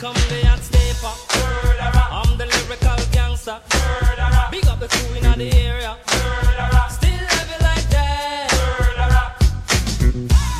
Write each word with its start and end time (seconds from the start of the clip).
come 0.00 0.14
the 0.14 0.46
hot 0.46 0.60
stepper. 0.60 1.12
I'm 2.10 2.38
the 2.38 2.46
lyrical 2.46 2.96
gangster. 3.12 3.60
Big 4.50 4.66
up 4.66 4.80
the 4.80 4.88
crew 4.88 5.14
in 5.16 5.38
the 5.38 5.52
area. 5.60 5.94
Still 6.88 7.24
heavy 7.36 7.58
like 7.60 7.86
that. 7.92 8.48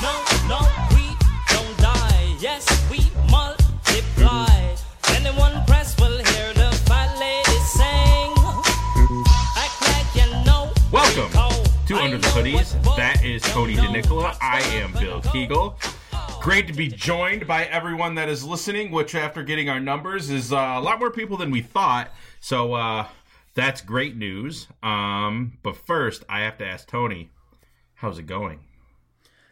No, 0.04 0.12
no, 0.46 0.60
we 0.92 1.16
don't 1.48 1.74
die. 1.78 2.36
Yes, 2.38 2.68
we 2.90 3.00
multiply. 3.30 4.76
Anyone 5.16 5.64
press 5.64 5.98
will 5.98 6.18
hear 6.18 6.52
the 6.52 6.70
fat 6.84 7.16
lady 7.18 7.58
sing. 7.64 8.36
Act 9.56 9.80
like 9.88 10.10
you 10.20 10.28
know. 10.44 10.70
Welcome 10.92 11.32
to 11.86 11.96
Under 11.96 12.18
the 12.18 12.28
Hoodies. 12.28 12.76
That 12.96 13.24
is 13.24 13.42
Cody 13.44 13.76
DeNicola. 13.76 14.36
I 14.42 14.60
am 14.82 14.92
Bill 14.92 15.22
Keagle. 15.22 15.72
Great 16.50 16.66
to 16.66 16.72
be 16.72 16.88
joined 16.88 17.46
by 17.46 17.66
everyone 17.66 18.16
that 18.16 18.28
is 18.28 18.44
listening, 18.44 18.90
which 18.90 19.14
after 19.14 19.44
getting 19.44 19.68
our 19.68 19.78
numbers 19.78 20.30
is 20.30 20.52
uh, 20.52 20.56
a 20.56 20.80
lot 20.80 20.98
more 20.98 21.12
people 21.12 21.36
than 21.36 21.52
we 21.52 21.60
thought. 21.60 22.10
So 22.40 22.74
uh, 22.74 23.06
that's 23.54 23.80
great 23.80 24.16
news. 24.16 24.66
Um, 24.82 25.58
but 25.62 25.76
first, 25.76 26.24
I 26.28 26.40
have 26.40 26.58
to 26.58 26.66
ask 26.66 26.88
Tony, 26.88 27.30
how's 27.94 28.18
it 28.18 28.24
going? 28.24 28.58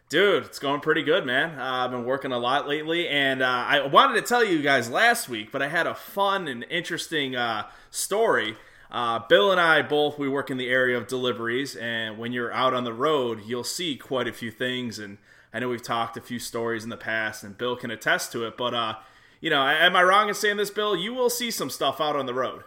Dude, 0.09 0.43
it's 0.43 0.59
going 0.59 0.81
pretty 0.81 1.01
good, 1.01 1.25
man. 1.25 1.57
Uh, 1.57 1.85
I've 1.85 1.91
been 1.91 2.03
working 2.03 2.33
a 2.33 2.37
lot 2.37 2.67
lately, 2.67 3.07
and 3.07 3.41
uh, 3.41 3.45
I 3.45 3.87
wanted 3.87 4.15
to 4.15 4.27
tell 4.27 4.43
you 4.43 4.61
guys 4.61 4.89
last 4.89 5.29
week, 5.29 5.53
but 5.53 5.61
I 5.61 5.69
had 5.69 5.87
a 5.87 5.95
fun 5.95 6.49
and 6.49 6.65
interesting 6.69 7.33
uh, 7.33 7.67
story. 7.89 8.57
Uh, 8.91 9.19
Bill 9.19 9.53
and 9.53 9.61
I 9.61 9.83
both 9.83 10.19
we 10.19 10.27
work 10.27 10.51
in 10.51 10.57
the 10.57 10.67
area 10.67 10.97
of 10.97 11.07
deliveries, 11.07 11.77
and 11.77 12.17
when 12.17 12.33
you're 12.33 12.51
out 12.51 12.73
on 12.73 12.83
the 12.83 12.93
road, 12.93 13.43
you'll 13.45 13.63
see 13.63 13.95
quite 13.95 14.27
a 14.27 14.33
few 14.33 14.51
things. 14.51 14.99
And 14.99 15.17
I 15.53 15.59
know 15.59 15.69
we've 15.69 15.81
talked 15.81 16.17
a 16.17 16.21
few 16.21 16.39
stories 16.39 16.83
in 16.83 16.89
the 16.89 16.97
past, 16.97 17.43
and 17.43 17.57
Bill 17.57 17.75
can 17.75 17.91
attest 17.91 18.31
to 18.33 18.45
it. 18.45 18.57
But 18.57 18.73
uh, 18.73 18.95
you 19.41 19.49
know, 19.49 19.61
am 19.61 19.95
I 19.95 20.03
wrong 20.03 20.29
in 20.29 20.35
saying 20.35 20.57
this, 20.57 20.69
Bill? 20.69 20.95
You 20.95 21.13
will 21.13 21.29
see 21.29 21.51
some 21.51 21.69
stuff 21.69 22.01
out 22.01 22.15
on 22.15 22.25
the 22.25 22.33
road. 22.33 22.63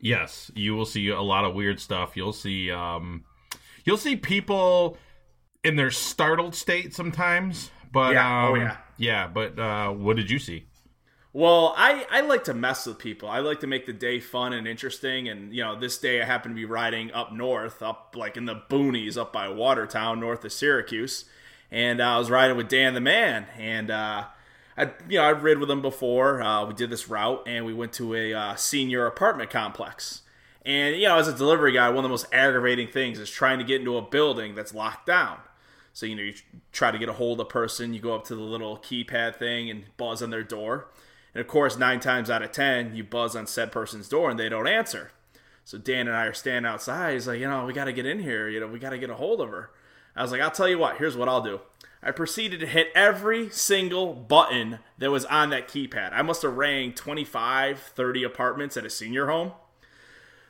Yes, 0.00 0.50
you 0.54 0.74
will 0.74 0.84
see 0.84 1.08
a 1.08 1.22
lot 1.22 1.44
of 1.44 1.54
weird 1.54 1.80
stuff. 1.80 2.16
You'll 2.16 2.32
see, 2.32 2.70
um, 2.70 3.24
you'll 3.84 3.96
see 3.96 4.14
people 4.14 4.98
in 5.64 5.76
their 5.76 5.90
startled 5.90 6.54
state 6.54 6.94
sometimes. 6.94 7.70
But 7.92 8.14
Yeah, 8.14 8.48
oh, 8.48 8.54
um, 8.54 8.60
yeah. 8.60 8.76
yeah. 8.98 9.26
But 9.28 9.58
uh, 9.58 9.90
what 9.90 10.16
did 10.16 10.30
you 10.30 10.38
see? 10.38 10.66
Well, 11.32 11.74
I, 11.76 12.06
I 12.10 12.22
like 12.22 12.44
to 12.44 12.54
mess 12.54 12.86
with 12.86 12.98
people. 12.98 13.28
I 13.28 13.40
like 13.40 13.60
to 13.60 13.66
make 13.66 13.86
the 13.86 13.92
day 13.92 14.20
fun 14.20 14.52
and 14.52 14.66
interesting. 14.66 15.28
And, 15.28 15.54
you 15.54 15.62
know, 15.62 15.78
this 15.78 15.98
day 15.98 16.20
I 16.20 16.24
happen 16.24 16.52
to 16.52 16.54
be 16.54 16.64
riding 16.64 17.12
up 17.12 17.32
north, 17.32 17.82
up 17.82 18.14
like 18.16 18.36
in 18.36 18.46
the 18.46 18.62
boonies, 18.70 19.18
up 19.18 19.32
by 19.32 19.48
Watertown, 19.48 20.18
north 20.18 20.44
of 20.44 20.52
Syracuse. 20.52 21.26
And 21.76 22.00
uh, 22.00 22.14
I 22.14 22.18
was 22.18 22.30
riding 22.30 22.56
with 22.56 22.70
Dan 22.70 22.94
the 22.94 23.02
Man. 23.02 23.44
And, 23.58 23.90
uh, 23.90 24.24
I, 24.78 24.90
you 25.10 25.18
know, 25.18 25.24
I've 25.24 25.42
rid 25.42 25.58
with 25.58 25.70
him 25.70 25.82
before. 25.82 26.40
Uh, 26.40 26.64
we 26.64 26.72
did 26.72 26.88
this 26.88 27.10
route 27.10 27.42
and 27.46 27.66
we 27.66 27.74
went 27.74 27.92
to 27.94 28.14
a 28.14 28.54
senior 28.56 29.04
apartment 29.04 29.50
complex. 29.50 30.22
And, 30.64 30.96
you 30.96 31.06
know, 31.06 31.18
as 31.18 31.28
a 31.28 31.36
delivery 31.36 31.72
guy, 31.72 31.90
one 31.90 31.98
of 31.98 32.04
the 32.04 32.08
most 32.08 32.32
aggravating 32.32 32.88
things 32.88 33.18
is 33.18 33.28
trying 33.28 33.58
to 33.58 33.64
get 33.64 33.80
into 33.80 33.98
a 33.98 34.02
building 34.02 34.54
that's 34.54 34.72
locked 34.72 35.06
down. 35.06 35.36
So, 35.92 36.06
you 36.06 36.16
know, 36.16 36.22
you 36.22 36.32
try 36.72 36.90
to 36.90 36.98
get 36.98 37.10
a 37.10 37.12
hold 37.12 37.40
of 37.40 37.46
a 37.46 37.50
person, 37.50 37.92
you 37.92 38.00
go 38.00 38.14
up 38.14 38.24
to 38.28 38.34
the 38.34 38.40
little 38.40 38.78
keypad 38.78 39.36
thing 39.36 39.68
and 39.68 39.84
buzz 39.98 40.22
on 40.22 40.30
their 40.30 40.42
door. 40.42 40.88
And 41.34 41.42
of 41.42 41.46
course, 41.46 41.76
nine 41.76 42.00
times 42.00 42.30
out 42.30 42.42
of 42.42 42.52
ten, 42.52 42.96
you 42.96 43.04
buzz 43.04 43.36
on 43.36 43.46
said 43.46 43.70
person's 43.70 44.08
door 44.08 44.30
and 44.30 44.40
they 44.40 44.48
don't 44.48 44.66
answer. 44.66 45.12
So 45.66 45.76
Dan 45.76 46.08
and 46.08 46.16
I 46.16 46.24
are 46.24 46.32
standing 46.32 46.70
outside. 46.70 47.12
He's 47.12 47.28
like, 47.28 47.38
you 47.38 47.48
know, 47.50 47.66
we 47.66 47.74
got 47.74 47.84
to 47.84 47.92
get 47.92 48.06
in 48.06 48.20
here. 48.20 48.48
You 48.48 48.60
know, 48.60 48.66
we 48.66 48.78
got 48.78 48.90
to 48.90 48.98
get 48.98 49.10
a 49.10 49.14
hold 49.14 49.42
of 49.42 49.50
her. 49.50 49.70
I 50.16 50.22
was 50.22 50.32
like, 50.32 50.40
I'll 50.40 50.50
tell 50.50 50.68
you 50.68 50.78
what. 50.78 50.96
Here's 50.96 51.16
what 51.16 51.28
I'll 51.28 51.42
do. 51.42 51.60
I 52.02 52.10
proceeded 52.10 52.60
to 52.60 52.66
hit 52.66 52.88
every 52.94 53.50
single 53.50 54.14
button 54.14 54.78
that 54.98 55.10
was 55.10 55.24
on 55.26 55.50
that 55.50 55.68
keypad. 55.68 56.12
I 56.12 56.22
must 56.22 56.42
have 56.42 56.56
rang 56.56 56.92
25, 56.92 57.78
30 57.78 58.22
apartments 58.22 58.76
at 58.76 58.86
a 58.86 58.90
senior 58.90 59.26
home. 59.26 59.52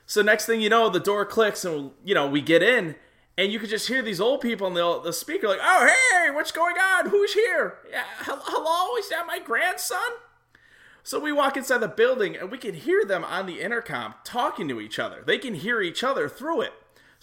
So 0.07 0.23
next 0.23 0.47
thing 0.47 0.61
you 0.61 0.69
know, 0.69 0.89
the 0.89 1.01
door 1.01 1.25
clicks 1.25 1.65
and 1.65 1.91
you 2.05 2.15
know 2.15 2.29
we 2.29 2.41
get 2.41 2.63
in, 2.63 2.95
and 3.37 3.53
you 3.53 3.59
could 3.59 3.71
just 3.71 3.89
hear 3.89 4.03
these 4.03 4.21
old 4.21 4.41
people 4.41 4.69
in 4.69 4.75
the, 4.75 5.01
the 5.01 5.13
speaker 5.13 5.49
like, 5.49 5.59
"Oh 5.61 5.93
hey, 6.13 6.31
what's 6.31 6.53
going 6.53 6.77
on? 6.77 7.11
Who's 7.11 7.35
here? 7.35 7.79
Yeah, 7.91 8.05
hello, 8.21 8.97
is 8.99 9.09
that 9.11 9.27
my 9.27 9.41
grandson?" 9.41 9.99
So 11.03 11.19
we 11.19 11.33
walk 11.33 11.57
inside 11.57 11.79
the 11.79 11.89
building 11.89 12.37
and 12.37 12.51
we 12.51 12.59
can 12.59 12.75
hear 12.75 13.05
them 13.05 13.25
on 13.25 13.47
the 13.47 13.61
intercom 13.61 14.15
talking 14.25 14.69
to 14.69 14.81
each 14.81 14.99
other. 14.99 15.23
They 15.25 15.39
can 15.39 15.55
hear 15.55 15.81
each 15.81 16.05
other 16.05 16.29
through 16.29 16.63
it. 16.63 16.73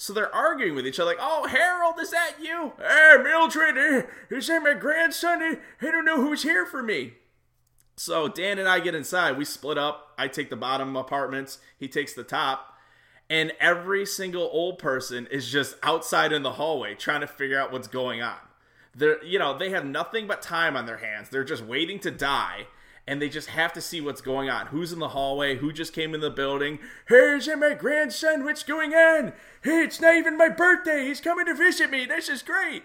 So 0.03 0.11
they're 0.11 0.35
arguing 0.35 0.75
with 0.75 0.85
each 0.85 0.99
other, 0.99 1.11
like, 1.11 1.17
"Oh, 1.21 1.47
Harold, 1.47 1.97
is 1.97 2.11
that 2.11 2.33
you? 2.37 2.73
Hey, 2.77 3.15
Mildred, 3.23 4.09
is 4.29 4.47
that 4.47 4.61
my 4.61 4.73
grandson? 4.73 5.61
I 5.81 5.91
don't 5.91 6.03
know 6.03 6.17
who's 6.17 6.43
here 6.43 6.65
for 6.65 6.83
me." 6.83 7.13
So 7.95 8.27
Dan 8.27 8.59
and 8.59 8.67
I 8.67 8.81
get 8.81 8.95
inside. 8.95 9.37
We 9.37 9.45
split 9.45 9.77
up. 9.77 10.13
I 10.17 10.27
take 10.27 10.49
the 10.49 10.57
bottom 10.57 10.97
apartments. 10.97 11.59
He 11.77 11.87
takes 11.87 12.11
the 12.11 12.25
top. 12.25 12.77
And 13.29 13.53
every 13.61 14.05
single 14.05 14.49
old 14.51 14.77
person 14.77 15.25
is 15.27 15.49
just 15.49 15.77
outside 15.81 16.33
in 16.33 16.43
the 16.43 16.51
hallway 16.51 16.95
trying 16.95 17.21
to 17.21 17.27
figure 17.27 17.57
out 17.57 17.71
what's 17.71 17.87
going 17.87 18.21
on. 18.21 18.39
They're, 18.93 19.23
you 19.23 19.39
know, 19.39 19.57
they 19.57 19.69
have 19.69 19.85
nothing 19.85 20.27
but 20.27 20.41
time 20.41 20.75
on 20.75 20.85
their 20.85 20.97
hands. 20.97 21.29
They're 21.29 21.45
just 21.45 21.63
waiting 21.63 21.99
to 21.99 22.11
die. 22.11 22.67
And 23.05 23.21
they 23.21 23.27
just 23.27 23.49
have 23.49 23.73
to 23.73 23.81
see 23.81 23.99
what's 23.99 24.21
going 24.21 24.49
on. 24.49 24.67
Who's 24.67 24.93
in 24.93 24.99
the 24.99 25.09
hallway? 25.09 25.57
Who 25.57 25.73
just 25.73 25.91
came 25.91 26.13
in 26.13 26.21
the 26.21 26.29
building? 26.29 26.79
Here's 27.07 27.47
my 27.47 27.73
grandson? 27.73 28.45
What's 28.45 28.63
going 28.63 28.93
on? 28.93 29.33
Hey, 29.61 29.83
it's 29.83 29.99
not 29.99 30.15
even 30.15 30.37
my 30.37 30.49
birthday. 30.49 31.05
He's 31.05 31.19
coming 31.19 31.45
to 31.47 31.53
visit 31.53 31.89
me. 31.89 32.05
This 32.05 32.29
is 32.29 32.41
great. 32.41 32.83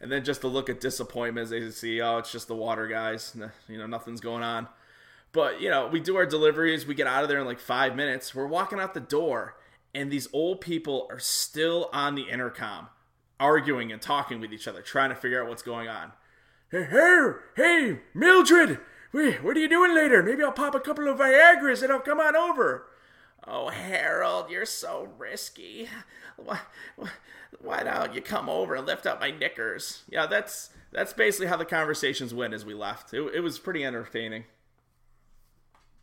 And 0.00 0.10
then 0.10 0.24
just 0.24 0.42
a 0.42 0.48
look 0.48 0.68
at 0.68 0.80
disappointment 0.80 1.44
as 1.44 1.50
they 1.50 1.70
see, 1.70 2.02
oh, 2.02 2.18
it's 2.18 2.32
just 2.32 2.48
the 2.48 2.56
water 2.56 2.88
guys. 2.88 3.36
You 3.68 3.78
know, 3.78 3.86
nothing's 3.86 4.20
going 4.20 4.42
on. 4.42 4.68
But, 5.32 5.60
you 5.60 5.70
know, 5.70 5.86
we 5.86 6.00
do 6.00 6.16
our 6.16 6.26
deliveries. 6.26 6.86
We 6.86 6.94
get 6.94 7.06
out 7.06 7.22
of 7.22 7.28
there 7.28 7.38
in 7.38 7.46
like 7.46 7.60
five 7.60 7.94
minutes. 7.94 8.34
We're 8.34 8.46
walking 8.46 8.80
out 8.80 8.94
the 8.94 9.00
door, 9.00 9.56
and 9.94 10.10
these 10.10 10.28
old 10.32 10.60
people 10.60 11.06
are 11.10 11.18
still 11.18 11.88
on 11.92 12.14
the 12.14 12.28
intercom, 12.30 12.88
arguing 13.38 13.92
and 13.92 14.02
talking 14.02 14.40
with 14.40 14.52
each 14.52 14.66
other, 14.66 14.82
trying 14.82 15.10
to 15.10 15.14
figure 15.14 15.42
out 15.42 15.48
what's 15.48 15.62
going 15.62 15.88
on. 15.88 16.12
Hey, 16.70 16.84
hey, 16.90 17.32
hey 17.56 18.00
Mildred, 18.12 18.80
what 19.16 19.56
are 19.56 19.60
you 19.60 19.68
doing 19.68 19.94
later? 19.94 20.22
Maybe 20.22 20.42
I'll 20.42 20.52
pop 20.52 20.74
a 20.74 20.80
couple 20.80 21.08
of 21.08 21.18
Viagra's 21.18 21.82
and 21.82 21.90
I'll 21.90 22.00
come 22.00 22.20
on 22.20 22.36
over. 22.36 22.86
Oh, 23.46 23.68
Harold, 23.68 24.50
you're 24.50 24.66
so 24.66 25.08
risky. 25.16 25.88
Why, 26.36 26.60
why, 27.62 27.82
don't 27.82 28.14
you 28.14 28.20
come 28.20 28.50
over 28.50 28.74
and 28.74 28.86
lift 28.86 29.06
up 29.06 29.20
my 29.20 29.30
knickers? 29.30 30.02
Yeah, 30.06 30.26
that's 30.26 30.68
that's 30.92 31.14
basically 31.14 31.46
how 31.46 31.56
the 31.56 31.64
conversations 31.64 32.34
went 32.34 32.52
as 32.52 32.66
we 32.66 32.74
left. 32.74 33.14
It, 33.14 33.22
it 33.34 33.40
was 33.40 33.58
pretty 33.58 33.86
entertaining. 33.86 34.44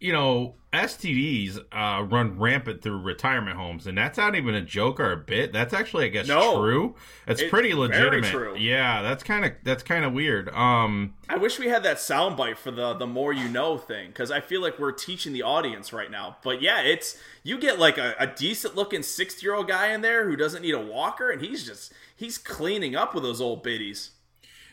You 0.04 0.12
know, 0.12 0.56
STDs 0.74 1.60
uh, 1.72 2.04
run 2.04 2.38
rampant 2.38 2.82
through 2.82 3.00
retirement 3.02 3.56
homes, 3.56 3.88
and 3.88 3.98
that's 3.98 4.18
not 4.18 4.36
even 4.36 4.54
a 4.54 4.62
joke 4.62 5.00
or 5.00 5.12
a 5.14 5.18
bit. 5.18 5.54
That's 5.54 5.74
actually, 5.74 6.06
I 6.06 6.08
guess, 6.10 6.28
No. 6.28 6.60
true. 6.60 6.96
It's, 7.26 7.40
It's 7.42 7.50
pretty 7.50 7.74
legitimate. 7.74 8.60
Yeah, 8.60 9.02
that's 9.02 9.24
kind 9.24 9.46
of 9.46 9.54
that's 9.64 9.82
kind 9.82 10.04
of 10.04 10.12
weird. 10.12 10.50
Um, 10.50 11.14
I 11.30 11.38
wish 11.38 11.58
we 11.58 11.68
had 11.70 11.84
that 11.84 11.98
soundbite 11.98 12.58
for 12.58 12.72
the 12.72 12.94
the 12.96 13.08
more 13.08 13.32
you 13.32 13.48
know 13.48 13.78
thing 13.78 14.08
because 14.10 14.30
I 14.30 14.42
feel 14.42 14.62
like 14.62 14.78
we're 14.78 14.92
teaching 14.92 15.32
the 15.32 15.44
audience 15.44 15.94
right 15.94 16.12
now. 16.12 16.36
But 16.44 16.62
yeah, 16.62 16.82
it's 16.82 17.18
you 17.44 17.58
get 17.58 17.80
like 17.80 17.98
a, 17.98 18.14
a 18.20 18.28
decent 18.28 18.76
looking 18.76 19.04
sixty 19.04 19.46
year 19.46 19.56
old 19.56 19.70
guy 19.70 19.94
in 19.94 20.02
there 20.02 20.28
who 20.28 20.36
doesn't 20.36 20.62
need 20.64 20.76
a 20.76 20.82
walker, 20.86 21.30
and 21.32 21.42
he's 21.42 21.66
just 21.66 21.94
he's 22.16 22.38
cleaning 22.38 22.94
up 22.96 23.14
with 23.16 23.24
those 23.24 23.40
old 23.40 23.64
biddies. 23.64 24.12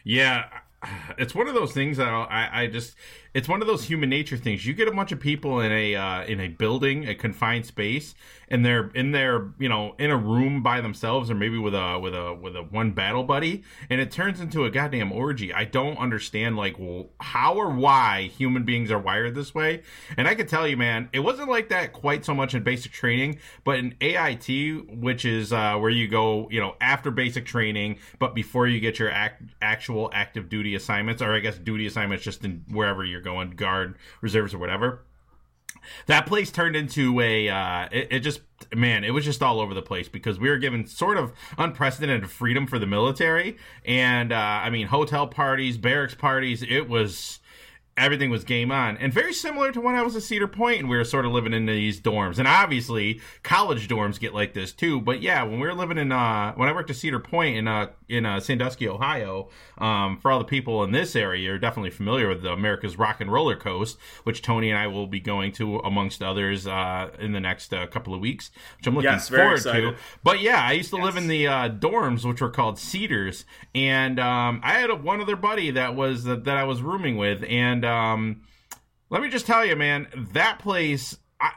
yeah, 0.02 0.46
it's 1.18 1.34
one 1.34 1.48
of 1.48 1.54
those 1.54 1.72
things 1.72 1.96
that 1.96 2.08
I, 2.08 2.62
I 2.62 2.66
just 2.66 2.96
it's 3.32 3.48
one 3.48 3.60
of 3.60 3.68
those 3.68 3.84
human 3.84 4.10
nature 4.10 4.36
things. 4.36 4.66
You 4.66 4.74
get 4.74 4.88
a 4.88 4.92
bunch 4.92 5.12
of 5.12 5.20
people 5.20 5.60
in 5.60 5.70
a 5.70 5.94
uh, 5.94 6.24
in 6.24 6.40
a 6.40 6.48
building, 6.48 7.06
a 7.06 7.14
confined 7.14 7.64
space, 7.64 8.14
and 8.48 8.64
they're 8.66 8.90
in 8.94 9.12
their 9.12 9.52
you 9.58 9.68
know 9.68 9.94
in 9.98 10.10
a 10.10 10.16
room 10.16 10.62
by 10.62 10.80
themselves, 10.80 11.30
or 11.30 11.34
maybe 11.34 11.56
with 11.56 11.74
a 11.74 11.98
with 11.98 12.14
a 12.14 12.34
with 12.34 12.56
a 12.56 12.62
one 12.62 12.90
battle 12.90 13.22
buddy, 13.22 13.62
and 13.88 14.00
it 14.00 14.10
turns 14.10 14.40
into 14.40 14.64
a 14.64 14.70
goddamn 14.70 15.12
orgy. 15.12 15.52
I 15.52 15.64
don't 15.64 15.96
understand 15.98 16.56
like 16.56 16.76
how 17.20 17.54
or 17.54 17.70
why 17.70 18.30
human 18.36 18.64
beings 18.64 18.90
are 18.90 18.98
wired 18.98 19.34
this 19.34 19.54
way. 19.54 19.82
And 20.16 20.26
I 20.26 20.34
can 20.34 20.46
tell 20.48 20.66
you, 20.66 20.76
man, 20.76 21.08
it 21.12 21.20
wasn't 21.20 21.48
like 21.48 21.68
that 21.68 21.92
quite 21.92 22.24
so 22.24 22.34
much 22.34 22.54
in 22.54 22.64
basic 22.64 22.90
training, 22.90 23.38
but 23.62 23.78
in 23.78 23.94
AIT, 24.00 24.88
which 24.88 25.24
is 25.24 25.52
uh, 25.52 25.76
where 25.76 25.90
you 25.90 26.08
go, 26.08 26.48
you 26.50 26.60
know, 26.60 26.74
after 26.80 27.12
basic 27.12 27.46
training, 27.46 27.98
but 28.18 28.34
before 28.34 28.66
you 28.66 28.80
get 28.80 28.98
your 28.98 29.10
act, 29.10 29.42
actual 29.62 30.10
active 30.12 30.48
duty 30.48 30.69
assignments, 30.74 31.22
or 31.22 31.32
I 31.32 31.40
guess 31.40 31.58
duty 31.58 31.86
assignments, 31.86 32.24
just 32.24 32.44
in 32.44 32.64
wherever 32.70 33.04
you're 33.04 33.20
going, 33.20 33.50
guard, 33.50 33.96
reserves, 34.20 34.54
or 34.54 34.58
whatever. 34.58 35.04
That 36.06 36.26
place 36.26 36.50
turned 36.50 36.76
into 36.76 37.20
a 37.20 37.48
uh, 37.48 37.88
it, 37.90 38.08
it 38.10 38.20
just 38.20 38.40
man 38.74 39.04
it 39.04 39.10
was 39.10 39.24
just 39.24 39.42
all 39.42 39.60
over 39.60 39.72
the 39.72 39.82
place 39.82 40.08
because 40.08 40.38
we 40.38 40.48
were 40.48 40.58
given 40.58 40.86
sort 40.86 41.16
of 41.16 41.32
unprecedented 41.56 42.30
freedom 42.30 42.66
for 42.66 42.78
the 42.78 42.86
military. 42.86 43.56
And 43.84 44.32
uh, 44.32 44.36
i 44.36 44.70
mean 44.70 44.88
hotel 44.88 45.26
parties 45.26 45.78
barracks 45.78 46.14
parties 46.14 46.62
it 46.62 46.88
was 46.88 47.39
everything 48.00 48.30
was 48.30 48.44
game 48.44 48.72
on. 48.72 48.96
And 48.96 49.12
very 49.12 49.32
similar 49.32 49.70
to 49.72 49.80
when 49.80 49.94
I 49.94 50.02
was 50.02 50.16
at 50.16 50.22
Cedar 50.22 50.48
Point 50.48 50.80
and 50.80 50.88
we 50.88 50.96
were 50.96 51.04
sort 51.04 51.26
of 51.26 51.32
living 51.32 51.52
in 51.52 51.66
these 51.66 52.00
dorms. 52.00 52.38
And 52.38 52.48
obviously, 52.48 53.20
college 53.42 53.86
dorms 53.88 54.18
get 54.18 54.34
like 54.34 54.54
this 54.54 54.72
too. 54.72 55.00
But 55.00 55.20
yeah, 55.20 55.42
when 55.42 55.60
we 55.60 55.66
were 55.66 55.74
living 55.74 55.98
in, 55.98 56.10
uh, 56.10 56.54
when 56.54 56.68
I 56.68 56.72
worked 56.72 56.90
at 56.90 56.96
Cedar 56.96 57.20
Point 57.20 57.56
in, 57.56 57.68
uh, 57.68 57.88
in 58.08 58.26
uh, 58.26 58.40
Sandusky, 58.40 58.88
Ohio, 58.88 59.48
um, 59.78 60.18
for 60.18 60.30
all 60.32 60.38
the 60.38 60.44
people 60.44 60.82
in 60.82 60.92
this 60.92 61.14
area, 61.14 61.44
you're 61.44 61.58
definitely 61.58 61.90
familiar 61.90 62.28
with 62.28 62.42
the 62.42 62.50
America's 62.50 62.98
Rock 62.98 63.20
and 63.20 63.30
Roller 63.30 63.56
Coast, 63.56 63.98
which 64.24 64.42
Tony 64.42 64.70
and 64.70 64.78
I 64.78 64.86
will 64.86 65.06
be 65.06 65.20
going 65.20 65.52
to 65.52 65.78
amongst 65.78 66.22
others 66.22 66.66
uh, 66.66 67.10
in 67.18 67.32
the 67.32 67.40
next 67.40 67.72
uh, 67.72 67.86
couple 67.86 68.14
of 68.14 68.20
weeks, 68.20 68.50
which 68.78 68.86
I'm 68.86 68.94
looking 68.94 69.10
Yes, 69.10 69.28
forward 69.28 69.54
excited. 69.56 69.92
to. 69.92 69.96
But 70.24 70.40
yeah, 70.40 70.62
I 70.62 70.72
used 70.72 70.90
to 70.90 70.96
live 70.96 71.16
in 71.16 71.28
the 71.28 71.46
uh, 71.46 71.68
dorms, 71.68 72.24
which 72.24 72.40
were 72.40 72.50
called 72.50 72.78
Cedars, 72.78 73.44
and 73.74 74.18
um, 74.18 74.60
I 74.62 74.72
had 74.72 74.90
a, 74.90 74.96
one 74.96 75.20
other 75.20 75.36
buddy 75.36 75.70
that 75.72 75.94
was 75.94 76.24
that, 76.24 76.44
that 76.44 76.56
I 76.56 76.64
was 76.64 76.82
rooming 76.82 77.16
with, 77.16 77.44
and 77.48 77.84
um, 77.90 78.42
let 79.10 79.20
me 79.22 79.28
just 79.28 79.46
tell 79.46 79.64
you, 79.64 79.76
man, 79.76 80.06
that 80.32 80.58
place. 80.60 81.16
I, 81.40 81.50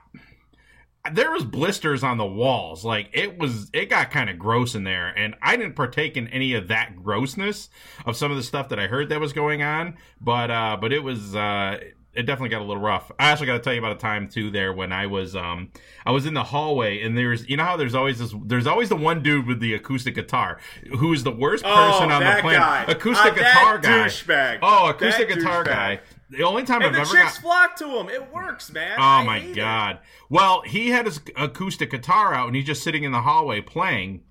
there 1.12 1.32
was 1.32 1.44
blisters 1.44 2.02
on 2.02 2.18
the 2.18 2.26
walls 2.26 2.86
like 2.86 3.10
it 3.12 3.38
was 3.38 3.70
it 3.74 3.90
got 3.90 4.10
kind 4.10 4.30
of 4.30 4.40
gross 4.40 4.74
in 4.74 4.86
there 4.86 5.10
and 5.10 5.36
i 5.42 5.58
didn't 5.58 5.76
partake 5.76 6.16
in 6.16 6.30
any 6.30 6.54
of 6.54 6.70
that 6.70 6.96
grossness 6.96 7.68
of 8.06 8.16
some 8.16 8.32
of 8.32 8.38
the 8.38 8.44
stuff 8.44 8.70
that 8.70 8.80
i 8.80 8.88
heard 8.88 9.10
that 9.10 9.20
was 9.20 9.34
going 9.34 9.62
on 9.62 9.98
but 10.22 10.50
uh 10.50 10.78
but 10.80 10.94
it 10.94 11.04
was 11.04 11.36
uh 11.36 11.78
it 12.16 12.28
definitely 12.28 12.50
got 12.50 12.62
a 12.62 12.64
little 12.64 12.78
rough. 12.84 13.12
I 13.18 13.32
also 13.32 13.44
got 13.44 13.54
to 13.54 13.60
tell 13.60 13.74
you 13.74 13.80
about 13.80 13.94
a 13.94 14.00
time 14.00 14.30
too 14.30 14.52
there 14.52 14.72
when 14.72 14.92
I 14.92 15.08
was 15.08 15.36
um 15.36 15.72
I 16.06 16.12
was 16.12 16.28
in 16.28 16.36
the 16.36 16.44
hallway 16.44 17.02
and 17.02 17.18
there's 17.18 17.50
you 17.50 17.58
know 17.58 17.64
how 17.64 17.76
there's 17.76 17.96
always 17.96 18.20
this 18.20 18.36
there's 18.46 18.68
always 18.68 18.90
the 18.90 18.96
one 18.96 19.24
dude 19.24 19.48
with 19.48 19.60
the 19.60 19.74
acoustic 19.74 20.14
guitar 20.14 20.60
who's 21.00 21.24
the 21.24 21.32
worst 21.32 21.64
person 21.64 21.76
Oh, 22.12 22.14
on 22.14 22.24
the 22.24 22.40
planet. 22.42 22.44
guy. 22.60 22.86
Acoustic 22.88 23.32
Uh, 23.32 23.36
guitar 23.36 23.78
guy. 23.80 23.90
douchebag. 24.06 24.60
Oh, 24.62 24.90
acoustic 24.90 25.28
That 25.28 25.38
guitar 25.40 25.64
guy. 25.64 26.02
The 26.38 26.44
only 26.44 26.64
time 26.64 26.82
And 26.82 26.88
I've 26.88 26.94
the 26.94 27.02
ever 27.02 27.12
chicks 27.12 27.38
got 27.38 27.42
flock 27.42 27.76
to 27.78 27.88
him. 28.00 28.10
It 28.10 28.32
works, 28.34 28.72
man. 28.72 28.96
Oh 28.98 29.02
I 29.02 29.24
my 29.24 29.40
hate 29.40 29.52
it. 29.52 29.56
god. 29.56 30.00
Well, 30.30 30.62
he 30.66 30.90
had 30.90 31.06
his 31.06 31.22
acoustic 31.36 31.92
guitar 31.92 32.34
out 32.34 32.48
and 32.48 32.56
he's 32.56 32.66
just 32.66 32.84
sitting 32.84 33.04
in 33.04 33.12
the 33.12 33.22
hallway 33.22 33.62
playing. 33.62 34.24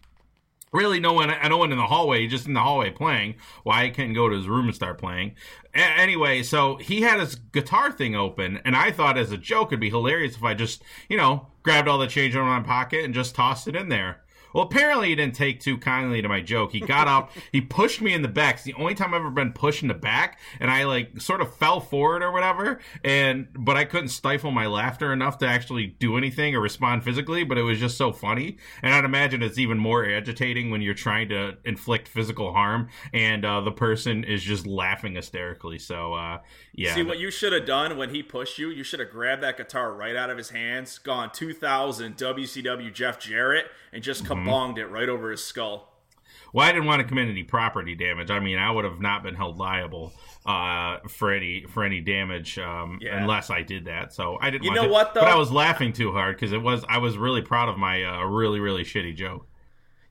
Really, 0.73 1.01
no 1.01 1.13
one, 1.13 1.31
no 1.49 1.59
one 1.59 1.71
in 1.71 1.77
the 1.77 1.87
hallway. 1.87 2.23
He's 2.23 2.31
just 2.31 2.47
in 2.47 2.55
the 2.55 2.61
hallway 2.61 2.91
playing. 2.91 3.35
Why 3.63 3.85
he 3.85 3.91
couldn't 3.91 4.15
go 4.15 4.29
to 4.31 4.35
his 4.37 4.49
room 4.49 4.65
and 4.67 4.75
start 4.75 4.97
playing? 4.99 5.35
A- 5.75 5.79
anyway, 5.79 6.43
so 6.43 6.77
he 6.77 7.03
had 7.03 7.21
his 7.21 7.35
guitar 7.35 7.93
thing 7.93 8.17
open, 8.17 8.59
and 8.65 8.75
I 8.75 8.91
thought 8.91 9.19
as 9.19 9.31
a 9.33 9.37
joke 9.37 9.69
it'd 9.69 9.81
be 9.81 9.91
hilarious 9.91 10.35
if 10.35 10.43
I 10.43 10.55
just, 10.55 10.83
you 11.11 11.19
know, 11.19 11.49
grabbed 11.63 11.89
all 11.89 11.99
the 11.99 12.07
change 12.07 12.35
out 12.35 12.41
of 12.41 12.47
my 12.47 12.61
pocket 12.63 13.05
and 13.05 13.13
just 13.13 13.35
tossed 13.35 13.69
it 13.69 13.77
in 13.77 13.91
there. 13.91 14.23
Well, 14.53 14.65
apparently 14.65 15.09
he 15.09 15.15
didn't 15.15 15.35
take 15.35 15.61
too 15.61 15.79
kindly 15.79 16.23
to 16.23 16.29
my 16.29 16.41
joke. 16.41 16.73
He 16.73 16.81
got 16.81 17.09
up, 17.09 17.31
he 17.53 17.61
pushed 17.61 18.01
me 18.01 18.13
in 18.13 18.23
the 18.23 18.29
back. 18.29 18.57
It's 18.57 18.65
the 18.65 18.75
only 18.75 18.95
time 18.95 19.15
I've 19.15 19.21
ever 19.21 19.31
been 19.31 19.53
pushed 19.53 19.83
in 19.83 19.89
the 19.89 19.95
back, 19.95 20.39
and 20.61 20.71
I 20.71 20.85
like 20.85 21.21
sort 21.21 21.41
of 21.41 21.55
fell 21.55 21.81
forward 21.81 22.23
or 22.23 22.33
whatever. 22.33 22.81
And 23.05 23.49
but 23.55 23.77
I 23.77 23.85
couldn't 23.85 24.09
stifle 24.09 24.51
my 24.51 24.67
laughter 24.67 25.13
enough 25.13 25.39
to 25.39 25.47
actually 25.47 25.87
do 25.87 26.17
anything 26.17 26.55
or 26.55 26.61
respond 26.61 27.05
physically. 27.05 27.45
But 27.45 27.59
it 27.59 27.63
was 27.63 27.79
just 27.79 27.97
so 27.97 28.13
funny, 28.13 28.59
and 28.83 28.95
I'd 28.95 29.05
imagine 29.05 29.43
it's 29.43 29.59
even 29.59 29.79
more 29.79 30.05
agitating 30.05 30.71
when 30.71 30.83
you're 30.83 30.95
trying 30.95 31.29
to 31.31 31.57
inflict 31.65 32.09
physical 32.09 32.53
harm 32.53 32.89
and 33.13 33.45
uh, 33.45 33.61
the 33.61 33.73
person 33.73 34.25
is 34.25 34.43
just 34.43 34.67
laughing 34.67 35.15
hysterically. 35.15 35.79
So 35.79 36.15
uh, 36.15 36.41
yeah, 36.73 36.95
See 36.95 37.03
what 37.03 37.19
you 37.19 37.31
should 37.31 37.53
have 37.53 37.67
done 37.67 37.97
when 37.97 38.11
he 38.11 38.23
pushed 38.23 38.59
you? 38.59 38.71
You 38.71 38.83
should 38.83 39.01
have 39.01 39.11
grabbed 39.11 39.43
that 39.43 39.57
guitar 39.57 39.93
right 39.93 40.17
out 40.17 40.31
of 40.31 40.39
his 40.39 40.51
hands, 40.51 40.99
gone 40.99 41.31
2000 41.33 42.17
WCW 42.17 42.93
Jeff 42.93 43.19
Jarrett, 43.19 43.67
and 43.93 44.03
just 44.03 44.25
Mm-hmm. 44.25 44.33
Kabonged 44.47 44.79
it 44.79 44.87
right 44.87 45.09
over 45.09 45.31
his 45.31 45.45
skull. 45.45 45.89
Well, 46.53 46.67
I 46.67 46.73
didn't 46.73 46.87
want 46.87 47.01
to 47.01 47.09
commit 47.09 47.29
any 47.29 47.43
property 47.43 47.95
damage. 47.95 48.31
I 48.31 48.39
mean, 48.39 48.59
I 48.59 48.71
would 48.71 48.85
have 48.85 49.01
not 49.01 49.23
been 49.23 49.35
held 49.35 49.59
liable 49.59 50.13
uh, 50.45 50.99
for 51.09 51.33
any 51.33 51.65
for 51.65 51.83
any 51.83 52.01
damage 52.01 52.59
um, 52.59 52.99
Yeah. 53.01 53.19
unless 53.21 53.49
I 53.49 53.63
did 53.63 53.87
that. 53.87 54.13
So 54.13 54.39
I 54.41 54.51
didn't. 54.51 54.65
You 54.65 54.71
want 54.71 54.83
know 54.83 54.87
to, 54.89 54.93
what, 54.93 55.15
though? 55.15 55.21
But 55.21 55.31
I 55.31 55.37
was 55.37 55.51
laughing 55.51 55.93
too 55.93 56.13
hard 56.13 56.37
because 56.37 56.53
it 56.53 56.61
was. 56.61 56.85
I 56.89 56.99
was 56.99 57.17
really 57.17 57.43
proud 57.43 57.69
of 57.69 57.79
my 57.79 58.03
uh, 58.05 58.25
really 58.25 58.61
really 58.61 58.85
shitty 58.85 59.17
joke. 59.17 59.47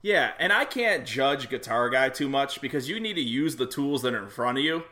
Yeah, 0.01 0.31
and 0.39 0.51
I 0.51 0.66
can't 0.66 1.06
judge 1.06 1.48
Guitar 1.48 1.89
Guy 1.89 2.10
too 2.10 2.27
much 2.27 2.60
because 2.60 2.89
you 2.89 3.00
need 3.00 3.13
to 3.13 3.22
use 3.22 3.57
the 3.57 3.68
tools 3.68 4.01
that 4.01 4.16
are 4.16 4.24
in 4.24 4.30
front 4.30 4.57
of 4.57 4.63
you. 4.63 4.84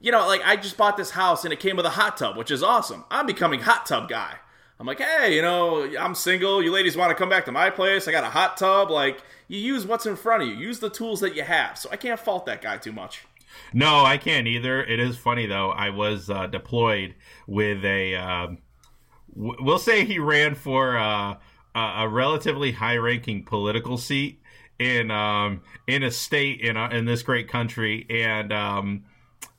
You 0.00 0.10
know, 0.10 0.26
like 0.26 0.42
I 0.44 0.56
just 0.56 0.76
bought 0.76 0.96
this 0.96 1.10
house 1.10 1.44
and 1.44 1.52
it 1.52 1.60
came 1.60 1.76
with 1.76 1.86
a 1.86 1.90
hot 1.90 2.16
tub, 2.16 2.36
which 2.36 2.50
is 2.50 2.62
awesome. 2.62 3.04
I'm 3.08 3.26
becoming 3.26 3.60
hot 3.60 3.86
tub 3.86 4.08
guy. 4.08 4.36
I'm 4.80 4.86
like, 4.86 5.00
hey, 5.00 5.34
you 5.34 5.42
know, 5.42 5.90
I'm 5.98 6.14
single. 6.14 6.62
You 6.62 6.70
ladies 6.70 6.96
want 6.96 7.10
to 7.10 7.14
come 7.16 7.28
back 7.28 7.44
to 7.46 7.52
my 7.52 7.68
place? 7.70 8.06
I 8.06 8.12
got 8.12 8.22
a 8.22 8.28
hot 8.28 8.56
tub. 8.56 8.90
Like, 8.90 9.22
you 9.48 9.58
use 9.58 9.84
what's 9.84 10.06
in 10.06 10.14
front 10.14 10.42
of 10.42 10.48
you. 10.48 10.54
Use 10.54 10.78
the 10.78 10.90
tools 10.90 11.20
that 11.20 11.34
you 11.34 11.42
have. 11.42 11.76
So 11.76 11.88
I 11.90 11.96
can't 11.96 12.20
fault 12.20 12.46
that 12.46 12.62
guy 12.62 12.76
too 12.76 12.92
much. 12.92 13.24
No, 13.72 14.04
I 14.04 14.18
can't 14.18 14.46
either. 14.46 14.82
It 14.82 15.00
is 15.00 15.16
funny 15.16 15.46
though. 15.46 15.70
I 15.70 15.90
was 15.90 16.30
uh, 16.30 16.46
deployed 16.46 17.16
with 17.46 17.84
a. 17.84 18.14
Um, 18.14 18.58
w- 19.34 19.56
we'll 19.60 19.80
say 19.80 20.04
he 20.04 20.18
ran 20.18 20.54
for 20.54 20.96
uh, 20.96 21.36
a, 21.74 21.80
a 21.80 22.08
relatively 22.08 22.72
high-ranking 22.72 23.44
political 23.44 23.98
seat 23.98 24.40
in 24.78 25.10
um, 25.10 25.62
in 25.86 26.02
a 26.04 26.10
state 26.10 26.60
in 26.60 26.76
a, 26.76 26.88
in 26.90 27.04
this 27.04 27.22
great 27.22 27.48
country, 27.48 28.06
and 28.08 28.52
um, 28.52 29.04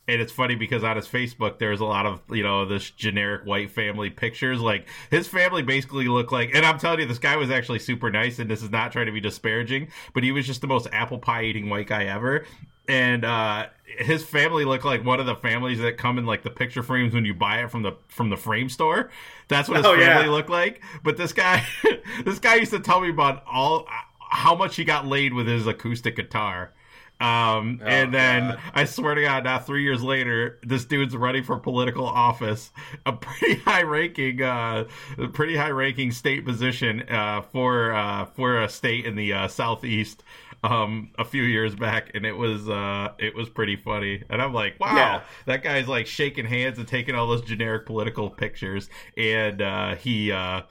and 0.10 0.22
it's 0.22 0.32
funny 0.32 0.56
because 0.56 0.84
on 0.84 0.96
his 0.96 1.08
Facebook 1.08 1.60
there's 1.60 1.80
a 1.80 1.86
lot 1.86 2.06
of 2.06 2.22
you 2.32 2.44
know 2.44 2.66
this 2.66 2.90
generic 2.92 3.46
white 3.46 3.72
family 3.72 4.10
pictures. 4.10 4.60
Like 4.60 4.88
his 5.12 5.28
family 5.28 5.62
basically 5.62 6.08
looked 6.08 6.32
like, 6.32 6.54
and 6.54 6.66
I'm 6.66 6.80
telling 6.80 7.00
you, 7.00 7.06
this 7.06 7.20
guy 7.20 7.36
was 7.38 7.50
actually 7.52 7.80
super 7.80 8.10
nice, 8.12 8.40
and 8.40 8.50
this 8.50 8.62
is 8.64 8.70
not 8.72 8.92
trying 8.92 9.06
to 9.06 9.12
be 9.12 9.22
disparaging, 9.22 9.90
but 10.14 10.24
he 10.24 10.32
was 10.32 10.46
just 10.46 10.62
the 10.62 10.68
most 10.68 10.88
apple 10.92 11.20
pie 11.20 11.44
eating 11.44 11.70
white 11.70 11.88
guy 11.88 12.06
ever. 12.06 12.46
And 12.88 13.24
uh, 13.24 13.68
his 14.00 14.24
family 14.26 14.66
looked 14.66 14.84
like 14.84 15.06
one 15.06 15.20
of 15.20 15.28
the 15.28 15.36
families 15.36 15.78
that 15.80 15.98
come 16.00 16.18
in 16.18 16.26
like 16.26 16.42
the 16.42 16.50
picture 16.50 16.82
frames 16.82 17.14
when 17.14 17.24
you 17.24 17.36
buy 17.36 17.62
it 17.64 17.70
from 17.70 17.84
the 17.84 17.92
from 18.08 18.32
the 18.32 18.38
frame 18.38 18.68
store. 18.68 19.12
That's 19.48 19.70
what 19.70 19.78
his 19.78 19.86
Oh, 19.86 19.94
yeah. 19.94 20.18
family 20.18 20.30
looked 20.32 20.50
like. 20.50 20.82
But 21.04 21.16
this 21.16 21.32
guy, 21.32 21.64
this 22.26 22.40
guy 22.40 22.56
used 22.56 22.72
to 22.72 22.80
tell 22.80 23.00
me 23.00 23.10
about 23.12 23.44
all 23.46 23.88
how 24.32 24.56
much 24.56 24.76
he 24.76 24.84
got 24.86 25.06
laid 25.06 25.34
with 25.36 25.48
his 25.48 25.68
acoustic 25.68 26.16
guitar. 26.16 26.74
Um, 27.20 27.82
and 27.84 28.14
then 28.14 28.50
God. 28.52 28.60
I 28.74 28.86
swear 28.86 29.14
to 29.16 29.22
God, 29.22 29.44
now 29.44 29.60
three 29.60 29.84
years 29.84 30.02
later, 30.02 30.58
this 30.64 30.86
dude's 30.86 31.16
running 31.18 31.44
for 31.44 31.58
political 31.60 32.06
office, 32.06 32.72
a 33.06 33.12
pretty 33.12 33.56
high 33.66 33.82
ranking, 33.84 34.42
uh, 34.42 34.86
pretty 35.34 35.58
high 35.58 35.72
ranking 35.72 36.12
state 36.12 36.46
position, 36.46 37.04
uh, 37.10 37.42
for, 37.42 37.92
uh, 37.94 38.26
for 38.26 38.62
a 38.62 38.70
state 38.70 39.06
in 39.06 39.16
the, 39.16 39.34
uh, 39.34 39.48
Southeast, 39.50 40.24
um, 40.64 41.12
a 41.18 41.26
few 41.26 41.44
years 41.44 41.76
back. 41.76 42.12
And 42.14 42.26
it 42.26 42.34
was, 42.38 42.70
uh, 42.70 43.10
it 43.18 43.36
was 43.36 43.50
pretty 43.50 43.76
funny. 43.76 44.24
And 44.30 44.42
I'm 44.42 44.54
like, 44.54 44.80
wow, 44.80 44.96
Yeah. 44.96 45.22
that 45.46 45.62
guy's 45.62 45.88
like 45.90 46.08
shaking 46.08 46.46
hands 46.46 46.78
and 46.78 46.88
taking 46.88 47.16
all 47.16 47.28
those 47.28 47.42
generic 47.42 47.86
political 47.86 48.30
pictures. 48.30 48.90
And, 49.18 49.62
uh, 49.62 49.96
he, 49.96 50.32
uh, 50.32 50.62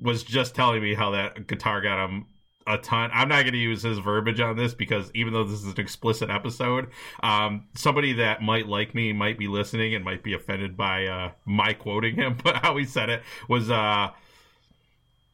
was 0.00 0.22
just 0.24 0.54
telling 0.54 0.82
me 0.82 0.94
how 0.94 1.12
that 1.12 1.46
guitar 1.46 1.80
got 1.80 2.04
him 2.04 2.26
a 2.66 2.78
ton. 2.78 3.10
I'm 3.12 3.28
not 3.28 3.42
going 3.42 3.52
to 3.52 3.58
use 3.58 3.82
his 3.82 3.98
verbiage 3.98 4.40
on 4.40 4.56
this 4.56 4.74
because 4.74 5.10
even 5.14 5.32
though 5.32 5.44
this 5.44 5.60
is 5.60 5.66
an 5.72 5.78
explicit 5.80 6.30
episode, 6.30 6.88
um, 7.22 7.64
somebody 7.74 8.12
that 8.14 8.42
might 8.42 8.66
like 8.66 8.94
me 8.94 9.12
might 9.12 9.38
be 9.38 9.48
listening 9.48 9.94
and 9.94 10.04
might 10.04 10.22
be 10.22 10.32
offended 10.34 10.76
by 10.76 11.06
uh, 11.06 11.30
my 11.44 11.72
quoting 11.72 12.16
him. 12.16 12.36
But 12.42 12.56
how 12.56 12.76
he 12.76 12.84
said 12.84 13.08
it 13.10 13.22
was 13.48 13.70
uh, 13.70 14.10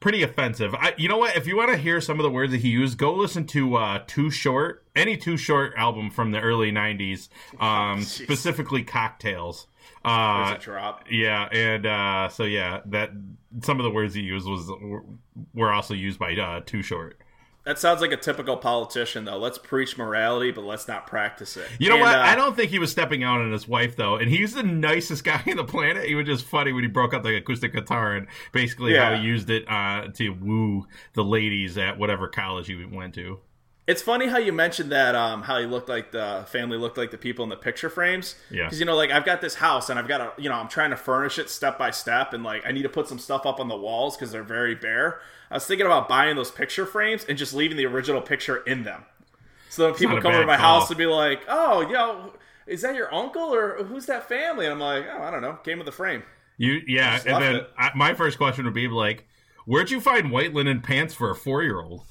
pretty 0.00 0.22
offensive. 0.22 0.74
I, 0.74 0.94
you 0.96 1.08
know 1.08 1.18
what? 1.18 1.36
If 1.36 1.46
you 1.46 1.56
want 1.56 1.70
to 1.70 1.76
hear 1.76 2.00
some 2.00 2.18
of 2.18 2.24
the 2.24 2.30
words 2.30 2.52
that 2.52 2.60
he 2.60 2.68
used, 2.70 2.98
go 2.98 3.14
listen 3.14 3.46
to 3.48 3.76
uh, 3.76 4.02
Too 4.06 4.30
Short, 4.30 4.84
any 4.96 5.16
Too 5.16 5.36
Short 5.36 5.72
album 5.76 6.10
from 6.10 6.32
the 6.32 6.40
early 6.40 6.72
'90s, 6.72 7.28
um, 7.60 8.00
Jeez. 8.00 8.04
specifically 8.24 8.82
Cocktails. 8.82 9.66
Uh, 10.04 10.58
yeah, 11.10 11.44
and 11.52 11.86
uh, 11.86 12.28
so 12.28 12.42
yeah, 12.42 12.80
that 12.86 13.10
some 13.60 13.78
of 13.78 13.84
the 13.84 13.90
words 13.90 14.14
he 14.14 14.22
used 14.22 14.48
was 14.48 14.68
were- 14.80 15.04
were 15.54 15.72
also 15.72 15.94
used 15.94 16.18
by 16.18 16.34
uh, 16.34 16.60
Too 16.66 16.82
Short. 16.82 17.21
That 17.64 17.78
sounds 17.78 18.00
like 18.00 18.10
a 18.10 18.16
typical 18.16 18.56
politician, 18.56 19.24
though. 19.24 19.38
Let's 19.38 19.56
preach 19.58 19.96
morality, 19.96 20.50
but 20.50 20.64
let's 20.64 20.88
not 20.88 21.06
practice 21.06 21.56
it. 21.56 21.68
You 21.78 21.90
know 21.90 21.94
And, 21.94 22.02
what? 22.02 22.16
uh, 22.16 22.20
I 22.22 22.34
don't 22.34 22.56
think 22.56 22.70
he 22.72 22.80
was 22.80 22.90
stepping 22.90 23.22
out 23.22 23.40
on 23.40 23.52
his 23.52 23.68
wife 23.68 23.94
though, 23.94 24.16
and 24.16 24.28
he's 24.28 24.54
the 24.54 24.64
nicest 24.64 25.22
guy 25.24 25.40
on 25.46 25.56
the 25.56 25.64
planet. 25.64 26.06
He 26.06 26.14
was 26.16 26.26
just 26.26 26.44
funny 26.44 26.72
when 26.72 26.82
he 26.82 26.88
broke 26.88 27.14
out 27.14 27.22
the 27.22 27.36
acoustic 27.36 27.72
guitar 27.72 28.16
and 28.16 28.26
basically 28.50 28.96
how 28.96 29.14
he 29.14 29.22
used 29.22 29.48
it 29.48 29.64
uh, 29.70 30.08
to 30.14 30.30
woo 30.30 30.86
the 31.14 31.22
ladies 31.22 31.78
at 31.78 31.98
whatever 31.98 32.26
college 32.26 32.66
he 32.66 32.84
went 32.84 33.14
to. 33.14 33.38
It's 33.86 34.00
funny 34.00 34.28
how 34.28 34.38
you 34.38 34.52
mentioned 34.52 34.92
that 34.92 35.16
um, 35.16 35.42
how 35.42 35.58
he 35.58 35.66
looked 35.66 35.88
like 35.88 36.12
the 36.12 36.44
family 36.46 36.78
looked 36.78 36.96
like 36.96 37.10
the 37.10 37.18
people 37.18 37.42
in 37.42 37.48
the 37.48 37.56
picture 37.56 37.90
frames. 37.90 38.36
Yeah. 38.48 38.64
Because 38.64 38.78
you 38.78 38.86
know, 38.86 38.94
like 38.94 39.10
I've 39.10 39.24
got 39.24 39.40
this 39.40 39.56
house 39.56 39.90
and 39.90 39.98
I've 39.98 40.06
got 40.06 40.20
a 40.20 40.32
you 40.40 40.48
know, 40.48 40.54
I'm 40.54 40.68
trying 40.68 40.90
to 40.90 40.96
furnish 40.96 41.38
it 41.38 41.50
step 41.50 41.78
by 41.78 41.90
step, 41.90 42.32
and 42.32 42.44
like 42.44 42.64
I 42.64 42.70
need 42.70 42.82
to 42.82 42.88
put 42.88 43.08
some 43.08 43.18
stuff 43.18 43.44
up 43.44 43.58
on 43.58 43.68
the 43.68 43.76
walls 43.76 44.16
because 44.16 44.30
they're 44.30 44.44
very 44.44 44.76
bare. 44.76 45.20
I 45.50 45.54
was 45.54 45.66
thinking 45.66 45.86
about 45.86 46.08
buying 46.08 46.36
those 46.36 46.50
picture 46.50 46.86
frames 46.86 47.24
and 47.28 47.36
just 47.36 47.52
leaving 47.54 47.76
the 47.76 47.86
original 47.86 48.22
picture 48.22 48.58
in 48.58 48.84
them. 48.84 49.04
So 49.68 49.86
when 49.86 49.94
people 49.94 50.20
come 50.20 50.32
over 50.32 50.42
to 50.42 50.46
my 50.46 50.56
house 50.56 50.88
and 50.88 50.98
be 50.98 51.06
like, 51.06 51.42
"Oh, 51.48 51.80
yo, 51.80 52.34
is 52.66 52.82
that 52.82 52.94
your 52.94 53.12
uncle 53.12 53.52
or 53.52 53.82
who's 53.82 54.06
that 54.06 54.28
family?" 54.28 54.66
And 54.66 54.74
I'm 54.74 54.80
like, 54.80 55.06
"Oh, 55.12 55.22
I 55.22 55.30
don't 55.30 55.42
know. 55.42 55.54
Came 55.64 55.78
with 55.78 55.86
the 55.86 55.92
frame." 55.92 56.22
You 56.56 56.80
yeah, 56.86 57.20
and 57.26 57.42
then. 57.42 57.66
I, 57.76 57.90
my 57.96 58.14
first 58.14 58.38
question 58.38 58.64
would 58.64 58.74
be 58.74 58.86
like, 58.86 59.26
where'd 59.64 59.90
you 59.90 60.00
find 60.00 60.30
white 60.30 60.54
linen 60.54 60.80
pants 60.80 61.14
for 61.14 61.30
a 61.30 61.34
four 61.34 61.62
year 61.62 61.80
old? 61.80 62.02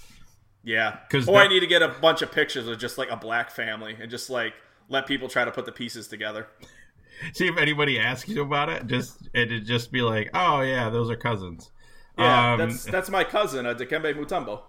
Yeah. 0.64 1.00
'Cause 1.10 1.28
Or 1.28 1.40
I 1.40 1.48
need 1.48 1.62
to 1.62 1.68
get 1.68 1.82
a 1.82 1.88
bunch 1.88 2.22
of 2.22 2.32
pictures 2.32 2.68
of 2.68 2.78
just 2.78 2.98
like 2.98 3.10
a 3.10 3.18
black 3.18 3.52
family 3.52 3.98
and 4.00 4.10
just 4.12 4.30
like 4.30 4.54
let 4.90 5.06
people 5.08 5.28
try 5.28 5.46
to 5.46 5.52
put 5.52 5.66
the 5.66 5.72
pieces 5.72 6.08
together. 6.08 6.48
see 7.34 7.48
if 7.48 7.58
anybody 7.58 8.00
asks 8.00 8.30
you 8.30 8.42
about 8.42 8.70
it. 8.70 8.88
Just 8.88 9.30
it'd 9.34 9.66
just 9.66 9.92
be 9.92 10.02
like, 10.02 10.30
oh 10.34 10.62
yeah, 10.62 10.90
those 10.90 11.10
are 11.10 11.16
cousins. 11.16 11.72
Yeah, 12.18 12.54
Um, 12.54 12.60
that's 12.60 12.84
that's 12.86 13.10
my 13.10 13.24
cousin, 13.24 13.66
uh, 13.66 13.74
Dikembe 13.74 14.14
Mutombo. 14.16 14.62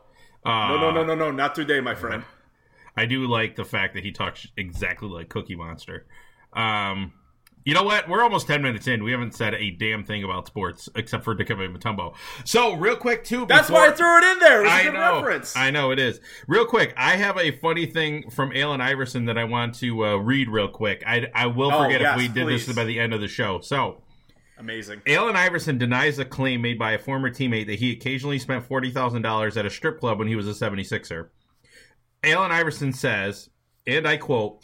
uh, 0.44 0.68
No, 0.68 0.76
no, 0.78 0.90
no, 0.92 1.04
no, 1.04 1.14
no, 1.14 1.30
not 1.30 1.54
today, 1.54 1.80
my 1.80 1.94
friend. 1.94 2.24
I 2.96 3.06
do 3.06 3.26
like 3.26 3.56
the 3.56 3.64
fact 3.64 3.94
that 3.94 4.04
he 4.04 4.12
talks 4.12 4.46
exactly 4.56 5.08
like 5.08 5.28
Cookie 5.28 5.56
Monster. 5.56 6.06
Um, 6.52 7.12
you 7.64 7.74
know 7.74 7.82
what? 7.82 8.08
We're 8.08 8.22
almost 8.22 8.46
ten 8.46 8.62
minutes 8.62 8.86
in. 8.88 9.04
We 9.04 9.12
haven't 9.12 9.34
said 9.34 9.54
a 9.54 9.70
damn 9.70 10.04
thing 10.04 10.24
about 10.24 10.46
sports 10.46 10.88
except 10.94 11.24
for 11.24 11.34
Dikembe 11.34 11.74
Mutombo. 11.76 12.14
So 12.44 12.74
real 12.74 12.96
quick 12.96 13.24
too. 13.24 13.46
That's 13.46 13.68
before- 13.68 13.82
why 13.82 13.88
I 13.88 13.92
threw 13.92 14.18
it 14.18 14.24
in 14.32 14.38
there. 14.40 14.60
It 14.60 14.64
was 14.64 14.72
a 14.72 14.74
I 14.74 14.82
know. 14.90 15.16
reference. 15.16 15.56
I 15.56 15.70
know 15.70 15.90
it 15.90 15.98
is. 15.98 16.20
Real 16.48 16.66
quick, 16.66 16.92
I 16.96 17.16
have 17.16 17.36
a 17.38 17.52
funny 17.58 17.86
thing 17.86 18.30
from 18.30 18.52
Allen 18.54 18.80
Iverson 18.80 19.26
that 19.26 19.38
I 19.38 19.44
want 19.44 19.74
to 19.76 20.04
uh, 20.04 20.16
read 20.16 20.48
real 20.48 20.68
quick. 20.68 21.02
I, 21.06 21.28
I 21.34 21.46
will 21.46 21.72
Oh, 21.72 21.84
forget 21.84 22.00
yes, 22.00 22.14
if 22.14 22.18
we 22.18 22.28
did 22.28 22.44
please. 22.46 22.66
this 22.66 22.74
by 22.76 22.84
the 22.84 22.98
end 23.00 23.12
of 23.14 23.20
the 23.20 23.28
show. 23.28 23.60
So, 23.60 24.02
Amazing. 24.58 25.02
Allen 25.08 25.34
Iverson 25.34 25.76
denies 25.78 26.18
a 26.20 26.24
claim 26.24 26.62
made 26.62 26.78
by 26.78 26.92
a 26.92 26.98
former 26.98 27.30
teammate 27.30 27.66
that 27.66 27.78
he 27.80 27.90
occasionally 27.92 28.38
spent 28.38 28.68
$40,000 28.68 29.56
at 29.56 29.66
a 29.66 29.70
strip 29.70 29.98
club 29.98 30.18
when 30.20 30.28
he 30.28 30.36
was 30.36 30.46
a 30.46 30.52
76er. 30.52 31.28
Allen 32.22 32.52
Iverson 32.52 32.92
says, 32.92 33.48
and 33.86 34.06
I 34.06 34.16
quote, 34.18 34.62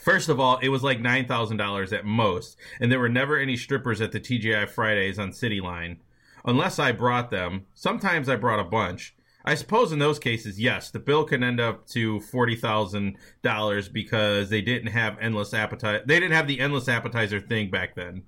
First 0.00 0.28
of 0.28 0.38
all, 0.40 0.58
it 0.58 0.68
was 0.68 0.82
like 0.82 1.00
$9,000 1.00 1.92
at 1.92 2.04
most, 2.04 2.56
and 2.80 2.90
there 2.90 3.00
were 3.00 3.08
never 3.08 3.38
any 3.38 3.56
strippers 3.56 4.00
at 4.00 4.12
the 4.12 4.20
TGI 4.20 4.68
Fridays 4.68 5.18
on 5.18 5.32
City 5.32 5.60
Line. 5.60 6.00
Unless 6.44 6.78
I 6.78 6.92
brought 6.92 7.30
them. 7.30 7.66
Sometimes 7.74 8.28
I 8.28 8.36
brought 8.36 8.60
a 8.60 8.64
bunch. 8.64 9.14
I 9.46 9.54
suppose 9.54 9.92
in 9.92 9.98
those 9.98 10.18
cases, 10.18 10.58
yes, 10.58 10.90
the 10.90 10.98
bill 10.98 11.24
can 11.24 11.42
end 11.42 11.60
up 11.60 11.86
to 11.88 12.20
forty 12.20 12.56
thousand 12.56 13.16
dollars 13.42 13.88
because 13.88 14.48
they 14.48 14.62
didn't 14.62 14.92
have 14.92 15.18
endless 15.20 15.52
appetite. 15.52 16.06
They 16.06 16.18
didn't 16.18 16.34
have 16.34 16.46
the 16.46 16.60
endless 16.60 16.88
appetizer 16.88 17.40
thing 17.40 17.70
back 17.70 17.94
then. 17.94 18.22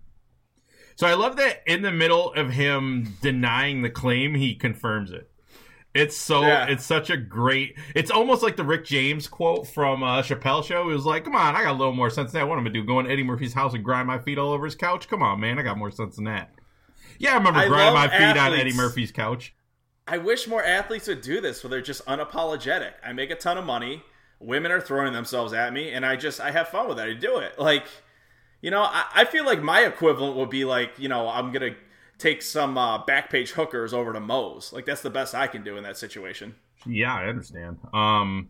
So 0.95 1.07
I 1.07 1.15
love 1.15 1.37
that 1.37 1.63
in 1.67 1.83
the 1.83 1.93
middle 1.93 2.33
of 2.33 2.51
him 2.51 3.17
denying 3.21 3.83
the 3.83 3.91
claim, 3.91 4.35
he 4.35 4.55
confirms 4.55 5.11
it. 5.11 5.31
It's 5.97 6.17
so 6.17 6.43
Yeah. 6.43 6.67
it's 6.67 6.85
such 6.85 7.11
a 7.11 7.17
great. 7.17 7.77
It's 7.95 8.11
almost 8.11 8.43
like 8.43 8.57
the 8.57 8.65
Rick 8.65 8.85
James 8.85 9.27
quote 9.29 9.67
from 9.67 10.03
uh, 10.03 10.23
Chappelle 10.23 10.63
Show. 10.65 10.89
He 10.89 10.93
was 10.95 11.07
like, 11.07 11.25
"Come 11.25 11.35
on, 11.35 11.57
I 11.57 11.63
got 11.63 11.73
a 11.73 11.79
little 11.79 11.93
more 11.95 12.11
sense 12.11 12.33
than 12.33 12.41
that. 12.43 12.49
What 12.49 12.55
am 12.59 12.61
I 12.61 12.69
gonna 12.69 12.75
do? 12.81 12.85
Go 12.85 13.01
in 13.01 13.11
Eddie 13.11 13.25
Murphy's 13.25 13.55
house 13.55 13.75
and 13.75 13.83
grind 13.85 14.07
my 14.07 14.19
feet 14.19 14.39
all 14.39 14.53
over 14.53 14.65
his 14.65 14.75
couch? 14.75 15.09
Come 15.09 15.23
on, 15.23 15.41
man, 15.41 15.59
I 15.59 15.63
got 15.63 15.79
more 15.79 15.91
sense 15.91 16.17
than 16.17 16.25
that." 16.27 16.51
Yeah, 17.19 17.33
I 17.33 17.37
remember 17.39 17.61
I 17.61 17.69
grinding 17.69 17.95
my 17.95 18.09
feet 18.09 18.39
on. 18.39 18.53
Eddie 18.53 18.75
Murphy's 18.75 19.11
couch. 19.13 19.55
I 20.07 20.19
wish 20.19 20.47
more 20.47 20.63
athletes 20.63 21.09
would 21.09 21.23
do 21.23 21.41
this 21.41 21.65
where 21.65 21.71
they're 21.71 21.81
just 21.81 22.05
unapologetic. 22.07 22.93
I 23.05 23.13
make 23.13 23.31
a 23.31 23.35
ton 23.35 23.59
of 23.59 23.65
money. 23.65 24.03
Women 24.39 24.71
are 24.71 24.81
throwing 24.81 25.13
themselves 25.15 25.53
at 25.53 25.73
me, 25.73 25.91
and 25.93 26.05
I 26.05 26.17
just 26.17 26.41
I 26.41 26.51
have 26.51 26.69
fun 26.69 26.89
with 26.89 26.99
it. 26.99 27.03
I 27.03 27.15
do 27.15 27.39
it. 27.39 27.59
Like, 27.59 27.85
you 28.61 28.71
know, 28.71 28.83
I, 28.83 29.05
I 29.15 29.25
feel 29.25 29.45
like 29.47 29.63
my 29.63 29.81
equivalent 29.81 30.37
would 30.37 30.51
be 30.51 30.65
like, 30.65 30.99
you 30.99 31.09
know, 31.09 31.29
I'm 31.29 31.53
gonna 31.53 31.75
take 32.19 32.43
some 32.43 32.77
uh, 32.79 33.05
back 33.05 33.31
page 33.31 33.51
hookers 33.53 33.93
over 33.93 34.13
to 34.13 34.21
Moe's. 34.21 34.73
Like 34.73 34.87
that's 34.87 35.03
the 35.03 35.11
best 35.11 35.35
I 35.35 35.47
can 35.47 35.63
do 35.65 35.77
in 35.77 35.83
that 35.85 35.97
situation. 35.97 36.55
Yeah, 36.87 37.15
I 37.15 37.27
understand. 37.27 37.79
Um, 37.93 38.49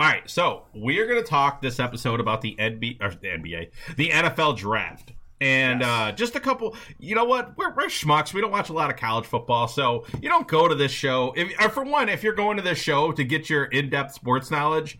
all 0.00 0.08
right, 0.08 0.28
so 0.28 0.64
we're 0.74 1.06
going 1.06 1.22
to 1.22 1.28
talk 1.28 1.60
this 1.62 1.78
episode 1.80 2.20
about 2.20 2.40
the 2.40 2.56
NBA, 2.58 3.00
or 3.02 3.10
the 3.10 3.28
NBA, 3.28 3.70
the 3.96 4.10
NFL 4.10 4.56
draft. 4.56 5.12
And 5.40 5.80
Yes. 5.80 5.88
uh, 5.88 6.12
just 6.12 6.36
a 6.36 6.40
couple, 6.40 6.76
you 7.00 7.14
know 7.16 7.24
what? 7.24 7.56
We're, 7.56 7.74
we're 7.74 7.86
schmucks. 7.88 8.32
We 8.32 8.40
don't 8.40 8.52
watch 8.52 8.68
a 8.68 8.72
lot 8.72 8.90
of 8.90 8.96
college 8.96 9.24
football, 9.26 9.66
so 9.68 10.04
you 10.20 10.28
don't 10.28 10.46
go 10.46 10.68
to 10.68 10.74
this 10.74 10.92
show. 10.92 11.32
If, 11.36 11.52
or 11.60 11.68
for 11.68 11.82
one, 11.84 12.08
if 12.08 12.22
you're 12.22 12.34
going 12.34 12.56
to 12.58 12.62
this 12.62 12.78
show 12.78 13.10
to 13.12 13.24
get 13.24 13.50
your 13.50 13.64
in-depth 13.64 14.12
sports 14.14 14.50
knowledge, 14.52 14.98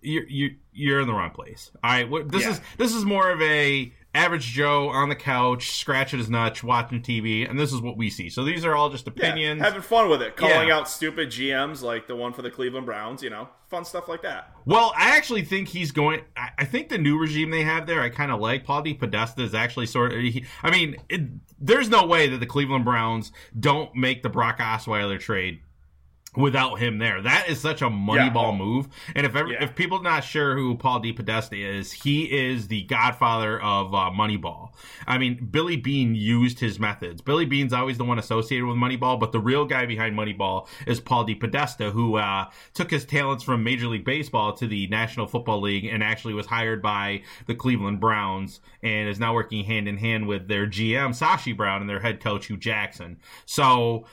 you 0.00 0.24
you 0.28 0.56
you're 0.72 1.00
in 1.00 1.06
the 1.06 1.14
wrong 1.14 1.30
place. 1.30 1.70
All 1.84 1.90
right, 1.92 2.28
this 2.28 2.42
Yeah. 2.42 2.50
is 2.50 2.60
this 2.76 2.92
is 2.94 3.04
more 3.04 3.30
of 3.30 3.40
a 3.40 3.92
average 4.14 4.46
Joe 4.46 4.88
on 4.90 5.08
the 5.08 5.14
couch, 5.16 5.70
scratching 5.72 6.18
his 6.18 6.30
nuts, 6.30 6.62
watching 6.62 7.02
TV, 7.02 7.48
and 7.48 7.58
this 7.58 7.72
is 7.72 7.80
what 7.80 7.96
we 7.96 8.10
see. 8.10 8.28
So 8.30 8.44
these 8.44 8.64
are 8.64 8.74
all 8.74 8.88
just 8.90 9.06
Yeah, 9.06 9.12
opinions. 9.28 9.60
having 9.60 9.82
fun 9.82 10.08
with 10.08 10.22
it, 10.22 10.36
calling 10.36 10.68
Yeah. 10.68 10.76
out 10.76 10.88
stupid 10.88 11.30
GMs 11.30 11.82
like 11.82 12.06
the 12.06 12.14
one 12.16 12.32
for 12.32 12.42
the 12.42 12.50
Cleveland 12.50 12.86
Browns. 12.86 13.22
You 13.22 13.30
know, 13.30 13.48
fun 13.68 13.84
stuff 13.84 14.08
like 14.08 14.22
that. 14.22 14.52
Well, 14.64 14.92
I 14.96 15.16
actually 15.16 15.42
think 15.42 15.68
he's 15.68 15.90
going. 15.92 16.20
I, 16.36 16.50
I 16.58 16.64
think 16.64 16.88
the 16.88 16.98
new 16.98 17.18
regime 17.18 17.50
they 17.50 17.62
have 17.64 17.86
there, 17.86 18.00
I 18.00 18.08
kind 18.08 18.30
of 18.30 18.40
like. 18.40 18.64
Paul 18.64 18.82
DePodesta 18.84 19.40
is 19.40 19.54
actually 19.54 19.86
sort 19.86 20.12
of. 20.12 20.18
He, 20.20 20.44
I 20.62 20.70
mean, 20.70 20.96
it, 21.08 21.22
there's 21.60 21.88
no 21.88 22.06
way 22.06 22.28
that 22.28 22.38
the 22.38 22.46
Cleveland 22.46 22.84
Browns 22.84 23.32
don't 23.58 23.94
make 23.94 24.22
the 24.22 24.28
Brock 24.28 24.58
Osweiler 24.58 25.18
trade 25.18 25.60
without 26.36 26.76
him 26.80 26.98
there. 26.98 27.22
That 27.22 27.48
is 27.48 27.60
such 27.60 27.82
a 27.82 27.86
moneyball 27.86 28.52
Yeah. 28.52 28.58
move. 28.58 28.88
And 29.14 29.26
if 29.26 29.36
every, 29.36 29.52
Yeah. 29.52 29.64
if 29.64 29.74
people 29.74 29.98
are 29.98 30.02
not 30.02 30.24
sure 30.24 30.56
who 30.56 30.74
Paul 30.74 31.00
DePodesta 31.00 31.56
is, 31.58 31.92
he 31.92 32.24
is 32.24 32.68
the 32.68 32.82
godfather 32.82 33.60
of 33.60 33.94
uh, 33.94 34.10
Moneyball. 34.10 34.70
I 35.06 35.18
mean, 35.18 35.48
Billy 35.50 35.76
Beane 35.76 36.14
used 36.14 36.60
his 36.60 36.78
methods. 36.80 37.20
Billy 37.20 37.44
Beane's 37.46 37.72
always 37.72 37.98
the 37.98 38.04
one 38.04 38.18
associated 38.18 38.66
with 38.66 38.76
Moneyball, 38.76 39.18
but 39.20 39.32
the 39.32 39.40
real 39.40 39.64
guy 39.64 39.86
behind 39.86 40.16
Moneyball 40.16 40.66
is 40.86 41.00
Paul 41.00 41.26
DePodesta, 41.26 41.92
who 41.92 42.16
uh, 42.16 42.46
took 42.72 42.90
his 42.90 43.04
talents 43.04 43.44
from 43.44 43.62
Major 43.62 43.86
League 43.86 44.04
Baseball 44.04 44.52
to 44.54 44.66
the 44.66 44.86
National 44.88 45.26
Football 45.26 45.60
League 45.60 45.84
and 45.84 46.02
actually 46.02 46.34
was 46.34 46.46
hired 46.46 46.82
by 46.82 47.22
the 47.46 47.54
Cleveland 47.54 48.00
Browns 48.00 48.60
and 48.82 49.08
is 49.08 49.20
now 49.20 49.34
working 49.34 49.64
hand 49.64 49.88
in 49.88 49.96
hand 49.98 50.26
with 50.26 50.48
their 50.48 50.66
GM, 50.66 51.10
Sashi 51.18 51.56
Brown, 51.56 51.80
and 51.80 51.88
their 51.88 52.00
head 52.00 52.20
coach, 52.20 52.46
Hue 52.46 52.56
Jackson. 52.56 53.18
So 53.46 54.06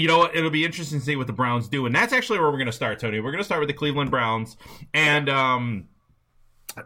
you 0.00 0.08
know 0.08 0.16
what? 0.18 0.34
It'll 0.34 0.48
be 0.50 0.64
interesting 0.64 0.98
to 0.98 1.04
see 1.04 1.14
what 1.16 1.26
the 1.26 1.32
Browns 1.34 1.68
do, 1.68 1.84
and 1.84 1.94
that's 1.94 2.12
actually 2.14 2.38
where 2.38 2.50
we're 2.50 2.56
going 2.56 2.66
to 2.66 2.72
start, 2.72 2.98
Tony. 2.98 3.20
We're 3.20 3.32
going 3.32 3.40
to 3.42 3.44
start 3.44 3.60
with 3.60 3.68
the 3.68 3.74
Cleveland 3.74 4.10
Browns, 4.10 4.56
and 4.94 5.28
um, 5.28 5.88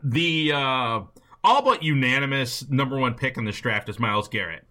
the 0.02 0.52
uh, 0.52 1.00
all 1.44 1.62
but 1.62 1.82
unanimous 1.82 2.68
number 2.68 2.98
one 2.98 3.14
pick 3.14 3.36
in 3.36 3.44
this 3.44 3.60
draft 3.60 3.88
is 3.88 3.98
Myles 3.98 4.28
Garrett. 4.28 4.64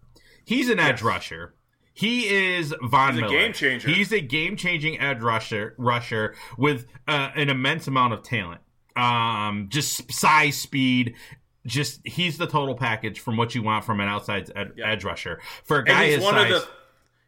He's 0.45 0.69
an 0.69 0.79
edge 0.79 1.01
rusher. 1.01 1.53
He 1.93 2.27
is 2.27 2.73
Von 2.81 3.13
He's 3.13 3.19
a 3.19 3.21
Miller. 3.21 3.33
game 3.39 3.53
changer. 3.53 3.87
He's 3.89 4.11
a 4.11 4.19
game 4.19 4.57
changing 4.57 4.99
edge 4.99 5.21
rusher 5.21 5.75
rusher 5.77 6.35
with 6.57 6.87
uh, 7.07 7.29
an 7.35 7.49
immense 7.49 7.87
amount 7.87 8.13
of 8.13 8.23
talent. 8.23 8.61
Um, 8.95 9.67
just 9.69 10.11
size, 10.11 10.57
speed. 10.57 11.13
Just 11.65 12.01
he's 12.05 12.37
the 12.37 12.47
total 12.47 12.75
package 12.75 13.19
from 13.21 13.37
what 13.37 13.55
you 13.55 13.63
want 13.63 13.85
from 13.85 14.01
an 14.01 14.09
outside 14.09 14.51
ed- 14.55 14.73
Yeah. 14.75 14.91
edge 14.91 15.03
rusher. 15.05 15.39
For 15.63 15.77
a 15.77 15.85
guy 15.85 16.07
his 16.07 16.21
one 16.23 16.33
size, 16.33 16.51
of 16.51 16.61
the 16.63 16.67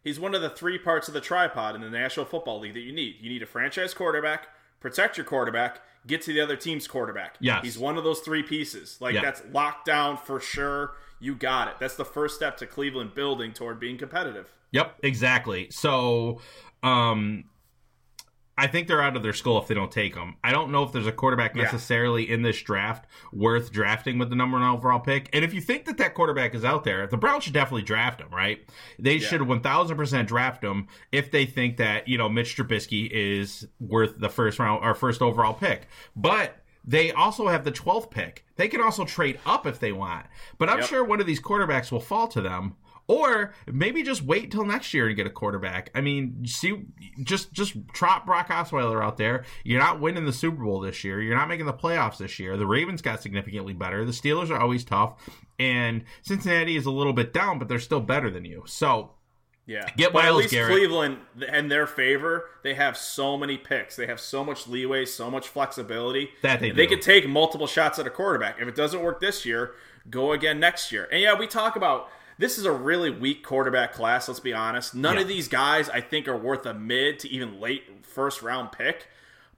he's 0.06 0.18
one 0.22 0.34
of 0.34 0.42
the 0.42 0.50
three 0.50 0.78
parts 0.78 1.10
of 1.10 1.14
the 1.14 1.20
tripod 1.20 1.76
in 1.76 1.82
the 1.82 1.90
National 1.90 2.26
Football 2.26 2.62
League 2.62 2.76
that 2.76 2.80
you 2.80 2.94
need. 2.94 3.18
You 3.20 3.30
need 3.30 3.42
a 3.44 3.46
franchise 3.46 3.94
quarterback, 3.94 4.48
protect 4.80 5.18
your 5.18 5.26
quarterback, 5.26 5.82
get 6.08 6.22
to 6.22 6.32
the 6.34 6.40
other 6.40 6.56
team's 6.56 6.88
quarterback. 6.88 7.36
Yes. 7.42 7.64
He's 7.66 7.78
one 7.78 7.98
of 7.98 8.06
those 8.06 8.22
three 8.22 8.44
pieces. 8.44 8.98
Like 9.02 9.16
Yeah. 9.16 9.22
that's 9.22 9.42
locked 9.52 9.86
down 9.86 10.16
for 10.16 10.40
sure. 10.40 10.94
You 11.20 11.36
got 11.36 11.68
it. 11.68 11.74
That's 11.80 11.96
the 11.96 12.06
first 12.06 12.36
step 12.36 12.56
to 12.58 12.66
Cleveland 12.68 13.14
building 13.16 13.52
toward 13.52 13.80
being 13.80 13.98
competitive. 13.98 14.54
Yep, 14.72 14.96
exactly. 15.04 15.68
So, 15.72 16.40
um, 16.84 17.46
I 18.58 18.68
think 18.68 18.88
they're 18.88 19.02
out 19.02 19.18
of 19.18 19.24
their 19.24 19.34
skull 19.34 19.58
if 19.62 19.68
they 19.68 19.76
don't 19.76 19.92
take 19.92 20.16
him. 20.16 20.36
I 20.44 20.52
don't 20.52 20.72
know 20.72 20.84
if 20.84 20.94
there's 20.94 21.08
a 21.08 21.12
quarterback 21.12 21.56
Yeah. 21.56 21.64
necessarily 21.64 22.30
in 22.32 22.42
this 22.42 22.62
draft 22.62 23.06
worth 23.34 23.70
drafting 23.72 24.18
with 24.18 24.30
the 24.30 24.36
number 24.38 24.58
one 24.58 24.66
overall 24.68 25.00
pick. 25.02 25.30
And 25.34 25.44
if 25.44 25.54
you 25.54 25.60
think 25.60 25.84
that 25.86 25.98
that 25.98 26.14
quarterback 26.14 26.56
is 26.56 26.64
out 26.64 26.86
there, 26.86 27.06
the 27.06 27.18
Browns 27.18 27.44
should 27.44 27.54
definitely 27.54 27.82
draft 27.82 28.22
him, 28.22 28.30
right? 28.32 28.60
They 28.98 29.20
should 29.20 29.42
1000% 29.42 30.28
draft 30.28 30.64
him 30.64 30.88
if 31.12 31.32
they 31.32 31.46
think 31.46 31.76
that, 31.78 32.08
you 32.08 32.18
know, 32.18 32.30
Mitch 32.30 32.56
Trubisky 32.56 33.10
is 33.12 33.68
worth 33.82 34.20
the 34.20 34.30
first 34.30 34.58
round 34.58 34.86
or 34.86 34.96
first 34.96 35.22
overall 35.22 35.54
pick. 35.54 35.88
But 36.16 36.62
they 36.88 37.12
also 37.12 37.48
have 37.48 37.66
the 37.66 37.72
12th 37.72 38.10
pick. 38.10 38.46
They 38.56 38.68
can 38.70 38.80
also 38.80 39.04
trade 39.04 39.40
up 39.46 39.66
if 39.68 39.80
they 39.80 39.92
want. 39.92 40.28
But 40.58 40.70
I'm 40.70 40.80
Yep. 40.80 40.88
sure 40.88 41.04
one 41.04 41.20
of 41.20 41.26
these 41.26 41.42
quarterbacks 41.42 41.92
will 41.92 42.00
fall 42.00 42.28
to 42.30 42.42
them 42.42 42.76
or 43.08 43.54
maybe 43.68 44.02
just 44.02 44.24
wait 44.24 44.46
until 44.46 44.66
next 44.66 44.94
year 44.94 45.08
to 45.08 45.14
get 45.14 45.28
a 45.28 45.30
quarterback. 45.30 45.92
I 45.94 46.02
mean, 46.02 46.46
see, 46.46 46.86
just 47.24 47.54
just 47.54 47.76
trot 47.94 48.26
Brock 48.26 48.50
Osweiler 48.50 49.04
out 49.04 49.18
there. 49.18 49.46
You're 49.64 49.80
not 49.80 50.00
winning 50.00 50.26
the 50.26 50.34
Super 50.34 50.64
Bowl 50.64 50.80
this 50.80 51.04
year. 51.04 51.22
You're 51.22 51.38
not 51.38 51.48
making 51.48 51.68
the 51.68 51.74
playoffs 51.74 52.18
this 52.18 52.40
year. 52.40 52.58
The 52.58 52.66
Ravens 52.66 53.02
got 53.02 53.22
significantly 53.22 53.74
better. 53.74 54.06
The 54.06 54.12
Steelers 54.12 54.50
are 54.50 54.60
always 54.60 54.84
tough, 54.84 55.30
and 55.60 56.04
Cincinnati 56.24 56.76
is 56.76 56.86
a 56.86 56.92
little 56.92 57.14
bit 57.14 57.34
down, 57.34 57.60
but 57.60 57.68
they're 57.68 57.80
still 57.80 58.02
better 58.02 58.32
than 58.32 58.44
you. 58.46 58.64
So 58.66 59.12
Yeah. 59.68 59.88
Get 59.98 60.14
but 60.14 60.26
at 60.26 60.36
least 60.36 60.52
Garrett. 60.52 60.72
Cleveland, 60.72 61.18
in 61.52 61.68
their 61.70 61.88
favor, 61.88 62.50
they 62.64 62.76
have 62.76 62.98
so 62.98 63.38
many 63.38 63.58
picks. 63.58 63.96
They 63.96 64.08
have 64.08 64.20
so 64.20 64.44
much 64.44 64.68
leeway, 64.68 65.06
so 65.06 65.30
much 65.32 65.48
flexibility. 65.48 66.30
That 66.42 66.60
they 66.60 66.72
They 66.72 66.88
could 66.88 67.02
take 67.02 67.28
multiple 67.28 67.68
shots 67.68 67.98
at 68.00 68.08
a 68.08 68.12
quarterback. 68.12 68.62
If 68.62 68.68
it 68.68 68.76
doesn't 68.76 69.02
work 69.02 69.20
this 69.20 69.46
year, 69.46 69.74
go 70.10 70.34
again 70.34 70.60
next 70.60 70.92
year. 70.92 71.08
And 71.12 71.22
yeah, 71.22 71.38
we 71.38 71.48
talk 71.48 71.76
about 71.76 72.10
this 72.38 72.58
is 72.58 72.66
a 72.66 72.72
really 72.72 73.10
weak 73.10 73.44
quarterback 73.44 73.94
class, 73.94 74.28
let's 74.28 74.40
be 74.40 74.54
honest. 74.54 74.94
None 74.96 75.16
Yeah. 75.16 75.22
of 75.22 75.28
these 75.28 75.48
guys 75.48 75.90
I 75.90 76.02
think 76.02 76.28
are 76.28 76.38
worth 76.38 76.66
a 76.66 76.74
mid 76.74 77.20
to 77.20 77.30
even 77.30 77.60
late 77.60 77.84
first 78.06 78.42
round 78.42 78.72
pick. 78.72 79.08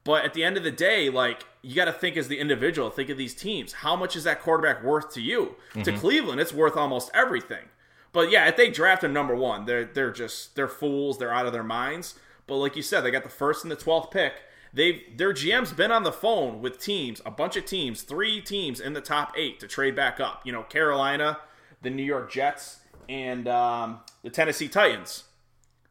But 0.04 0.24
at 0.24 0.34
the 0.34 0.44
end 0.44 0.56
of 0.56 0.64
the 0.64 0.72
day, 0.72 1.10
like 1.10 1.44
you 1.62 1.76
got 1.76 1.86
to 1.86 1.92
think 1.92 2.16
as 2.16 2.28
the 2.30 2.40
individual, 2.40 2.90
think 2.90 3.10
of 3.10 3.18
these 3.18 3.34
teams. 3.36 3.74
How 3.74 3.96
much 3.96 4.16
is 4.16 4.24
that 4.24 4.42
quarterback 4.42 4.82
worth 4.84 5.12
to 5.14 5.22
you? 5.22 5.56
To 5.74 5.80
Mm-hmm. 5.80 6.00
Cleveland, 6.00 6.40
it's 6.40 6.54
worth 6.54 6.78
almost 6.78 7.12
everything. 7.14 7.66
But 8.14 8.32
yeah, 8.32 8.48
if 8.48 8.56
they 8.56 8.70
draft 8.70 9.04
him 9.04 9.12
number 9.14 9.36
one, 9.36 9.66
they're 9.66 9.84
they're 9.86 10.12
just 10.12 10.56
they're 10.56 10.68
fools. 10.70 11.18
They're 11.18 11.34
out 11.34 11.46
of 11.46 11.54
their 11.54 11.64
minds. 11.64 12.16
But 12.48 12.56
like 12.56 12.76
you 12.78 12.82
said, 12.82 13.02
they 13.02 13.12
got 13.12 13.24
the 13.24 13.30
first 13.30 13.64
and 13.66 13.72
the 13.72 13.76
twelfth 13.76 14.12
pick. 14.12 14.34
They've 14.74 15.02
their 15.18 15.34
GM's 15.34 15.74
been 15.74 15.92
on 15.92 16.04
the 16.04 16.12
phone 16.14 16.62
with 16.62 16.80
teams, 16.80 17.22
a 17.26 17.32
bunch 17.32 17.58
of 17.58 17.66
teams, 17.66 18.02
three 18.04 18.40
teams 18.40 18.80
in 18.80 18.94
the 18.94 19.02
top 19.02 19.34
eight 19.36 19.60
to 19.60 19.68
trade 19.68 19.96
back 19.96 20.20
up. 20.22 20.42
You 20.46 20.54
know, 20.54 20.64
Carolina, 20.64 21.40
the 21.82 21.90
New 21.90 22.04
York 22.04 22.32
Jets, 22.32 22.80
and 23.10 23.48
um, 23.48 24.00
the 24.24 24.30
Tennessee 24.30 24.68
Titans. 24.68 25.24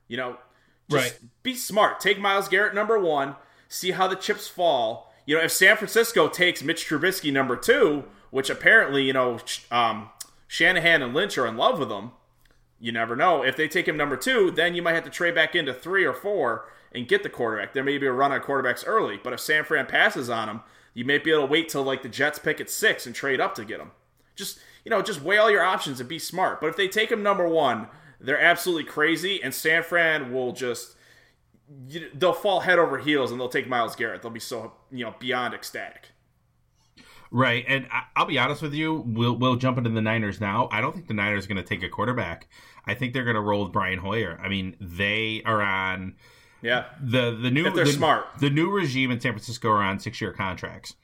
You 0.09 0.17
know, 0.17 0.37
just 0.91 1.13
Right. 1.13 1.21
be 1.43 1.55
smart. 1.55 2.01
Take 2.01 2.19
Myles 2.21 2.49
Garrett 2.49 2.75
number 2.75 2.99
one. 2.99 3.37
See 3.69 3.91
how 3.93 4.07
the 4.07 4.17
chips 4.17 4.47
fall. 4.49 5.13
You 5.25 5.37
know, 5.37 5.43
if 5.43 5.51
San 5.51 5.77
Francisco 5.77 6.29
takes 6.29 6.63
Mitch 6.63 6.87
Trubisky 6.89 7.33
number 7.33 7.57
two, 7.57 8.05
which 8.31 8.49
apparently 8.51 9.03
you 9.05 9.13
know 9.13 9.39
um, 9.71 10.11
Shanahan 10.47 11.03
and 11.03 11.15
Lynch 11.15 11.37
are 11.39 11.47
in 11.47 11.57
love 11.57 11.79
with 11.79 11.91
him. 11.91 12.13
You 12.79 12.93
never 12.93 13.17
know. 13.17 13.43
If 13.43 13.57
they 13.57 13.69
take 13.69 13.89
him 13.89 13.97
number 13.97 14.17
two, 14.17 14.51
then 14.51 14.75
you 14.75 14.83
might 14.83 14.95
have 14.95 15.05
to 15.05 15.11
trade 15.11 15.35
back 15.35 15.55
into 15.55 15.73
three 15.73 16.05
or 16.05 16.13
four 16.13 16.69
and 16.93 17.09
get 17.09 17.23
the 17.23 17.31
quarterback. 17.31 17.73
There 17.73 17.83
may 17.83 17.97
be 17.99 18.07
a 18.07 18.13
run 18.13 18.33
on 18.33 18.41
quarterbacks 18.41 18.85
early, 18.87 19.19
but 19.23 19.33
if 19.33 19.41
San 19.41 19.65
Fran 19.65 19.87
passes 19.87 20.29
on 20.29 20.49
him, 20.49 20.61
you 20.93 21.05
may 21.05 21.17
be 21.19 21.31
able 21.33 21.47
to 21.47 21.53
wait 21.53 21.69
till 21.71 21.83
like 21.83 22.03
the 22.03 22.09
Jets 22.09 22.39
pick 22.39 22.61
at 22.61 22.69
six 22.71 23.07
and 23.07 23.15
trade 23.15 23.41
up 23.41 23.55
to 23.55 23.65
get 23.65 23.81
him. 23.81 23.93
Just 24.37 24.59
you 24.87 24.91
know, 24.91 25.03
just 25.03 25.21
weigh 25.21 25.37
all 25.37 25.51
your 25.51 25.65
options 25.65 25.99
and 25.99 26.09
be 26.09 26.19
smart. 26.21 26.61
But 26.61 26.69
if 26.69 26.77
they 26.77 26.87
take 26.87 27.11
him 27.11 27.23
number 27.23 27.49
one, 27.49 27.89
they're 28.21 28.41
absolutely 28.41 28.85
crazy, 28.85 29.43
and 29.43 29.53
San 29.53 29.83
Fran 29.83 30.33
will 30.33 30.53
just 30.53 30.97
they'll 32.15 32.33
fall 32.33 32.61
head 32.61 32.79
over 32.79 32.99
heels 32.99 33.33
and 33.33 33.41
they'll 33.41 33.49
take 33.49 33.69
Myles 33.69 33.97
Garrett. 33.97 34.23
They'll 34.23 34.31
be 34.31 34.41
so 34.41 34.73
you 34.93 35.05
know 35.05 35.15
beyond 35.19 35.53
ecstatic. 35.55 36.11
Right, 37.33 37.65
and 37.67 37.89
I'll 38.15 38.27
be 38.27 38.39
honest 38.39 38.63
with 38.63 38.73
you. 38.73 39.03
We'll 39.05 39.37
we'll 39.37 39.57
jump 39.57 39.79
into 39.79 39.91
the 39.91 40.01
Niners 40.01 40.41
now. 40.41 40.69
I 40.71 40.81
don't 40.81 40.95
think 40.95 41.09
the 41.09 41.15
Niners 41.15 41.45
are 41.45 41.49
going 41.49 41.57
to 41.57 41.65
take 41.65 41.83
a 41.83 41.89
quarterback. 41.89 42.49
I 42.87 42.95
think 42.95 43.13
they're 43.13 43.25
going 43.25 43.35
to 43.35 43.41
roll 43.41 43.65
with 43.65 43.73
Brian 43.73 43.99
Hoyer. 43.99 44.41
I 44.43 44.49
mean, 44.49 44.77
they 44.81 45.43
are 45.45 45.61
on 45.61 46.15
Yeah, 46.63 46.85
the 47.01 47.33
the 47.37 47.51
new 47.51 47.67
If 47.67 47.75
they're 47.75 47.85
the, 47.85 47.93
smart. 47.93 48.27
The 48.39 48.51
new 48.51 48.71
regime 48.71 49.11
in 49.11 49.21
San 49.21 49.33
Francisco 49.33 49.71
are 49.71 49.83
on 49.83 49.99
six 49.99 50.21
year 50.21 50.33
contracts. 50.33 50.95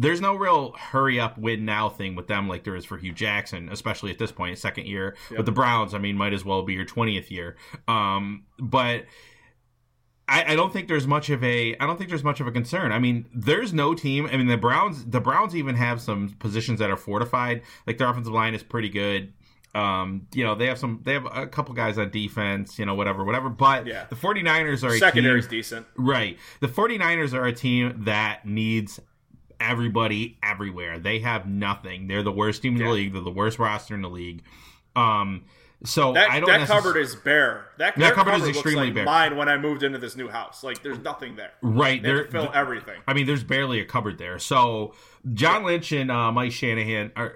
There's 0.00 0.20
no 0.20 0.34
real 0.34 0.72
hurry 0.72 1.20
up 1.20 1.36
win 1.36 1.64
now 1.66 1.90
thing 1.90 2.14
with 2.16 2.26
them 2.26 2.48
like 2.48 2.64
there 2.64 2.74
is 2.74 2.84
for 2.86 2.96
Hue 2.96 3.12
Jackson, 3.12 3.68
especially 3.70 4.10
at 4.10 4.18
this 4.18 4.32
point, 4.32 4.56
second 4.58 4.86
year 4.86 5.14
with 5.36 5.44
the 5.44 5.52
Browns. 5.52 5.92
I 5.92 5.98
mean, 5.98 6.16
might 6.16 6.32
as 6.32 6.44
well 6.44 6.62
be 6.62 6.72
your 6.72 6.86
twentieth 6.86 7.30
year. 7.30 7.56
Um, 7.86 8.44
but 8.58 9.04
I, 10.26 10.52
I 10.52 10.56
don't 10.56 10.72
think 10.72 10.88
there's 10.88 11.06
much 11.06 11.28
of 11.28 11.42
a 11.44 11.76
I 11.78 11.86
don't 11.86 11.96
think 11.98 12.08
there's 12.08 12.24
much 12.24 12.40
of 12.40 12.46
a 12.46 12.52
concern. 12.52 12.92
I 12.92 12.98
mean, 12.98 13.26
there's 13.34 13.72
no 13.72 13.94
team. 13.94 14.26
I 14.32 14.36
mean, 14.36 14.46
the 14.46 14.56
Browns 14.56 15.04
the 15.04 15.20
Browns 15.20 15.54
even 15.54 15.74
have 15.74 16.00
some 16.00 16.30
positions 16.38 16.78
that 16.78 16.88
are 16.90 16.96
fortified. 16.96 17.62
Like 17.86 17.98
their 17.98 18.08
offensive 18.08 18.32
line 18.32 18.54
is 18.54 18.62
pretty 18.62 18.88
good. 18.88 19.32
Um, 19.74 20.26
you 20.34 20.42
know, 20.44 20.54
they 20.56 20.66
have 20.66 20.78
some 20.78 21.00
they 21.04 21.12
have 21.12 21.26
a 21.32 21.46
couple 21.46 21.74
guys 21.74 21.98
on 21.98 22.10
defense, 22.10 22.78
you 22.78 22.86
know, 22.86 22.94
whatever, 22.94 23.24
whatever. 23.24 23.48
But 23.48 23.86
Yeah. 23.86 24.06
the 24.08 24.16
49ers 24.16 24.82
are 24.82 24.94
a 24.94 24.98
secondary's 24.98 25.46
team, 25.46 25.58
decent. 25.58 25.86
Right. 25.96 26.38
The 26.60 26.68
49ers 26.68 27.34
are 27.34 27.44
a 27.44 27.52
team 27.52 28.04
that 28.04 28.46
needs 28.46 28.98
everybody 29.60 30.38
everywhere. 30.42 30.98
They 30.98 31.18
have 31.20 31.46
nothing. 31.46 32.08
They're 32.08 32.22
the 32.22 32.32
worst 32.32 32.62
team 32.62 32.76
in 32.76 32.82
the 32.84 32.90
league. 32.90 33.12
They're 33.12 33.22
the 33.22 33.30
worst 33.30 33.58
roster 33.58 33.94
in 33.94 34.02
the 34.02 34.10
league. 34.10 34.42
Um 34.96 35.44
so 35.82 36.12
That, 36.12 36.30
I 36.30 36.40
don't 36.40 36.48
that 36.50 36.60
necess- 36.60 36.66
cupboard 36.66 36.96
is 36.98 37.16
bare. 37.16 37.68
That, 37.78 37.96
That 37.96 38.12
cupboard 38.12 38.34
is 38.34 38.46
extremely 38.48 38.86
like 38.86 38.94
bare. 38.96 39.04
Mine 39.06 39.36
when 39.38 39.48
I 39.48 39.56
moved 39.56 39.82
into 39.82 39.96
this 39.98 40.14
new 40.14 40.28
house. 40.28 40.62
Like 40.62 40.82
there's 40.82 40.98
nothing 40.98 41.36
there. 41.36 41.52
right 41.62 42.02
They 42.02 42.08
there 42.08 42.24
fill 42.26 42.50
everything. 42.52 43.00
I 43.06 43.14
mean, 43.14 43.26
there's 43.26 43.44
barely 43.44 43.80
a 43.80 43.86
cupboard 43.86 44.18
there. 44.18 44.38
So 44.38 44.92
John 45.32 45.64
Lynch 45.64 45.92
and 45.92 46.10
uh, 46.10 46.32
Mike 46.32 46.52
Shanahan 46.52 47.12
are. 47.16 47.34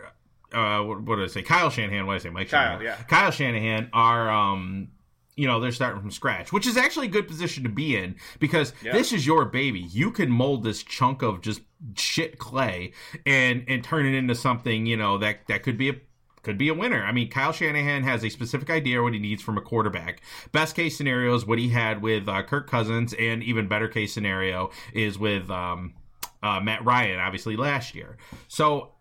Uh, 0.52 0.82
what, 0.84 1.00
what 1.02 1.16
did 1.16 1.24
I 1.24 1.28
say? 1.28 1.42
Kyle 1.42 1.68
Shanahan. 1.70 2.06
What 2.06 2.12
did 2.12 2.20
I 2.20 2.22
say? 2.24 2.30
Mike 2.30 2.48
Kyle, 2.50 2.78
Shanahan. 2.78 2.84
yeah. 2.84 3.02
Kyle 3.08 3.30
Shanahan 3.32 3.88
are. 3.92 4.30
Um, 4.30 4.88
you 5.36 5.46
know 5.46 5.60
they're 5.60 5.72
starting 5.72 6.00
from 6.00 6.10
scratch, 6.10 6.52
which 6.52 6.66
is 6.66 6.76
actually 6.76 7.06
a 7.06 7.10
good 7.10 7.26
position 7.28 7.62
to 7.64 7.68
be 7.68 7.96
in 7.96 8.16
because 8.38 8.72
Yeah. 8.82 8.92
this 8.92 9.12
is 9.12 9.26
your 9.26 9.44
baby. 9.44 9.80
You 9.80 10.10
can 10.10 10.30
mold 10.30 10.62
this 10.64 10.82
chunk 10.82 11.22
of 11.22 11.40
just 11.40 11.60
shit 11.96 12.38
clay 12.38 12.92
and 13.26 13.64
and 13.68 13.82
turn 13.84 14.06
it 14.06 14.14
into 14.16 14.34
something 14.34 14.86
you 14.86 14.96
know 14.96 15.18
that 15.18 15.46
that 15.48 15.62
could 15.62 15.76
be 15.76 15.88
a 15.90 15.94
could 16.42 16.58
be 16.58 16.68
a 16.68 16.74
winner. 16.74 17.02
I 17.04 17.10
mean, 17.12 17.30
Kyle 17.30 17.52
Shanahan 17.52 18.02
has 18.02 18.22
a 18.22 18.28
specific 18.28 18.68
idea 18.68 19.02
what 19.02 19.14
he 19.14 19.18
needs 19.18 19.42
from 19.42 19.56
a 19.56 19.62
quarterback. 19.62 20.20
Best 20.52 20.76
case 20.76 20.94
scenario 20.94 21.34
is 21.34 21.46
what 21.46 21.58
he 21.58 21.70
had 21.70 22.02
with 22.02 22.28
uh, 22.28 22.42
Kirk 22.42 22.68
Cousins, 22.68 23.14
and 23.14 23.42
even 23.42 23.66
better 23.66 23.88
case 23.88 24.12
scenario 24.12 24.70
is 24.92 25.18
with 25.18 25.50
um, 25.50 25.94
uh, 26.42 26.60
Matt 26.60 26.84
Ryan, 26.84 27.18
obviously 27.18 27.56
last 27.56 27.94
year. 27.94 28.18
So 28.48 28.92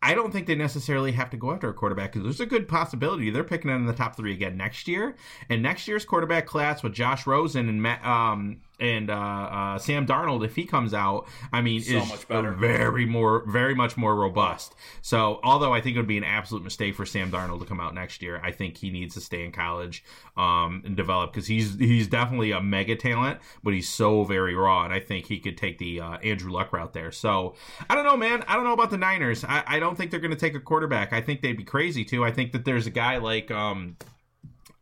I 0.00 0.14
don't 0.14 0.32
think 0.32 0.46
they 0.46 0.54
necessarily 0.54 1.12
have 1.12 1.30
to 1.30 1.36
go 1.36 1.52
after 1.52 1.68
a 1.68 1.74
quarterback 1.74 2.12
because 2.12 2.24
there's 2.24 2.40
a 2.40 2.46
good 2.46 2.68
possibility 2.68 3.30
they're 3.30 3.42
picking 3.42 3.70
in 3.70 3.86
the 3.86 3.92
top 3.92 4.16
three 4.16 4.32
again 4.32 4.56
next 4.56 4.86
year. 4.86 5.16
And 5.48 5.62
next 5.62 5.88
year's 5.88 6.04
quarterback 6.04 6.46
class 6.46 6.82
with 6.82 6.92
Josh 6.92 7.26
Rosen 7.26 7.68
and 7.68 7.82
Matt 7.82 8.04
um, 8.04 8.60
and 8.80 9.10
uh, 9.10 9.14
uh, 9.14 9.78
Sam 9.78 10.06
Darnold, 10.06 10.44
if 10.44 10.54
he 10.54 10.64
comes 10.64 10.94
out, 10.94 11.26
I 11.52 11.62
mean, 11.62 11.80
So 11.80 11.96
is 11.98 12.08
much 12.08 12.28
better. 12.28 12.52
very 12.52 13.06
more, 13.06 13.44
very 13.46 13.74
much 13.74 13.96
more 13.96 14.14
robust. 14.14 14.74
So, 15.02 15.40
although 15.42 15.74
I 15.74 15.80
think 15.80 15.96
it 15.96 15.98
would 15.98 16.06
be 16.08 16.18
an 16.18 16.24
absolute 16.24 16.62
mistake 16.62 16.94
for 16.94 17.04
Sam 17.06 17.30
Darnold 17.30 17.60
to 17.60 17.66
come 17.66 17.80
out 17.80 17.94
next 17.94 18.22
year, 18.22 18.40
I 18.42 18.52
think 18.52 18.76
he 18.76 18.90
needs 18.90 19.14
to 19.14 19.20
stay 19.20 19.44
in 19.44 19.52
college 19.52 20.04
um, 20.36 20.82
and 20.84 20.96
develop 20.96 21.32
because 21.32 21.46
he's 21.46 21.74
he's 21.78 22.06
definitely 22.08 22.52
a 22.52 22.60
mega 22.60 22.94
talent, 22.96 23.40
but 23.62 23.74
he's 23.74 23.88
so 23.88 24.24
very 24.24 24.54
raw, 24.54 24.84
and 24.84 24.92
I 24.92 25.00
think 25.00 25.26
he 25.26 25.38
could 25.38 25.56
take 25.56 25.78
the 25.78 26.00
uh, 26.00 26.18
Andrew 26.18 26.52
Luck 26.52 26.72
route 26.72 26.92
there. 26.92 27.10
So, 27.12 27.54
I 27.90 27.94
don't 27.94 28.04
know, 28.04 28.16
man. 28.16 28.44
I 28.46 28.54
don't 28.54 28.64
know 28.64 28.72
about 28.74 28.90
the 28.90 28.98
Niners. 28.98 29.44
I, 29.44 29.64
I 29.66 29.78
don't 29.80 29.96
think 29.96 30.10
they're 30.10 30.20
going 30.20 30.30
to 30.30 30.36
take 30.36 30.54
a 30.54 30.60
quarterback. 30.60 31.12
I 31.12 31.20
think 31.20 31.42
they'd 31.42 31.56
be 31.56 31.64
crazy 31.64 32.04
too. 32.04 32.24
I 32.24 32.30
think 32.32 32.52
that 32.52 32.64
there's 32.64 32.86
a 32.86 32.90
guy 32.90 33.16
like. 33.18 33.50
Um, 33.50 33.96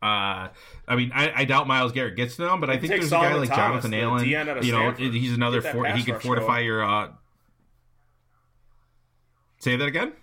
uh, 0.01 0.49
I 0.87 0.95
mean, 0.95 1.11
I, 1.13 1.31
I 1.35 1.45
doubt 1.45 1.67
Myles 1.67 1.91
Garrett 1.91 2.15
gets 2.15 2.35
to 2.35 2.43
them, 2.43 2.59
but 2.61 2.69
I 2.69 2.77
think 2.77 2.89
there's 2.89 3.07
a 3.07 3.09
guy 3.09 3.33
like 3.33 3.49
Thomas, 3.49 3.83
Jonathan 3.83 3.93
Allen. 3.95 4.25
DN 4.25 4.47
out 4.47 4.57
of 4.57 4.65
You 4.65 4.71
know, 4.71 4.93
Stanford. 4.93 5.13
he's 5.13 5.33
another. 5.33 5.61
For, 5.61 5.85
he 5.87 6.03
could 6.03 6.21
fortify 6.21 6.57
going. 6.57 6.65
your. 6.65 6.83
Uh, 6.83 7.09
say 9.59 9.75
that 9.75 9.85
again. 9.85 10.13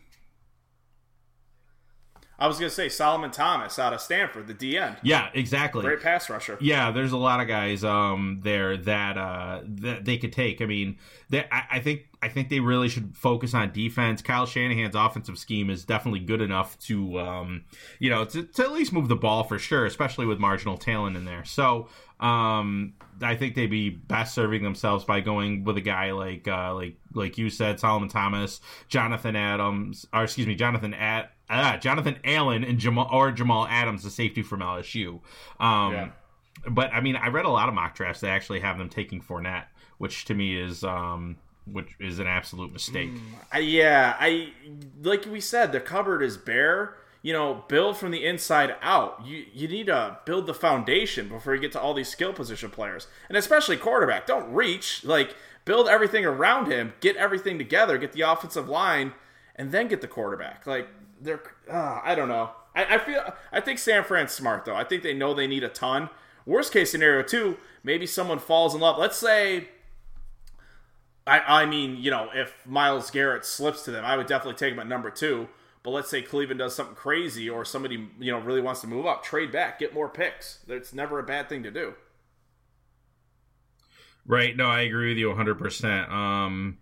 I 2.39 2.47
was 2.49 2.59
gonna 2.59 2.71
say 2.71 2.89
Solomon 2.89 3.31
Thomas 3.31 3.79
out 3.79 3.93
of 3.93 4.01
Stanford, 4.01 4.47
the 4.49 4.55
DN, 4.55 4.97
Yeah, 5.03 5.29
exactly. 5.35 5.83
great 5.83 6.01
pass 6.03 6.29
rusher. 6.29 6.59
Yeah, 6.61 6.91
there's 6.91 7.13
a 7.13 7.17
lot 7.17 7.41
of 7.41 7.47
guys 7.49 7.85
um 7.85 8.41
there 8.43 8.77
that 8.77 9.17
uh 9.17 9.61
that 9.65 10.05
they 10.05 10.19
could 10.19 10.33
take. 10.33 10.61
I 10.61 10.67
mean, 10.67 10.99
they, 11.31 11.47
I, 11.53 11.63
I 11.73 11.81
think 11.81 12.09
I 12.23 12.29
think 12.29 12.49
they 12.49 12.61
really 12.61 12.89
should 12.89 13.17
focus 13.17 13.55
on 13.55 13.73
defense. 13.73 14.21
Kyle 14.23 14.47
Shanahan's 14.47 14.95
offensive 14.97 15.39
scheme 15.39 15.71
is 15.71 15.85
definitely 15.85 16.21
good 16.21 16.41
enough 16.41 16.79
to 16.81 17.21
um 17.21 17.65
you 17.99 18.11
know 18.11 18.25
to, 18.25 18.43
to 18.43 18.63
at 18.63 18.73
least 18.73 18.93
move 18.93 19.09
the 19.09 19.17
ball 19.17 19.45
for 19.45 19.59
sure, 19.59 19.87
especially 19.87 20.27
with 20.27 20.39
marginal 20.41 20.77
talent 20.77 21.17
in 21.17 21.25
there. 21.25 21.45
So 21.45 21.89
um 22.21 22.95
I 23.23 23.37
think 23.37 23.55
they'd 23.55 23.67
be 23.71 23.91
best 23.91 24.35
serving 24.35 24.63
themselves 24.65 25.05
by 25.05 25.21
going 25.21 25.63
with 25.65 25.77
a 25.77 25.81
guy 25.81 26.11
like 26.13 26.49
uh 26.49 26.75
like 26.75 26.97
like 27.13 27.39
you 27.39 27.49
said, 27.49 27.79
Solomon 27.79 28.09
Thomas, 28.09 28.61
Jonathan 28.89 29.37
Adams, 29.37 30.05
or 30.13 30.25
excuse 30.25 30.47
me, 30.49 30.57
Jonathan 30.57 30.95
at 30.95 31.31
uh, 31.51 31.77
Jonathan 31.77 32.17
Allen 32.25 32.65
and 32.65 32.79
Jamal 32.79 33.09
or 33.13 33.31
Jamal 33.31 33.67
Adams, 33.69 34.03
the 34.03 34.11
safety 34.11 34.43
from 34.43 34.61
LSU. 34.61 35.21
Um, 35.61 35.93
Yeah. 35.93 36.09
But 36.69 36.93
I 36.95 37.01
mean, 37.01 37.17
I 37.17 37.29
read 37.29 37.45
a 37.45 37.51
lot 37.51 37.69
of 37.69 37.75
mock 37.75 37.95
drafts 37.95 38.21
that 38.23 38.31
actually 38.31 38.61
have 38.61 38.79
them 38.79 38.89
taking 38.89 39.21
Fournette, 39.21 39.65
which 39.99 40.25
to 40.27 40.35
me 40.35 40.59
is 40.59 40.83
um, 40.83 41.37
which 41.67 41.89
is 42.01 42.19
an 42.19 42.27
absolute 42.27 42.73
mistake. 42.73 43.11
I, 43.53 43.59
yeah, 43.59 44.17
I 44.19 44.53
like 45.03 45.27
we 45.27 45.41
said, 45.41 45.73
the 45.73 45.81
cupboard 45.81 46.23
is 46.23 46.37
bare. 46.37 46.97
You 47.23 47.33
know, 47.33 47.65
build 47.69 47.97
from 47.97 48.13
the 48.13 48.25
inside 48.25 48.77
out. 48.83 49.27
You 49.27 49.45
you 49.53 49.67
need 49.69 49.87
to 49.87 50.19
build 50.25 50.47
the 50.47 50.55
foundation 50.55 51.29
before 51.29 51.55
you 51.55 51.61
get 51.61 51.73
to 51.73 51.81
all 51.81 51.93
these 51.95 52.09
skill 52.09 52.33
position 52.33 52.71
players, 52.71 53.09
and 53.29 53.37
especially 53.37 53.77
quarterback. 53.77 54.27
Don't 54.27 54.53
reach. 54.53 55.05
Like 55.05 55.35
build 55.65 55.89
everything 55.89 56.25
around 56.25 56.71
him, 56.71 56.93
get 57.01 57.17
everything 57.17 57.59
together, 57.59 57.99
get 57.99 58.13
the 58.13 58.23
offensive 58.23 58.69
line, 58.69 59.13
and 59.57 59.73
then 59.73 59.89
get 59.89 60.01
the 60.01 60.09
quarterback. 60.09 60.67
Like 60.67 60.89
they're, 61.25 61.43
uh, 61.71 62.01
I 62.03 62.15
don't 62.15 62.29
know. 62.29 62.51
I, 62.75 62.97
I 62.97 62.99
feel 62.99 63.35
I 63.53 63.61
think 63.61 63.79
San 63.79 64.05
Fran's 64.05 64.33
smart 64.33 64.65
though. 64.65 64.77
I 64.77 64.85
think 64.85 65.03
they 65.03 65.15
know 65.15 65.35
they 65.35 65.47
need 65.47 65.65
a 65.65 65.69
ton. 65.69 66.11
Worst 66.47 66.73
case 66.73 66.91
scenario 66.91 67.23
too, 67.23 67.57
maybe 67.83 68.07
someone 68.07 68.39
falls 68.39 68.75
in 68.75 68.81
love. 68.81 68.99
Let's 68.99 69.17
say 69.17 69.69
I, 71.27 71.63
I 71.63 71.67
mean, 71.67 71.97
you 71.97 72.11
know, 72.11 72.29
if 72.35 72.55
Myles 72.67 73.11
Garrett 73.11 73.45
slips 73.45 73.83
to 73.85 73.91
them, 73.91 74.05
I 74.05 74.17
would 74.17 74.27
definitely 74.27 74.59
take 74.59 74.75
him 74.75 74.79
at 74.79 74.87
number 74.87 75.11
two. 75.11 75.49
But 75.83 75.91
let's 75.91 76.09
say 76.09 76.23
Cleveland 76.23 76.59
does 76.59 76.75
something 76.75 76.95
crazy 76.95 77.49
or 77.49 77.65
somebody, 77.65 78.09
you 78.19 78.33
know, 78.33 78.39
really 78.39 78.61
wants 78.61 78.81
to 78.83 78.87
move 78.87 79.07
up, 79.07 79.23
trade 79.23 79.53
back, 79.53 79.79
get 79.79 79.93
more 79.93 80.09
picks. 80.09 80.61
That's 80.67 80.95
never 80.95 81.19
a 81.19 81.23
bad 81.23 81.49
thing 81.49 81.63
to 81.63 81.71
do. 81.71 81.95
Right? 84.27 84.57
No, 84.57 84.67
I 84.67 84.83
agree 84.83 85.11
with 85.11 85.19
you 85.19 85.29
100. 85.29 85.59
percent 85.59 86.11
Um, 86.11 86.79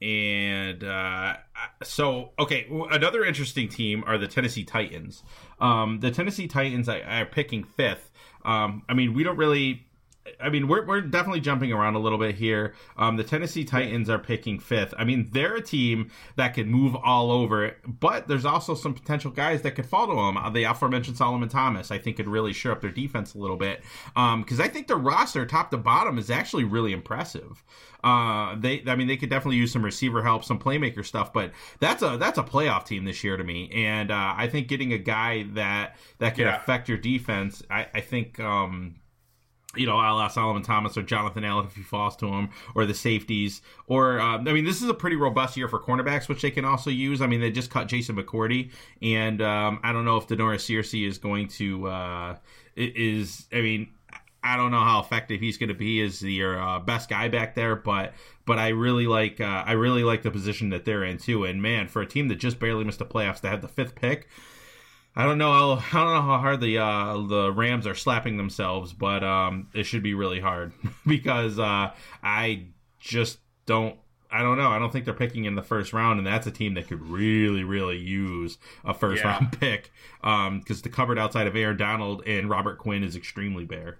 and 0.00 0.84
uh, 0.84 1.36
so 1.82 2.32
okay, 2.38 2.66
another 2.90 3.24
interesting 3.24 3.68
team 3.68 4.04
are 4.06 4.18
the 4.18 4.28
Tennessee 4.28 4.64
Titans. 4.64 5.22
Um, 5.60 6.00
the 6.00 6.10
Tennessee 6.10 6.46
Titans 6.46 6.88
I, 6.88 7.00
are 7.00 7.26
picking 7.26 7.64
fifth. 7.64 8.10
Um, 8.44 8.82
I 8.88 8.94
mean, 8.94 9.14
we 9.14 9.22
don't 9.22 9.36
really. 9.36 9.84
I 10.40 10.48
mean, 10.48 10.68
we're, 10.68 10.84
we're 10.84 11.00
definitely 11.00 11.40
jumping 11.40 11.72
around 11.72 11.94
a 11.94 11.98
little 11.98 12.18
bit 12.18 12.34
here. 12.34 12.74
Um, 12.96 13.16
the 13.16 13.24
Tennessee 13.24 13.64
Titans 13.64 14.08
are 14.10 14.18
picking 14.18 14.58
fifth. 14.58 14.94
I 14.98 15.04
mean, 15.04 15.28
they're 15.32 15.56
a 15.56 15.62
team 15.62 16.10
that 16.36 16.54
could 16.54 16.66
move 16.66 16.96
all 16.96 17.30
over, 17.30 17.76
but 17.86 18.28
there's 18.28 18.44
also 18.44 18.74
some 18.74 18.94
potential 18.94 19.30
guys 19.30 19.62
that 19.62 19.72
could 19.72 19.86
follow 19.86 20.26
them. 20.26 20.36
Uh, 20.36 20.50
the 20.50 20.64
aforementioned 20.64 21.16
Solomon 21.16 21.48
Thomas, 21.48 21.90
I 21.90 21.98
think, 21.98 22.16
could 22.16 22.28
really 22.28 22.52
shore 22.52 22.72
up 22.72 22.80
their 22.80 22.90
defense 22.90 23.34
a 23.34 23.38
little 23.38 23.56
bit. 23.56 23.82
Because 24.14 24.60
um, 24.60 24.60
I 24.60 24.68
think 24.68 24.86
the 24.86 24.96
roster, 24.96 25.46
top 25.46 25.70
to 25.70 25.76
bottom, 25.76 26.18
is 26.18 26.30
actually 26.30 26.64
really 26.64 26.92
impressive. 26.92 27.64
Uh, 28.04 28.54
they, 28.58 28.82
I 28.86 28.94
mean, 28.94 29.08
they 29.08 29.16
could 29.16 29.30
definitely 29.30 29.56
use 29.56 29.72
some 29.72 29.84
receiver 29.84 30.22
help, 30.22 30.44
some 30.44 30.58
playmaker 30.58 31.04
stuff, 31.04 31.32
but 31.32 31.52
that's 31.80 32.02
a 32.02 32.16
that's 32.16 32.38
a 32.38 32.44
playoff 32.44 32.86
team 32.86 33.04
this 33.04 33.24
year 33.24 33.36
to 33.36 33.42
me. 33.42 33.70
And 33.74 34.10
uh, 34.10 34.34
I 34.36 34.48
think 34.48 34.68
getting 34.68 34.92
a 34.92 34.98
guy 34.98 35.44
that 35.54 35.96
that 36.18 36.36
can 36.36 36.44
yeah. 36.44 36.56
affect 36.56 36.88
your 36.88 36.98
defense, 36.98 37.62
I, 37.70 37.86
I 37.94 38.00
think. 38.00 38.38
Um, 38.40 38.96
you 39.76 39.86
know, 39.86 39.94
a 39.94 40.08
la 40.12 40.28
Solomon 40.28 40.62
Thomas 40.62 40.96
or 40.96 41.02
Jonathan 41.02 41.44
Allen 41.44 41.66
if 41.66 41.76
he 41.76 41.82
falls 41.82 42.16
to 42.16 42.26
him, 42.26 42.50
or 42.74 42.86
the 42.86 42.94
safeties. 42.94 43.60
Or, 43.86 44.18
uh, 44.18 44.38
I 44.38 44.52
mean, 44.52 44.64
this 44.64 44.82
is 44.82 44.88
a 44.88 44.94
pretty 44.94 45.16
robust 45.16 45.56
year 45.56 45.68
for 45.68 45.78
cornerbacks, 45.78 46.28
which 46.28 46.42
they 46.42 46.50
can 46.50 46.64
also 46.64 46.90
use. 46.90 47.20
I 47.20 47.26
mean, 47.26 47.40
they 47.40 47.50
just 47.50 47.70
cut 47.70 47.86
Jason 47.86 48.16
McCourty, 48.16 48.70
and 49.02 49.42
um, 49.42 49.80
I 49.82 49.92
don't 49.92 50.04
know 50.04 50.16
if 50.16 50.26
Da'Norris 50.26 50.64
Searcy 50.64 51.06
is 51.06 51.18
going 51.18 51.48
to, 51.48 51.86
uh, 51.86 52.36
is, 52.76 53.46
I 53.52 53.60
mean, 53.60 53.90
I 54.42 54.56
don't 54.56 54.70
know 54.70 54.80
how 54.80 55.00
effective 55.00 55.40
he's 55.40 55.58
going 55.58 55.68
to 55.68 55.74
be 55.74 56.00
as 56.00 56.22
your 56.22 56.60
uh, 56.60 56.78
best 56.78 57.10
guy 57.10 57.28
back 57.28 57.54
there, 57.54 57.76
but 57.76 58.14
but 58.46 58.58
I 58.58 58.68
really 58.68 59.06
like 59.06 59.40
uh, 59.40 59.64
I 59.66 59.72
really 59.72 60.04
like 60.04 60.22
the 60.22 60.30
position 60.30 60.70
that 60.70 60.84
they're 60.84 61.04
in 61.04 61.18
too. 61.18 61.44
And 61.44 61.60
man, 61.60 61.88
for 61.88 62.00
a 62.00 62.06
team 62.06 62.28
that 62.28 62.36
just 62.36 62.58
barely 62.58 62.84
missed 62.84 63.00
the 63.00 63.04
playoffs 63.04 63.40
to 63.40 63.48
have 63.48 63.62
the 63.62 63.68
fifth 63.68 63.96
pick, 63.96 64.28
I 65.16 65.24
don't 65.24 65.38
know 65.38 65.76
how 65.76 65.98
I 66.00 66.04
don't 66.04 66.14
know 66.14 66.22
how 66.22 66.38
hard 66.38 66.60
the 66.60 66.78
uh, 66.78 67.26
the 67.26 67.52
Rams 67.52 67.86
are 67.86 67.94
slapping 67.94 68.36
themselves, 68.36 68.92
but 68.92 69.24
um, 69.24 69.68
it 69.74 69.84
should 69.84 70.02
be 70.02 70.14
really 70.14 70.40
hard 70.40 70.72
because 71.06 71.58
uh, 71.58 71.92
I 72.22 72.66
just 73.00 73.38
don't 73.66 73.98
I 74.30 74.42
don't 74.42 74.58
know. 74.58 74.70
I 74.70 74.78
don't 74.78 74.92
think 74.92 75.04
they're 75.04 75.14
picking 75.14 75.46
in 75.46 75.54
the 75.54 75.62
first 75.62 75.92
round, 75.92 76.18
and 76.18 76.26
that's 76.26 76.46
a 76.46 76.50
team 76.50 76.74
that 76.74 76.86
could 76.86 77.00
really, 77.00 77.64
really 77.64 77.96
use 77.96 78.58
a 78.84 78.92
first 78.92 79.22
yeah. 79.22 79.30
round 79.30 79.52
pick 79.60 79.90
because 80.20 80.46
um, 80.48 80.62
the 80.66 80.90
cupboard 80.90 81.18
outside 81.18 81.46
of 81.46 81.56
Aaron 81.56 81.76
Donald 81.76 82.22
and 82.26 82.50
Robert 82.50 82.78
Quinn 82.78 83.02
is 83.02 83.16
extremely 83.16 83.64
bare. 83.64 83.98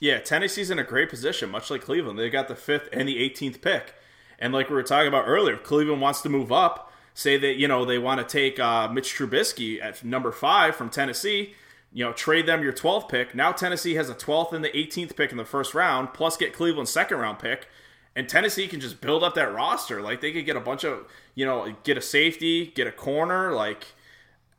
Yeah, 0.00 0.18
Tennessee's 0.18 0.70
in 0.70 0.78
a 0.78 0.84
great 0.84 1.10
position, 1.10 1.50
much 1.50 1.70
like 1.70 1.82
Cleveland. 1.82 2.18
They 2.18 2.30
got 2.30 2.48
the 2.48 2.56
fifth 2.56 2.88
and 2.92 3.06
the 3.08 3.16
18th 3.16 3.60
pick, 3.60 3.94
and 4.38 4.52
like 4.52 4.70
we 4.70 4.74
were 4.74 4.82
talking 4.82 5.08
about 5.08 5.28
earlier, 5.28 5.56
Cleveland 5.56 6.00
wants 6.00 6.22
to 6.22 6.28
move 6.28 6.50
up 6.50 6.89
say 7.14 7.36
that 7.36 7.56
you 7.56 7.68
know 7.68 7.84
they 7.84 7.98
want 7.98 8.20
to 8.20 8.26
take 8.26 8.58
uh, 8.58 8.88
Mitch 8.88 9.14
Trubisky 9.14 9.82
at 9.82 10.04
number 10.04 10.32
five 10.32 10.76
from 10.76 10.90
Tennessee. 10.90 11.54
You 11.92 12.04
know, 12.04 12.12
trade 12.12 12.46
them 12.46 12.62
your 12.62 12.72
12th 12.72 13.08
pick. 13.08 13.34
Now 13.34 13.50
Tennessee 13.50 13.94
has 13.94 14.08
a 14.08 14.14
12th 14.14 14.52
and 14.52 14.64
the 14.64 14.68
18th 14.68 15.16
pick 15.16 15.32
in 15.32 15.36
the 15.36 15.44
first 15.44 15.74
round, 15.74 16.14
plus 16.14 16.36
get 16.36 16.52
Cleveland's 16.52 16.92
second 16.92 17.18
round 17.18 17.40
pick, 17.40 17.66
and 18.14 18.28
Tennessee 18.28 18.68
can 18.68 18.80
just 18.80 19.00
build 19.00 19.24
up 19.24 19.34
that 19.34 19.52
roster. 19.52 20.00
Like 20.00 20.20
they 20.20 20.32
could 20.32 20.46
get 20.46 20.56
a 20.56 20.60
bunch 20.60 20.84
of, 20.84 21.06
you 21.34 21.44
know, 21.44 21.74
get 21.82 21.98
a 21.98 22.00
safety, 22.00 22.66
get 22.66 22.86
a 22.86 22.92
corner. 22.92 23.52
Like, 23.52 23.86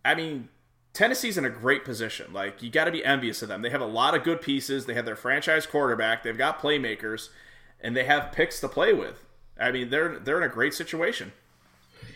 I 0.03 0.13
mean, 0.13 0.49
Tennessee's 0.93 1.37
in 1.37 1.45
a 1.45 1.49
great 1.49 1.85
position. 1.85 2.33
Like 2.33 2.61
you 2.61 2.69
got 2.69 2.85
to 2.85 2.91
be 2.91 3.03
envious 3.03 3.41
of 3.41 3.47
them. 3.47 3.61
They 3.61 3.69
have 3.69 3.81
a 3.81 3.85
lot 3.85 4.15
of 4.15 4.23
good 4.23 4.41
pieces. 4.41 4.85
They 4.85 4.93
have 4.93 5.05
their 5.05 5.15
franchise 5.15 5.65
quarterback. 5.65 6.23
They've 6.23 6.37
got 6.37 6.61
playmakers, 6.61 7.29
and 7.79 7.95
they 7.95 8.03
have 8.03 8.31
picks 8.31 8.59
to 8.59 8.67
play 8.67 8.93
with. 8.93 9.23
I 9.59 9.71
mean, 9.71 9.89
they're 9.89 10.19
they're 10.19 10.37
in 10.41 10.49
a 10.49 10.53
great 10.53 10.73
situation. 10.73 11.31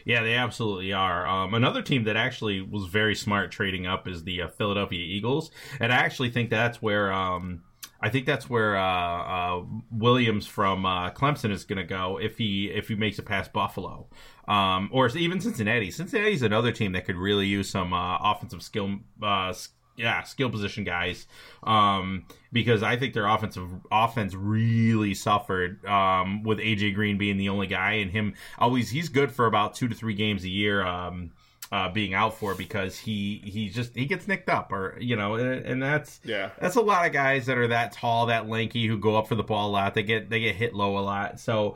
Yeah, 0.06 0.22
they 0.22 0.36
absolutely 0.36 0.94
are. 0.94 1.26
Um, 1.28 1.56
another 1.56 1.82
team 1.82 2.04
that 2.04 2.15
actually 2.15 2.62
was 2.62 2.86
very 2.86 3.15
smart 3.15 3.52
trading 3.52 3.88
up 3.88 4.08
is 4.08 4.24
the 4.24 4.44
uh, 4.44 4.48
Philadelphia 4.50 5.04
Eagles, 5.04 5.50
and 5.80 5.91
I 5.91 5.98
actually 5.98 6.30
think 6.30 6.52
that's 6.52 6.80
where 6.80 7.12
um, 7.12 7.63
I 8.02 8.10
think 8.10 8.28
that's 8.28 8.48
where 8.48 8.78
uh, 8.78 8.84
uh, 8.84 9.63
Williams 9.89 10.46
from 10.46 10.86
uh, 10.86 11.10
Clemson 11.10 11.52
is 11.52 11.63
going 11.63 11.78
to 11.78 11.84
go 11.84 12.20
if 12.22 12.38
he 12.38 12.68
if 12.68 12.88
he 12.88 12.96
makes 12.96 13.18
it 13.18 13.26
past 13.26 13.52
Buffalo, 13.52 14.08
um, 14.48 14.89
or 14.91 15.08
even 15.18 15.39
Cincinnati. 15.41 15.89
Cincinnati's 15.89 16.44
another 16.44 16.72
team 16.72 16.91
that 16.91 17.06
could 17.06 17.15
really 17.15 17.48
use 17.48 17.68
some 17.68 17.91
uh, 17.91 18.18
offensive 18.20 18.62
skill 18.62 19.00
uh, 19.24 19.54
yeah, 19.98 20.24
skill 20.24 20.50
position 20.50 20.84
guys. 20.84 21.28
Um, 21.64 22.26
because 22.52 22.84
I 22.84 22.98
think 22.98 23.14
their 23.14 23.28
offensive 23.28 23.68
offense 23.92 24.34
really 24.34 25.14
suffered 25.14 25.84
um, 25.86 26.44
with 26.44 26.60
AJ 26.60 26.96
Green 26.96 27.18
being 27.18 27.38
the 27.38 27.50
only 27.50 27.68
guy, 27.68 27.94
and 27.94 28.12
him 28.12 28.34
always 28.58 28.90
he's 28.90 29.10
good 29.10 29.32
for 29.32 29.46
about 29.46 29.76
two 29.76 29.88
to 29.88 29.96
three 29.96 30.14
games 30.14 30.44
a 30.44 30.50
year. 30.50 30.86
Um, 30.86 31.32
uh, 31.72 31.90
being 31.90 32.14
out 32.14 32.38
for 32.38 32.54
because 32.54 32.98
he 32.98 33.42
he 33.44 33.70
just 33.70 33.96
he 33.96 34.06
gets 34.06 34.28
nicked 34.28 34.50
up 34.50 34.72
or 34.72 34.96
you 35.00 35.16
know 35.16 35.36
and, 35.36 35.66
and, 35.66 35.84
that's 35.84 36.20
yeah 36.24 36.52
that's 36.60 36.76
a 36.76 36.82
lot 36.82 37.08
of 37.08 37.12
guys 37.12 37.48
that 37.48 37.58
are 37.58 37.68
that 37.68 37.92
tall 37.92 38.28
that 38.28 38.48
lanky 38.48 38.86
who 38.86 38.98
go 38.98 39.16
up 39.18 39.28
for 39.28 39.34
the 39.34 39.44
ball 39.44 39.70
a 39.70 39.72
lot 39.72 39.96
they 39.96 40.04
get 40.04 40.30
they 40.30 40.40
get 40.40 40.56
hit 40.56 40.76
low 40.76 40.98
a 40.98 41.02
lot 41.02 41.40
so 41.40 41.76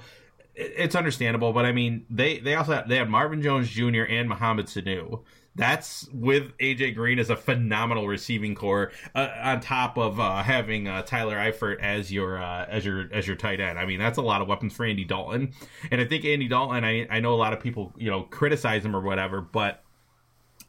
it's 0.56 0.96
understandable 0.96 1.54
but 1.54 1.66
I 1.66 1.72
mean 1.72 2.06
they 2.10 2.40
they 2.40 2.54
also 2.54 2.76
have, 2.76 2.88
they 2.88 2.98
have 2.98 3.10
Marvin 3.10 3.42
Jones 3.42 3.68
Jr. 3.68 4.04
and 4.04 4.30
Mohamed 4.30 4.68
Sanu 4.68 5.24
that's 5.56 6.08
with 6.14 6.58
AJ 6.58 6.96
Green 6.96 7.20
as 7.20 7.30
a 7.30 7.36
phenomenal 7.36 8.08
receiving 8.08 8.56
core 8.56 8.92
uh, 9.16 9.30
on 9.42 9.60
top 9.60 9.98
of 9.98 10.20
uh, 10.20 10.44
having 10.44 10.88
uh, 10.88 11.02
Tyler 11.02 11.36
Eifert 11.36 11.80
as 11.82 12.12
your 12.12 12.42
uh, 12.42 12.66
as 12.66 12.86
your 12.86 13.10
as 13.12 13.28
your 13.28 13.36
tight 13.36 13.60
end. 13.60 13.78
I 13.78 13.86
mean, 13.86 14.00
that's 14.00 14.18
a 14.18 14.22
lot 14.22 14.42
of 14.42 14.48
weapons 14.48 14.74
for 14.74 14.86
Andy 14.86 15.06
Dalton, 15.06 15.54
and 15.92 16.00
I 16.00 16.06
think 16.06 16.26
Andy 16.26 16.48
Dalton. 16.48 16.84
I 16.84 17.08
I 17.10 17.20
know 17.20 17.34
a 17.34 17.36
lot 17.36 17.54
of 17.54 17.60
people 17.60 17.94
you 17.98 18.10
know 18.10 18.24
criticize 18.24 18.86
him 18.86 18.96
or 18.96 19.02
whatever, 19.02 19.42
but. 19.42 19.84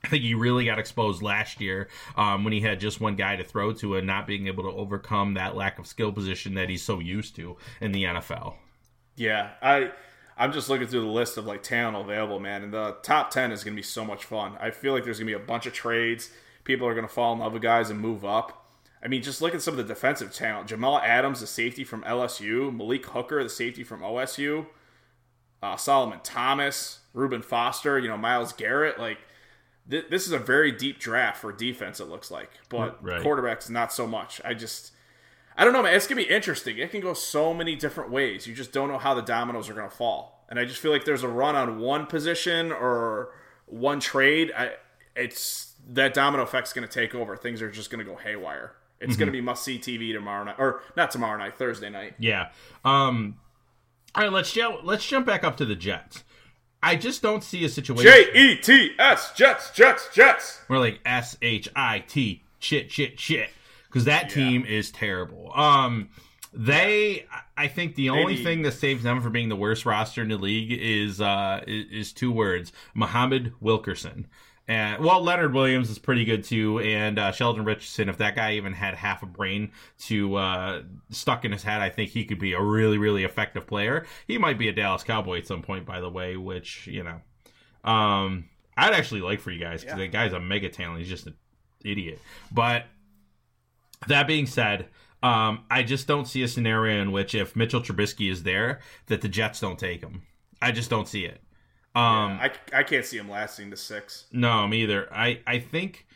I 0.02 0.08
think 0.08 0.22
he 0.22 0.32
really 0.32 0.64
got 0.64 0.78
exposed 0.78 1.20
last 1.20 1.60
year 1.60 1.88
um, 2.16 2.42
when 2.42 2.54
he 2.54 2.60
had 2.62 2.80
just 2.80 3.02
one 3.02 3.16
guy 3.16 3.36
to 3.36 3.44
throw 3.44 3.74
to 3.74 3.96
and 3.96 4.06
not 4.06 4.26
being 4.26 4.46
able 4.46 4.62
to 4.62 4.70
overcome 4.70 5.34
that 5.34 5.56
lack 5.56 5.78
of 5.78 5.86
skill 5.86 6.10
position 6.10 6.54
that 6.54 6.70
he's 6.70 6.82
so 6.82 7.00
used 7.00 7.36
to 7.36 7.58
in 7.82 7.92
the 7.92 8.04
NFL. 8.04 8.54
Yeah, 9.16 9.50
I 9.60 9.92
I'm 10.40 10.52
just 10.52 10.70
looking 10.70 10.86
through 10.86 11.02
the 11.02 11.06
list 11.06 11.36
of 11.36 11.44
like 11.44 11.62
talent 11.62 11.98
available, 11.98 12.40
man, 12.40 12.62
and 12.62 12.72
the 12.72 12.96
top 13.02 13.30
ten 13.30 13.52
is 13.52 13.62
going 13.62 13.74
to 13.74 13.78
be 13.78 13.82
so 13.82 14.06
much 14.06 14.24
fun. 14.24 14.56
I 14.58 14.70
feel 14.70 14.94
like 14.94 15.04
there's 15.04 15.18
going 15.18 15.30
to 15.30 15.38
be 15.38 15.42
a 15.42 15.46
bunch 15.46 15.66
of 15.66 15.74
trades. 15.74 16.30
People 16.64 16.86
are 16.86 16.94
going 16.94 17.06
to 17.06 17.12
fall 17.12 17.34
in 17.34 17.40
love 17.40 17.52
with 17.52 17.60
guys 17.60 17.90
and 17.90 18.00
move 18.00 18.24
up. 18.24 18.66
I 19.02 19.08
mean, 19.08 19.22
just 19.22 19.42
look 19.42 19.54
at 19.54 19.60
some 19.60 19.78
of 19.78 19.78
the 19.86 19.94
defensive 19.94 20.32
talent. 20.32 20.68
Jamal 20.68 20.98
Adams, 20.98 21.40
the 21.40 21.46
safety 21.46 21.84
from 21.84 22.02
LSU. 22.04 22.74
Malik 22.74 23.04
Hooker, 23.06 23.42
the 23.42 23.50
safety 23.50 23.84
from 23.84 24.00
OSU. 24.00 24.66
Uh, 25.62 25.76
Solomon 25.76 26.20
Thomas, 26.22 27.00
Reuben 27.12 27.42
Foster, 27.42 27.98
you 27.98 28.08
know, 28.08 28.16
Myles 28.16 28.54
Garrett. 28.54 28.98
Like, 28.98 29.18
th- 29.90 30.06
this 30.08 30.26
is 30.26 30.32
a 30.32 30.38
very 30.38 30.72
deep 30.72 30.98
draft 30.98 31.38
for 31.38 31.52
defense, 31.52 32.00
it 32.00 32.08
looks 32.08 32.30
like. 32.30 32.50
But 32.70 33.02
right. 33.04 33.22
quarterbacks, 33.22 33.68
not 33.68 33.92
so 33.92 34.06
much. 34.06 34.40
I 34.42 34.54
just, 34.54 34.92
I 35.60 35.64
don't 35.64 35.74
know, 35.74 35.82
man. 35.82 35.94
It's 35.94 36.06
gonna 36.06 36.22
be 36.22 36.26
interesting. 36.26 36.78
It 36.78 36.90
can 36.90 37.02
go 37.02 37.12
so 37.12 37.52
many 37.52 37.76
different 37.76 38.10
ways. 38.10 38.46
You 38.46 38.54
just 38.54 38.72
don't 38.72 38.88
know 38.88 38.96
how 38.96 39.12
the 39.12 39.20
dominoes 39.20 39.68
are 39.68 39.74
gonna 39.74 39.90
fall. 39.90 40.46
And 40.48 40.58
I 40.58 40.64
just 40.64 40.80
feel 40.80 40.90
like 40.90 41.04
there's 41.04 41.22
a 41.22 41.28
run 41.28 41.54
on 41.54 41.80
one 41.80 42.06
position 42.06 42.72
or 42.72 43.34
one 43.66 44.00
trade. 44.00 44.52
I, 44.56 44.70
it's 45.14 45.74
that 45.90 46.14
domino 46.14 46.44
effect's 46.44 46.72
gonna 46.72 46.88
take 46.88 47.14
over. 47.14 47.36
Things 47.36 47.60
are 47.60 47.70
just 47.70 47.90
gonna 47.90 48.04
go 48.04 48.16
haywire. 48.16 48.72
It's 49.00 49.12
mm-hmm. 49.12 49.20
gonna 49.20 49.32
be 49.32 49.42
must 49.42 49.62
see 49.62 49.78
TV 49.78 50.14
tomorrow 50.14 50.44
night, 50.44 50.56
or 50.56 50.80
not 50.96 51.10
tomorrow 51.10 51.36
night, 51.36 51.58
Thursday 51.58 51.90
night. 51.90 52.14
Yeah. 52.18 52.52
Um. 52.82 53.36
All 54.14 54.22
right. 54.22 54.32
Let's 54.32 54.50
jump. 54.50 54.80
Let's 54.84 55.06
jump 55.06 55.26
back 55.26 55.44
up 55.44 55.58
to 55.58 55.66
the 55.66 55.76
Jets. 55.76 56.24
I 56.82 56.96
just 56.96 57.20
don't 57.20 57.44
see 57.44 57.66
a 57.66 57.68
situation. 57.68 58.10
J 58.10 58.32
E 58.32 58.56
T 58.56 58.92
S 58.98 59.34
Jets 59.36 59.72
Jets 59.72 60.08
Jets. 60.10 60.62
We're 60.70 60.78
like 60.78 61.00
S 61.04 61.36
H 61.42 61.68
I 61.76 61.98
T 61.98 62.44
shit 62.60 62.90
shit 62.90 63.20
shit 63.20 63.50
because 63.90 64.04
that 64.04 64.28
yeah. 64.28 64.44
team 64.44 64.64
is 64.64 64.90
terrible. 64.90 65.52
Um, 65.54 66.10
they, 66.52 67.26
I 67.56 67.68
think, 67.68 67.94
the 67.94 68.10
only 68.10 68.34
Maybe. 68.34 68.44
thing 68.44 68.62
that 68.62 68.72
saves 68.72 69.02
them 69.02 69.20
from 69.20 69.32
being 69.32 69.48
the 69.48 69.56
worst 69.56 69.84
roster 69.84 70.22
in 70.22 70.28
the 70.28 70.38
league 70.38 70.72
is 70.72 71.20
uh, 71.20 71.62
is, 71.66 71.86
is 71.90 72.12
two 72.12 72.32
words: 72.32 72.72
Muhammad 72.94 73.52
Wilkerson. 73.60 74.26
And 74.66 75.04
well, 75.04 75.20
Leonard 75.20 75.52
Williams 75.52 75.90
is 75.90 75.98
pretty 75.98 76.24
good 76.24 76.44
too, 76.44 76.78
and 76.78 77.18
uh, 77.18 77.32
Sheldon 77.32 77.64
Richardson. 77.64 78.08
If 78.08 78.18
that 78.18 78.36
guy 78.36 78.54
even 78.54 78.72
had 78.72 78.94
half 78.94 79.22
a 79.22 79.26
brain 79.26 79.72
to 80.02 80.36
uh, 80.36 80.82
stuck 81.10 81.44
in 81.44 81.50
his 81.50 81.64
head, 81.64 81.80
I 81.80 81.90
think 81.90 82.10
he 82.10 82.24
could 82.24 82.38
be 82.38 82.52
a 82.52 82.62
really, 82.62 82.96
really 82.96 83.24
effective 83.24 83.66
player. 83.66 84.06
He 84.28 84.38
might 84.38 84.58
be 84.58 84.68
a 84.68 84.72
Dallas 84.72 85.02
Cowboy 85.02 85.38
at 85.38 85.48
some 85.48 85.62
point, 85.62 85.86
by 85.86 86.00
the 86.00 86.08
way. 86.08 86.36
Which 86.36 86.86
you 86.86 87.02
know, 87.02 87.20
um, 87.90 88.48
I'd 88.76 88.94
actually 88.94 89.22
like 89.22 89.40
for 89.40 89.50
you 89.50 89.58
guys 89.58 89.80
because 89.80 89.98
yeah. 89.98 90.04
the 90.04 90.08
guy's 90.08 90.32
a 90.32 90.40
mega 90.40 90.68
talent. 90.68 91.00
He's 91.00 91.08
just 91.08 91.26
an 91.26 91.34
idiot, 91.84 92.20
but 92.52 92.84
that 94.08 94.26
being 94.26 94.46
said, 94.46 94.88
um, 95.22 95.64
I 95.70 95.82
just 95.82 96.06
don't 96.06 96.26
see 96.26 96.42
a 96.42 96.48
scenario 96.48 97.02
in 97.02 97.12
which 97.12 97.34
if 97.34 97.54
Mitchell 97.54 97.82
Trubisky 97.82 98.30
is 98.30 98.42
there, 98.42 98.80
that 99.06 99.20
the 99.20 99.28
Jets 99.28 99.60
don't 99.60 99.78
take 99.78 100.00
him. 100.00 100.22
I 100.62 100.72
just 100.72 100.90
don't 100.90 101.08
see 101.08 101.24
it. 101.24 101.40
Um, 101.94 102.38
yeah, 102.40 102.52
I, 102.72 102.78
I 102.78 102.82
can't 102.84 103.04
see 103.04 103.18
him 103.18 103.28
lasting 103.28 103.70
to 103.70 103.76
six. 103.76 104.26
No, 104.32 104.66
me 104.66 104.82
either. 104.82 105.12
I, 105.12 105.40
I 105.46 105.58
think. 105.58 106.06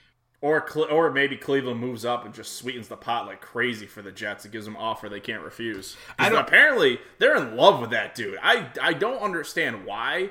Or 0.40 0.70
or 0.90 1.11
maybe 1.11 1.38
Cleveland 1.38 1.81
moves 1.81 2.05
up 2.05 2.27
and 2.27 2.35
just 2.35 2.53
sweetens 2.53 2.88
the 2.88 2.99
pot 2.99 3.27
like 3.27 3.40
crazy 3.40 3.87
for 3.87 4.03
the 4.03 4.12
Jets. 4.12 4.44
It 4.44 4.53
gives 4.53 4.66
them 4.66 4.77
offer 4.77 5.09
they 5.09 5.18
can't 5.18 5.42
refuse. 5.42 5.97
I 6.18 6.29
don't, 6.29 6.38
apparently 6.38 6.99
they're 7.18 7.37
in 7.37 7.57
love 7.57 7.81
with 7.81 7.88
that 7.90 8.14
dude. 8.14 8.38
I 8.42 8.68
I 8.81 8.92
don't 8.92 9.23
understand 9.23 9.87
why. 9.87 10.29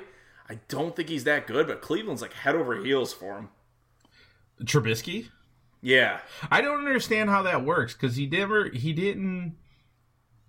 I 0.48 0.60
don't 0.68 0.94
think 0.94 1.08
he's 1.08 1.24
that 1.24 1.48
good, 1.48 1.66
but 1.66 1.82
Cleveland's 1.82 2.22
like 2.22 2.32
head 2.32 2.54
over 2.54 2.76
heels 2.84 3.12
for 3.12 3.38
him. 3.38 3.48
Trubisky? 4.62 5.30
Yeah, 5.84 6.18
I 6.50 6.60
don't 6.62 6.78
understand 6.78 7.30
how 7.30 7.42
that 7.42 7.64
works 7.64 7.92
because 7.92 8.16
he 8.16 8.26
never 8.26 8.70
he 8.70 8.92
didn't 8.92 9.56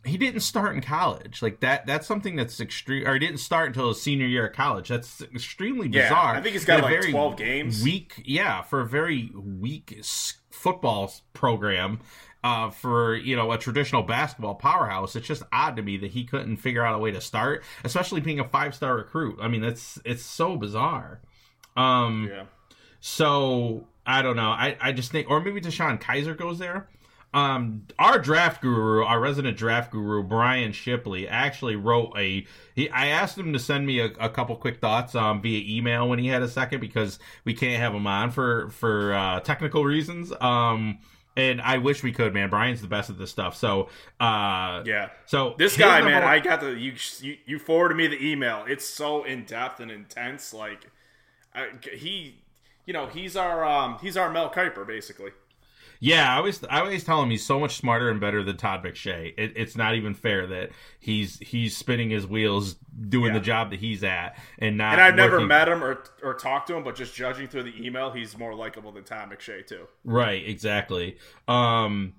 he 0.06 0.18
didn't 0.18 0.42
start 0.42 0.76
in 0.76 0.82
college. 0.82 1.42
Like 1.42 1.60
that 1.60 1.86
that's 1.86 2.08
something 2.08 2.36
that's 2.36 2.60
extreme 2.62 3.06
or 3.08 3.14
he 3.14 3.20
didn't 3.20 3.40
start 3.40 3.68
until 3.68 3.90
his 3.90 4.02
senior 4.02 4.28
year 4.28 4.48
of 4.48 4.54
college. 4.56 4.88
That's 4.88 5.22
extremely 5.22 5.88
bizarre. 5.88 6.34
Yeah. 6.34 6.40
I 6.40 6.42
think 6.42 6.54
he's 6.54 6.64
got 6.66 6.82
like 6.82 6.92
very 6.92 7.12
12 7.12 7.38
games. 7.38 7.84
Weak, 7.84 8.22
yeah, 8.24 8.62
for 8.62 8.82
a 8.82 8.86
very 8.86 9.32
weak 9.36 10.00
football 10.50 11.12
program. 11.34 12.00
Uh, 12.44 12.70
for 12.70 13.16
you 13.16 13.36
know 13.36 13.52
a 13.52 13.58
traditional 13.58 14.04
basketball 14.04 14.54
powerhouse, 14.54 15.16
it's 15.16 15.26
just 15.26 15.42
odd 15.52 15.76
to 15.76 15.82
me 15.82 15.98
that 15.98 16.12
he 16.12 16.24
couldn't 16.24 16.58
figure 16.58 16.86
out 16.86 16.94
a 16.94 17.00
way 17.00 17.10
to 17.10 17.20
start, 17.20 17.64
especially 17.84 18.22
being 18.22 18.40
a 18.40 18.48
five 18.48 18.76
star 18.76 18.96
recruit. 18.96 19.40
I 19.42 19.48
mean, 19.48 19.62
that's 19.62 19.98
it's 20.06 20.22
so 20.24 20.56
bizarre. 20.56 21.22
Um, 21.76 22.30
Yeah. 22.32 22.44
so 23.00 23.88
I 24.06 24.22
don't 24.22 24.36
know. 24.36 24.50
I, 24.50 24.78
I 24.82 24.92
just 24.92 25.12
think, 25.12 25.30
or 25.30 25.42
maybe 25.42 25.62
DeShone 25.62 26.02
Kizer 26.02 26.38
goes 26.38 26.60
there. 26.60 26.88
Um, 27.34 27.84
our 28.00 28.18
draft 28.18 28.62
guru, 28.62 29.04
our 29.04 29.20
resident 29.20 29.58
draft 29.58 29.92
guru, 29.92 30.24
Brian 30.24 30.72
Shipley, 30.72 31.28
actually 31.28 31.76
wrote 31.76 32.14
a. 32.18 32.46
He, 32.76 32.90
I 32.90 33.08
asked 33.08 33.38
him 33.38 33.52
to 33.52 33.60
send 33.60 33.86
me 33.86 34.00
a, 34.00 34.06
a 34.22 34.30
couple 34.30 34.56
quick 34.56 34.80
thoughts 34.80 35.16
um, 35.16 35.42
via 35.42 35.62
email 35.68 36.08
when 36.08 36.18
he 36.18 36.28
had 36.28 36.42
a 36.42 36.48
second 36.48 36.80
because 36.80 37.20
we 37.44 37.54
can't 37.54 37.82
have 37.82 37.94
him 37.94 38.08
on 38.08 38.32
for 38.32 38.70
for 38.70 39.14
uh, 39.14 39.42
technical 39.42 39.84
reasons. 39.84 40.32
Um, 40.40 41.00
and 41.38 41.62
I 41.62 41.80
wish 41.80 42.04
we 42.04 42.14
could, 42.14 42.34
man. 42.34 42.50
Brian's 42.50 42.82
the 42.82 42.88
best 42.88 43.10
at 43.10 43.18
this 43.18 43.32
stuff. 43.32 43.58
So, 43.58 43.90
uh, 44.22 44.84
Yeah. 44.86 45.10
So 45.26 45.56
This 45.58 45.76
guy, 45.76 46.02
man, 46.02 46.24
I 46.24 46.40
got 46.40 46.62
the 46.62 46.72
you, 46.72 46.94
you 47.20 47.38
you 47.46 47.60
forwarded 47.60 47.98
me 47.98 48.08
the 48.08 48.26
email. 48.26 48.64
It's 48.66 48.86
so 48.86 49.26
in 49.26 49.44
depth 49.44 49.82
and 49.82 49.92
intense. 49.92 50.54
Like, 50.54 50.90
I, 51.54 51.68
he, 51.94 52.38
you 52.86 52.94
know, 52.94 53.08
he's 53.08 53.36
our 53.36 53.64
um 53.66 53.98
he's 54.02 54.18
our 54.18 54.32
Mel 54.32 54.50
Kiper 54.50 54.86
basically. 54.86 55.32
Yeah, 56.02 56.34
I 56.34 56.38
always 56.38 56.62
I 56.66 56.80
always 56.82 57.04
tell 57.06 57.24
him 57.24 57.30
he's 57.30 57.46
so 57.46 57.58
much 57.60 57.78
smarter 57.78 58.10
and 58.10 58.20
better 58.20 58.44
than 58.44 58.58
Todd 58.58 58.84
McShay. 58.84 59.34
It, 59.38 59.54
it's 59.56 59.78
not 59.78 59.96
even 59.96 60.14
fair 60.14 60.46
that 60.48 60.72
he's 61.00 61.40
he's 61.40 61.76
spinning 61.76 62.10
his 62.10 62.28
wheels 62.28 62.76
doing 63.08 63.34
Yeah. 63.34 63.40
the 63.40 63.46
job 63.46 63.70
that 63.72 63.80
he's 63.80 64.04
at 64.04 64.38
and 64.60 64.78
not. 64.78 64.94
And 64.94 65.02
I've 65.02 65.16
never 65.16 65.34
working- 65.38 65.48
met 65.48 65.70
him 65.70 65.82
or 65.84 66.04
or 66.22 66.34
talked 66.34 66.68
to 66.68 66.76
him, 66.76 66.84
but 66.84 66.96
just 66.96 67.16
judging 67.16 67.48
through 67.48 67.64
the 67.64 67.86
email, 67.86 68.12
he's 68.12 68.38
more 68.38 68.54
likable 68.54 68.92
than 68.92 69.06
Todd 69.06 69.32
McShay 69.32 69.66
too. 69.66 69.88
Right, 70.04 70.46
exactly. 70.48 71.18
Um, 71.48 72.14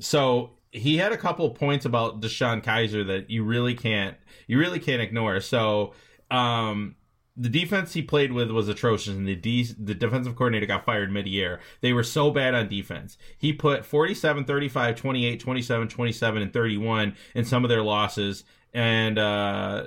so 0.00 0.52
he 0.72 0.96
had 0.96 1.12
a 1.12 1.16
couple 1.16 1.48
points 1.50 1.84
about 1.84 2.20
DeShone 2.22 2.62
Kizer 2.64 3.06
that 3.06 3.28
you 3.30 3.44
really 3.44 3.74
can't 3.74 4.16
you 4.46 4.58
really 4.58 4.80
can't 4.80 5.02
ignore. 5.02 5.40
So, 5.40 5.92
um, 6.30 6.94
the 7.38 7.48
defense 7.48 7.92
he 7.92 8.02
played 8.02 8.32
with 8.32 8.50
was 8.50 8.68
atrocious, 8.68 9.14
and 9.14 9.26
the 9.26 9.36
the 9.78 9.94
defensive 9.94 10.34
coordinator 10.34 10.66
got 10.66 10.84
fired 10.84 11.12
mid-year. 11.12 11.60
They 11.80 11.92
were 11.92 12.02
so 12.02 12.30
bad 12.32 12.54
on 12.54 12.68
defense. 12.68 13.16
He 13.38 13.52
put 13.52 13.84
47, 13.84 14.44
35, 14.44 14.96
28, 14.96 15.40
27, 15.40 15.88
27, 15.88 16.42
and 16.42 16.52
31 16.52 17.16
in 17.34 17.44
some 17.44 17.64
of 17.64 17.68
their 17.68 17.82
losses. 17.82 18.42
And 18.74 19.18
uh, 19.18 19.86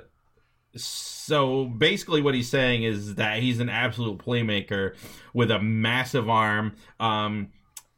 so 0.74 1.66
basically, 1.66 2.22
what 2.22 2.34
he's 2.34 2.48
saying 2.48 2.84
is 2.84 3.16
that 3.16 3.40
he's 3.40 3.60
an 3.60 3.68
absolute 3.68 4.18
playmaker 4.18 4.94
with 5.34 5.50
a 5.50 5.60
massive 5.60 6.30
arm. 6.30 6.74
Um, 6.98 7.50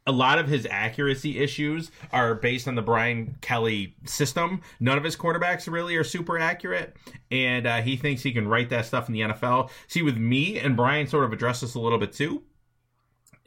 a 0.07 0.11
lot 0.11 0.37
of 0.37 0.47
his 0.47 0.67
accuracy 0.69 1.39
issues 1.39 1.91
are 2.11 2.35
based 2.35 2.67
on 2.67 2.75
the 2.75 2.81
Brian 2.81 3.37
Kelly 3.41 3.95
system. 4.05 4.61
None 4.79 4.97
of 4.97 5.03
his 5.03 5.15
quarterbacks 5.15 5.71
really 5.71 5.95
are 5.95 6.03
super 6.03 6.37
accurate, 6.37 6.95
and 7.31 7.65
uh, 7.65 7.81
he 7.81 7.97
thinks 7.97 8.21
he 8.21 8.31
can 8.31 8.47
write 8.47 8.69
that 8.69 8.85
stuff 8.85 9.07
in 9.07 9.13
the 9.13 9.21
NFL. 9.21 9.69
See, 9.87 10.01
with 10.01 10.17
me 10.17 10.59
and 10.59 10.75
Brian, 10.75 11.07
sort 11.07 11.25
of 11.25 11.33
address 11.33 11.61
this 11.61 11.75
a 11.75 11.79
little 11.79 11.97
bit 11.97 12.13
too, 12.13 12.43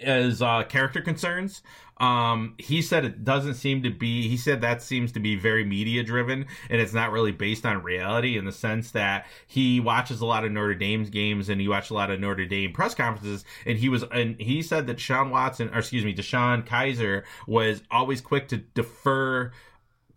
as 0.01 0.43
uh, 0.43 0.65
character 0.65 1.01
concerns. 1.01 1.63
Um, 1.99 2.55
he 2.59 2.81
said 2.81 3.05
it 3.05 3.25
doesn't 3.25 3.55
seem 3.55 3.83
to 3.83 3.91
be. 3.91 4.29
He 4.29 4.37
said 4.37 4.61
that 4.61 4.83
seems 4.83 5.11
to 5.13 5.21
be 5.21 5.35
very 5.35 5.65
media 5.65 6.05
driven, 6.05 6.47
and 6.71 6.81
it's 6.81 6.93
not 6.93 7.11
really 7.11 7.33
based 7.33 7.67
on 7.67 7.83
reality 7.83 8.39
in 8.39 8.45
the 8.45 8.53
sense 8.53 8.93
that 8.93 9.27
he 9.49 9.81
watches 9.81 10.21
a 10.21 10.27
lot 10.27 10.45
of 10.45 10.53
Notre 10.53 10.75
Dame's 10.75 11.11
games 11.11 11.49
and 11.49 11.61
he 11.61 11.67
watched 11.67 11.91
a 11.91 11.95
lot 11.95 12.11
of 12.11 12.21
Notre 12.21 12.47
Dame 12.47 12.73
press 12.73 12.95
conferences, 12.95 13.45
and 13.67 13.79
he 13.79 13.89
was 13.89 14.05
and 14.13 14.41
he 14.41 14.63
said 14.63 14.87
that 14.87 15.01
Sean 15.01 15.31
Watson, 15.31 15.71
or 15.75 15.79
excuse 15.79 16.05
me, 16.05 16.15
DeShone 16.15 16.65
Kizer 16.65 17.25
was 17.49 17.83
always 17.91 18.21
quick 18.21 18.47
to 18.49 18.59
defer 18.59 19.51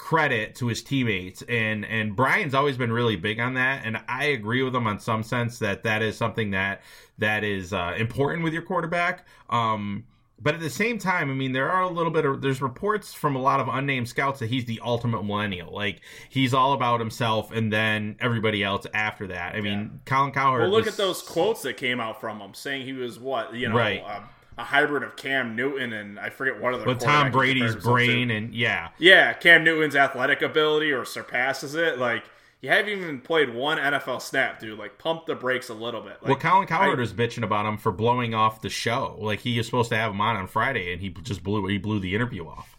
credit 0.01 0.55
to 0.55 0.65
his 0.65 0.81
teammates 0.81 1.43
and 1.43 1.85
and 1.85 2.15
Brian's 2.15 2.55
always 2.55 2.75
been 2.75 2.91
really 2.91 3.15
big 3.15 3.39
on 3.39 3.53
that 3.53 3.85
and 3.85 4.01
I 4.07 4.25
agree 4.25 4.63
with 4.63 4.75
him 4.75 4.87
on 4.87 4.99
some 4.99 5.21
sense 5.21 5.59
that 5.59 5.83
that 5.83 6.01
is 6.01 6.17
something 6.17 6.49
that 6.51 6.81
that 7.19 7.43
is 7.43 7.71
uh, 7.71 7.93
important 7.95 8.43
with 8.43 8.51
your 8.51 8.63
quarterback 8.63 9.27
um 9.51 10.05
but 10.43 10.55
at 10.55 10.59
the 10.59 10.71
same 10.71 10.97
time, 10.97 11.29
I 11.29 11.35
mean, 11.35 11.51
there 11.51 11.69
are 11.69 11.83
a 11.83 11.87
little 11.87 12.11
bit 12.11 12.25
of 12.25 12.41
there's 12.41 12.63
reports 12.63 13.13
from 13.13 13.35
a 13.35 13.39
lot 13.39 13.59
of 13.59 13.67
unnamed 13.67 14.09
scouts 14.09 14.39
that 14.39 14.49
he's 14.49 14.65
the 14.65 14.81
ultimate 14.83 15.23
millennial. 15.23 15.71
Like 15.71 16.01
he's 16.29 16.51
all 16.51 16.73
about 16.73 16.99
himself, 16.99 17.51
and 17.51 17.71
then 17.71 18.15
everybody 18.19 18.63
else 18.63 18.87
after 18.91 19.27
that. 19.27 19.53
I 19.53 19.61
mean, 19.61 19.99
Colin 20.05 20.31
Cowherd. 20.31 20.61
Well, 20.61 20.71
look 20.71 20.85
was- 20.85 20.95
at 20.95 20.97
those 20.97 21.21
quotes 21.21 21.61
that 21.61 21.77
came 21.77 21.99
out 21.99 22.19
from 22.19 22.39
him 22.39 22.55
saying 22.55 22.87
he 22.87 22.93
was 22.93 23.19
what 23.19 23.53
you 23.53 23.69
know 23.69 23.75
Right. 23.75 24.03
um, 24.03 24.23
a 24.57 24.63
hybrid 24.65 25.03
of 25.03 25.15
Cam 25.15 25.55
Newton 25.55 25.93
and 25.93 26.19
I 26.19 26.29
forget 26.29 26.59
what 26.61 26.73
other 26.73 26.85
with 26.85 26.99
quarterback 26.99 27.23
Tom 27.23 27.31
Brady's 27.31 27.73
himself 27.73 27.83
to. 27.83 27.89
brain, 27.89 28.31
and 28.31 28.53
yeah, 28.53 28.89
Yeah, 28.99 29.33
Cam 29.33 29.63
Newton's 29.63 29.95
athletic 29.95 30.41
ability 30.41 30.91
or 30.91 31.05
surpasses 31.05 31.75
it. 31.75 31.97
Like 31.99 32.23
you 32.61 32.69
haven't 32.69 32.91
even 32.91 33.21
played 33.21 33.53
one 33.53 33.77
NFL 33.79 34.21
snap, 34.21 34.59
dude. 34.59 34.77
Like 34.77 34.97
pump 34.99 35.25
the 35.25 35.33
brakes 35.35 35.69
a 35.69 35.73
little 35.73 36.01
bit. 36.01 36.17
Like, 36.21 36.29
well, 36.29 36.35
Colin 36.35 36.67
Cowherd 36.67 36.99
I- 36.99 37.01
was 37.01 37.13
bitching 37.13 37.43
about 37.43 37.65
him 37.65 37.77
for 37.77 37.91
blowing 37.91 38.33
off 38.35 38.61
the 38.61 38.69
show. 38.69 39.17
Like 39.19 39.39
he 39.39 39.57
was 39.57 39.65
supposed 39.65 39.89
to 39.89 39.95
have 39.97 40.11
him 40.11 40.21
on 40.21 40.35
on 40.35 40.47
Friday, 40.47 40.91
and 40.93 41.01
he 41.01 41.09
just 41.09 41.43
blew 41.43 41.65
he 41.67 41.77
blew 41.77 41.99
the 41.99 42.13
interview 42.13 42.47
off. 42.47 42.77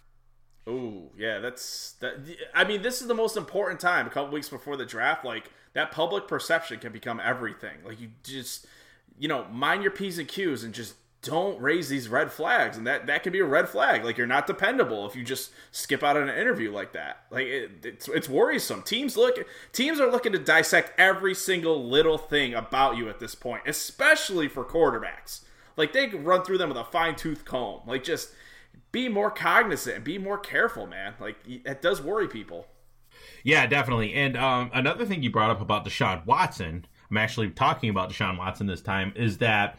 Oh 0.67 1.11
yeah, 1.19 1.41
that's 1.41 1.93
that. 2.01 2.15
I 2.55 2.63
mean, 2.65 2.83
this 2.83 3.03
is 3.03 3.09
the 3.09 3.15
most 3.15 3.37
important 3.37 3.81
time. 3.81 4.07
A 4.07 4.11
couple 4.11 4.33
weeks 4.33 4.49
before 4.49 4.77
the 4.77 4.87
draft, 4.87 5.25
like 5.25 5.51
that 5.73 5.91
public 5.91 6.29
perception 6.29 6.79
can 6.79 6.93
become 6.93 7.21
everything. 7.25 7.79
Like 7.85 8.01
you 8.01 8.11
just, 8.23 8.67
you 9.19 9.27
know, 9.27 9.45
mind 9.51 9.83
your 9.83 9.91
p's 9.91 10.19
and 10.19 10.29
q's 10.29 10.63
and 10.63 10.73
just 10.73 10.95
don't 11.23 11.61
raise 11.61 11.89
these 11.89 12.09
red 12.09 12.33
flags. 12.33 12.77
And 12.77 12.87
that 12.87 13.07
that 13.07 13.23
can 13.23 13.33
be 13.33 13.39
a 13.39 13.45
red 13.45 13.69
flag. 13.69 14.05
Like 14.05 14.19
you're 14.19 14.27
not 14.27 14.47
dependable 14.47 15.07
if 15.07 15.15
you 15.15 15.23
just 15.23 15.53
skip 15.71 16.03
out 16.03 16.17
on 16.17 16.29
an 16.29 16.37
interview 16.37 16.73
like 16.73 16.93
that. 16.93 17.25
Like 17.31 17.47
it, 17.47 17.71
it's 17.85 18.09
it's 18.09 18.29
worrisome. 18.29 18.83
Teams 18.83 19.17
look 19.17 19.37
teams 19.73 20.01
are 20.01 20.11
looking 20.11 20.33
to 20.33 20.39
dissect 20.39 20.99
every 20.99 21.35
single 21.35 21.89
little 21.89 22.19
thing 22.19 22.55
about 22.55 22.97
you 22.97 23.09
at 23.09 23.21
this 23.21 23.35
point, 23.35 23.63
especially 23.67 24.49
for 24.49 24.65
quarterbacks. 24.65 25.43
Like 25.77 25.93
they 25.93 26.09
run 26.09 26.45
through 26.45 26.59
them 26.59 26.69
with 26.69 26.79
a 26.79 26.85
fine 26.85 27.15
tooth 27.15 27.45
comb. 27.45 27.83
Like 27.87 28.03
just 28.03 28.31
be 28.91 29.09
more 29.09 29.31
cognizant 29.31 29.97
and 29.97 30.05
be 30.05 30.19
more 30.19 30.39
careful, 30.39 30.87
man. 30.87 31.15
Like 31.21 31.37
it 31.47 31.81
does 31.81 32.03
worry 32.03 32.27
people. 32.27 32.67
Yeah, 33.45 33.67
definitely. 33.67 34.13
And 34.15 34.37
um, 34.37 34.71
another 34.75 35.07
thing 35.07 35.23
you 35.23 35.31
brought 35.31 35.51
up 35.51 35.61
about 35.61 35.85
Deshaun 35.85 36.27
Watson, 36.27 36.85
I'm 37.11 37.17
actually 37.17 37.51
talking 37.51 37.91
about 37.91 38.11
Deshaun 38.11 38.39
Watson 38.39 38.67
this 38.67 38.81
time, 38.81 39.13
is 39.17 39.39
that 39.39 39.79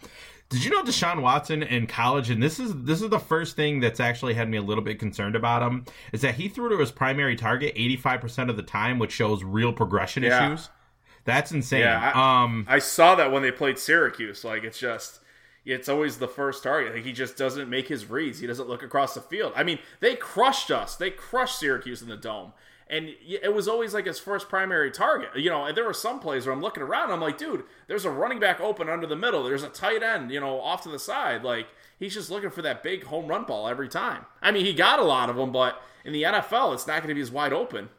did 0.53 0.63
you 0.63 0.71
know 0.71 0.83
Deshaun 0.83 1.21
Watson 1.21 1.61
in 1.63 1.87
college, 1.87 2.29
and 2.29 2.41
this 2.41 2.59
is 2.59 2.73
this 2.83 3.01
is 3.01 3.09
the 3.09 3.19
first 3.19 3.55
thing 3.55 3.79
that's 3.79 3.99
actually 3.99 4.33
had 4.33 4.49
me 4.49 4.57
a 4.57 4.61
little 4.61 4.83
bit 4.83 4.99
concerned 4.99 5.35
about 5.35 5.61
him, 5.61 5.85
is 6.11 6.21
that 6.21 6.35
he 6.35 6.47
threw 6.47 6.69
to 6.69 6.77
his 6.77 6.91
primary 6.91 7.35
target 7.35 7.75
85% 7.75 8.49
of 8.49 8.55
the 8.57 8.63
time, 8.63 8.99
which 8.99 9.11
shows 9.11 9.43
real 9.43 9.73
progression 9.73 10.23
Yeah. 10.23 10.47
issues. 10.53 10.69
That's 11.25 11.51
insane. 11.51 11.81
Yeah, 11.81 12.11
I- 12.15 12.43
um 12.43 12.65
I 12.69 12.79
saw 12.79 13.15
that 13.15 13.31
when 13.31 13.41
they 13.43 13.51
played 13.51 13.79
Syracuse. 13.79 14.43
Like 14.43 14.63
it's 14.63 14.79
just 14.79 15.19
it's 15.65 15.87
always 15.87 16.17
the 16.17 16.27
first 16.27 16.61
target. 16.63 16.93
Like 16.93 17.05
he 17.05 17.13
just 17.13 17.37
doesn't 17.37 17.69
make 17.69 17.87
his 17.87 18.09
reads. 18.09 18.39
He 18.39 18.47
doesn't 18.47 18.67
look 18.67 18.83
across 18.83 19.13
the 19.13 19.21
field. 19.21 19.53
I 19.55 19.63
mean, 19.63 19.79
they 20.01 20.15
crushed 20.15 20.69
us. 20.71 20.95
They 20.97 21.09
crushed 21.11 21.57
Syracuse 21.59 22.01
in 22.01 22.09
the 22.09 22.17
dome. 22.17 22.51
And 22.93 23.15
it 23.27 23.53
was 23.53 23.67
always 23.67 23.93
like 23.93 24.06
his 24.06 24.19
first 24.19 24.49
primary 24.49 24.91
target. 24.91 25.29
You 25.36 25.49
know, 25.49 25.65
and 25.65 25.75
there 25.75 25.84
were 25.86 25.93
some 25.93 26.19
plays 26.19 26.45
where 26.45 26.53
I'm 26.53 26.62
looking 26.62 26.84
around. 26.84 27.12
I'm 27.12 27.19
like, 27.21 27.38
dude, 27.38 27.63
there's 27.88 28.06
a 28.06 28.12
running 28.12 28.39
back 28.39 28.60
open 28.62 28.88
under 28.89 29.08
the 29.08 29.15
middle. 29.15 29.43
There's 29.43 29.63
a 29.63 29.69
tight 29.69 30.03
end, 30.03 30.29
you 30.32 30.39
know, 30.39 30.60
off 30.62 30.84
to 30.84 30.89
the 30.89 30.99
side. 30.99 31.43
Like 31.43 31.67
he's 31.97 32.13
just 32.13 32.29
looking 32.29 32.51
for 32.51 32.62
that 32.62 32.84
big 32.84 33.03
home 33.06 33.27
run 33.27 33.45
ball 33.45 33.67
every 33.67 33.89
time. 33.89 34.25
I 34.41 34.51
mean, 34.51 34.65
he 34.65 34.73
got 34.73 34.99
a 34.99 35.03
lot 35.03 35.29
of 35.29 35.36
them, 35.38 35.51
but 35.51 35.82
in 36.06 36.13
the 36.13 36.23
NFL, 36.23 36.73
it's 36.75 36.86
not 36.86 36.97
going 36.97 37.10
to 37.10 37.15
be 37.15 37.21
as 37.21 37.32
wide 37.32 37.53
open. 37.53 37.89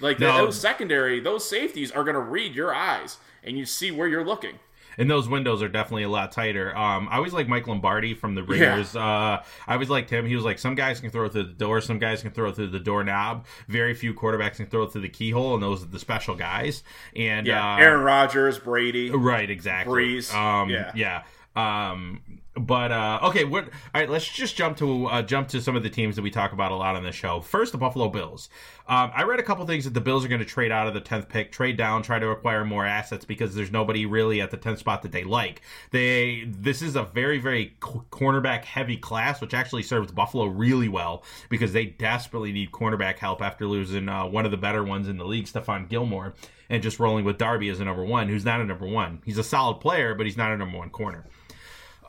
Like 0.00 0.20
No. 0.20 0.36
those 0.44 0.60
secondary, 0.60 1.20
those 1.20 1.48
safeties 1.48 1.90
are 1.90 2.04
going 2.04 2.14
to 2.14 2.20
read 2.20 2.54
your 2.54 2.74
eyes, 2.74 3.16
and 3.42 3.58
you 3.58 3.64
see 3.66 3.90
where 3.90 4.06
you're 4.06 4.24
looking. 4.24 4.58
And 4.98 5.10
those 5.10 5.28
windows 5.28 5.62
are 5.62 5.68
definitely 5.68 6.04
a 6.04 6.08
lot 6.08 6.32
tighter. 6.32 6.76
Um, 6.76 7.08
I 7.10 7.16
always 7.16 7.32
like 7.32 7.48
Mike 7.48 7.66
Lombardi 7.66 8.14
from 8.14 8.34
the 8.34 8.42
Raiders. 8.42 8.94
Uh, 8.96 9.42
I 9.66 9.72
always 9.74 9.90
liked 9.90 10.10
him. 10.10 10.26
He 10.26 10.34
was 10.34 10.44
like, 10.44 10.58
some 10.58 10.74
guys 10.74 11.00
can 11.00 11.10
throw 11.10 11.28
through 11.28 11.44
the 11.44 11.52
door, 11.52 11.80
some 11.80 11.98
guys 11.98 12.22
can 12.22 12.30
throw 12.30 12.50
through 12.52 12.68
the 12.68 12.80
doorknob. 12.80 13.46
Very 13.68 13.94
few 13.94 14.14
quarterbacks 14.14 14.56
can 14.56 14.66
throw 14.66 14.86
through 14.86 15.02
the 15.02 15.08
keyhole, 15.08 15.54
and 15.54 15.62
those 15.62 15.82
are 15.82 15.86
the 15.86 15.98
special 15.98 16.34
guys. 16.34 16.82
And 17.14 17.46
Yeah, 17.46 17.74
uh, 17.74 17.78
Aaron 17.78 18.02
Rodgers, 18.04 18.58
Brady. 18.58 19.10
right, 19.10 19.50
exactly. 19.50 20.16
Brees, 20.18 20.34
Um, 20.34 20.70
yeah. 20.70 20.92
yeah. 20.94 21.22
Um, 21.56 22.20
but 22.58 22.90
uh, 22.90 23.20
okay, 23.24 23.44
what? 23.44 23.64
All 23.64 24.00
right, 24.00 24.08
let's 24.08 24.26
just 24.26 24.56
jump 24.56 24.78
to 24.78 25.06
uh, 25.06 25.22
jump 25.22 25.48
to 25.48 25.60
some 25.60 25.76
of 25.76 25.82
the 25.82 25.90
teams 25.90 26.16
that 26.16 26.22
we 26.22 26.30
talk 26.30 26.52
about 26.52 26.72
a 26.72 26.76
lot 26.76 26.96
on 26.96 27.02
the 27.02 27.12
show. 27.12 27.40
First, 27.40 27.72
the 27.72 27.78
Buffalo 27.78 28.08
Bills. 28.08 28.48
Um, 28.88 29.10
I 29.14 29.24
read 29.24 29.40
a 29.40 29.42
couple 29.42 29.66
things 29.66 29.84
that 29.84 29.94
the 29.94 30.00
Bills 30.00 30.24
are 30.24 30.28
going 30.28 30.40
to 30.40 30.46
trade 30.46 30.70
out 30.72 30.86
of 30.86 30.94
the 30.94 31.00
tenth 31.00 31.28
pick, 31.28 31.52
trade 31.52 31.76
down, 31.76 32.02
try 32.02 32.18
to 32.18 32.28
acquire 32.28 32.64
more 32.64 32.86
assets 32.86 33.24
because 33.24 33.54
there's 33.54 33.70
nobody 33.70 34.06
really 34.06 34.40
at 34.40 34.50
the 34.50 34.56
tenth 34.56 34.78
spot 34.78 35.02
that 35.02 35.12
they 35.12 35.24
like. 35.24 35.60
They 35.90 36.44
this 36.48 36.82
is 36.82 36.96
a 36.96 37.02
very 37.02 37.38
very 37.38 37.76
cornerback 37.80 38.64
heavy 38.64 38.96
class, 38.96 39.40
which 39.40 39.54
actually 39.54 39.82
serves 39.82 40.10
Buffalo 40.10 40.46
really 40.46 40.88
well 40.88 41.24
because 41.50 41.72
they 41.72 41.86
desperately 41.86 42.52
need 42.52 42.70
cornerback 42.70 43.18
help 43.18 43.42
after 43.42 43.66
losing 43.66 44.08
uh, 44.08 44.26
one 44.26 44.44
of 44.44 44.50
the 44.50 44.56
better 44.56 44.82
ones 44.82 45.08
in 45.08 45.18
the 45.18 45.26
league, 45.26 45.46
Stephon 45.46 45.88
Gilmore, 45.88 46.34
and 46.70 46.82
just 46.82 46.98
rolling 46.98 47.24
with 47.24 47.38
Darby 47.38 47.68
as 47.68 47.80
a 47.80 47.84
number 47.84 48.04
one, 48.04 48.28
who's 48.28 48.44
not 48.44 48.60
a 48.60 48.64
number 48.64 48.86
one. 48.86 49.20
He's 49.24 49.38
a 49.38 49.44
solid 49.44 49.80
player, 49.80 50.14
but 50.14 50.26
he's 50.26 50.36
not 50.36 50.52
a 50.52 50.56
number 50.56 50.78
one 50.78 50.90
corner. 50.90 51.26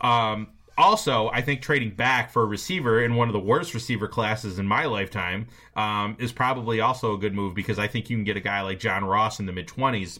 Um, 0.02 0.48
also, 0.78 1.30
I 1.30 1.42
think 1.42 1.62
trading 1.62 1.96
back 1.96 2.32
for 2.32 2.44
a 2.44 2.46
receiver 2.46 3.04
in 3.04 3.16
one 3.16 3.28
of 3.28 3.34
the 3.34 3.40
worst 3.40 3.74
receiver 3.74 4.08
classes 4.08 4.60
in 4.60 4.68
my 4.68 4.86
lifetime 4.86 5.48
um, 5.76 6.16
is 6.20 6.32
probably 6.32 6.82
also 6.82 7.14
a 7.14 7.18
good 7.18 7.34
move 7.34 7.56
because 7.56 7.80
I 7.80 7.88
think 7.88 8.10
you 8.10 8.18
can 8.18 8.24
get 8.24 8.38
a 8.38 8.42
guy 8.42 8.62
like 8.62 8.80
John 8.80 9.04
Ross 9.04 9.40
in 9.40 9.48
the 9.48 9.54
mid 9.54 9.68
twenties, 9.68 10.20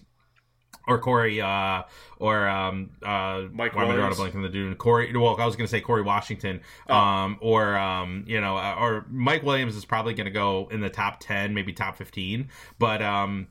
or 0.88 0.98
Corey, 1.00 1.42
uh, 1.42 1.84
or 2.18 2.48
um, 2.48 2.90
uh, 3.04 3.44
Mike 3.52 3.76
why 3.76 3.84
am 3.84 3.90
I 3.92 3.94
drawing 3.94 3.98
a 3.98 3.98
Williams. 3.98 4.18
blank 4.18 4.36
on 4.36 4.42
the 4.42 4.50
dude? 4.50 4.78
Corey. 4.80 5.16
Well, 5.16 5.40
I 5.40 5.46
was 5.46 5.56
going 5.56 5.68
to 5.68 5.72
say 5.72 5.80
Corey 5.82 6.02
Washington, 6.02 6.62
Oh. 6.90 6.96
um, 6.96 7.38
or 7.40 7.78
um, 7.78 8.24
you 8.26 8.42
know, 8.42 8.58
uh, 8.58 8.76
or 8.80 9.06
Mike 9.12 9.44
Williams 9.44 9.76
is 9.76 9.86
probably 9.86 10.16
going 10.16 10.26
to 10.26 10.32
go 10.32 10.70
in 10.72 10.82
the 10.82 10.90
top 10.90 11.20
ten, 11.20 11.54
maybe 11.54 11.72
top 11.72 11.98
fifteen, 11.98 12.50
but 12.80 13.04
um, 13.04 13.48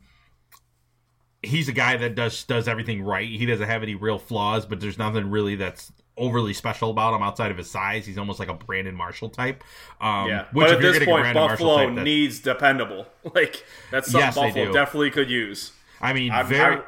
he's 1.42 1.68
a 1.68 1.72
guy 1.72 1.96
that 1.98 2.16
does 2.16 2.42
does 2.44 2.66
everything 2.66 3.02
right. 3.02 3.28
He 3.28 3.46
doesn't 3.46 3.68
have 3.68 3.84
any 3.84 3.94
real 3.94 4.18
flaws, 4.18 4.66
but 4.66 4.80
there's 4.80 4.98
nothing 4.98 5.30
really 5.30 5.54
that's 5.54 5.92
overly 6.18 6.52
special 6.54 6.90
about 6.90 7.14
him 7.14 7.22
outside 7.22 7.50
of 7.50 7.58
his 7.58 7.70
size. 7.70 8.06
He's 8.06 8.18
almost 8.18 8.38
like 8.38 8.48
a 8.48 8.54
Brandon 8.54 8.94
Marshall 8.94 9.28
type. 9.28 9.62
Um, 10.00 10.28
Yeah, 10.28 10.46
which 10.52 10.66
but 10.66 10.72
at 10.72 10.80
this 10.80 11.04
point, 11.04 11.34
Buffalo 11.34 11.86
type, 11.94 12.04
needs 12.04 12.40
dependable. 12.40 13.06
Like 13.34 13.64
that's 13.90 14.10
something 14.10 14.26
Yes, 14.26 14.34
Buffalo 14.36 14.72
definitely 14.72 15.10
could 15.10 15.28
use. 15.28 15.72
I 16.00 16.12
mean, 16.12 16.30
I'm, 16.30 16.46
very. 16.46 16.76
I'm, 16.76 16.82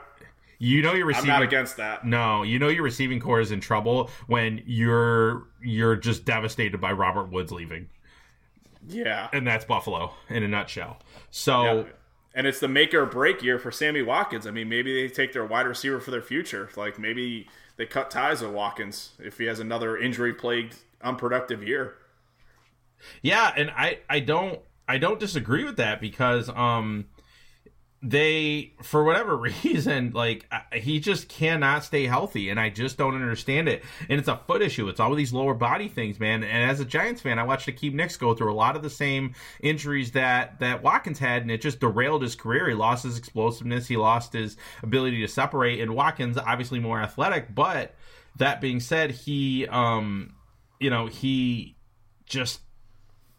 you 0.58 0.82
know, 0.82 0.94
you're 0.94 1.02
I'm 1.06 1.08
receiving. 1.08 1.28
not 1.28 1.42
against 1.42 1.76
that. 1.78 2.06
No, 2.06 2.42
you 2.42 2.58
know 2.58 2.68
your 2.68 2.84
receiving 2.84 3.18
core 3.20 3.40
is 3.40 3.50
in 3.50 3.60
trouble 3.60 4.08
when 4.28 4.62
you're 4.66 5.48
you're 5.62 5.96
just 5.96 6.24
devastated 6.24 6.80
by 6.80 6.92
Robert 6.92 7.30
Woods 7.30 7.50
leaving, 7.52 7.88
Yeah, 8.88 9.28
and 9.32 9.46
that's 9.46 9.64
Buffalo 9.64 10.12
in 10.28 10.42
a 10.42 10.48
nutshell. 10.48 10.98
So. 11.30 11.62
Yeah. 11.62 11.84
And 12.34 12.46
it's 12.46 12.60
the 12.60 12.68
make 12.68 12.94
or 12.94 13.04
break 13.04 13.42
year 13.42 13.58
for 13.58 13.72
Sammy 13.72 14.00
Watkins. 14.00 14.46
I 14.46 14.52
mean, 14.52 14.68
maybe 14.68 14.94
they 14.94 15.12
take 15.12 15.32
their 15.32 15.44
wide 15.44 15.66
receiver 15.66 15.98
for 15.98 16.12
their 16.12 16.22
future. 16.22 16.68
Like 16.76 16.96
maybe 16.96 17.48
they 17.78 17.86
cut 17.86 18.10
ties 18.10 18.42
with 18.42 18.50
Watkins 18.50 19.12
if 19.18 19.38
he 19.38 19.46
has 19.46 19.60
another 19.60 19.96
injury 19.96 20.34
plagued, 20.34 20.74
unproductive 21.00 21.62
year. 21.62 21.94
Yeah, 23.22 23.52
and 23.56 23.70
I 23.70 24.00
I 24.10 24.20
don't 24.20 24.60
I 24.86 24.98
don't 24.98 25.18
disagree 25.18 25.64
with 25.64 25.76
that 25.76 26.00
because 26.00 26.50
um 26.50 27.06
they 28.00 28.72
for 28.82 29.02
whatever 29.02 29.36
reason 29.64 30.12
like 30.12 30.48
he 30.72 31.00
just 31.00 31.28
cannot 31.28 31.82
stay 31.82 32.06
healthy 32.06 32.48
and 32.48 32.60
I 32.60 32.70
just 32.70 32.96
don't 32.96 33.14
understand 33.14 33.68
it. 33.68 33.84
And 34.08 34.18
it's 34.18 34.28
a 34.28 34.36
foot 34.46 34.62
issue. 34.62 34.88
It's 34.88 35.00
all 35.00 35.14
these 35.14 35.32
lower 35.32 35.54
body 35.54 35.88
things, 35.88 36.20
man. 36.20 36.44
And 36.44 36.70
as 36.70 36.80
a 36.80 36.84
Giants 36.84 37.22
fan, 37.22 37.38
I 37.38 37.42
watched 37.42 37.66
Hakeem 37.66 37.96
Nicks 37.96 38.16
go 38.16 38.34
through 38.34 38.52
a 38.52 38.54
lot 38.54 38.76
of 38.76 38.82
the 38.82 38.90
same 38.90 39.34
injuries 39.60 40.12
that 40.12 40.60
that 40.60 40.82
Watkins 40.82 41.18
had 41.18 41.42
and 41.42 41.50
it 41.50 41.60
just 41.60 41.80
derailed 41.80 42.22
his 42.22 42.34
career. 42.34 42.68
He 42.68 42.74
lost 42.74 43.04
his 43.04 43.18
explosiveness, 43.18 43.86
he 43.86 43.96
lost 43.96 44.32
his 44.32 44.56
ability 44.82 45.20
to 45.22 45.28
separate 45.28 45.80
and 45.80 45.94
Watkins 45.94 46.38
obviously 46.38 46.78
more 46.78 47.00
athletic, 47.00 47.54
but 47.54 47.94
that 48.36 48.60
being 48.60 48.80
said, 48.80 49.10
he 49.10 49.66
um 49.66 50.34
you 50.78 50.90
know, 50.90 51.06
he 51.06 51.76
just 52.26 52.60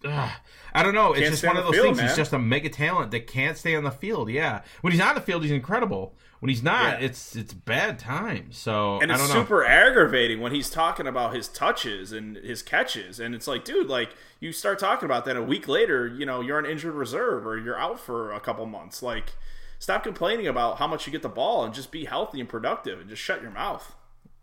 Ugh, 0.05 0.31
I 0.73 0.83
don't 0.83 0.93
know. 0.93 1.11
It's 1.11 1.21
Can't 1.21 1.31
just 1.33 1.45
one 1.45 1.57
of 1.57 1.65
those 1.65 1.73
field, 1.75 1.97
things. 1.97 2.09
He's 2.09 2.15
just 2.15 2.31
a 2.31 2.39
mega 2.39 2.69
talent 2.69 3.11
that 3.11 3.27
can't 3.27 3.57
stay 3.57 3.75
on 3.75 3.83
the 3.83 3.91
field. 3.91 4.29
Yeah, 4.29 4.61
when 4.81 4.93
he's 4.93 5.01
on 5.01 5.15
the 5.15 5.21
field, 5.21 5.43
he's 5.43 5.51
incredible. 5.51 6.15
When 6.39 6.47
he's 6.49 6.63
not, 6.63 6.99
Yeah. 7.01 7.05
it's 7.07 7.35
it's 7.35 7.53
bad 7.53 7.99
time. 7.99 8.53
So 8.53 9.01
And 9.01 9.11
I 9.11 9.15
it's 9.15 9.29
super 9.29 9.65
aggravating 9.65 10.39
when 10.39 10.53
he's 10.53 10.69
talking 10.69 11.05
about 11.05 11.33
his 11.35 11.49
touches 11.49 12.13
and 12.13 12.37
his 12.37 12.61
catches. 12.61 13.19
And 13.19 13.35
it's 13.35 13.45
like, 13.45 13.65
dude, 13.65 13.87
like 13.89 14.11
you 14.39 14.53
start 14.53 14.79
talking 14.79 15.03
about 15.05 15.25
that 15.25 15.35
a 15.35 15.43
week 15.43 15.67
later, 15.67 16.07
you 16.07 16.25
know, 16.25 16.39
you're 16.39 16.57
on 16.57 16.65
injured 16.65 16.93
reserve 16.93 17.45
or 17.45 17.57
you're 17.57 17.77
out 17.77 17.99
for 17.99 18.31
a 18.31 18.39
couple 18.39 18.65
months. 18.65 19.03
Like, 19.03 19.33
stop 19.79 20.01
complaining 20.03 20.47
about 20.47 20.77
how 20.77 20.87
much 20.87 21.05
you 21.05 21.11
get 21.11 21.23
the 21.23 21.27
ball 21.29 21.65
and 21.65 21.73
just 21.73 21.91
be 21.91 22.05
healthy 22.05 22.39
and 22.39 22.47
productive 22.47 23.01
and 23.01 23.09
just 23.09 23.21
shut 23.21 23.41
your 23.41 23.51
mouth. 23.51 23.93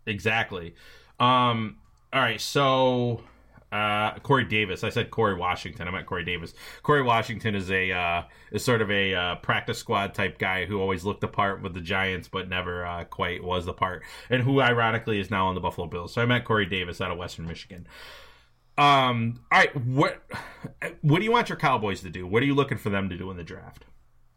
Exactly. 0.05 0.75
Um. 1.19 1.77
All 2.13 2.21
right. 2.21 2.39
So, 2.39 3.23
uh, 3.71 4.17
Corey 4.19 4.45
Davis. 4.45 4.83
I 4.83 4.89
said 4.89 5.11
Corey 5.11 5.35
Washington. 5.35 5.87
I 5.87 5.91
meant 5.91 6.05
Corey 6.05 6.23
Davis. 6.23 6.53
Corey 6.83 7.01
Washington 7.01 7.55
is 7.55 7.69
a 7.69 7.91
uh, 7.91 8.23
is 8.51 8.63
sort 8.63 8.81
of 8.81 8.89
a 8.89 9.13
uh, 9.13 9.35
practice 9.35 9.77
squad 9.77 10.13
type 10.13 10.37
guy 10.37 10.65
who 10.65 10.79
always 10.79 11.03
looked 11.03 11.21
the 11.21 11.27
part 11.27 11.61
with 11.61 11.73
the 11.73 11.81
Giants, 11.81 12.27
but 12.27 12.49
never 12.49 12.85
uh, 12.85 13.03
quite 13.05 13.43
was 13.43 13.65
the 13.65 13.73
part, 13.73 14.03
and 14.29 14.43
who 14.43 14.61
ironically 14.61 15.19
is 15.19 15.29
now 15.29 15.47
on 15.47 15.55
the 15.55 15.61
Buffalo 15.61 15.87
Bills. 15.87 16.13
So 16.13 16.21
I 16.21 16.25
meant 16.25 16.45
Corey 16.45 16.65
Davis 16.65 17.01
out 17.01 17.11
of 17.11 17.17
Western 17.17 17.45
Michigan. 17.45 17.87
Um. 18.77 19.41
All 19.51 19.59
right. 19.59 19.75
What 19.75 20.21
What 21.01 21.19
do 21.19 21.25
you 21.25 21.31
want 21.31 21.49
your 21.49 21.57
Cowboys 21.57 22.01
to 22.01 22.09
do? 22.09 22.25
What 22.25 22.43
are 22.43 22.45
you 22.45 22.55
looking 22.55 22.77
for 22.77 22.89
them 22.89 23.09
to 23.09 23.17
do 23.17 23.29
in 23.31 23.37
the 23.37 23.43
draft? 23.43 23.85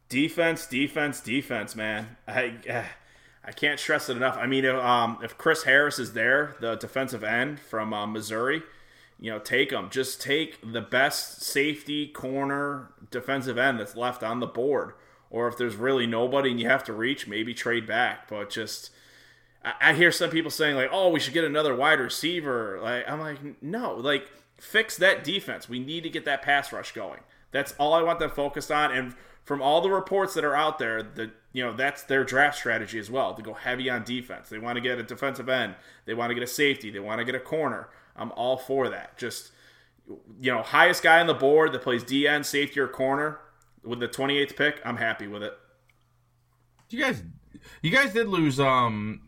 Defense, 0.09 0.67
defense, 0.67 1.21
defense, 1.21 1.77
man. 1.77 2.17
I 2.27 2.55
uh, 2.69 2.85
I 3.45 3.53
can't 3.53 3.79
stress 3.79 4.09
it 4.09 4.17
enough. 4.17 4.37
I 4.37 4.47
mean, 4.47 4.65
if, 4.65 4.75
um, 4.75 5.19
if 5.23 5.39
Chris 5.39 5.63
Harris 5.63 5.99
is 5.99 6.13
there, 6.13 6.57
the 6.61 6.75
defensive 6.75 7.25
end 7.25 7.59
from 7.59 7.95
uh, 7.95 8.07
Missouri, 8.07 8.63
you 9.21 9.31
know, 9.31 9.39
take 9.39 9.71
them. 9.71 9.89
Just 9.91 10.21
take 10.21 10.73
the 10.73 10.81
best 10.81 11.43
safety 11.43 12.09
corner 12.09 12.91
defensive 13.11 13.59
end 13.59 13.79
that's 13.79 13.95
left 13.95 14.23
on 14.23 14.41
the 14.41 14.47
board. 14.47 14.95
Or 15.29 15.47
if 15.47 15.57
there's 15.57 15.77
really 15.77 16.07
nobody 16.07 16.51
and 16.51 16.59
you 16.59 16.69
have 16.69 16.83
to 16.85 16.93
reach, 16.93 17.29
maybe 17.29 17.55
trade 17.55 17.87
back. 17.87 18.29
But 18.29 18.51
just, 18.51 18.91
I, 19.65 19.75
I 19.81 19.93
hear 19.93 20.11
some 20.11 20.31
people 20.31 20.51
saying 20.51 20.75
like, 20.75 20.89
"Oh, 20.91 21.11
we 21.11 21.21
should 21.21 21.35
get 21.35 21.45
another 21.45 21.77
wide 21.77 22.01
receiver." 22.01 22.81
Like, 22.83 23.09
I'm 23.09 23.21
like, 23.21 23.63
no, 23.63 23.95
like 23.95 24.29
fix 24.57 24.97
that 24.97 25.23
defense. 25.23 25.69
We 25.69 25.79
need 25.79 26.03
to 26.03 26.11
get 26.11 26.25
that 26.25 26.43
pass 26.43 26.73
rush 26.73 26.93
going. 26.93 27.21
That's 27.53 27.75
all 27.79 27.93
I 27.93 28.03
want 28.03 28.19
them 28.19 28.31
focused 28.31 28.73
on. 28.73 28.91
And 28.91 29.15
from 29.45 29.61
all 29.61 29.81
the 29.81 29.91
reports 29.91 30.35
that 30.35 30.45
are 30.45 30.55
out 30.55 30.79
there, 30.79 31.03
that 31.03 31.31
you 31.53 31.63
know 31.63 31.75
that's 31.75 32.03
their 32.05 32.25
draft 32.25 32.59
strategy 32.59 32.99
as 32.99 33.11
well 33.11 33.35
to 33.35 33.43
go 33.43 33.53
heavy 33.53 33.91
on 33.91 34.03
defense. 34.03 34.49
They 34.49 34.59
want 34.59 34.77
to 34.77 34.81
get 34.81 34.99
a 34.99 35.03
defensive 35.03 35.49
end. 35.49 35.75
They 36.07 36.15
want 36.15 36.31
to 36.31 36.35
get 36.35 36.43
a 36.43 36.49
safety. 36.49 36.91
They 36.91 37.01
want 37.01 37.19
to 37.19 37.25
get 37.25 37.35
a 37.35 37.41
corner. 37.41 37.89
I'm 38.17 38.33
all 38.33 38.57
for 38.57 38.89
that. 38.89 39.17
Just 39.19 39.53
you 40.41 40.53
know, 40.53 40.63
highest 40.63 41.03
guy 41.03 41.21
on 41.21 41.27
the 41.27 41.35
board 41.35 41.73
that 41.73 41.83
plays 41.83 42.03
DN, 42.05 42.45
safety, 42.45 42.81
or 42.81 42.89
corner 42.89 43.39
with 43.85 44.01
the 44.01 44.09
28th 44.09 44.57
pick. 44.57 44.81
I'm 44.85 44.97
happy 44.97 45.27
with 45.27 45.43
it. 45.43 45.53
You 46.91 47.01
guys, 47.03 47.23
you 47.83 47.91
guys 47.91 48.13
did 48.13 48.27
lose. 48.29 48.59
Um. 48.61 49.23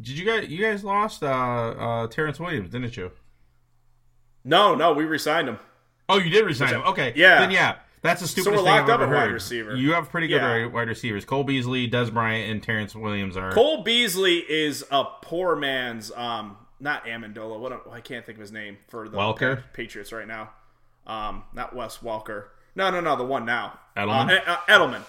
Did 0.00 0.16
you 0.16 0.24
guys? 0.24 0.48
You 0.48 0.62
guys 0.62 0.84
lost 0.84 1.24
uh, 1.24 1.26
uh, 1.26 2.06
Terrence 2.06 2.38
Williams, 2.38 2.70
didn't 2.70 2.96
you? 2.96 3.10
No, 4.44 4.74
no, 4.76 4.92
we 4.92 5.04
resigned 5.04 5.48
him. 5.48 5.58
Oh, 6.08 6.18
you 6.18 6.30
did 6.30 6.44
resign 6.46 6.74
him. 6.74 6.82
Okay. 6.82 7.12
yeah. 7.16 7.40
Then 7.40 7.50
yeah, 7.50 7.76
that's 8.02 8.20
the 8.22 8.28
stupidest 8.28 8.62
we're 8.62 8.70
thing 8.70 8.76
locked 8.78 8.88
I've 8.90 9.00
up 9.00 9.00
ever 9.08 9.14
wide 9.14 9.24
heard. 9.26 9.32
receiver. 9.34 9.74
You 9.76 9.92
have 9.94 10.08
pretty 10.08 10.28
good 10.28 10.36
Yeah. 10.36 10.62
wide- 10.64 10.72
wide 10.72 10.88
receivers. 10.88 11.24
Cole 11.24 11.42
Beasley, 11.44 11.90
Dez 11.90 12.12
Bryant, 12.12 12.50
and 12.50 12.62
Terrence 12.62 12.94
Williams 12.94 13.36
are. 13.36 13.50
Cole 13.52 13.82
Beasley 13.82 14.36
is 14.38 14.84
a 14.90 15.04
poor 15.22 15.56
man's 15.56 16.12
um 16.12 16.56
not 16.80 17.04
Amendola. 17.06 17.58
What 17.58 17.90
I 17.90 18.00
can't 18.00 18.24
think 18.24 18.38
of 18.38 18.40
his 18.40 18.52
name 18.52 18.78
for 18.88 19.08
the 19.08 19.16
Welker? 19.16 19.62
Patriots 19.72 20.12
right 20.12 20.26
now. 20.26 20.50
Um, 21.06 21.44
not 21.54 21.74
Wes 21.74 21.98
Welker. 21.98 22.46
No, 22.74 22.90
no, 22.90 23.00
no, 23.00 23.16
the 23.16 23.24
one 23.24 23.44
now. 23.44 23.78
Edelman? 23.96 24.46
Uh, 24.46 24.50
uh, 24.52 24.56
Edelman. 24.68 25.02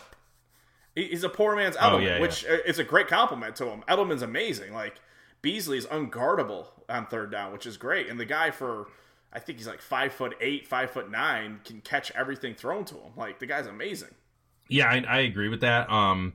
He's 0.95 1.23
a 1.23 1.29
poor 1.29 1.55
man's 1.55 1.75
Edelman, 1.75 1.93
Oh, 1.93 1.97
yeah, 1.99 2.19
which 2.19 2.45
uh, 2.45 2.57
is 2.65 2.79
a 2.79 2.83
great 2.83 3.07
compliment 3.07 3.55
to 3.57 3.65
him. 3.67 3.83
Edelman's 3.87 4.21
amazing. 4.21 4.73
Like 4.73 4.95
Beasley's 5.41 5.85
unguardable 5.85 6.67
on 6.89 7.05
third 7.05 7.31
down, 7.31 7.53
which 7.53 7.65
is 7.65 7.77
great. 7.77 8.09
And 8.09 8.19
the 8.19 8.25
guy 8.25 8.51
for 8.51 8.87
I 9.31 9.39
think 9.39 9.59
he's 9.59 9.67
like 9.67 9.81
five 9.81 10.13
foot 10.13 10.35
eight, 10.41 10.67
five 10.67 10.91
foot 10.91 11.11
nine, 11.11 11.59
can 11.63 11.81
catch 11.81 12.11
everything 12.11 12.55
thrown 12.55 12.85
to 12.85 12.95
him. 12.95 13.11
Like 13.15 13.39
the 13.39 13.45
guy's 13.45 13.67
amazing. 13.67 14.09
Yeah, 14.67 14.87
I, 14.87 15.03
I 15.07 15.19
agree 15.19 15.49
with 15.49 15.61
that. 15.61 15.89
Um, 15.89 16.33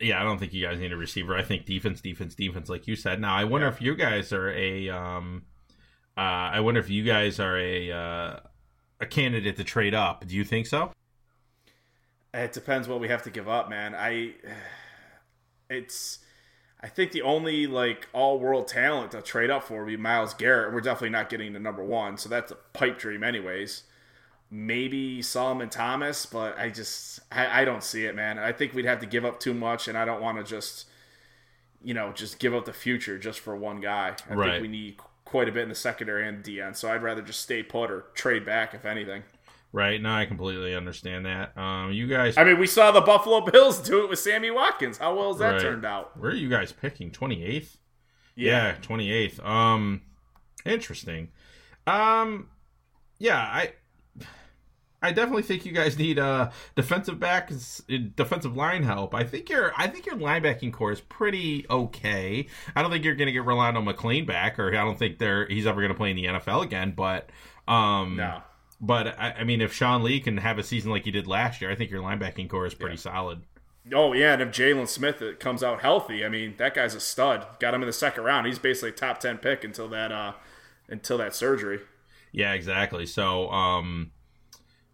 yeah, 0.00 0.20
I 0.20 0.24
don't 0.24 0.38
think 0.38 0.52
you 0.52 0.66
guys 0.66 0.78
need 0.78 0.92
a 0.92 0.96
receiver. 0.96 1.36
I 1.36 1.42
think 1.42 1.66
defense, 1.66 2.00
defense, 2.00 2.34
defense, 2.34 2.68
like 2.68 2.86
you 2.86 2.96
said. 2.96 3.20
Now, 3.20 3.34
I 3.34 3.44
wonder 3.44 3.66
Yeah. 3.66 3.72
if 3.72 3.80
you 3.82 3.94
guys 3.94 4.32
are 4.32 4.50
a. 4.50 4.88
Um, 4.88 5.42
uh, 6.16 6.20
I 6.54 6.60
wonder 6.60 6.80
if 6.80 6.90
you 6.90 7.02
guys 7.04 7.38
are 7.40 7.56
a 7.58 7.90
uh, 7.92 8.40
a 9.00 9.06
candidate 9.06 9.56
to 9.56 9.64
trade 9.64 9.94
up. 9.94 10.26
Do 10.26 10.34
you 10.36 10.44
think 10.44 10.66
so? 10.66 10.92
It 12.32 12.52
depends 12.52 12.86
what 12.88 13.00
we 13.00 13.08
have 13.08 13.22
to 13.24 13.30
give 13.30 13.48
up, 13.48 13.68
man. 13.70 13.94
I 13.94 14.34
it's 15.70 16.18
I 16.82 16.88
think 16.88 17.12
the 17.12 17.22
only 17.22 17.66
like 17.66 18.08
all 18.12 18.38
world 18.38 18.68
talent 18.68 19.12
to 19.12 19.22
trade 19.22 19.50
up 19.50 19.64
for 19.64 19.84
would 19.84 19.90
be 19.90 19.96
Myles 19.96 20.34
Garrett. 20.34 20.72
We're 20.72 20.80
definitely 20.80 21.10
not 21.10 21.28
getting 21.28 21.52
to 21.52 21.58
number 21.58 21.84
one, 21.84 22.16
so 22.16 22.28
that's 22.28 22.52
a 22.52 22.56
pipe 22.72 22.98
dream 22.98 23.22
anyways. 23.22 23.84
Maybe 24.50 25.22
Solomon 25.22 25.68
Thomas, 25.68 26.26
but 26.26 26.58
I 26.58 26.70
just 26.70 27.20
I, 27.30 27.62
I 27.62 27.64
don't 27.64 27.84
see 27.84 28.04
it, 28.06 28.14
man. 28.16 28.38
I 28.38 28.52
think 28.52 28.74
we'd 28.74 28.84
have 28.84 29.00
to 29.00 29.06
give 29.06 29.24
up 29.24 29.38
too 29.38 29.54
much 29.54 29.86
and 29.88 29.96
I 29.96 30.04
don't 30.04 30.20
want 30.20 30.38
to 30.38 30.44
just 30.44 30.86
you 31.82 31.94
know, 31.94 32.12
just 32.12 32.38
give 32.38 32.54
up 32.54 32.66
the 32.66 32.72
future 32.74 33.16
just 33.18 33.40
for 33.40 33.56
one 33.56 33.80
guy. 33.80 34.14
I 34.28 34.34
Right. 34.34 34.50
think 34.50 34.62
we 34.62 34.68
need 34.68 34.98
quite 35.24 35.48
a 35.48 35.52
bit 35.52 35.62
in 35.62 35.70
the 35.70 35.74
secondary 35.74 36.28
and 36.28 36.44
DN. 36.44 36.76
So 36.76 36.90
I'd 36.92 37.02
rather 37.02 37.22
just 37.22 37.40
stay 37.40 37.62
put 37.62 37.90
or 37.90 38.06
trade 38.14 38.44
back 38.44 38.74
if 38.74 38.84
anything. 38.84 39.22
Right. 39.72 40.02
No, 40.02 40.12
I 40.12 40.26
completely 40.26 40.74
understand 40.74 41.24
that. 41.24 41.56
Um, 41.56 41.92
you 41.92 42.06
guys, 42.06 42.36
I 42.36 42.44
mean, 42.44 42.58
we 42.58 42.66
saw 42.66 42.90
the 42.90 43.00
Buffalo 43.00 43.40
Bills 43.40 43.80
do 43.80 44.02
it 44.04 44.10
with 44.10 44.18
Sammy 44.18 44.50
Watkins. 44.50 44.98
How 44.98 45.14
well 45.16 45.28
has 45.28 45.38
that 45.38 45.52
Right. 45.52 45.62
turned 45.62 45.86
out? 45.86 46.18
where 46.18 46.32
are 46.32 46.34
you 46.34 46.50
guys 46.50 46.70
picking? 46.72 47.10
Twenty 47.12 47.44
eighth. 47.44 47.78
Yeah, 48.34 48.74
twenty 48.82 49.10
eighth. 49.10 49.40
Um, 49.40 50.02
interesting. 50.66 51.28
Um, 51.86 52.48
yeah, 53.18 53.38
I, 53.38 53.72
I 55.02 55.12
definitely 55.12 55.42
think 55.42 55.64
you 55.64 55.72
guys 55.72 55.98
need 55.98 56.18
uh 56.18 56.50
defensive 56.76 57.18
back, 57.18 57.50
defensive 58.14 58.56
line 58.56 58.82
help. 58.82 59.14
I 59.14 59.24
think 59.24 59.48
your, 59.48 59.72
I 59.76 59.86
think 59.86 60.06
your 60.06 60.16
linebacking 60.16 60.72
core 60.72 60.92
is 60.92 61.00
pretty 61.00 61.66
okay. 61.70 62.46
I 62.76 62.82
don't 62.82 62.90
think 62.90 63.04
you're 63.04 63.14
going 63.14 63.26
to 63.26 63.32
get 63.32 63.44
Rolando 63.44 63.80
McClain 63.80 64.26
back, 64.26 64.58
or 64.58 64.68
I 64.68 64.84
don't 64.84 64.98
think 64.98 65.18
they're 65.18 65.46
he's 65.46 65.66
ever 65.66 65.80
going 65.80 65.92
to 65.92 65.96
play 65.96 66.10
in 66.10 66.16
the 66.16 66.26
NFL 66.26 66.62
again. 66.64 66.92
But, 66.96 67.30
um, 67.66 68.16
No. 68.16 68.42
But 68.82 69.18
I, 69.18 69.34
I 69.40 69.44
mean, 69.44 69.60
if 69.60 69.74
Sean 69.74 70.02
Lee 70.02 70.20
can 70.20 70.38
have 70.38 70.58
a 70.58 70.62
season 70.62 70.90
like 70.90 71.04
he 71.04 71.10
did 71.10 71.26
last 71.26 71.60
year, 71.60 71.70
I 71.70 71.74
think 71.74 71.90
your 71.90 72.02
linebacking 72.02 72.48
core 72.48 72.66
is 72.66 72.74
pretty 72.74 72.96
solid. 72.96 73.42
Oh 73.94 74.12
yeah, 74.12 74.34
and 74.34 74.42
if 74.42 74.48
Jaylon 74.50 74.88
Smith 74.88 75.22
uh, 75.22 75.32
comes 75.38 75.62
out 75.62 75.80
healthy, 75.80 76.24
I 76.24 76.28
mean 76.28 76.54
that 76.58 76.74
guy's 76.74 76.94
a 76.94 77.00
stud. 77.00 77.46
Got 77.58 77.74
him 77.74 77.82
in 77.82 77.86
the 77.86 77.92
second 77.92 78.24
round. 78.24 78.46
He's 78.46 78.58
basically 78.58 78.90
a 78.90 78.92
top 78.92 79.20
ten 79.20 79.38
pick 79.38 79.64
until 79.64 79.88
that 79.88 80.12
uh 80.12 80.32
until 80.88 81.18
that 81.18 81.34
surgery. 81.34 81.80
Yeah, 82.32 82.52
exactly. 82.52 83.06
So, 83.06 83.50
um, 83.50 84.12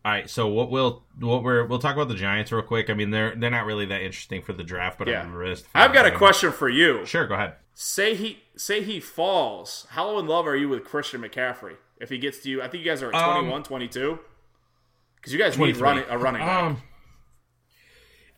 all 0.07 0.13
right. 0.13 0.31
So 0.31 0.47
what 0.47 0.71
we'll 0.71 1.03
what 1.19 1.43
we're 1.43 1.65
we'll 1.67 1.81
talk 1.81 1.97
about 1.97 2.07
the 2.07 2.15
Giants 2.15 2.53
real 2.53 2.63
quick. 2.63 2.91
I 2.91 2.95
mean, 2.95 3.11
they're 3.11 3.35
they're 3.35 3.51
not 3.51 3.67
really 3.67 3.87
that 3.87 4.03
interesting 4.03 4.41
for 4.41 4.53
the 4.53 4.63
draft, 4.63 4.99
but 5.01 5.09
Yeah. 5.09 5.23
I'm 5.23 5.35
if 5.43 5.65
I've 5.75 5.93
got 5.93 6.07
a 6.07 6.13
question 6.13 6.53
for 6.53 6.69
you. 6.69 7.05
Sure, 7.05 7.27
go 7.27 7.35
ahead. 7.35 7.55
Say 7.75 8.15
he 8.15 8.39
say 8.57 8.85
he 8.85 9.01
falls. 9.01 9.85
How 9.91 10.17
in 10.21 10.29
love 10.29 10.47
are 10.47 10.55
you 10.57 10.69
with 10.69 10.85
Christian 10.85 11.23
McCaffrey? 11.23 11.75
If 11.99 12.09
he 12.11 12.19
gets 12.19 12.39
to 12.45 12.49
you, 12.49 12.63
I 12.63 12.69
think 12.69 12.85
you 12.85 12.89
guys 12.91 13.03
are 13.03 13.09
at 13.09 13.15
Um, 13.17 13.47
21, 13.47 13.63
22. 13.65 14.19
Because 15.17 15.33
you 15.33 15.39
guys 15.41 15.59
need 15.59 15.75
23. 15.77 15.83
running, 15.83 16.05
a 16.09 16.17
running 16.19 16.43
back. 16.43 16.63
Um, 16.63 16.83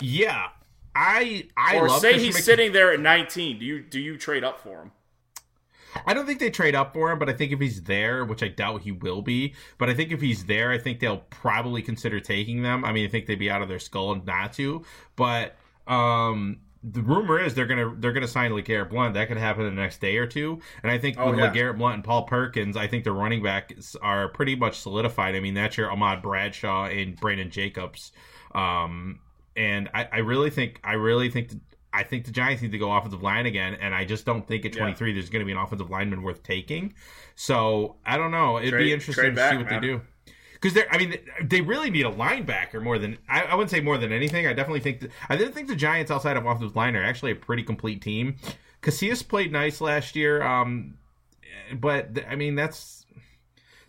yeah, 0.00 0.48
I 0.94 1.48
I 1.56 1.76
or 1.76 1.88
love 1.88 2.00
say 2.00 2.12
Christian 2.12 2.24
he's 2.24 2.34
Mc- 2.36 2.44
sitting 2.44 2.72
there 2.72 2.92
at 2.92 3.00
19. 3.00 3.58
Do 3.58 3.66
you 3.66 3.82
do 3.82 4.00
you 4.00 4.16
trade 4.16 4.42
up 4.42 4.58
for 4.60 4.82
him? 4.82 4.92
I 6.06 6.14
don't 6.14 6.26
think 6.26 6.40
they 6.40 6.50
trade 6.50 6.74
up 6.74 6.92
for 6.94 7.10
him, 7.10 7.18
but 7.18 7.28
I 7.28 7.32
think 7.32 7.52
if 7.52 7.60
he's 7.60 7.82
there, 7.82 8.24
which 8.24 8.42
I 8.42 8.48
doubt 8.48 8.82
he 8.82 8.92
will 8.92 9.22
be, 9.22 9.54
but 9.78 9.88
I 9.90 9.94
think 9.94 10.10
if 10.12 10.20
he's 10.20 10.44
there, 10.44 10.70
I 10.70 10.78
think 10.78 11.00
they'll 11.00 11.24
probably 11.30 11.82
consider 11.82 12.20
taking 12.20 12.62
them. 12.62 12.84
I 12.84 12.92
mean, 12.92 13.06
I 13.06 13.08
think 13.10 13.26
they'd 13.26 13.38
be 13.38 13.50
out 13.50 13.62
of 13.62 13.68
their 13.68 13.78
skull 13.78 14.14
not 14.14 14.52
to, 14.54 14.84
but 15.16 15.56
um 15.86 16.60
the 16.84 17.02
rumor 17.02 17.40
is 17.40 17.54
they're 17.54 17.66
gonna 17.66 17.92
they're 17.98 18.12
gonna 18.12 18.28
sign 18.28 18.52
LeGarrette 18.52 18.90
Blunt. 18.90 19.14
That 19.14 19.26
could 19.26 19.36
happen 19.36 19.66
in 19.66 19.74
the 19.74 19.80
next 19.82 20.00
day 20.00 20.16
or 20.16 20.26
two. 20.28 20.60
And 20.82 20.92
I 20.92 20.98
think 20.98 21.16
Oh, 21.18 21.30
with 21.30 21.38
yeah. 21.40 21.50
LeGarrette 21.52 21.76
Blunt 21.76 21.94
and 21.96 22.04
Paul 22.04 22.22
Perkins, 22.22 22.76
I 22.76 22.86
think 22.86 23.02
the 23.02 23.12
running 23.12 23.42
backs 23.42 23.96
are 23.96 24.28
pretty 24.28 24.54
much 24.54 24.78
solidified. 24.78 25.34
I 25.34 25.40
mean, 25.40 25.54
that's 25.54 25.76
your 25.76 25.90
Ahmad 25.90 26.22
Bradshaw 26.22 26.84
and 26.86 27.16
Brandon 27.16 27.50
Jacobs. 27.50 28.12
Um, 28.54 29.18
and 29.56 29.88
I, 29.92 30.08
I 30.12 30.18
really 30.18 30.50
think 30.50 30.80
I 30.84 30.92
really 30.92 31.30
think 31.30 31.50
I 31.98 32.04
think 32.04 32.24
the 32.24 32.30
Giants 32.30 32.62
need 32.62 32.72
to 32.72 32.78
go 32.78 32.92
offensive 32.92 33.22
line 33.22 33.46
again, 33.46 33.74
and 33.80 33.94
I 33.94 34.04
just 34.04 34.24
don't 34.24 34.46
think 34.46 34.64
at 34.64 34.74
Yeah. 34.74 34.82
23 34.82 35.12
there's 35.12 35.30
going 35.30 35.40
to 35.40 35.46
be 35.46 35.52
an 35.52 35.58
offensive 35.58 35.90
lineman 35.90 36.22
worth 36.22 36.42
taking. 36.42 36.94
So 37.34 37.96
I 38.06 38.16
don't 38.16 38.30
know. 38.30 38.58
It'd 38.58 38.70
Trade- 38.70 38.84
be 38.84 38.92
interesting 38.92 39.24
to 39.26 39.32
back, 39.32 39.50
see 39.52 39.56
what 39.58 39.66
man. 39.70 39.80
they 39.80 39.86
do. 39.88 40.00
Because 40.54 40.74
they're, 40.74 40.92
I 40.92 40.98
mean, 40.98 41.14
they 41.42 41.60
really 41.60 41.88
need 41.90 42.04
a 42.04 42.10
linebacker 42.10 42.82
more 42.82 42.98
than 42.98 43.16
I, 43.28 43.42
I 43.42 43.54
wouldn't 43.54 43.70
say 43.70 43.80
more 43.80 43.96
than 43.96 44.10
anything. 44.12 44.46
I 44.46 44.52
definitely 44.54 44.80
think 44.80 45.00
that, 45.00 45.10
I 45.28 45.36
didn't 45.36 45.52
think 45.54 45.68
the 45.68 45.76
Giants 45.76 46.10
outside 46.10 46.36
of 46.36 46.46
offensive 46.46 46.74
line 46.74 46.96
are 46.96 47.04
actually 47.04 47.30
a 47.30 47.36
pretty 47.36 47.62
complete 47.62 48.02
team. 48.02 48.36
Casillas 48.82 49.26
played 49.26 49.52
nice 49.52 49.80
last 49.80 50.16
year, 50.16 50.42
um, 50.42 50.94
but 51.74 52.10
I 52.28 52.34
mean 52.34 52.54
that's 52.56 53.06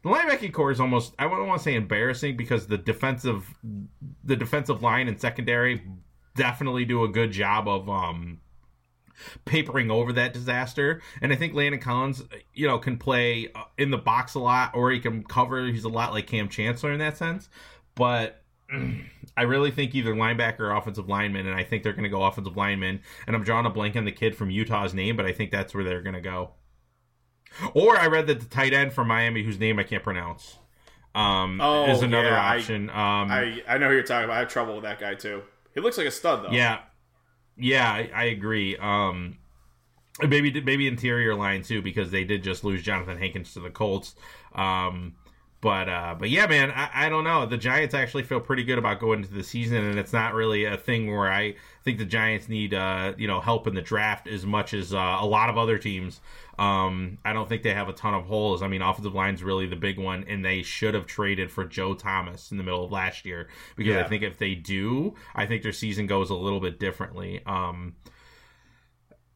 the 0.04 0.10
linebacking 0.10 0.54
core 0.54 0.72
is 0.72 0.80
almost 0.80 1.14
I 1.20 1.24
don't 1.28 1.48
want 1.48 1.60
to 1.60 1.64
say 1.64 1.76
embarrassing 1.76 2.38
because 2.38 2.68
the 2.68 2.78
defensive 2.78 3.52
the 4.24 4.36
defensive 4.36 4.82
line 4.84 5.08
and 5.08 5.20
secondary 5.20 5.82
definitely 6.36 6.86
do 6.86 7.04
a 7.04 7.08
good 7.08 7.32
job 7.32 7.68
of 7.68 7.90
um 7.90 8.40
papering 9.46 9.92
over 9.92 10.14
that 10.14 10.34
disaster. 10.34 11.02
And 11.22 11.34
I 11.34 11.36
think 11.36 11.54
Landon 11.54 11.82
Collins, 11.82 12.24
you 12.54 12.68
know, 12.68 12.78
can 12.78 12.98
play 12.98 13.50
uh, 13.54 13.64
in 13.78 13.92
the 13.92 13.98
box 13.98 14.34
a 14.36 14.40
lot, 14.40 14.72
or 14.76 14.92
he 14.92 15.00
can 15.00 15.24
cover. 15.24 15.68
He's 15.68 15.84
a 15.84 15.90
lot 15.90 16.14
like 16.14 16.28
Kam 16.28 16.48
Chancellor 16.50 16.94
in 16.94 17.00
that 17.00 17.18
sense. 17.18 17.50
But 17.96 18.42
I 19.38 19.42
really 19.44 19.72
think 19.72 19.94
either 19.96 20.14
linebacker 20.14 20.62
or 20.62 20.72
offensive 20.76 21.10
lineman, 21.10 21.48
and 21.48 21.56
I 21.56 21.64
think 21.64 21.84
they're 21.84 21.92
going 21.94 22.04
to 22.04 22.10
go 22.10 22.24
offensive 22.24 22.56
lineman. 22.56 23.02
And 23.28 23.36
I'm 23.36 23.44
drawing 23.44 23.66
a 23.66 23.70
blank 23.70 23.96
on 23.98 24.06
the 24.06 24.12
kid 24.12 24.36
from 24.36 24.50
Utah's 24.52 24.94
name, 24.94 25.18
but 25.18 25.26
I 25.26 25.34
think 25.34 25.52
that's 25.52 25.74
where 25.74 25.84
they're 25.84 26.02
going 26.02 26.16
to 26.16 26.22
go. 26.22 26.52
Or 27.74 27.98
I 27.98 28.08
read 28.08 28.28
that 28.28 28.40
the 28.40 28.46
tight 28.46 28.74
end 28.74 28.94
from 28.94 29.08
Miami, 29.08 29.44
whose 29.44 29.60
name 29.60 29.80
I 29.80 29.84
can't 29.84 30.04
pronounce, 30.04 30.60
um, 31.16 31.60
Oh, 31.60 31.90
is 31.92 32.04
another 32.04 32.30
yeah, 32.30 32.42
I- 32.42 32.58
option. 32.58 32.90
um, 32.90 32.96
I 33.32 33.64
I 33.68 33.78
know 33.80 33.88
who 33.90 33.96
you're 33.96 34.04
talking 34.04 34.26
about. 34.26 34.36
I 34.38 34.40
have 34.40 34.50
trouble 34.50 34.76
with 34.76 34.84
that 34.84 35.00
guy 35.00 35.16
too. 35.16 35.42
He 35.80 35.84
looks 35.84 35.98
like 35.98 36.08
a 36.08 36.12
stud 36.12 36.44
though. 36.44 36.52
Yeah, 36.52 36.80
yeah, 37.58 37.90
I, 37.90 38.12
I 38.14 38.24
agree. 38.26 38.76
Um, 38.76 39.38
maybe 40.20 40.60
maybe 40.62 40.88
interior 40.88 41.36
line 41.36 41.64
too 41.64 41.82
because 41.82 42.12
they 42.12 42.26
did 42.26 42.44
just 42.44 42.66
lose 42.66 42.84
Jonathan 42.84 43.18
Hankins 43.18 43.54
to 43.54 43.62
the 43.62 43.70
Colts. 43.70 44.16
Um, 44.54 45.16
but 45.62 45.88
uh, 45.88 46.16
but 46.20 46.30
yeah, 46.30 46.48
man, 46.48 46.72
I, 46.72 47.06
I 47.06 47.10
don't 47.10 47.24
know. 47.24 47.46
The 47.46 47.58
Giants 47.58 47.96
actually 47.96 48.24
feel 48.24 48.42
pretty 48.42 48.66
good 48.66 48.78
about 48.78 49.00
going 49.00 49.20
into 49.22 49.34
the 49.34 49.44
season, 49.44 49.78
and 49.86 49.98
it's 49.98 50.12
not 50.12 50.34
really 50.34 50.66
a 50.66 50.76
thing 50.76 51.16
where 51.16 51.32
I 51.32 51.56
think 51.90 51.98
the 51.98 52.06
Giants 52.06 52.48
need 52.48 52.74
uh, 52.74 53.14
you 53.18 53.28
know 53.28 53.42
help 53.42 53.66
in 53.66 53.74
the 53.74 53.82
draft 53.82 54.28
as 54.28 54.46
much 54.46 54.74
as 54.76 54.94
uh, 54.94 55.18
a 55.20 55.26
lot 55.26 55.50
of 55.50 55.58
other 55.58 55.78
teams. 55.80 56.22
Um, 56.60 57.18
I 57.26 57.34
don't 57.34 57.48
think 57.50 57.64
they 57.64 57.74
have 57.74 57.90
a 57.90 57.94
ton 57.94 58.14
of 58.14 58.26
holes. 58.26 58.62
I 58.62 58.68
mean, 58.68 58.82
offensive 58.82 59.16
line's 59.16 59.42
really 59.42 59.66
the 59.66 59.76
big 59.76 59.98
one, 59.98 60.26
and 60.28 60.44
they 60.46 60.62
should 60.62 60.94
have 60.94 61.08
traded 61.08 61.52
for 61.52 61.66
Joe 61.66 61.96
Thomas 61.96 62.52
in 62.52 62.58
the 62.58 62.64
middle 62.64 62.86
of 62.86 62.92
last 62.92 63.26
year 63.26 63.48
because 63.76 63.96
I 63.96 64.04
think 64.04 64.24
if 64.24 64.38
they 64.38 64.56
do, 64.56 65.16
I 65.34 65.46
think 65.46 65.64
their 65.64 65.72
season 65.72 66.06
goes 66.06 66.30
a 66.30 66.36
little 66.36 66.60
bit 66.60 66.78
differently. 66.80 67.42
Um, 67.46 67.96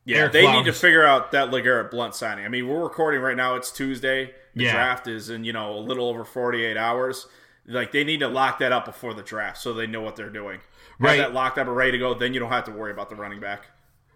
Yeah, 0.06 0.18
Eric 0.18 0.34
they 0.34 0.52
need 0.52 0.66
to 0.66 0.74
figure 0.74 1.06
out 1.06 1.32
that 1.32 1.50
LeGarrette 1.50 1.90
Blunt 1.90 2.14
signing. 2.14 2.46
I 2.46 2.50
mean, 2.50 2.68
we're 2.68 2.84
recording 2.84 3.22
right 3.22 3.38
now. 3.38 3.56
It's 3.56 3.72
Tuesday. 3.72 4.34
The 4.56 4.66
Yeah. 4.66 4.74
draft 4.74 5.08
is 5.08 5.30
in 5.30 5.44
you 5.44 5.54
know 5.54 5.74
a 5.74 5.80
little 5.80 6.08
over 6.10 6.24
forty 6.26 6.64
eight 6.66 6.78
hours. 6.78 7.26
Like 7.66 7.94
they 7.94 8.04
need 8.04 8.20
to 8.20 8.28
lock 8.28 8.60
that 8.60 8.74
up 8.74 8.84
before 8.86 9.14
the 9.14 9.24
draft 9.24 9.58
so 9.60 9.74
they 9.74 9.88
know 9.88 10.02
what 10.02 10.18
they're 10.18 10.30
doing. 10.30 10.60
Right. 11.00 11.18
That 11.18 11.34
locked 11.34 11.58
up 11.58 11.68
and 11.68 11.76
ready 11.76 11.92
to 11.94 11.98
go. 11.98 12.14
Then 12.14 12.34
you 12.34 12.40
don't 12.40 12.50
have 12.50 12.66
to 12.66 12.72
worry 12.72 12.92
about 12.92 13.10
the 13.10 13.16
running 13.16 13.40
back. 13.40 13.68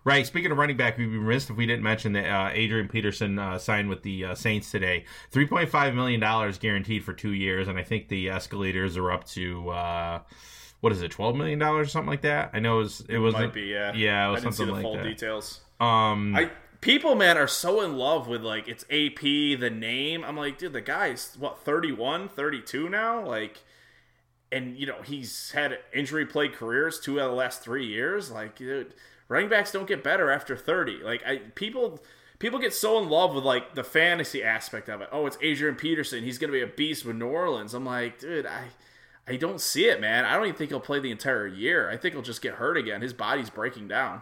Right. 0.03 0.25
Speaking 0.25 0.51
of 0.51 0.57
running 0.57 0.77
back, 0.77 0.97
we'd 0.97 1.07
be 1.11 1.17
remiss 1.17 1.49
if 1.49 1.57
we 1.57 1.65
didn't 1.65 1.83
mention 1.83 2.13
that 2.13 2.29
uh, 2.29 2.49
Adrian 2.53 2.87
Peterson 2.87 3.37
uh, 3.37 3.57
signed 3.57 3.89
with 3.89 4.03
the 4.03 4.25
uh, 4.25 4.35
Saints 4.35 4.71
today. 4.71 5.03
Three 5.31 5.45
point 5.45 5.69
five 5.69 5.93
million 5.95 6.19
dollars 6.21 6.57
guaranteed 6.57 7.03
for 7.03 7.11
two 7.13 7.33
years, 7.33 7.67
and 7.67 7.77
I 7.77 7.83
think 7.83 8.07
the 8.07 8.29
escalators 8.29 8.95
are 8.95 9.11
up 9.11 9.25
to 9.29 9.69
uh, 9.69 10.19
what 10.79 10.93
is 10.93 11.01
it, 11.01 11.11
twelve 11.11 11.35
million 11.35 11.59
dollars 11.59 11.87
or 11.87 11.89
something 11.89 12.09
like 12.09 12.21
that. 12.21 12.51
I 12.53 12.59
know 12.59 12.75
it 12.77 12.83
was 12.83 13.01
it 13.09 13.17
was 13.17 13.33
Might 13.33 13.53
be 13.53 13.63
yeah. 13.63 13.93
yeah, 13.93 14.23
it 14.23 14.27
I 14.27 14.31
was 14.31 14.41
didn't 14.43 14.53
see 14.53 14.57
something 14.59 14.67
the 14.67 14.73
like 14.75 14.83
full 14.83 14.95
that. 14.95 15.03
details. 15.03 15.59
Um, 15.81 16.35
I 16.37 16.51
people 16.79 17.15
man 17.15 17.37
are 17.37 17.47
so 17.47 17.81
in 17.81 17.97
love 17.97 18.27
with 18.29 18.43
like 18.43 18.69
it's 18.69 18.83
AP 18.85 19.19
the 19.59 19.69
name. 19.69 20.23
I'm 20.23 20.37
like, 20.37 20.57
dude, 20.57 20.71
the 20.71 20.79
guy's 20.81 21.35
what 21.37 21.59
31, 21.65 22.29
32 22.29 22.87
now, 22.89 23.25
like 23.25 23.57
and 24.51 24.77
you 24.77 24.85
know, 24.85 25.01
he's 25.03 25.51
had 25.51 25.77
injury 25.93 26.25
plagued 26.25 26.55
careers 26.55 26.99
two 26.99 27.19
out 27.19 27.25
of 27.25 27.31
the 27.31 27.37
last 27.37 27.61
3 27.61 27.85
years. 27.85 28.31
Like, 28.31 28.55
dude, 28.55 28.93
running 29.27 29.49
backs 29.49 29.71
don't 29.71 29.87
get 29.87 30.03
better 30.03 30.29
after 30.29 30.55
30. 30.55 31.03
Like 31.03 31.23
I 31.25 31.37
people 31.55 31.99
people 32.39 32.59
get 32.59 32.73
so 32.73 32.99
in 32.99 33.09
love 33.09 33.33
with 33.33 33.43
like 33.43 33.75
the 33.75 33.83
fantasy 33.83 34.43
aspect 34.43 34.89
of 34.89 35.01
it. 35.01 35.09
Oh, 35.11 35.25
it's 35.25 35.37
Adrian 35.41 35.75
Peterson. 35.75 36.23
He's 36.23 36.37
to 36.37 36.47
be 36.47 36.61
a 36.61 36.67
beast 36.67 37.05
with 37.05 37.15
New 37.15 37.27
Orleans. 37.27 37.73
I'm 37.73 37.85
like, 37.85 38.19
dude, 38.19 38.45
I 38.45 38.65
I 39.27 39.35
don't 39.35 39.59
see 39.59 39.85
it, 39.85 39.99
man. 39.99 40.23
I 40.23 40.35
don't 40.35 40.45
even 40.45 40.55
think 40.55 40.71
he'll 40.71 40.79
play 40.79 40.99
the 40.99 41.11
entire 41.11 41.47
year. 41.47 41.89
I 41.89 41.97
think 41.97 42.13
he'll 42.13 42.23
just 42.23 42.41
get 42.41 42.55
hurt 42.55 42.77
again. 42.77 43.01
His 43.01 43.13
body's 43.13 43.49
breaking 43.49 43.89
down. 43.89 44.21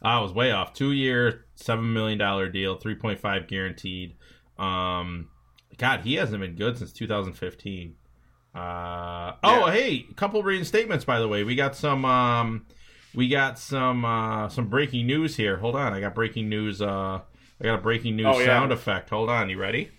I 0.00 0.20
was 0.20 0.32
way 0.32 0.52
off. 0.52 0.74
Two 0.74 0.92
year, 0.92 1.46
seven 1.54 1.92
million 1.92 2.18
dollar 2.18 2.48
deal, 2.48 2.76
three 2.76 2.94
point 2.94 3.18
five 3.18 3.48
guaranteed. 3.48 4.14
Um, 4.58 5.28
God, 5.76 6.02
he 6.02 6.14
hasn't 6.14 6.40
been 6.40 6.54
good 6.54 6.78
since 6.78 6.92
2015. 6.92 7.96
Uh, 8.54 9.32
oh, 9.42 9.66
Yeah. 9.66 9.72
hey, 9.72 10.06
couple 10.16 10.42
reinstatements 10.42 11.04
by 11.04 11.18
the 11.18 11.26
way. 11.28 11.42
We 11.44 11.54
got 11.56 11.74
some. 11.76 12.04
Um, 12.04 12.66
we 13.14 13.28
got 13.28 13.58
some 13.58 14.04
uh, 14.04 14.48
some 14.48 14.68
breaking 14.68 15.06
news 15.06 15.36
here. 15.36 15.56
Hold 15.58 15.76
on, 15.76 15.92
I 15.92 16.00
got 16.00 16.14
breaking 16.14 16.48
news. 16.48 16.80
Uh, 16.82 17.20
I 17.60 17.64
got 17.64 17.74
a 17.76 17.82
breaking 17.82 18.16
news 18.16 18.26
Oh, 18.28 18.38
yeah. 18.38 18.46
sound 18.46 18.72
effect. 18.72 19.10
Hold 19.10 19.30
on, 19.30 19.50
you 19.50 19.58
ready? 19.58 19.90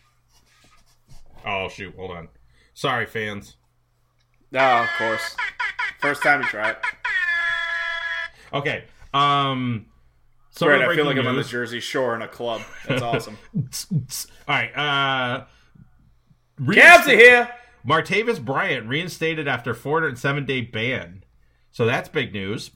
Oh 1.46 1.70
shoot, 1.70 1.94
hold 1.96 2.12
on. 2.12 2.30
Sorry, 2.74 3.06
fans. 3.06 3.56
No, 4.52 4.84
of 4.84 4.90
course. 4.98 5.36
First 6.00 6.24
time 6.24 6.42
you 6.42 6.48
try 6.48 6.72
it. 6.72 6.78
Okay. 8.54 8.84
Um. 9.14 9.88
So 10.52 10.66
we're 10.68 10.76
I 10.76 10.78
feel 10.96 11.04
like 11.06 11.16
breaking 11.16 11.20
I'm 11.20 11.28
on 11.28 11.36
the. 11.36 11.44
Jersey 11.44 11.80
Shore 11.82 12.16
in 12.16 12.22
a 12.22 12.28
club. 12.28 12.62
That's 12.88 13.02
awesome. 13.02 13.38
All 14.48 14.56
right. 14.56 14.72
Uh, 14.76 15.46
Cabs 16.74 17.08
are 17.10 17.16
here. 17.18 17.50
Martavis 17.88 18.44
Bryant 18.44 18.88
reinstated 18.88 19.48
after 19.48 19.74
407 19.74 20.46
day 20.46 20.62
ban. 20.62 21.24
So 21.72 21.86
that's 21.86 22.10
big 22.10 22.34
news. 22.34 22.72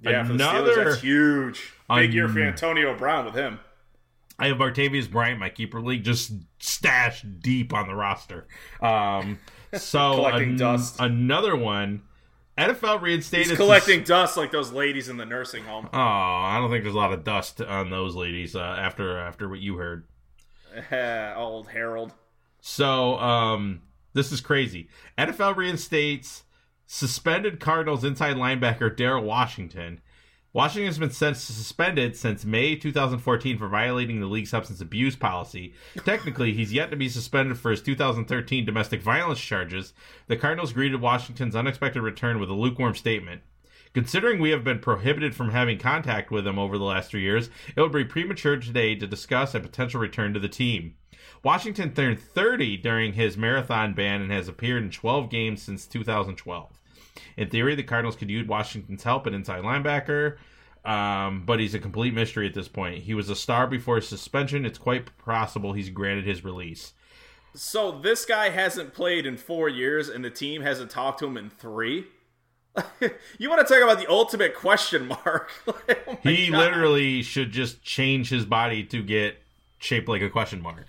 Yeah, 0.00 0.22
for 0.24 0.34
the 0.34 0.34
Another- 0.34 0.70
Steelers, 0.72 0.84
that's 0.84 1.00
huge. 1.00 1.72
Big 1.94 2.12
year 2.14 2.28
for 2.28 2.40
Um, 2.40 2.48
Antonio 2.48 2.96
Brown 2.96 3.24
with 3.24 3.34
him. 3.34 3.60
I 4.38 4.48
have 4.48 4.56
Martavis 4.58 5.10
Bryant, 5.10 5.38
my 5.38 5.48
keeper 5.48 5.80
league, 5.80 6.04
just 6.04 6.32
stashed 6.58 7.40
deep 7.40 7.72
on 7.72 7.86
the 7.88 7.94
roster. 7.94 8.46
Um, 8.82 9.38
so 9.74 10.14
Collecting 10.16 10.56
dust. 10.56 10.96
Another 10.98 11.54
one, 11.56 12.02
NFL 12.58 13.00
reinstated. 13.00 13.46
He's 13.48 13.56
collecting 13.56 14.02
dust 14.02 14.36
like 14.36 14.50
those 14.50 14.72
ladies 14.72 15.08
in 15.08 15.16
the 15.18 15.24
nursing 15.24 15.64
home. 15.64 15.88
Oh, 15.92 15.98
I 15.98 16.58
don't 16.60 16.70
think 16.70 16.82
there's 16.84 16.94
a 16.94 16.98
lot 16.98 17.12
of 17.12 17.22
dust 17.24 17.60
on 17.60 17.90
those 17.90 18.14
ladies 18.16 18.54
uh, 18.56 18.60
after 18.60 19.16
after 19.18 19.48
what 19.48 19.60
you 19.60 19.76
heard. 19.76 20.06
Old 21.36 21.68
Harold. 21.68 22.12
So 22.60 23.16
um, 23.18 23.82
this 24.14 24.32
is 24.32 24.40
crazy. 24.40 24.88
NFL 25.18 25.56
reinstates 25.56 26.44
suspended 26.86 27.60
Cardinals 27.60 28.04
inside 28.04 28.36
linebacker 28.36 28.94
Daryl 28.94 29.24
Washington. 29.24 30.00
Washington 30.52 30.86
has 30.86 30.98
been 30.98 31.10
suspended 31.10 32.14
since 32.14 32.44
May 32.44 32.76
2014 32.76 33.58
for 33.58 33.66
violating 33.66 34.20
the 34.20 34.26
league's 34.26 34.50
substance 34.50 34.80
abuse 34.80 35.16
policy. 35.16 35.74
Technically, 36.04 36.52
he's 36.52 36.72
yet 36.72 36.92
to 36.92 36.96
be 36.96 37.08
suspended 37.08 37.58
for 37.58 37.72
his 37.72 37.82
2013 37.82 38.64
domestic 38.64 39.02
violence 39.02 39.40
charges. 39.40 39.94
The 40.28 40.36
Cardinals 40.36 40.72
greeted 40.72 41.00
Washington's 41.00 41.56
unexpected 41.56 42.02
return 42.02 42.38
with 42.38 42.50
a 42.50 42.54
lukewarm 42.54 42.94
statement. 42.94 43.42
Considering 43.94 44.40
we 44.40 44.50
have 44.50 44.62
been 44.62 44.78
prohibited 44.78 45.34
from 45.34 45.50
having 45.50 45.78
contact 45.78 46.30
with 46.30 46.46
him 46.46 46.58
over 46.58 46.78
the 46.78 46.84
last 46.84 47.10
three 47.10 47.22
years, 47.22 47.50
it 47.76 47.80
would 47.80 47.90
be 47.90 48.04
premature 48.04 48.56
today 48.56 48.94
to 48.94 49.08
discuss 49.08 49.54
a 49.56 49.60
potential 49.60 50.00
return 50.00 50.34
to 50.34 50.40
the 50.40 50.48
team. 50.48 50.94
Washington 51.44 51.92
turned 51.92 52.18
30 52.18 52.78
during 52.78 53.12
his 53.12 53.36
marathon 53.36 53.92
ban 53.92 54.22
and 54.22 54.32
has 54.32 54.48
appeared 54.48 54.82
in 54.82 54.90
12 54.90 55.28
games 55.28 55.62
since 55.62 55.86
2012. 55.86 56.80
In 57.36 57.50
theory, 57.50 57.74
the 57.74 57.82
Cardinals 57.82 58.16
could 58.16 58.30
use 58.30 58.48
Washington's 58.48 59.02
help 59.02 59.26
at 59.26 59.34
inside 59.34 59.62
linebacker, 59.62 60.38
um, 60.84 61.44
but 61.44 61.60
he's 61.60 61.74
a 61.74 61.78
complete 61.78 62.14
mystery 62.14 62.46
at 62.48 62.54
this 62.54 62.68
point. 62.68 63.04
He 63.04 63.12
was 63.12 63.28
a 63.28 63.36
star 63.36 63.66
before 63.66 63.96
his 63.96 64.08
suspension. 64.08 64.64
It's 64.64 64.78
quite 64.78 65.16
possible 65.18 65.74
he's 65.74 65.90
granted 65.90 66.26
his 66.26 66.44
release. 66.44 66.94
So 67.54 67.92
this 67.92 68.24
guy 68.24 68.48
hasn't 68.48 68.94
played 68.94 69.26
in 69.26 69.36
four 69.36 69.68
years, 69.68 70.08
and 70.08 70.24
the 70.24 70.30
team 70.30 70.62
hasn't 70.62 70.90
talked 70.90 71.20
to 71.20 71.26
him 71.26 71.36
in 71.36 71.50
three. 71.50 72.06
you 73.38 73.48
want 73.48 73.64
to 73.64 73.72
talk 73.72 73.82
about 73.82 73.98
the 73.98 74.10
ultimate 74.10 74.54
question 74.54 75.06
mark? 75.06 75.52
oh 75.68 76.18
he 76.22 76.48
God. 76.48 76.58
literally 76.58 77.22
should 77.22 77.52
just 77.52 77.82
change 77.82 78.30
his 78.30 78.44
body 78.44 78.82
to 78.84 79.02
get 79.02 79.36
shaped 79.78 80.08
like 80.08 80.22
a 80.22 80.30
question 80.30 80.60
mark. 80.60 80.86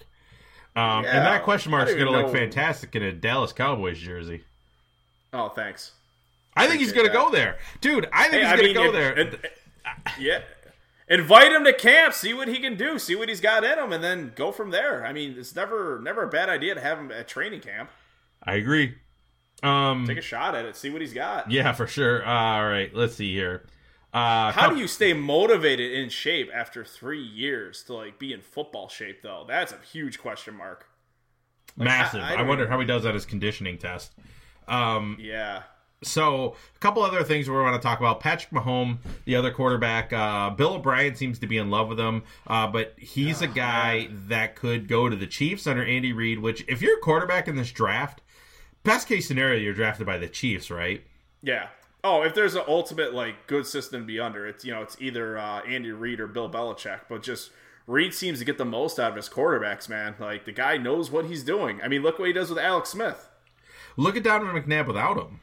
Um, 0.76 1.04
Yeah, 1.04 1.18
and 1.18 1.26
that 1.26 1.44
question 1.44 1.72
mark 1.72 1.88
is 1.88 1.96
going 1.96 2.06
to 2.08 2.12
look 2.12 2.28
know. 2.28 2.32
fantastic 2.34 2.96
in 2.96 3.04
a 3.04 3.12
Dallas 3.12 3.54
Cowboys 3.54 3.98
jersey. 4.00 4.44
Oh, 5.34 5.50
thanks. 5.50 5.92
I 6.56 6.68
think 6.68 6.80
he's 6.80 6.94
going 6.94 7.08
to 7.08 7.14
go 7.14 7.30
there, 7.32 7.58
dude. 7.82 8.08
I 8.14 8.30
think 8.30 8.44
Hey, 8.44 8.50
he's 8.50 8.62
going 8.62 8.68
to 8.68 8.74
go 8.74 8.86
if- 8.88 8.94
there. 8.94 9.20
it- 9.20 9.52
yeah. 10.20 10.40
Invite 11.08 11.52
him 11.52 11.64
to 11.66 11.74
camp, 11.74 12.14
see 12.16 12.34
what 12.34 12.48
he 12.48 12.58
can 12.60 12.76
do, 12.78 12.98
see 12.98 13.16
what 13.16 13.30
he's 13.30 13.40
got 13.42 13.64
in 13.64 13.78
him, 13.78 13.94
and 13.94 14.04
then 14.04 14.34
go 14.36 14.52
from 14.52 14.72
there. 14.72 15.06
I 15.06 15.14
mean, 15.14 15.36
it's 15.38 15.56
never 15.56 16.00
never 16.02 16.24
a 16.24 16.28
bad 16.28 16.50
idea 16.50 16.74
to 16.74 16.82
have 16.82 16.98
him 16.98 17.12
at 17.12 17.28
training 17.28 17.60
camp. 17.62 17.92
I 18.42 18.56
agree. 18.56 18.96
Um, 19.62 20.06
Take 20.08 20.18
a 20.18 20.22
shot 20.22 20.56
at 20.56 20.66
it, 20.66 20.76
see 20.76 20.90
what 20.90 21.02
he's 21.02 21.14
got. 21.14 21.52
yeah, 21.52 21.74
for 21.74 21.86
sure. 21.86 22.26
all 22.26 22.66
right, 22.68 22.92
let's 22.96 23.14
see 23.16 23.32
here. 23.34 23.66
Uh, 24.16 24.52
How 24.54 24.70
do 24.70 24.78
you 24.78 24.88
stay 24.88 25.12
motivated 25.12 25.92
in 25.92 26.08
shape 26.08 26.50
after 26.54 26.86
three 26.86 27.22
years 27.22 27.84
to 27.84 27.94
like 27.94 28.18
be 28.18 28.32
in 28.32 28.40
football 28.40 28.88
shape 28.88 29.22
though? 29.22 29.44
That's 29.46 29.74
a 29.74 29.78
huge 29.92 30.20
question 30.20 30.56
mark. 30.56 30.88
massive? 31.76 32.22
I- 32.22 32.36
I, 32.36 32.40
I 32.40 32.42
wonder 32.44 32.64
even- 32.64 32.72
how 32.72 32.80
he 32.80 32.86
does 32.86 33.04
that 33.04 33.14
his 33.14 33.26
conditioning 33.26 33.78
test. 33.78 34.14
Um, 34.70 35.18
Yeah. 35.20 35.64
So, 36.04 36.56
a 36.76 36.80
couple 36.80 37.02
other 37.04 37.24
things 37.24 37.50
we 37.50 37.56
want 37.58 37.82
to 37.82 37.86
talk 37.86 38.00
about. 38.00 38.20
Patrick 38.20 38.52
Mahomes, 38.52 39.00
the 39.26 39.36
other 39.36 39.50
quarterback, 39.52 40.14
uh, 40.14 40.50
Bill 40.52 40.76
O'Brien 40.76 41.16
seems 41.16 41.40
to 41.40 41.48
be 41.48 41.58
in 41.58 41.70
love 41.72 41.88
with 41.88 42.00
him, 42.00 42.24
uh, 42.48 42.68
but 42.68 42.94
he's 42.98 43.42
Oh, 43.42 43.46
a 43.46 43.48
guy 43.66 44.08
that 44.28 44.56
could 44.56 44.88
go 44.88 45.10
to 45.10 45.16
the 45.16 45.26
Chiefs 45.28 45.66
under 45.68 45.84
Andy 45.84 46.14
Reid. 46.14 46.40
Which, 46.40 46.64
if 46.68 46.82
you're 46.82 46.98
a 46.98 47.02
quarterback 47.02 47.48
in 47.48 47.56
this 47.56 47.72
draft, 47.72 48.22
best 48.84 49.08
case 49.08 49.28
scenario, 49.28 49.60
you're 49.60 49.74
drafted 49.74 50.06
by 50.06 50.18
the 50.18 50.28
Chiefs, 50.28 50.70
right? 50.70 51.04
Yeah. 51.42 51.68
Oh, 52.08 52.22
if 52.22 52.36
there's 52.36 52.54
an 52.54 52.62
ultimate 52.68 53.16
like 53.16 53.48
good 53.48 53.66
system 53.66 54.02
to 54.02 54.06
be 54.06 54.20
under, 54.20 54.46
it's 54.46 54.64
you 54.64 54.72
know 54.72 54.84
it's 54.84 54.96
either 55.02 55.40
uh, 55.40 55.62
Andy 55.62 55.92
Reid 55.92 56.20
or 56.20 56.28
Bill 56.28 56.48
Belichick. 56.48 57.00
But 57.10 57.24
just 57.24 57.50
Reid 57.88 58.14
seems 58.14 58.38
to 58.38 58.46
get 58.46 58.60
the 58.60 58.64
most 58.64 59.00
out 59.00 59.10
of 59.10 59.16
his 59.16 59.28
quarterbacks, 59.28 59.90
man. 59.90 60.14
Like 60.20 60.46
the 60.46 60.52
guy 60.52 60.78
knows 60.78 61.10
what 61.10 61.26
he's 61.26 61.44
doing. 61.44 61.82
I 61.82 61.88
mean, 61.88 62.04
look 62.04 62.20
what 62.20 62.28
he 62.28 62.34
does 62.34 62.50
with 62.50 62.60
Alex 62.60 62.90
Smith. 62.90 63.28
Look 63.98 64.16
at 64.16 64.24
Donovan 64.24 64.62
McNabb 64.62 64.86
without 64.86 65.18
him. 65.18 65.40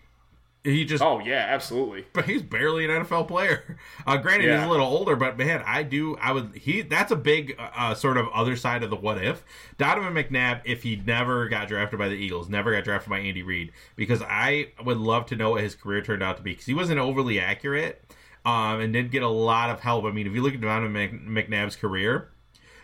He 0.64 0.84
just 0.84 1.02
Oh 1.02 1.18
yeah, 1.18 1.46
absolutely. 1.48 2.04
but 2.12 2.24
he's 2.26 2.40
barely 2.40 2.84
an 2.84 2.90
NFL 3.04 3.26
player. 3.26 3.76
Uh, 4.06 4.16
granted, 4.16 4.46
Yeah. 4.46 4.58
he's 4.58 4.66
a 4.66 4.70
little 4.70 4.86
older, 4.86 5.14
but 5.16 5.36
man, 5.38 5.62
I 5.66 5.82
do. 5.84 6.16
I 6.16 6.32
would. 6.32 6.56
He 6.56 6.82
that's 6.82 7.10
a 7.12 7.16
big 7.16 7.54
uh, 7.58 7.94
sort 7.94 8.16
of 8.16 8.26
other 8.34 8.56
side 8.56 8.82
of 8.82 8.90
the 8.90 8.96
what 8.96 9.22
if. 9.22 9.44
Donovan 9.78 10.12
McNabb, 10.14 10.60
if 10.64 10.82
he 10.82 10.96
never 11.04 11.48
got 11.48 11.68
drafted 11.68 11.98
by 12.00 12.08
the 12.08 12.14
Eagles, 12.16 12.48
never 12.48 12.72
got 12.72 12.82
drafted 12.84 13.10
by 13.10 13.18
Andy 13.20 13.42
Reid, 13.42 13.72
because 13.96 14.22
I 14.22 14.68
would 14.84 14.98
love 14.98 15.26
to 15.26 15.36
know 15.36 15.50
what 15.50 15.62
his 15.62 15.74
career 15.76 16.00
turned 16.02 16.22
out 16.22 16.36
to 16.36 16.42
be 16.42 16.50
because 16.52 16.66
he 16.66 16.74
wasn't 16.74 16.98
overly 16.98 17.38
accurate 17.40 18.04
um, 18.44 18.80
and 18.80 18.92
didn't 18.92 19.12
get 19.12 19.22
a 19.22 19.28
lot 19.28 19.70
of 19.70 19.80
help. 19.80 20.04
I 20.04 20.10
mean, 20.10 20.26
if 20.26 20.32
you 20.34 20.42
look 20.42 20.54
at 20.54 20.60
Donovan 20.60 20.92
Mc- 20.92 21.48
McNabb's 21.48 21.76
career, 21.76 22.28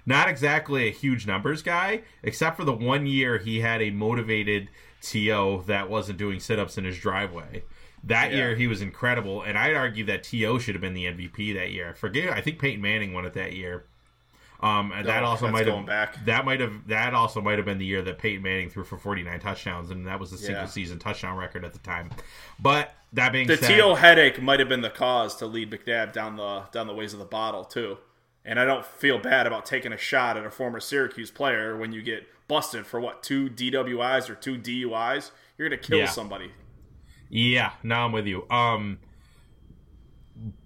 not 0.06 0.28
exactly 0.28 0.86
a 0.88 0.92
huge 0.92 1.26
numbers 1.26 1.62
guy, 1.62 2.02
except 2.22 2.56
for 2.56 2.64
the 2.64 2.72
one 2.72 3.06
year 3.06 3.38
he 3.38 3.60
had 3.60 3.82
a 3.82 3.90
motivated 3.90 4.68
TO 5.02 5.64
that 5.66 5.88
wasn't 5.88 6.18
doing 6.18 6.40
sit 6.40 6.58
ups 6.58 6.78
in 6.78 6.84
his 6.84 6.98
driveway. 6.98 7.64
That 8.04 8.30
Yeah. 8.30 8.36
year 8.36 8.54
he 8.56 8.66
was 8.66 8.80
incredible, 8.80 9.42
and 9.42 9.58
I'd 9.58 9.74
argue 9.74 10.04
that 10.04 10.22
TO 10.22 10.58
should 10.60 10.74
have 10.74 10.82
been 10.82 10.94
the 10.94 11.06
MVP 11.06 11.52
that 11.54 11.72
year. 11.72 11.94
Forget, 11.94 12.30
I 12.30 12.40
think 12.40 12.58
Peyton 12.60 12.80
Manning 12.80 13.12
won 13.12 13.24
it 13.24 13.32
that 13.34 13.54
year. 13.54 13.84
Um, 14.60 14.90
and 14.92 15.06
that 15.06 15.22
Oh, 15.22 15.26
also 15.26 15.48
might 15.48 15.68
have 15.68 15.86
back. 15.86 16.24
that 16.24 16.44
might 16.44 16.58
have 16.58 16.88
that 16.88 17.14
also 17.14 17.40
might 17.40 17.58
have 17.58 17.64
been 17.64 17.78
the 17.78 17.84
year 17.84 18.02
that 18.02 18.18
Peyton 18.18 18.42
Manning 18.42 18.68
threw 18.70 18.82
for 18.82 18.98
49 18.98 19.38
touchdowns, 19.38 19.90
and 19.90 20.04
that 20.08 20.18
was 20.18 20.32
the 20.32 20.36
single 20.36 20.64
Yeah. 20.64 20.68
season 20.68 20.98
touchdown 20.98 21.36
record 21.36 21.64
at 21.64 21.72
the 21.74 21.78
time. 21.78 22.10
But 22.58 22.92
that 23.12 23.30
being 23.32 23.46
said 23.46 23.60
The 23.60 23.66
said, 23.66 23.76
TO 23.76 23.94
headache 23.94 24.42
might 24.42 24.58
have 24.58 24.68
been 24.68 24.80
the 24.80 24.90
cause 24.90 25.36
to 25.36 25.46
lead 25.46 25.70
McNabb 25.70 26.12
down 26.12 26.36
the 26.36 26.62
down 26.72 26.88
the 26.88 26.94
ways 26.94 27.12
of 27.12 27.20
the 27.20 27.24
bottle 27.24 27.64
too. 27.64 27.98
And 28.44 28.58
I 28.58 28.64
don't 28.64 28.84
feel 28.84 29.18
bad 29.18 29.46
about 29.46 29.64
taking 29.64 29.92
a 29.92 29.96
shot 29.98 30.36
at 30.36 30.44
a 30.44 30.50
former 30.50 30.80
Syracuse 30.80 31.30
player 31.30 31.76
when 31.76 31.92
you 31.92 32.02
get 32.02 32.26
busted 32.48 32.86
for 32.86 32.98
what 33.00 33.22
two 33.22 33.48
DWIs 33.50 34.28
or 34.28 34.34
two 34.34 34.56
DUIs. 34.56 35.30
You're 35.56 35.68
gonna 35.68 35.80
kill 35.80 35.98
Yeah. 35.98 36.06
somebody. 36.06 36.50
Yeah, 37.28 37.72
now 37.82 38.06
I'm 38.06 38.12
with 38.12 38.26
you. 38.26 38.48
Um, 38.50 38.98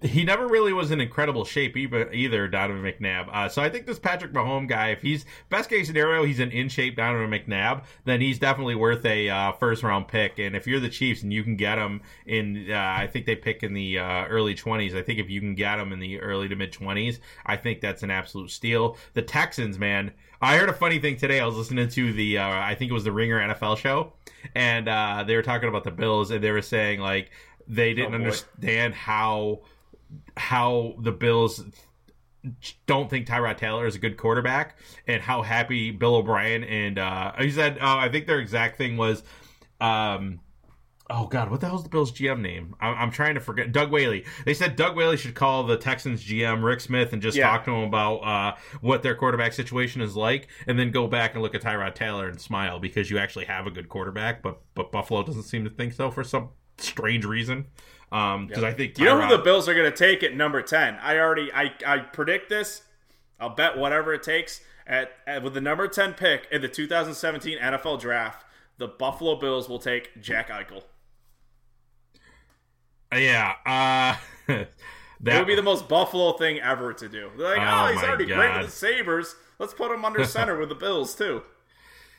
he 0.03 0.25
never 0.25 0.47
really 0.47 0.73
was 0.73 0.91
in 0.91 1.01
incredible 1.01 1.45
shape 1.45 1.77
either, 1.77 2.13
either 2.13 2.49
Donovan 2.49 2.83
McNabb. 2.83 3.29
Uh, 3.33 3.49
so 3.49 3.63
I 3.63 3.69
think 3.69 3.87
this 3.87 3.99
Patrick 3.99 4.33
Mahomes 4.33 4.69
guy, 4.69 4.89
if 4.89 5.01
he's 5.01 5.25
best 5.49 5.71
case 5.71 5.87
scenario, 5.87 6.25
he's 6.25 6.41
an 6.41 6.51
in 6.51 6.69
shape 6.69 6.97
Donovan 6.97 7.31
McNabb, 7.31 7.85
then 8.05 8.21
he's 8.21 8.39
definitely 8.39 8.75
worth 8.75 9.05
a 9.07 9.29
uh, 9.29 9.53
first 9.53 9.83
round 9.83 10.09
pick. 10.09 10.39
And 10.39 10.55
if 10.55 10.67
you're 10.67 10.81
the 10.81 10.89
Chiefs 10.89 11.23
and 11.23 11.33
you 11.33 11.43
can 11.43 11.57
get 11.57 11.79
him 11.79 12.03
in, 12.27 12.67
uh, 12.71 12.77
I 12.77 13.07
think 13.07 13.27
they 13.27 13.37
pick 13.37 13.63
in 13.63 13.73
the 13.75 13.99
uh, 13.99 14.27
early 14.27 14.55
20s. 14.55 14.95
I 14.95 15.03
think 15.03 15.19
if 15.19 15.31
you 15.31 15.41
can 15.41 15.55
get 15.55 15.79
him 15.79 15.93
in 15.93 16.01
the 16.01 16.21
early 16.21 16.49
to 16.49 16.57
mid 16.57 16.73
20s, 16.73 17.19
I 17.47 17.57
think 17.57 17.81
that's 17.81 18.03
an 18.03 18.11
absolute 18.11 18.51
steal. 18.51 18.97
The 19.15 19.23
Texans, 19.23 19.79
man. 19.79 20.13
I 20.45 20.57
heard 20.57 20.69
a 20.69 20.73
funny 20.73 20.99
thing 20.99 21.17
today. 21.17 21.39
I 21.39 21.47
was 21.47 21.55
listening 21.55 21.89
to 21.89 22.13
the, 22.13 22.39
uh, 22.39 22.49
I 22.49 22.75
think 22.75 22.91
it 22.91 22.95
was 22.95 23.05
the 23.05 23.13
Ringer 23.13 23.39
NFL 23.39 23.79
show, 23.79 24.13
and 24.57 24.89
uh, 24.89 25.23
they 25.25 25.37
were 25.37 25.43
talking 25.43 25.69
about 25.69 25.85
the 25.85 25.93
Bills, 25.93 26.33
and 26.33 26.43
they 26.43 26.51
were 26.51 26.63
saying 26.63 26.99
like 26.99 27.31
they 27.69 27.95
didn't 27.95 28.13
Oh, 28.13 28.17
understand 28.19 28.95
how 28.95 29.61
how 30.37 30.95
the 31.01 31.13
Bills 31.13 31.65
don't 32.87 33.09
think 33.09 33.27
Tyrod 33.27 33.57
Taylor 33.57 33.87
is 33.87 33.95
a 33.95 33.99
good 33.99 34.17
quarterback, 34.17 34.77
and 35.07 35.23
how 35.23 35.43
happy 35.43 35.91
Bill 35.93 36.17
O'Brien 36.17 36.65
and 36.65 36.99
uh, 36.99 37.33
he 37.39 37.51
said 37.51 37.79
uh, 37.79 37.97
I 37.97 38.09
think 38.09 38.27
their 38.27 38.41
exact 38.41 38.79
thing 38.79 38.97
was. 38.97 39.23
Um, 39.81 40.41
Oh 41.11 41.27
God, 41.27 41.51
what 41.51 41.61
the 41.61 41.67
hell's 41.67 41.83
the 41.83 41.91
Bills 41.91 42.11
GM 42.11 42.41
name? 42.41 42.75
I'm, 42.81 42.95
I'm 42.97 43.11
trying 43.11 43.35
to 43.35 43.41
forget. 43.41 43.71
Doug 43.71 43.91
Whaley. 43.91 44.25
They 44.47 44.55
said 44.55 44.77
Doug 44.77 44.97
Whaley 44.97 45.19
should 45.19 45.35
call 45.35 45.65
the 45.65 45.77
Texans 45.77 46.25
GM 46.25 46.63
Rick 46.63 46.81
Smith 46.81 47.13
and 47.13 47.21
just 47.21 47.37
Yeah. 47.37 47.51
talk 47.51 47.65
to 47.67 47.71
him 47.71 47.83
about 47.83 48.19
uh, 48.19 48.57
what 48.81 49.03
their 49.03 49.15
quarterback 49.15 49.53
situation 49.53 50.01
is 50.01 50.17
like, 50.17 50.49
and 50.67 50.79
then 50.79 50.91
go 50.91 51.07
back 51.09 51.35
and 51.35 51.43
look 51.43 51.55
at 51.55 51.61
Tyrod 51.61 51.95
Taylor 51.97 52.29
and 52.29 52.41
smile 52.41 52.79
because 52.79 53.11
you 53.11 53.19
actually 53.19 53.45
have 53.45 53.67
a 53.67 53.71
good 53.71 53.91
quarterback. 53.91 54.41
But 54.43 54.61
but 54.75 54.91
Buffalo 54.91 55.23
doesn't 55.23 55.43
seem 55.43 55.65
to 55.65 55.71
think 55.71 55.93
so 55.93 56.11
for 56.11 56.25
some 56.25 56.51
strange 56.83 57.25
reason. 57.25 57.67
Because 58.11 58.63
I 58.63 58.73
think 58.73 58.99
You 58.99 59.07
know 59.07 59.21
who 59.21 59.37
the 59.37 59.43
Bills 59.43 59.69
are 59.69 59.75
gonna 59.75 59.91
take 59.91 60.23
at 60.23 60.35
number 60.35 60.61
ten? 60.63 60.97
I 60.97 61.19
already 61.19 61.53
I 61.53 61.73
I 61.87 61.99
predict 61.99 62.49
this. 62.49 62.83
I'll 63.41 63.55
bet 63.55 63.77
whatever 63.79 64.13
it 64.13 64.23
takes 64.23 64.61
at, 64.87 65.13
at 65.27 65.43
with 65.43 65.55
the 65.55 65.61
number 65.61 65.89
ten 65.89 66.13
pick 66.15 66.47
in 66.53 66.61
the 66.61 66.69
2017 66.69 67.59
NFL 67.59 68.01
Draft. 68.01 68.45
The 68.79 68.89
Buffalo 68.89 69.37
Bills 69.37 69.69
will 69.69 69.79
take 69.79 70.21
Jack 70.21 70.49
Eichel. 70.51 70.83
yeah. 73.13 74.17
Uh, 74.49 74.55
That 75.23 75.39
would 75.39 75.47
be 75.47 75.55
the 75.55 75.63
most 75.63 75.89
Buffalo 75.89 76.33
thing 76.33 76.59
ever 76.59 76.93
to 76.95 77.09
do. 77.09 77.31
They're 77.39 77.57
like, 77.57 77.59
Oh 77.61 77.87
oh, 77.87 77.93
he's 77.93 78.03
already 78.03 78.27
great 78.27 78.57
with 78.57 78.67
the 78.67 78.73
Sabres. 78.73 79.37
Let's 79.59 79.73
put 79.73 79.93
him 79.93 80.05
under 80.05 80.25
center 80.27 80.59
with 80.59 80.69
the 80.69 80.75
Bills 80.75 81.15
too. 81.15 81.43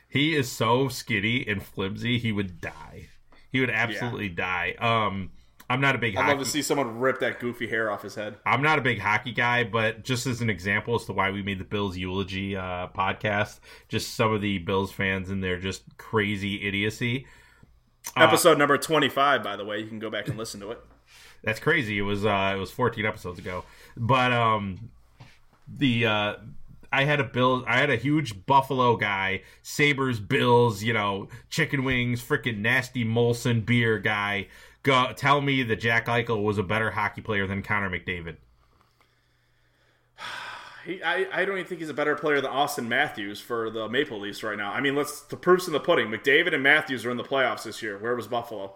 He 0.08 0.36
is 0.36 0.50
so 0.50 0.88
skinny 0.88 1.46
and 1.46 1.62
flimsy, 1.62 2.18
he 2.18 2.32
would 2.32 2.62
die. 2.62 3.10
He 3.54 3.60
would 3.60 3.70
absolutely 3.70 4.30
die. 4.30 4.76
Um, 4.80 5.32
I'm 5.70 5.80
not 5.80 5.96
a 5.96 6.00
big 6.00 6.18
I'd 6.18 6.22
hockey. 6.24 6.38
love 6.38 6.44
to 6.44 6.50
see 6.50 6.62
someone 6.62 7.00
rip 7.00 7.20
that 7.20 7.40
goofy 7.40 7.68
hair 7.68 7.90
off 7.90 8.02
his 8.02 8.16
head. 8.16 8.36
I'm 8.46 8.62
not 8.62 8.80
a 8.80 8.82
big 8.82 9.00
hockey 9.00 9.32
guy, 9.32 9.64
but 9.64 10.04
just 10.04 10.28
as 10.28 10.42
an 10.42 10.50
example 10.50 10.96
as 10.96 11.06
to 11.06 11.14
why 11.14 11.32
we 11.32 11.42
made 11.44 11.60
the 11.60 11.64
Bills 11.64 11.96
eulogy 11.96 12.56
uh, 12.56 12.88
podcast, 12.88 13.60
just 13.88 14.16
some 14.16 14.34
of 14.34 14.42
the 14.42 14.58
Bills 14.58 14.92
fans 14.92 15.30
and 15.30 15.42
their 15.44 15.58
just 15.60 15.84
crazy 15.98 16.68
idiocy. 16.68 17.28
Uh, 18.18 18.24
Episode 18.24 18.58
number 18.58 18.78
25, 18.78 19.44
by 19.44 19.56
the 19.56 19.64
way. 19.64 19.80
You 19.80 19.88
can 19.88 20.00
go 20.00 20.10
back 20.10 20.28
and 20.28 20.38
listen 20.38 20.60
to 20.62 20.72
it. 20.72 20.82
That's 21.44 21.60
crazy. 21.60 22.00
It 22.00 22.04
was 22.04 22.26
uh, 22.26 22.54
it 22.56 22.60
was 22.60 22.72
14 22.72 23.06
episodes 23.06 23.38
ago, 23.38 23.64
but 23.96 24.34
um, 24.34 24.90
the 25.68 26.06
uh, 26.06 26.36
I 26.94 27.06
had 27.06 27.20
a 27.20 27.24
bill. 27.24 27.66
I 27.68 27.80
had 27.80 27.90
a 27.90 27.96
huge 27.96 28.46
Buffalo 28.46 28.96
guy, 28.96 29.42
Sabres, 29.64 30.20
Bills, 30.20 30.84
you 30.84 30.94
know, 30.94 31.28
chicken 31.50 31.84
wings, 31.84 32.22
freaking 32.24 32.60
nasty 32.60 33.04
Molson 33.04 33.66
beer 33.66 33.98
guy. 33.98 34.48
Go 34.84 35.12
tell 35.16 35.42
me 35.42 35.64
that 35.64 35.78
Jack 35.78 36.06
Eichel 36.06 36.44
was 36.44 36.60
a 36.60 36.64
better 36.64 36.92
hockey 36.92 37.22
player 37.22 37.48
than 37.48 37.64
Connor 37.64 37.90
McDavid. 37.90 38.38
He, 40.86 41.02
I, 41.02 41.26
I 41.32 41.46
don't 41.46 41.56
even 41.56 41.66
think 41.66 41.80
he's 41.80 41.88
a 41.88 41.94
better 41.94 42.14
player 42.14 42.42
than 42.42 42.52
Auston 42.52 42.90
Matthews 42.90 43.40
for 43.40 43.70
the 43.70 43.88
Maple 43.88 44.20
Leafs 44.20 44.44
right 44.44 44.58
now. 44.58 44.74
I 44.74 44.82
mean, 44.82 44.98
let's 44.98 45.22
the 45.22 45.38
proof's 45.38 45.66
in 45.66 45.72
the 45.72 45.80
pudding. 45.80 46.08
McDavid 46.08 46.54
and 46.54 46.62
Matthews 46.62 47.06
are 47.06 47.10
in 47.10 47.16
the 47.16 47.24
playoffs 47.24 47.64
this 47.64 47.82
year. 47.82 47.98
Where 47.98 48.18
was 48.18 48.28
Buffalo? 48.28 48.76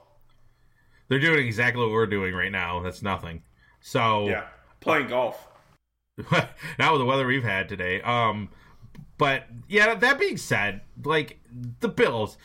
They're 1.09 1.20
doing 1.20 1.45
exactly 1.45 1.82
what 1.84 1.91
we're 1.91 2.05
doing 2.07 2.34
right 2.34 2.49
now. 2.49 2.80
That's 2.80 3.01
nothing. 3.01 3.43
So 3.82 4.30
Yeah, 4.30 4.45
playing 4.80 5.09
golf. 5.09 5.49
not 6.32 6.91
with 6.91 7.01
the 7.01 7.05
weather 7.05 7.26
we've 7.26 7.43
had 7.43 7.70
today. 7.70 8.01
Um, 8.01 8.49
but 9.18 9.45
yeah, 9.68 9.95
that 9.95 10.20
being 10.20 10.38
said, 10.38 10.82
like 11.03 11.39
the 11.80 11.88
Bills, 11.88 12.38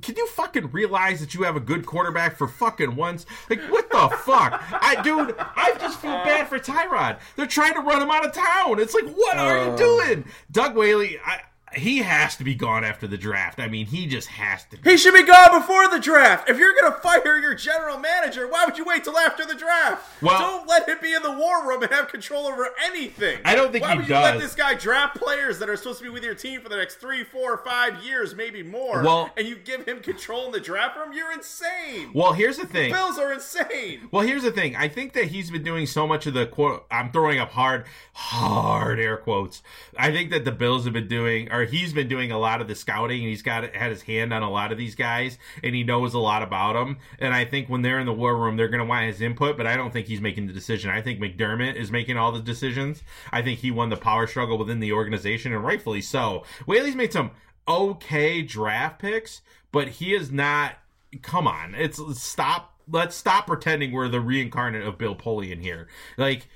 can 0.00 0.16
you 0.16 0.26
fucking 0.28 0.70
realize 0.70 1.20
that 1.20 1.34
you 1.34 1.42
have 1.42 1.56
a 1.56 1.60
good 1.60 1.86
quarterback 1.86 2.36
for 2.36 2.46
fucking 2.46 2.96
once? 2.96 3.26
Like 3.50 3.60
what 3.62 3.90
the 3.90 4.08
fuck? 4.18 4.62
I 4.72 5.00
dude, 5.02 5.34
I 5.38 5.74
just 5.78 6.00
feel 6.00 6.12
bad 6.12 6.48
for 6.48 6.58
Tyrod. 6.58 7.18
They're 7.36 7.46
trying 7.46 7.74
to 7.74 7.80
run 7.80 8.02
him 8.02 8.10
out 8.10 8.26
of 8.26 8.32
town. 8.32 8.78
It's 8.78 8.94
like, 8.94 9.08
what 9.14 9.36
are 9.36 9.64
you 9.64 9.76
doing? 9.76 10.24
Doug 10.50 10.76
Whaley, 10.76 11.18
I 11.24 11.42
he 11.76 11.98
has 11.98 12.36
to 12.36 12.44
be 12.44 12.54
gone 12.54 12.84
after 12.84 13.06
the 13.06 13.16
draft. 13.16 13.60
I 13.60 13.68
mean, 13.68 13.86
he 13.86 14.06
just 14.06 14.28
has 14.28 14.64
to 14.66 14.78
be. 14.78 14.90
He 14.90 14.96
should 14.96 15.14
be 15.14 15.24
gone 15.24 15.60
before 15.60 15.88
the 15.88 16.00
draft. 16.00 16.48
If 16.48 16.58
you're 16.58 16.74
going 16.74 16.92
to 16.92 16.98
fire 16.98 17.38
your 17.38 17.54
general 17.54 17.98
manager, 17.98 18.48
why 18.48 18.64
would 18.64 18.78
you 18.78 18.84
wait 18.84 19.04
till 19.04 19.18
after 19.18 19.44
the 19.44 19.54
draft? 19.54 20.22
Well- 20.22 20.38
don't 20.38 20.68
let 20.68 20.88
him 20.88 20.98
be 21.02 21.14
in 21.14 21.22
the 21.22 21.32
war 21.32 21.66
room 21.68 21.82
and 21.82 21.92
have 21.92 22.08
control 22.08 22.46
over 22.46 22.68
anything. 22.84 23.38
I 23.44 23.54
don't 23.54 23.72
think 23.72 23.84
why 23.84 23.92
he 23.92 23.98
would 23.98 24.08
you 24.08 24.14
let 24.14 24.38
this 24.40 24.54
guy 24.54 24.74
draft 24.74 25.16
players 25.16 25.58
that 25.58 25.68
are 25.68 25.76
supposed 25.76 25.98
to 25.98 26.04
be 26.04 26.10
with 26.10 26.24
your 26.24 26.34
team 26.34 26.60
for 26.60 26.68
the 26.68 26.76
next 26.76 26.96
three, 26.96 27.24
four, 27.24 27.58
five 27.58 28.02
years, 28.02 28.34
maybe 28.34 28.62
more? 28.62 29.02
Well- 29.02 29.30
and 29.36 29.46
you 29.46 29.56
give 29.56 29.86
him 29.86 30.00
control 30.00 30.46
in 30.46 30.52
the 30.52 30.60
draft 30.60 30.96
room? 30.96 31.12
You're 31.12 31.32
insane. 31.32 32.10
Well, 32.14 32.32
here's 32.32 32.56
the 32.58 32.66
thing. 32.66 32.92
Bills 32.92 33.18
are 33.18 33.32
insane. 33.32 34.08
Well, 34.10 34.22
here's 34.26 34.42
the 34.42 34.52
thing. 34.52 34.76
I 34.76 34.88
think 34.88 35.12
that 35.12 35.26
he's 35.26 35.50
been 35.50 35.62
doing 35.64 35.86
so 35.86 36.06
much 36.06 36.26
of 36.26 36.34
the 36.34 36.46
quote. 36.46 36.86
I'm 36.90 37.10
throwing 37.12 37.38
up 37.38 37.50
hard, 37.50 37.84
hard 38.12 38.98
air 38.98 39.16
quotes. 39.16 39.62
I 39.98 40.10
think 40.10 40.30
that 40.30 40.44
the 40.44 40.52
Bills 40.52 40.84
have 40.84 40.92
been 40.92 41.08
doing, 41.08 41.50
or 41.52 41.64
he's 41.66 41.92
been 41.92 42.08
doing 42.08 42.32
a 42.32 42.38
lot 42.38 42.60
of 42.60 42.68
the 42.68 42.74
scouting, 42.74 43.20
and 43.20 43.28
he's 43.28 43.42
got 43.42 43.74
had 43.74 43.90
his 43.90 44.02
hand 44.02 44.32
on 44.32 44.42
a 44.42 44.50
lot 44.50 44.72
of 44.72 44.78
these 44.78 44.94
guys, 44.94 45.38
and 45.62 45.74
he 45.74 45.84
knows 45.84 46.14
a 46.14 46.18
lot 46.18 46.42
about 46.42 46.72
them. 46.74 46.98
And 47.18 47.34
I 47.34 47.44
think 47.44 47.68
when 47.68 47.82
they're 47.82 48.00
in 48.00 48.06
the 48.06 48.12
war 48.12 48.36
room, 48.36 48.56
they're 48.56 48.68
going 48.68 48.80
to 48.80 48.86
want 48.86 49.06
his 49.06 49.20
input. 49.20 49.56
But 49.56 49.66
I 49.66 49.76
don't 49.76 49.92
think 49.92 50.06
he's 50.06 50.20
making 50.20 50.46
the 50.46 50.52
decision. 50.52 50.90
I 50.90 51.02
think 51.02 51.20
McDermott 51.20 51.76
is 51.76 51.90
making 51.90 52.16
all 52.16 52.32
the 52.32 52.40
decisions. 52.40 53.02
I 53.32 53.42
think 53.42 53.60
he 53.60 53.70
won 53.70 53.90
the 53.90 53.96
power 53.96 54.26
struggle 54.26 54.58
within 54.58 54.80
the 54.80 54.92
organization, 54.92 55.52
and 55.52 55.64
rightfully 55.64 56.02
so. 56.02 56.44
Whaley's 56.66 56.96
made 56.96 57.12
some 57.12 57.32
okay 57.68 58.42
draft 58.42 59.00
picks, 59.00 59.42
but 59.72 59.88
he 59.88 60.14
is 60.14 60.30
not 60.30 60.76
come 61.22 61.46
on 61.46 61.74
it's 61.74 62.00
stop 62.20 62.74
let's 62.90 63.16
stop 63.16 63.46
pretending 63.46 63.92
we're 63.92 64.08
the 64.08 64.20
reincarnate 64.20 64.84
of 64.84 64.98
bill 64.98 65.14
polian 65.14 65.60
here 65.60 65.88
like 66.16 66.48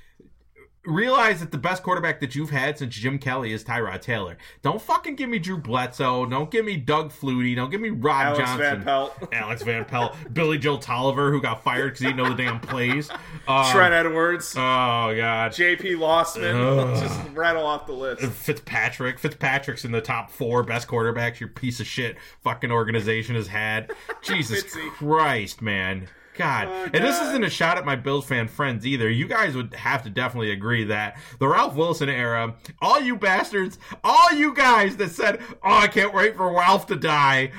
realize 0.86 1.40
that 1.40 1.50
the 1.50 1.58
best 1.58 1.82
quarterback 1.82 2.20
that 2.20 2.34
you've 2.34 2.50
had 2.50 2.78
since 2.78 2.94
Jim 2.94 3.18
Kelly 3.18 3.52
is 3.52 3.62
Tyrod 3.62 4.00
Taylor. 4.00 4.38
Don't 4.62 4.80
fucking 4.80 5.14
give 5.16 5.28
me 5.28 5.38
Drew 5.38 5.58
Bledsoe. 5.58 6.24
Don't 6.26 6.50
give 6.50 6.64
me 6.64 6.76
Doug 6.76 7.10
Flutie. 7.12 7.54
Don't 7.54 7.70
give 7.70 7.80
me 7.80 7.90
Rob 7.90 8.26
Alex 8.26 8.38
Johnson. 8.38 8.58
Van 8.58 8.82
Pelt. 8.82 9.28
Alex 9.32 9.62
Van 9.62 9.84
Pelt. 9.84 10.16
Billy 10.32 10.56
Joe 10.58 10.78
Tolliver, 10.78 11.30
who 11.30 11.40
got 11.42 11.62
fired 11.62 11.88
because 11.88 12.00
he 12.00 12.06
didn't 12.06 12.16
know 12.18 12.30
the 12.34 12.42
damn 12.42 12.60
plays. 12.60 13.10
Um, 13.46 13.70
Trent 13.72 13.92
Edwards, 13.92 14.54
Oh, 14.56 15.14
God. 15.16 15.52
J.P. 15.52 15.96
Losman. 15.96 16.54
Ugh. 16.54 17.02
Just 17.02 17.20
rattle 17.36 17.66
off 17.66 17.86
the 17.86 17.92
list. 17.92 18.22
Fitzpatrick. 18.22 19.18
Fitzpatrick's 19.18 19.84
in 19.84 19.92
the 19.92 20.00
top 20.00 20.30
four 20.30 20.62
best 20.62 20.88
quarterbacks 20.88 21.40
your 21.40 21.48
piece 21.50 21.80
of 21.80 21.86
shit 21.86 22.16
fucking 22.42 22.70
organization 22.72 23.34
has 23.34 23.48
had. 23.48 23.92
Jesus 24.22 24.64
Christ, 24.96 25.60
man. 25.60 26.08
God. 26.40 26.68
And 26.94 27.04
this 27.04 27.20
isn't 27.20 27.44
a 27.44 27.50
shot 27.50 27.76
at 27.76 27.84
my 27.84 27.96
Bills 27.96 28.24
fan 28.24 28.48
friends 28.48 28.86
either. 28.86 29.10
You 29.10 29.28
guys 29.28 29.54
would 29.54 29.74
have 29.74 30.02
to 30.04 30.10
definitely 30.10 30.52
agree 30.52 30.84
that 30.84 31.18
the 31.38 31.46
Ralph 31.46 31.74
Wilson 31.74 32.08
era, 32.08 32.54
all 32.80 33.00
you 33.00 33.16
bastards, 33.16 33.78
all 34.02 34.32
you 34.32 34.54
guys 34.54 34.96
that 34.96 35.10
said, 35.10 35.40
"Oh, 35.62 35.74
I 35.74 35.86
can't 35.86 36.14
wait 36.14 36.36
for 36.36 36.50
Ralph 36.50 36.86
to 36.86 36.96
die." 36.96 37.52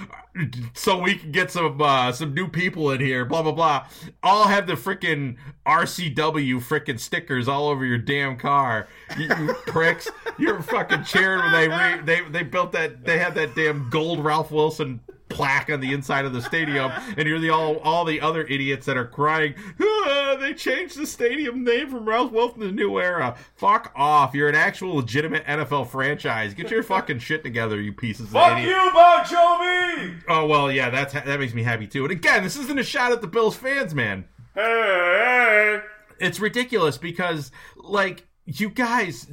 So 0.73 0.97
we 0.97 1.15
can 1.15 1.31
get 1.33 1.51
some 1.51 1.81
uh, 1.81 2.11
some 2.13 2.33
new 2.33 2.47
people 2.47 2.89
in 2.91 3.01
here, 3.01 3.25
blah 3.25 3.43
blah 3.43 3.51
blah. 3.51 3.85
All 4.23 4.47
have 4.47 4.65
the 4.65 4.73
freaking 4.73 5.35
RCW 5.67 6.55
freaking 6.61 6.99
stickers 6.99 7.47
all 7.49 7.67
over 7.67 7.85
your 7.85 7.97
damn 7.97 8.37
car. 8.37 8.87
You, 9.17 9.27
you 9.27 9.53
pricks, 9.67 10.09
you're 10.39 10.61
fucking 10.61 11.03
cheering 11.03 11.43
when 11.43 11.51
they 11.51 11.67
re- 11.67 12.01
they 12.03 12.29
they 12.29 12.43
built 12.43 12.71
that. 12.71 13.03
They 13.03 13.19
had 13.19 13.35
that 13.35 13.55
damn 13.55 13.89
gold 13.89 14.23
Ralph 14.23 14.51
Wilson 14.51 15.01
plaque 15.33 15.69
on 15.69 15.79
the 15.79 15.93
inside 15.93 16.25
of 16.25 16.33
the 16.33 16.41
stadium, 16.41 16.91
and 17.17 17.27
you're 17.27 17.39
the 17.39 17.49
all 17.49 17.77
all 17.79 18.05
the 18.05 18.21
other 18.21 18.43
idiots 18.47 18.85
that 18.85 18.97
are 18.97 19.05
crying. 19.07 19.55
"Ah, 19.81 20.37
they 20.39 20.53
changed 20.53 20.97
the 20.97 21.05
stadium 21.07 21.63
name 21.63 21.89
from 21.89 22.07
Ralph 22.07 22.31
Wilson 22.31 22.61
to 22.61 22.71
New 22.71 22.99
Era. 22.99 23.35
Fuck 23.55 23.91
off! 23.95 24.33
You're 24.33 24.49
an 24.49 24.55
actual 24.55 24.95
legitimate 24.95 25.45
NFL 25.45 25.85
franchise. 25.89 26.53
Get 26.53 26.71
your 26.71 26.83
fucking 26.83 27.19
shit 27.19 27.43
together, 27.43 27.79
you 27.81 27.93
pieces 27.93 28.27
of 28.27 28.31
Fuck 28.33 28.57
idiot. 28.57 28.69
you, 28.69 28.91
Bon 28.93 29.23
Jovi! 29.25 30.21
Oh 30.27 30.45
well, 30.45 30.71
yeah, 30.71 30.89
that's 30.89 31.13
that 31.13 31.39
makes 31.39 31.53
me 31.53 31.63
happy 31.63 31.87
too. 31.87 32.03
And 32.03 32.11
again, 32.11 32.43
this 32.43 32.57
isn't 32.57 32.79
a 32.79 32.83
shot 32.83 33.11
at 33.11 33.21
the 33.21 33.27
Bills 33.27 33.55
fans, 33.55 33.93
man. 33.95 34.25
Hey, 34.55 34.61
hey. 34.61 35.79
It's 36.19 36.39
ridiculous 36.39 36.97
because 36.97 37.51
like 37.77 38.27
you 38.45 38.69
guys, 38.69 39.27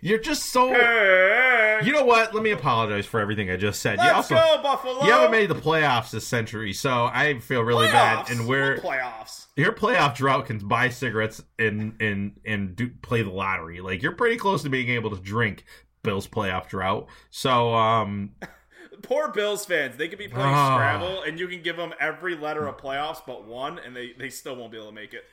you're 0.00 0.18
just 0.18 0.46
so. 0.46 0.68
Hey, 0.72 0.78
You 1.84 1.92
know 1.92 2.04
what? 2.04 2.34
Let 2.34 2.42
me 2.42 2.50
apologize 2.50 3.06
for 3.06 3.20
everything 3.20 3.50
I 3.50 3.56
just 3.56 3.80
said. 3.80 3.98
you 3.98 4.04
Let's 4.04 4.30
also 4.30 4.34
go, 4.34 4.62
Buffalo! 4.62 5.04
you 5.04 5.10
haven't 5.12 5.30
made 5.30 5.48
the 5.50 5.54
playoffs 5.54 6.10
this 6.10 6.26
century, 6.26 6.72
so 6.72 7.04
I 7.12 7.38
feel 7.40 7.62
really 7.62 7.86
bad. 7.88 8.30
And 8.30 8.46
we're 8.48 8.76
What 8.80 8.84
playoffs. 8.98 9.46
your 9.56 9.72
playoff 9.72 10.14
drought 10.14 10.46
can 10.46 10.58
buy 10.58 10.88
cigarettes 10.88 11.42
and 11.58 12.00
and 12.00 12.40
and 12.44 12.76
do, 12.76 12.90
play 13.02 13.22
the 13.22 13.30
lottery. 13.30 13.80
Like 13.80 14.02
you're 14.02 14.12
pretty 14.12 14.36
close 14.36 14.62
to 14.62 14.70
being 14.70 14.88
able 14.90 15.10
to 15.10 15.20
drink 15.22 15.64
Bills 16.02 16.26
playoff 16.26 16.68
drought. 16.68 17.06
So 17.30 17.74
um 17.74 18.32
Poor 19.02 19.28
Bills 19.28 19.64
fans. 19.66 19.96
They 19.96 20.06
could 20.08 20.18
be 20.18 20.28
playing 20.28 20.46
Ah. 20.48 20.76
Scrabble, 20.76 21.22
and 21.22 21.38
you 21.40 21.48
can 21.48 21.62
give 21.62 21.76
them 21.76 21.92
every 21.98 22.36
letter 22.36 22.66
of 22.68 22.76
playoffs 22.76 23.20
but 23.26 23.44
one, 23.44 23.78
and 23.80 23.96
they, 23.96 24.12
they 24.16 24.28
still 24.28 24.54
won't 24.54 24.70
be 24.70 24.78
able 24.78 24.88
to 24.88 24.94
make 24.94 25.12
it. 25.14 25.24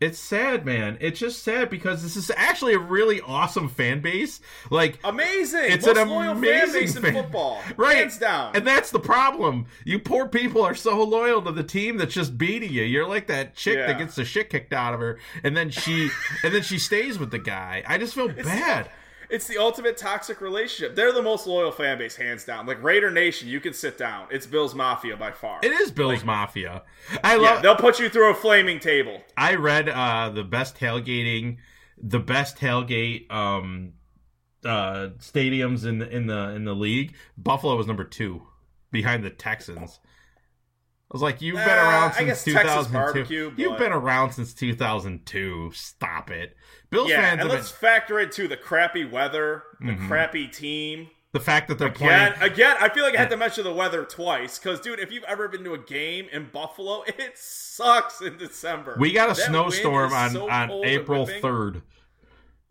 It's 0.00 0.18
sad, 0.18 0.66
man. 0.66 0.98
It's 1.00 1.18
just 1.18 1.42
sad 1.42 1.70
because 1.70 2.02
this 2.02 2.16
is 2.16 2.30
actually 2.36 2.74
a 2.74 2.78
really 2.78 3.20
awesome 3.22 3.68
fan 3.68 4.00
base. 4.00 4.40
Like 4.70 4.98
Amazing! 5.04 5.72
It's 5.72 5.86
Most 5.86 5.96
an 5.96 6.08
loyal 6.08 6.34
fan 6.34 6.36
amazing 6.36 6.80
base 6.80 6.96
in 6.96 7.02
fan- 7.02 7.14
football. 7.14 7.60
Right. 7.76 7.96
Hands 7.96 8.18
down. 8.18 8.54
And 8.56 8.66
that's 8.66 8.90
the 8.90 9.00
problem. 9.00 9.66
You 9.84 9.98
poor 9.98 10.28
people 10.28 10.62
are 10.62 10.74
so 10.74 11.02
loyal 11.02 11.40
to 11.42 11.52
the 11.52 11.62
team 11.64 11.96
that's 11.96 12.14
just 12.14 12.36
beating 12.36 12.72
you. 12.72 12.82
You're 12.82 13.08
like 13.08 13.26
that 13.28 13.54
chick 13.54 13.76
Yeah. 13.78 13.86
that 13.88 13.98
gets 13.98 14.14
the 14.16 14.24
shit 14.24 14.50
kicked 14.50 14.72
out 14.72 14.92
of 14.94 15.00
her 15.00 15.18
and 15.42 15.56
then 15.56 15.70
she 15.70 16.10
and 16.42 16.54
then 16.54 16.62
she 16.62 16.78
stays 16.78 17.18
with 17.18 17.30
the 17.30 17.38
guy. 17.38 17.82
I 17.86 17.98
just 17.98 18.14
feel 18.14 18.28
bad. 18.28 18.90
It's 19.28 19.46
the 19.46 19.58
ultimate 19.58 19.96
toxic 19.96 20.40
relationship. 20.40 20.94
They're 20.94 21.12
the 21.12 21.22
most 21.22 21.46
loyal 21.46 21.72
fan 21.72 21.98
base, 21.98 22.16
hands 22.16 22.44
down. 22.44 22.66
Like 22.66 22.82
Raider 22.82 23.10
Nation, 23.10 23.48
you 23.48 23.60
can 23.60 23.72
sit 23.72 23.98
down. 23.98 24.26
It's 24.30 24.46
Bills 24.46 24.74
Mafia 24.74 25.16
by 25.16 25.32
far. 25.32 25.60
It 25.62 25.72
is 25.72 25.90
Bill's 25.90 26.24
Mafia. 26.24 26.82
I 27.24 27.34
Yeah, 27.34 27.40
love 27.40 27.62
they'll 27.62 27.76
put 27.76 27.98
you 27.98 28.08
through 28.08 28.30
a 28.30 28.34
flaming 28.34 28.78
table. 28.80 29.20
I 29.36 29.54
read 29.54 29.88
uh 29.88 30.30
the 30.30 30.44
best 30.44 30.76
tailgating 30.76 31.58
the 31.98 32.18
best 32.20 32.56
tailgate 32.56 33.30
um 33.32 33.94
uh 34.64 35.10
stadiums 35.18 35.86
in 35.86 35.98
the 35.98 36.08
in 36.08 36.26
the 36.26 36.50
in 36.50 36.64
the 36.64 36.74
league. 36.74 37.14
Buffalo 37.38 37.76
was 37.76 37.86
number 37.86 38.04
2 38.04 38.42
behind 38.90 39.24
the 39.24 39.30
Texans. 39.30 40.00
I 41.08 41.14
was 41.14 41.22
like, 41.22 41.40
you've 41.40 41.56
been 41.56 41.68
around 41.68 42.14
since 42.14 42.42
2002. 42.44 42.92
barbecue, 42.92 43.52
You've 43.56 43.78
been 43.78 43.92
around 43.92 44.32
since 44.32 44.52
2002. 44.52 45.70
Stop 45.72 46.30
it. 46.30 46.56
Bills 46.90 47.08
Yeah, 47.10 47.20
fans 47.22 47.40
and 47.42 47.48
let's 47.50 47.70
been, 47.70 47.78
factor 47.78 48.18
in 48.20 48.30
too 48.30 48.48
the 48.48 48.56
crappy 48.56 49.04
weather, 49.04 49.62
the 49.80 49.86
Mm-hmm. 49.92 50.08
crappy 50.08 50.48
team. 50.48 51.08
the 51.32 51.38
fact 51.40 51.68
that 51.68 51.78
they're 51.78 51.88
Again, 51.88 52.32
playing. 52.32 52.52
again, 52.52 52.76
I 52.80 52.88
feel 52.88 53.04
like 53.04 53.14
I 53.14 53.18
had 53.18 53.30
to 53.30 53.36
mention 53.36 53.62
the 53.64 53.72
weather 53.72 54.04
twice 54.04 54.58
because, 54.58 54.80
dude, 54.80 54.98
if 54.98 55.12
you've 55.12 55.22
ever 55.24 55.46
been 55.48 55.62
to 55.64 55.74
a 55.74 55.78
game 55.78 56.26
in 56.32 56.48
Buffalo, 56.52 57.02
it 57.06 57.36
sucks 57.38 58.20
in 58.20 58.36
December. 58.36 58.96
We 58.98 59.12
got 59.12 59.30
a 59.30 59.34
That 59.34 59.46
snowstorm 59.46 60.12
on 60.12 60.30
so 60.32 60.50
on 60.50 60.70
April 60.84 61.26
3rd. 61.26 61.82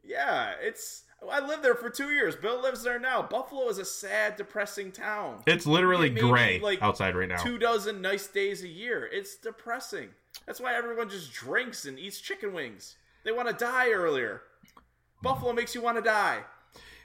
Yeah, 0.04 0.54
it's. 0.62 1.04
I 1.30 1.46
lived 1.46 1.64
there 1.64 1.76
for 1.76 1.90
two 1.90 2.12
years. 2.12 2.36
Bill 2.36 2.62
lives 2.62 2.84
there 2.84 3.00
now. 3.00 3.22
Buffalo 3.22 3.68
is 3.70 3.78
a 3.78 3.86
sad, 3.86 4.36
depressing 4.36 4.92
town. 4.92 5.42
It's 5.48 5.66
literally 5.66 6.10
Maybe, 6.10 6.28
gray 6.28 6.60
like, 6.60 6.82
outside 6.82 7.16
right 7.16 7.30
now. 7.30 7.38
Two 7.38 7.58
dozen 7.58 8.02
nice 8.02 8.28
days 8.28 8.64
a 8.64 8.68
year. 8.68 9.10
It's 9.12 9.36
depressing. 9.36 10.10
That's 10.46 10.60
why 10.60 10.76
everyone 10.76 11.10
just 11.10 11.34
drinks 11.34 11.86
and 11.86 11.98
eats 11.98 12.20
chicken 12.20 12.54
wings. 12.54 12.98
They 13.24 13.32
want 13.32 13.48
to 13.48 13.54
die 13.56 13.90
earlier. 13.90 14.42
Buffalo 15.22 15.54
makes 15.54 15.74
you 15.74 15.82
want 15.82 15.98
to 15.98 16.04
die. 16.04 16.44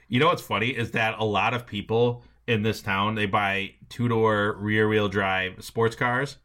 You 0.07 0.19
know 0.19 0.27
what's 0.27 0.41
funny 0.41 0.69
is 0.69 0.91
that 0.91 1.15
a 1.17 1.25
lot 1.25 1.53
of 1.53 1.65
people 1.65 2.23
in 2.47 2.63
this 2.63 2.81
town 2.81 3.15
they 3.15 3.25
buy 3.25 3.71
two 3.89 4.07
door 4.07 4.57
rear 4.59 4.87
wheel 4.87 5.07
drive 5.07 5.63
sports 5.63 5.95
cars, 5.95 6.37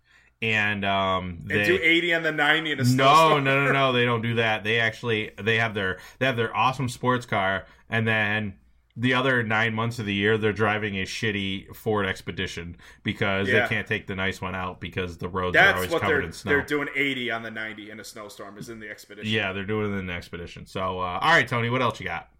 and 0.43 0.85
um, 0.85 1.41
They 1.45 1.59
they 1.59 1.65
do 1.67 1.79
80 1.83 2.13
and 2.13 2.25
the 2.25 2.33
90 2.33 2.73
in 2.73 2.81
a 2.81 2.85
no 2.85 3.39
no 3.39 3.65
no 3.65 3.73
no 3.73 3.93
they 3.95 4.05
don't 4.05 4.23
do 4.23 4.35
that. 4.35 4.65
They 4.65 4.81
actually 4.81 5.31
they 5.43 5.57
have 5.59 5.75
their 5.75 5.99
they 6.19 6.27
have 6.27 6.37
their 6.37 6.55
awesome 6.57 6.89
sports 6.89 7.27
car, 7.27 7.67
and 7.89 8.07
then 8.07 8.55
the 8.99 9.13
other 9.13 9.43
nine 9.43 9.75
months 9.75 9.99
of 9.99 10.07
the 10.07 10.15
year 10.15 10.39
they're 10.39 10.53
driving 10.55 10.97
a 10.97 11.03
shitty 11.05 11.75
Ford 11.77 12.07
Expedition 12.07 12.77
because 13.03 13.47
Yeah. 13.49 13.63
they 13.63 13.69
can't 13.69 13.87
take 13.87 14.07
the 14.07 14.15
nice 14.15 14.41
one 14.41 14.55
out 14.55 14.81
because 14.81 15.19
the 15.19 15.29
roads 15.29 15.57
are 15.57 15.75
always 15.75 15.91
covered 15.91 16.25
in 16.25 16.33
snow. 16.33 16.51
they're 16.51 16.63
doing 16.63 16.89
80 16.95 17.31
on 17.31 17.43
the 17.43 17.51
90 17.51 17.91
in 17.91 18.01
a 18.01 18.05
snowstorm 18.05 18.57
is 18.57 18.71
in 18.71 18.81
the 18.81 18.89
expedition. 18.89 19.31
Yeah, 19.31 19.53
they're 19.53 19.65
doing 19.65 19.93
it 19.93 19.99
in 19.99 20.07
the 20.07 20.15
expedition. 20.15 20.65
So, 20.67 21.01
uh, 21.01 21.19
all 21.21 21.31
right, 21.31 21.47
Tony, 21.47 21.69
what 21.69 21.83
else 21.83 22.01
you 22.01 22.07
got? 22.07 22.31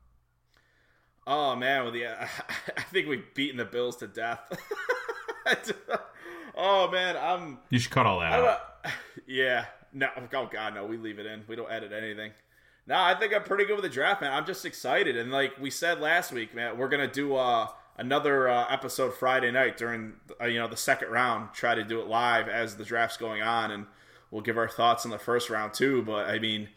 Oh 1.27 1.57
man, 1.57 1.85
well, 1.85 1.95
yeah, 1.97 2.29
I 2.77 2.83
think 2.83 3.09
we've 3.09 3.35
beaten 3.35 3.57
the 3.59 3.65
Bills 3.65 3.97
to 3.97 4.07
death. 4.07 4.41
oh 6.57 6.91
man, 6.91 7.17
I'm 7.17 7.59
You 7.71 7.79
should 7.79 7.93
cut 7.93 8.07
all 8.07 8.21
that 8.21 8.33
out. 8.33 8.61
yeah. 9.27 9.67
No, 9.93 10.09
oh 10.17 10.49
god, 10.51 10.75
no. 10.75 10.85
We 10.85 10.97
leave 10.97 11.19
it 11.19 11.27
in. 11.27 11.45
We 11.49 11.57
don't 11.57 11.71
edit 11.71 11.93
anything. 11.93 12.33
No, 12.87 12.97
I 12.97 13.15
think 13.15 13.35
I'm 13.35 13.43
pretty 13.43 13.65
good 13.65 13.75
with 13.75 13.83
the 13.83 13.91
draft, 13.91 14.21
man. 14.21 14.33
I'm 14.33 14.47
just 14.47 14.65
excited, 14.65 15.17
and 15.17 15.33
like 15.33 15.59
we 15.61 15.71
said 15.71 16.01
last 16.01 16.33
week, 16.33 16.55
man, 16.55 16.79
we're 16.79 16.89
gonna 16.89 17.11
do 17.11 17.35
uh, 17.35 17.67
another 17.97 18.49
uh, 18.49 18.67
episode 18.71 19.15
Friday 19.15 19.51
night 19.51 19.77
during 19.77 20.15
uh, 20.41 20.47
you 20.47 20.59
know 20.59 20.69
the 20.69 20.77
second 20.77 21.11
round. 21.11 21.53
Try 21.53 21.75
to 21.75 21.83
do 21.83 22.01
it 22.01 22.07
live 22.07 22.49
as 22.49 22.77
the 22.77 22.85
draft's 22.85 23.17
going 23.17 23.43
on, 23.43 23.71
and 23.71 23.87
we'll 24.31 24.43
give 24.43 24.57
our 24.59 24.69
thoughts 24.69 25.05
on 25.05 25.11
the 25.11 25.19
first 25.19 25.51
round 25.51 25.75
too. 25.75 26.03
But 26.03 26.29
I 26.29 26.39
mean, 26.39 26.69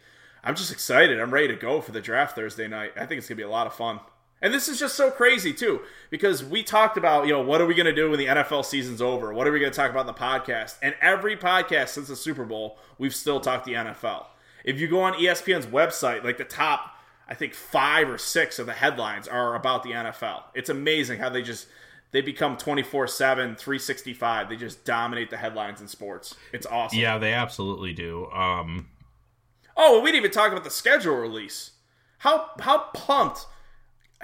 I'm 0.43 0.55
just 0.55 0.71
excited. 0.71 1.19
I'm 1.19 1.31
ready 1.33 1.49
to 1.49 1.55
go 1.55 1.81
for 1.81 1.91
the 1.91 2.01
draft 2.01 2.35
Thursday 2.35 2.67
night. 2.67 2.93
I 2.95 3.05
think 3.05 3.19
it's 3.19 3.27
gonna 3.27 3.37
be 3.37 3.43
a 3.43 3.49
lot 3.49 3.67
of 3.67 3.73
fun. 3.73 3.99
And 4.41 4.53
this 4.53 4.69
is 4.69 4.79
just 4.79 4.95
so 4.95 5.11
crazy 5.11 5.53
too, 5.53 5.81
because 6.09 6.43
we 6.43 6.63
talked 6.63 6.97
about, 6.97 7.25
you 7.27 7.33
know, 7.33 7.41
what 7.41 7.59
are 7.59 7.65
we 7.65 7.73
going 7.75 7.85
to 7.85 7.93
do 7.93 8.09
when 8.09 8.19
the 8.19 8.27
NFL 8.27 8.63
season's 8.63 9.01
over? 9.01 9.33
What 9.33 9.47
are 9.47 9.51
we 9.51 9.59
going 9.59 9.71
to 9.71 9.75
talk 9.75 9.91
about 9.91 10.01
in 10.01 10.07
the 10.07 10.13
podcast? 10.13 10.77
And 10.81 10.95
every 11.01 11.35
podcast 11.35 11.89
since 11.89 12.07
the 12.07 12.15
Super 12.15 12.45
Bowl, 12.45 12.77
we've 12.97 13.13
still 13.15 13.39
talked 13.39 13.65
the 13.65 13.73
NFL. 13.73 14.25
If 14.63 14.79
you 14.79 14.87
go 14.87 15.01
on 15.01 15.13
ESPN's 15.13 15.65
website, 15.65 16.23
like 16.23 16.37
the 16.37 16.45
top, 16.45 16.95
I 17.27 17.33
think 17.33 17.53
five 17.53 18.09
or 18.09 18.17
six 18.17 18.59
of 18.59 18.65
the 18.65 18.73
headlines 18.73 19.27
are 19.27 19.55
about 19.55 19.83
the 19.83 19.91
NFL. 19.91 20.43
It's 20.53 20.69
amazing 20.69 21.19
how 21.19 21.29
they 21.29 21.41
just 21.41 21.67
they 22.11 22.21
become 22.21 22.57
24/7, 22.57 23.57
365. 23.57 24.49
They 24.49 24.55
just 24.55 24.83
dominate 24.83 25.29
the 25.29 25.37
headlines 25.37 25.79
in 25.79 25.87
sports. 25.87 26.35
It's 26.51 26.65
awesome. 26.65 26.97
Yeah, 26.97 27.17
they 27.17 27.33
absolutely 27.33 27.93
do. 27.93 28.25
Um, 28.31 28.87
Oh, 29.81 30.01
we 30.01 30.11
didn't 30.11 30.25
even 30.25 30.31
talk 30.31 30.51
about 30.51 30.65
the 30.65 30.69
schedule 30.69 31.15
release. 31.15 31.71
How 32.19 32.49
how 32.59 32.89
pumped 32.93 33.45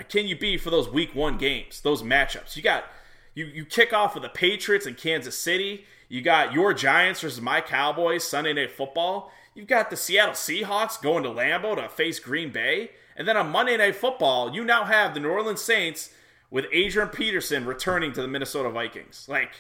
can 0.04 0.28
you 0.28 0.38
be 0.38 0.58
for 0.58 0.70
those 0.70 0.90
week 0.90 1.16
one 1.16 1.38
games, 1.38 1.82
those 1.82 2.04
matchups? 2.04 2.56
You 2.56 2.62
got 2.62 2.86
you 3.34 3.46
you 3.46 3.66
kick 3.66 3.94
off 3.94 4.14
with 4.14 4.24
the 4.24 4.30
Patriots 4.30 4.86
and 4.86 4.98
Kansas 4.98 5.38
City. 5.38 5.86
You 6.10 6.22
got 6.22 6.54
your 6.54 6.74
Giants 6.74 7.22
versus 7.22 7.42
my 7.42 7.62
Cowboys 7.62 8.24
Sunday 8.24 8.54
Night 8.54 8.72
Football. 8.72 9.32
You've 9.54 9.68
got 9.68 9.90
the 9.90 9.96
Seattle 9.96 10.34
Seahawks 10.34 11.02
going 11.02 11.24
to 11.24 11.30
Lambeau 11.30 11.76
to 11.76 11.90
face 11.90 12.20
Green 12.20 12.52
Bay, 12.52 12.92
and 13.16 13.28
then 13.28 13.38
on 13.38 13.50
Monday 13.50 13.78
Night 13.78 13.96
Football, 13.96 14.54
you 14.54 14.64
now 14.66 14.84
have 14.84 15.14
the 15.14 15.20
New 15.20 15.30
Orleans 15.30 15.62
Saints 15.62 16.10
with 16.52 16.66
Adrian 16.72 17.10
Peterson 17.10 17.66
returning 17.66 18.12
to 18.14 18.22
the 18.22 18.28
Minnesota 18.28 18.70
Vikings. 18.70 19.26
Like, 19.30 19.52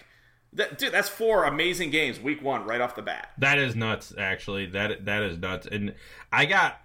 that, 0.53 0.77
dude, 0.77 0.93
that's 0.93 1.09
four 1.09 1.45
amazing 1.45 1.89
games 1.89 2.19
week 2.19 2.41
one 2.41 2.65
right 2.65 2.81
off 2.81 2.95
the 2.95 3.01
bat. 3.01 3.31
that 3.37 3.57
is 3.57 3.75
nuts. 3.75 4.13
Actually, 4.17 4.67
that 4.67 5.05
that 5.05 5.23
is 5.23 5.37
nuts. 5.37 5.67
And 5.69 5.95
I 6.31 6.45
got 6.45 6.79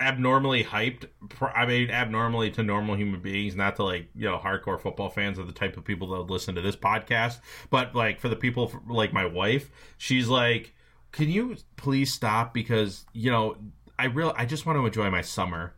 abnormally 0.00 0.64
hyped. 0.64 1.06
I 1.54 1.66
mean, 1.66 1.90
abnormally 1.90 2.50
to 2.52 2.62
normal 2.62 2.96
human 2.96 3.20
beings, 3.20 3.56
not 3.56 3.76
to 3.76 3.84
like 3.84 4.08
you 4.14 4.24
know 4.24 4.38
hardcore 4.38 4.80
football 4.80 5.10
fans 5.10 5.38
are 5.38 5.44
the 5.44 5.52
type 5.52 5.76
of 5.76 5.84
people 5.84 6.08
that 6.08 6.18
would 6.18 6.30
listen 6.30 6.54
to 6.54 6.60
this 6.60 6.76
podcast. 6.76 7.40
But 7.70 7.94
like 7.94 8.20
for 8.20 8.28
the 8.28 8.36
people 8.36 8.72
like 8.88 9.12
my 9.12 9.26
wife, 9.26 9.70
she's 9.96 10.28
like, 10.28 10.74
"Can 11.12 11.28
you 11.28 11.56
please 11.76 12.12
stop?" 12.12 12.54
Because 12.54 13.06
you 13.12 13.30
know, 13.30 13.56
I 13.98 14.06
real 14.06 14.32
I 14.36 14.46
just 14.46 14.66
want 14.66 14.78
to 14.78 14.86
enjoy 14.86 15.10
my 15.10 15.22
summer. 15.22 15.74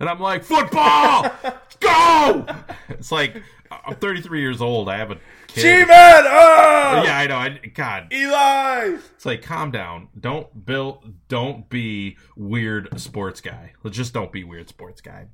And 0.00 0.08
I'm 0.08 0.20
like, 0.20 0.44
football, 0.44 1.30
go! 1.80 2.46
It's 2.88 3.10
like 3.10 3.42
I'm 3.70 3.96
33 3.96 4.40
years 4.40 4.60
old. 4.62 4.88
I 4.88 4.96
have 4.96 5.10
a 5.10 5.16
kid. 5.48 5.62
G-Man! 5.62 6.24
Oh! 6.26 7.02
Yeah, 7.04 7.18
I 7.18 7.26
know. 7.26 7.36
I, 7.36 7.58
God, 7.74 8.12
Eli! 8.12 8.96
it's 9.14 9.26
like 9.26 9.42
calm 9.42 9.70
down. 9.70 10.08
Don't 10.18 10.64
build. 10.64 11.14
Don't 11.28 11.68
be 11.68 12.16
weird 12.36 13.00
sports 13.00 13.40
guy. 13.40 13.72
Just 13.90 14.14
don't 14.14 14.30
be 14.30 14.44
weird 14.44 14.68
sports 14.68 15.00
guy. 15.00 15.26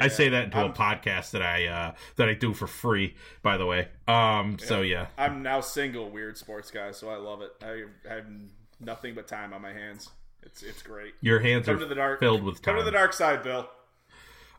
I 0.00 0.08
say 0.08 0.28
that 0.28 0.44
into 0.44 0.58
a 0.58 0.64
I'm- 0.64 0.74
podcast 0.74 1.30
that 1.32 1.42
I 1.42 1.66
uh, 1.66 1.94
that 2.16 2.28
I 2.28 2.34
do 2.34 2.52
for 2.54 2.66
free. 2.66 3.14
By 3.42 3.56
the 3.58 3.66
way. 3.66 3.88
Um. 4.06 4.58
So 4.58 4.80
yeah. 4.82 5.06
I'm 5.16 5.42
now 5.42 5.60
single, 5.60 6.10
weird 6.10 6.36
sports 6.38 6.70
guy, 6.70 6.92
so 6.92 7.08
I 7.10 7.16
love 7.16 7.42
it. 7.42 7.50
I, 7.62 7.84
I 8.10 8.14
have 8.16 8.26
nothing 8.80 9.14
but 9.14 9.28
time 9.28 9.52
on 9.52 9.60
my 9.62 9.72
hands. 9.72 10.10
It's 10.42 10.62
it's 10.62 10.82
great. 10.82 11.14
Your 11.20 11.40
hands 11.40 11.66
Come 11.66 11.76
are 11.76 11.80
to 11.80 11.86
the 11.86 11.94
dark. 11.94 12.20
filled 12.20 12.42
with 12.42 12.56
time. 12.62 12.74
Come 12.74 12.78
to 12.80 12.84
the 12.84 12.90
dark 12.96 13.12
side, 13.12 13.42
Bill. 13.42 13.68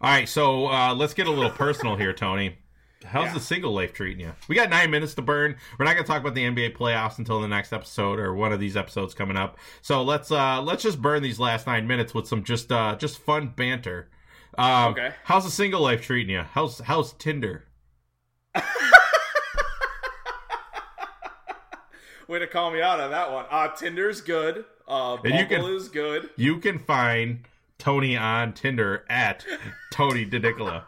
All 0.02 0.10
right, 0.10 0.30
so 0.30 0.68
uh, 0.68 0.96
let's 0.96 1.14
get 1.14 1.28
a 1.28 1.32
little 1.32 1.52
personal 1.52 1.96
here, 1.98 2.14
Tony. 2.14 2.58
How's 3.06 3.28
Yeah. 3.28 3.34
the 3.34 3.40
single 3.40 3.74
life 3.74 3.92
treating 3.94 4.20
you? 4.26 4.34
We 4.48 4.56
got 4.56 4.70
nine 4.70 4.92
minutes 4.92 5.14
to 5.16 5.22
burn. 5.22 5.56
We're 5.78 5.86
not 5.86 5.94
going 5.94 6.04
to 6.06 6.08
talk 6.08 6.22
about 6.22 6.36
the 6.36 6.44
NBA 6.44 6.76
playoffs 6.76 7.18
until 7.18 7.42
the 7.42 7.48
next 7.48 7.72
episode 7.74 8.18
or 8.20 8.34
one 8.34 8.52
of 8.54 8.60
these 8.60 8.76
episodes 8.78 9.14
coming 9.14 9.36
up. 9.38 9.58
So 9.82 10.04
let's 10.04 10.32
uh, 10.32 10.62
let's 10.62 10.84
just 10.84 11.02
burn 11.02 11.22
these 11.24 11.40
last 11.40 11.66
nine 11.68 11.86
minutes 11.88 12.14
with 12.14 12.28
some 12.28 12.44
just 12.44 12.72
uh, 12.72 12.96
just 12.96 13.20
fun 13.20 13.54
banter. 13.56 14.10
Um, 14.58 14.92
Okay. 14.94 15.14
How's 15.24 15.46
the 15.46 15.52
single 15.52 15.82
life 15.82 16.02
treating 16.02 16.34
you? 16.36 16.42
How's 16.42 16.80
how's 16.80 17.14
Tinder? 17.14 17.66
Way 22.28 22.40
to 22.40 22.48
call 22.48 22.70
me 22.72 22.82
out 22.82 23.00
on 23.00 23.12
that 23.12 23.32
one. 23.32 23.46
Uh, 23.50 23.70
Tinder's 23.70 24.22
good. 24.22 24.66
Uh, 24.88 25.18
And 25.24 25.36
you 25.40 25.46
can- 25.46 25.64
is 25.66 25.88
good. 25.90 26.30
You 26.36 26.58
can 26.60 26.80
find 26.80 27.46
Tony 27.80 28.16
on 28.16 28.54
Tinder 28.54 29.04
at 29.10 29.46
Tony 29.92 30.26
DiNicola. 30.26 30.84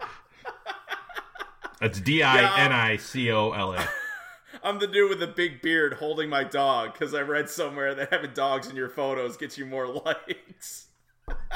That's 1.79 1.99
D 1.99 2.21
I 2.21 2.63
N 2.65 2.71
I 2.71 2.97
C 2.97 3.31
O 3.31 3.51
L 3.51 3.73
A. 3.73 3.87
I'm 4.63 4.77
the 4.77 4.85
dude 4.85 5.09
with 5.09 5.19
the 5.19 5.25
big 5.27 5.63
beard 5.63 5.93
holding 5.93 6.29
my 6.29 6.43
dog 6.43 6.93
because 6.93 7.15
I 7.15 7.21
read 7.21 7.49
somewhere 7.49 7.95
that 7.95 8.11
having 8.13 8.33
dogs 8.33 8.69
in 8.69 8.75
your 8.75 8.89
photos 8.89 9.35
gets 9.37 9.57
you 9.57 9.65
more 9.65 9.87
likes. 10.05 10.87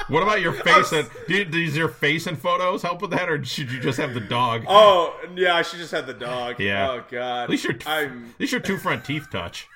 What 0.08 0.22
about 0.24 0.40
your 0.40 0.52
face? 0.64 0.90
And 0.90 1.08
do- 1.28 1.44
does 1.44 1.76
your 1.76 1.88
face 1.88 2.26
and 2.26 2.36
photos 2.36 2.82
help 2.82 3.02
with 3.02 3.10
that, 3.12 3.28
or 3.28 3.44
should 3.44 3.70
you 3.70 3.78
just 3.78 3.98
have 3.98 4.14
the 4.14 4.20
dog? 4.20 4.64
Oh 4.66 5.14
yeah, 5.36 5.54
I 5.54 5.62
should 5.62 5.78
just 5.78 5.92
have 5.92 6.06
the 6.08 6.14
dog. 6.14 6.58
Yeah. 6.58 6.90
Oh 6.90 7.04
god. 7.08 7.44
At 7.44 7.50
least 7.50 7.64
your 7.64 7.74
I'm 7.86 8.30
at 8.34 8.40
least 8.40 8.52
your 8.52 8.60
two 8.62 8.78
front 8.78 9.04
teeth 9.04 9.28
touch. 9.30 9.68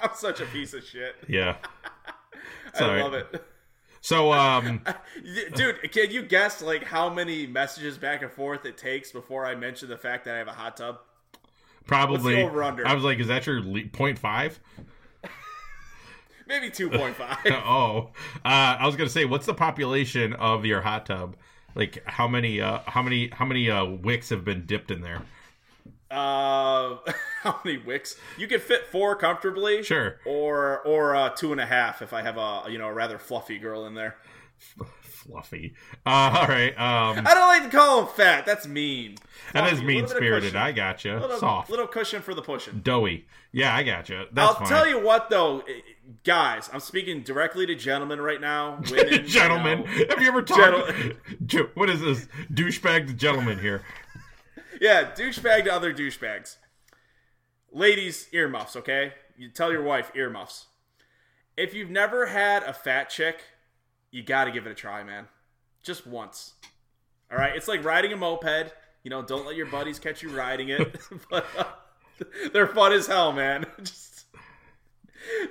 I'm 0.00 0.10
such 0.14 0.40
a 0.40 0.46
piece 0.46 0.72
of 0.72 0.84
shit. 0.84 1.16
Yeah. 1.28 1.56
I 2.76 3.00
love 3.02 3.14
it. 3.14 3.44
So 4.04 4.34
um, 4.34 4.82
Dude, 5.54 5.90
can 5.90 6.10
you 6.10 6.20
guess 6.20 6.60
like 6.60 6.84
how 6.84 7.08
many 7.08 7.46
messages 7.46 7.96
back 7.96 8.20
and 8.20 8.30
forth 8.30 8.66
it 8.66 8.76
takes 8.76 9.10
before 9.10 9.46
I 9.46 9.54
mention 9.54 9.88
the 9.88 9.96
fact 9.96 10.26
that 10.26 10.34
I 10.34 10.38
have 10.38 10.46
a 10.46 10.52
hot 10.52 10.76
tub? 10.76 10.98
probably 11.86 12.42
over-under? 12.42 12.86
I 12.86 12.92
was 12.92 13.02
like, 13.02 13.18
is 13.18 13.28
that 13.28 13.46
your 13.46 13.62
le- 13.62 13.86
point 13.86 14.18
five? 14.18 14.60
Maybe 16.46 16.68
2.5. 16.68 17.14
Oh, 17.66 18.10
uh, 18.44 18.76
I 18.78 18.84
was 18.84 18.94
gonna 18.94 19.08
say, 19.08 19.24
what's 19.24 19.46
the 19.46 19.54
population 19.54 20.34
of 20.34 20.66
your 20.66 20.82
hot 20.82 21.06
tub? 21.06 21.36
Like 21.74 22.02
how 22.04 22.28
many? 22.28 22.60
Uh, 22.60 22.80
how 22.84 23.00
many? 23.00 23.30
How 23.30 23.46
many 23.46 23.70
uh, 23.70 23.86
wicks 23.86 24.28
have 24.28 24.44
been 24.44 24.66
dipped 24.66 24.90
in 24.90 25.00
there? 25.00 25.22
Uh, 26.10 26.96
how 27.42 27.60
many 27.64 27.78
wicks? 27.78 28.16
You 28.38 28.46
could 28.46 28.62
fit 28.62 28.86
four 28.86 29.16
comfortably. 29.16 29.82
Sure. 29.82 30.18
Or 30.24 30.80
or 30.80 31.14
uh, 31.16 31.30
two 31.30 31.52
and 31.52 31.60
a 31.60 31.66
half 31.66 32.02
if 32.02 32.12
I 32.12 32.22
have 32.22 32.36
a 32.36 32.64
you 32.70 32.78
know 32.78 32.88
a 32.88 32.92
rather 32.92 33.18
fluffy 33.18 33.58
girl 33.58 33.86
in 33.86 33.94
there. 33.94 34.16
Fluffy. 35.02 35.74
Uh, 36.04 36.36
all 36.40 36.46
right. 36.46 36.72
Um, 36.78 37.26
I 37.26 37.34
don't 37.34 37.48
like 37.48 37.70
to 37.70 37.74
call 37.76 38.02
him 38.02 38.08
fat. 38.08 38.44
That's 38.44 38.66
mean. 38.66 39.16
that 39.54 39.72
is 39.72 39.82
mean 39.82 40.06
spirited. 40.06 40.54
I 40.54 40.72
gotcha. 40.72 41.18
little, 41.18 41.38
Soft, 41.38 41.70
little 41.70 41.86
cushion 41.86 42.20
for 42.20 42.34
the 42.34 42.42
pushing. 42.42 42.80
doughy. 42.80 43.26
Yeah, 43.50 43.74
I 43.74 43.84
gotcha. 43.84 44.26
That's 44.32 44.48
I'll 44.48 44.54
fine. 44.56 44.68
tell 44.68 44.86
you 44.88 45.00
what, 45.00 45.30
though, 45.30 45.60
eh, 45.60 45.80
guys, 46.24 46.68
I'm 46.72 46.80
speaking 46.80 47.22
directly 47.22 47.64
to 47.66 47.74
gentlemen 47.74 48.20
right 48.20 48.40
now. 48.40 48.80
Women, 48.90 49.08
you 49.12 49.18
gentlemen, 49.20 49.80
know. 49.80 50.04
have 50.10 50.20
you 50.20 50.28
ever 50.28 50.42
talked? 50.42 50.92
Gentle- 51.46 51.70
what 51.74 51.88
is 51.88 52.00
this 52.00 52.28
douchebag 52.52 53.06
to 53.06 53.14
gentleman 53.14 53.58
here? 53.58 53.82
Yeah, 54.80 55.12
douchebag 55.12 55.64
to 55.64 55.72
other 55.72 55.92
douchebags. 55.92 56.56
Ladies, 57.72 58.28
earmuffs, 58.32 58.76
okay? 58.76 59.14
You 59.36 59.48
tell 59.48 59.72
your 59.72 59.82
wife 59.82 60.12
earmuffs. 60.14 60.66
If 61.56 61.74
you've 61.74 61.90
never 61.90 62.26
had 62.26 62.62
a 62.62 62.72
fat 62.72 63.10
chick, 63.10 63.42
you 64.10 64.22
got 64.22 64.44
to 64.44 64.50
give 64.50 64.66
it 64.66 64.70
a 64.70 64.74
try, 64.74 65.02
man. 65.02 65.26
Just 65.82 66.06
once. 66.06 66.54
All 67.30 67.38
right? 67.38 67.54
It's 67.54 67.68
like 67.68 67.84
riding 67.84 68.12
a 68.12 68.16
moped. 68.16 68.72
You 69.02 69.10
know, 69.10 69.22
don't 69.22 69.46
let 69.46 69.56
your 69.56 69.66
buddies 69.66 69.98
catch 69.98 70.22
you 70.22 70.30
riding 70.30 70.68
it. 70.68 70.98
but 71.30 71.46
uh, 71.58 71.64
they're 72.52 72.66
fun 72.66 72.92
as 72.92 73.06
hell, 73.06 73.32
man. 73.32 73.66
Just 73.78 74.14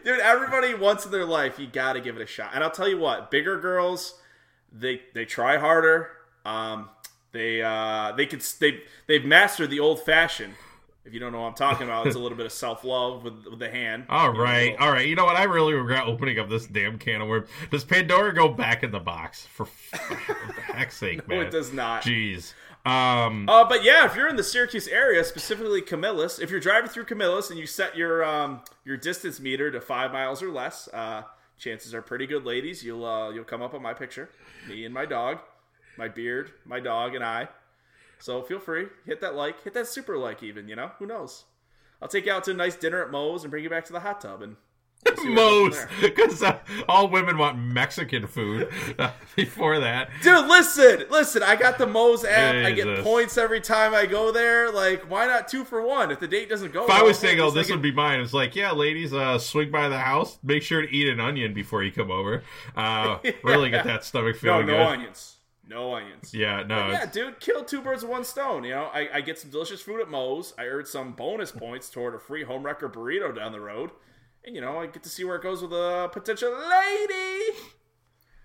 Dude, 0.04 0.20
everybody 0.20 0.74
once 0.74 1.06
in 1.06 1.12
their 1.12 1.26
life, 1.26 1.58
you 1.58 1.68
got 1.68 1.94
to 1.94 2.02
give 2.02 2.16
it 2.16 2.22
a 2.22 2.28
shot. 2.28 2.52
And 2.54 2.64
I'll 2.64 2.72
tell 2.72 2.88
you 2.88 2.98
what, 2.98 3.32
bigger 3.32 3.60
girls, 3.60 4.20
they 4.72 5.02
they 5.14 5.26
try 5.26 5.58
harder. 5.58 6.10
Um, 6.46 6.90
they 7.34 7.62
uh, 7.62 8.14
they 8.16 8.26
could 8.26 8.42
they 8.60 8.82
they've 9.08 9.26
mastered 9.26 9.70
the 9.70 9.80
old 9.80 10.02
fashioned. 10.04 10.54
If 11.06 11.14
you 11.14 11.20
don't 11.20 11.34
know 11.34 11.42
what 11.42 11.48
I'm 11.48 11.54
talking 11.56 11.86
about, 11.86 12.08
it's 12.08 12.16
a 12.16 12.20
little 12.20 12.38
bit 12.38 12.46
of 12.46 12.54
self 12.54 12.86
love 12.86 13.26
with, 13.26 13.46
with 13.50 13.60
the 13.60 13.70
hand. 13.70 14.06
All 14.10 14.32
right, 14.32 14.68
you 14.68 14.78
know, 14.78 14.86
all 14.86 14.92
right. 14.94 15.06
You 15.06 15.16
know 15.18 15.26
what? 15.26 15.36
I 15.36 15.44
really 15.44 15.74
regret 15.74 16.06
opening 16.08 16.40
up 16.40 16.48
this 16.48 16.66
damn 16.66 16.98
can 16.98 17.20
of 17.20 17.28
worms. 17.28 17.50
Does 17.72 17.84
Pandora 17.84 18.34
go 18.34 18.48
back 18.48 18.84
in 18.84 18.92
the 18.92 19.02
box 19.02 19.46
for, 19.46 19.66
for 19.66 20.16
heck's 20.74 20.96
sake, 20.96 21.28
No, 21.28 21.36
man? 21.36 21.48
it 21.48 21.52
does 21.52 21.74
not. 21.74 22.04
Jeez. 22.04 22.54
Um, 22.86 23.50
Uh, 23.50 23.66
but 23.68 23.84
yeah, 23.84 24.06
if 24.06 24.16
you're 24.16 24.30
in 24.30 24.38
the 24.38 24.44
Syracuse 24.44 24.88
area, 24.88 25.24
specifically 25.26 25.82
Camillus, 25.82 26.40
if 26.40 26.50
you're 26.50 26.60
driving 26.62 26.90
through 26.90 27.06
Camillus 27.06 27.50
and 27.50 27.60
you 27.60 27.66
set 27.68 27.98
your 27.98 28.24
um, 28.24 28.62
your 28.86 28.96
distance 28.96 29.42
meter 29.42 29.72
to 29.72 29.82
five 29.82 30.14
miles 30.14 30.42
or 30.42 30.52
less, 30.52 30.88
uh, 30.94 31.24
chances 31.58 31.94
are 31.94 32.02
pretty 32.02 32.28
good, 32.28 32.46
ladies. 32.46 32.82
You'll 32.82 33.06
uh, 33.06 33.30
you'll 33.32 33.44
come 33.44 33.62
up 33.62 33.74
on 33.74 33.82
my 33.82 33.94
picture, 33.94 34.30
me 34.70 34.86
and 34.86 34.94
my 34.94 35.06
dog, 35.06 35.40
my 35.98 36.08
beard, 36.08 36.52
my 36.66 36.80
dog, 36.80 37.16
and 37.16 37.24
I. 37.24 37.48
So 38.20 38.42
feel 38.42 38.60
free, 38.60 38.88
hit 39.06 39.22
that 39.22 39.36
like, 39.36 39.64
hit 39.64 39.74
that 39.74 39.88
super 39.88 40.18
like, 40.18 40.42
even 40.44 40.68
you 40.68 40.76
know, 40.76 40.92
who 41.00 41.06
knows? 41.06 41.44
I'll 42.02 42.08
take 42.08 42.26
you 42.26 42.32
out 42.32 42.44
to 42.46 42.52
a 42.52 42.54
nice 42.54 42.76
dinner 42.76 43.04
at 43.04 43.12
Moe's 43.12 43.44
and 43.44 43.52
bring 43.52 43.64
you 43.64 43.70
back 43.70 43.86
to 43.86 43.94
the 43.94 44.00
hot 44.02 44.22
tub 44.22 44.42
and 44.42 44.56
we'll 45.06 45.34
Moe's, 45.34 45.76
goes 45.76 45.80
from 45.86 46.02
there. 46.02 46.10
because 46.10 46.44
uh, 46.44 46.60
all 46.88 47.10
women 47.10 47.38
want 47.38 47.58
Mexican 47.58 48.28
food. 48.28 48.70
Uh, 49.00 49.12
before 49.36 49.80
that, 49.80 50.10
Dude, 50.22 50.46
listen, 50.48 51.06
listen. 51.10 51.42
I 51.42 51.56
got 51.56 51.80
the 51.80 51.88
Moe's 51.88 52.24
app. 52.24 52.54
I 52.64 52.72
get 52.72 53.00
points 53.04 53.40
every 53.40 53.60
time 53.60 53.96
I 53.96 54.06
go 54.06 54.32
there. 54.32 54.72
Like, 54.72 55.10
why 55.10 55.26
not 55.26 55.48
two 55.48 55.64
for 55.64 55.82
one? 55.82 56.12
If 56.12 56.20
the 56.20 56.28
date 56.28 56.48
doesn't 56.48 56.72
go, 56.72 56.84
if 56.84 56.92
I 56.92 57.02
was 57.02 57.18
"Oh, 57.24 57.50
this 57.50 57.70
like 57.70 57.76
would 57.76 57.82
be 57.82 57.92
mine," 57.92 58.20
it's 58.20 58.34
like, 58.34 58.56
"Yeah, 58.56 58.72
ladies, 58.72 59.12
uh, 59.14 59.40
swing 59.40 59.72
by 59.72 59.90
the 59.90 59.98
house. 59.98 60.38
Make 60.44 60.62
sure 60.62 60.84
to 60.84 60.94
eat 60.96 61.10
an 61.10 61.20
onion 61.20 61.56
before 61.56 61.82
you 61.84 61.92
come 61.92 62.12
over. 62.12 62.44
Uh, 62.76 63.18
Really 63.44 63.72
get 63.72 63.84
that 63.86 64.06
stomach 64.06 64.36
No, 64.44 64.60
feeling 64.62 64.68
no 64.68 64.74
good." 64.74 64.82
onions. 64.88 65.38
No 65.74 65.96
onions. 65.96 66.34
Yeah, 66.34 66.64
no. 66.64 66.90
Yeah, 66.92 67.08
dude, 67.08 67.40
kill 67.40 67.64
two 67.66 67.82
birds 67.82 68.04
with 68.04 68.12
one 68.12 68.24
stone. 68.24 68.64
You 68.64 68.72
know, 68.72 68.90
I, 68.94 69.10
I 69.16 69.22
get 69.22 69.40
some 69.40 69.50
delicious 69.50 69.82
food 69.82 70.02
at 70.02 70.10
Moe's. 70.10 70.54
I 70.58 70.66
earned 70.66 70.88
some 70.88 71.14
bonus 71.14 71.52
points 71.52 71.90
toward 71.90 72.14
a 72.14 72.20
free 72.20 72.44
home 72.44 72.64
wrecker 72.64 72.88
burrito 72.88 73.36
down 73.36 73.52
the 73.52 73.60
road. 73.60 73.90
And, 74.46 74.56
you 74.56 74.62
know, 74.62 74.80
I 74.80 74.86
get 74.86 75.02
to 75.04 75.10
see 75.10 75.24
where 75.24 75.38
it 75.38 75.42
goes 75.42 75.62
with 75.64 75.72
a 75.72 76.10
potential 76.14 76.52
lady. 76.52 77.58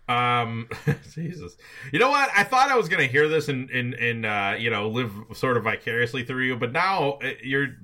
Um, 0.08 0.68
Jesus. 1.12 1.56
You 1.92 1.98
know 1.98 2.08
what? 2.08 2.30
I 2.34 2.44
thought 2.44 2.70
I 2.70 2.76
was 2.76 2.88
gonna 2.88 3.06
hear 3.06 3.28
this 3.28 3.48
and 3.48 3.68
and 3.70 3.92
and 3.92 4.24
uh, 4.24 4.54
you 4.58 4.70
know 4.70 4.88
live 4.88 5.12
sort 5.34 5.58
of 5.58 5.64
vicariously 5.64 6.24
through 6.24 6.44
you, 6.44 6.56
but 6.56 6.72
now 6.72 7.18
uh, 7.22 7.32
you're 7.42 7.76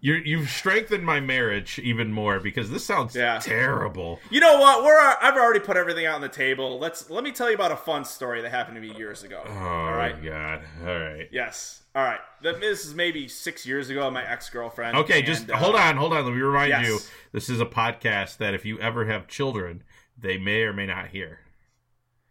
you're 0.00 0.18
you've 0.18 0.48
strengthened 0.48 1.04
my 1.04 1.20
marriage 1.20 1.78
even 1.78 2.12
more 2.12 2.40
because 2.40 2.70
this 2.70 2.84
sounds 2.84 3.14
Yeah. 3.14 3.38
terrible. 3.38 4.20
You 4.30 4.40
know 4.40 4.58
what? 4.60 4.84
We're 4.84 4.98
I've 4.98 5.36
already 5.36 5.60
put 5.60 5.76
everything 5.76 6.06
out 6.06 6.14
on 6.16 6.20
the 6.20 6.28
table. 6.28 6.78
Let's 6.78 7.10
let 7.10 7.24
me 7.24 7.32
tell 7.32 7.48
you 7.48 7.54
about 7.54 7.72
a 7.72 7.76
fun 7.76 8.04
story 8.04 8.42
that 8.42 8.50
happened 8.50 8.76
to 8.76 8.80
me 8.80 8.96
years 8.96 9.22
ago. 9.22 9.42
Oh 9.46 9.50
All 9.52 9.92
right. 9.92 10.20
my 10.22 10.28
god! 10.28 10.62
All 10.82 10.98
right. 10.98 11.28
Yes. 11.32 11.82
All 11.94 12.04
right. 12.04 12.20
This 12.42 12.84
is 12.86 12.94
maybe 12.94 13.26
six 13.28 13.66
years 13.66 13.90
ago. 13.90 14.08
My 14.10 14.24
ex 14.28 14.48
girlfriend. 14.50 14.96
Okay, 14.98 15.22
just 15.22 15.50
uh, 15.50 15.56
hold 15.56 15.74
on, 15.74 15.96
hold 15.96 16.12
on. 16.12 16.24
Let 16.24 16.34
me 16.34 16.40
remind 16.40 16.68
yes. 16.70 16.86
you, 16.86 16.98
this 17.32 17.48
is 17.48 17.60
a 17.60 17.66
podcast 17.66 18.36
that 18.36 18.54
if 18.54 18.64
you 18.64 18.78
ever 18.80 19.06
have 19.06 19.26
children, 19.26 19.82
they 20.16 20.38
may 20.38 20.62
or 20.62 20.72
may 20.72 20.86
not 20.86 21.08
hear. 21.08 21.40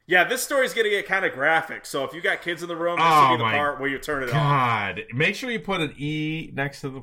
Yeah, 0.09 0.23
this 0.23 0.41
story's 0.41 0.73
gonna 0.73 0.89
get 0.89 1.05
kind 1.05 1.25
of 1.25 1.33
graphic. 1.33 1.85
So 1.85 2.05
if 2.05 2.13
you 2.13 2.21
got 2.21 2.41
kids 2.41 2.61
in 2.61 2.69
the 2.69 2.77
room, 2.77 2.95
this 2.95 3.05
Oh 3.05 3.31
will 3.31 3.37
be 3.39 3.43
the 3.43 3.49
part 3.49 3.81
where 3.81 3.89
you 3.89 3.99
turn 3.99 4.23
it 4.23 4.29
off. 4.29 4.35
God, 4.35 5.03
make 5.13 5.35
sure 5.35 5.51
you 5.51 5.59
put 5.59 5.81
an 5.81 5.93
E 5.97 6.49
next 6.53 6.79
to 6.81 6.89
the. 6.89 7.01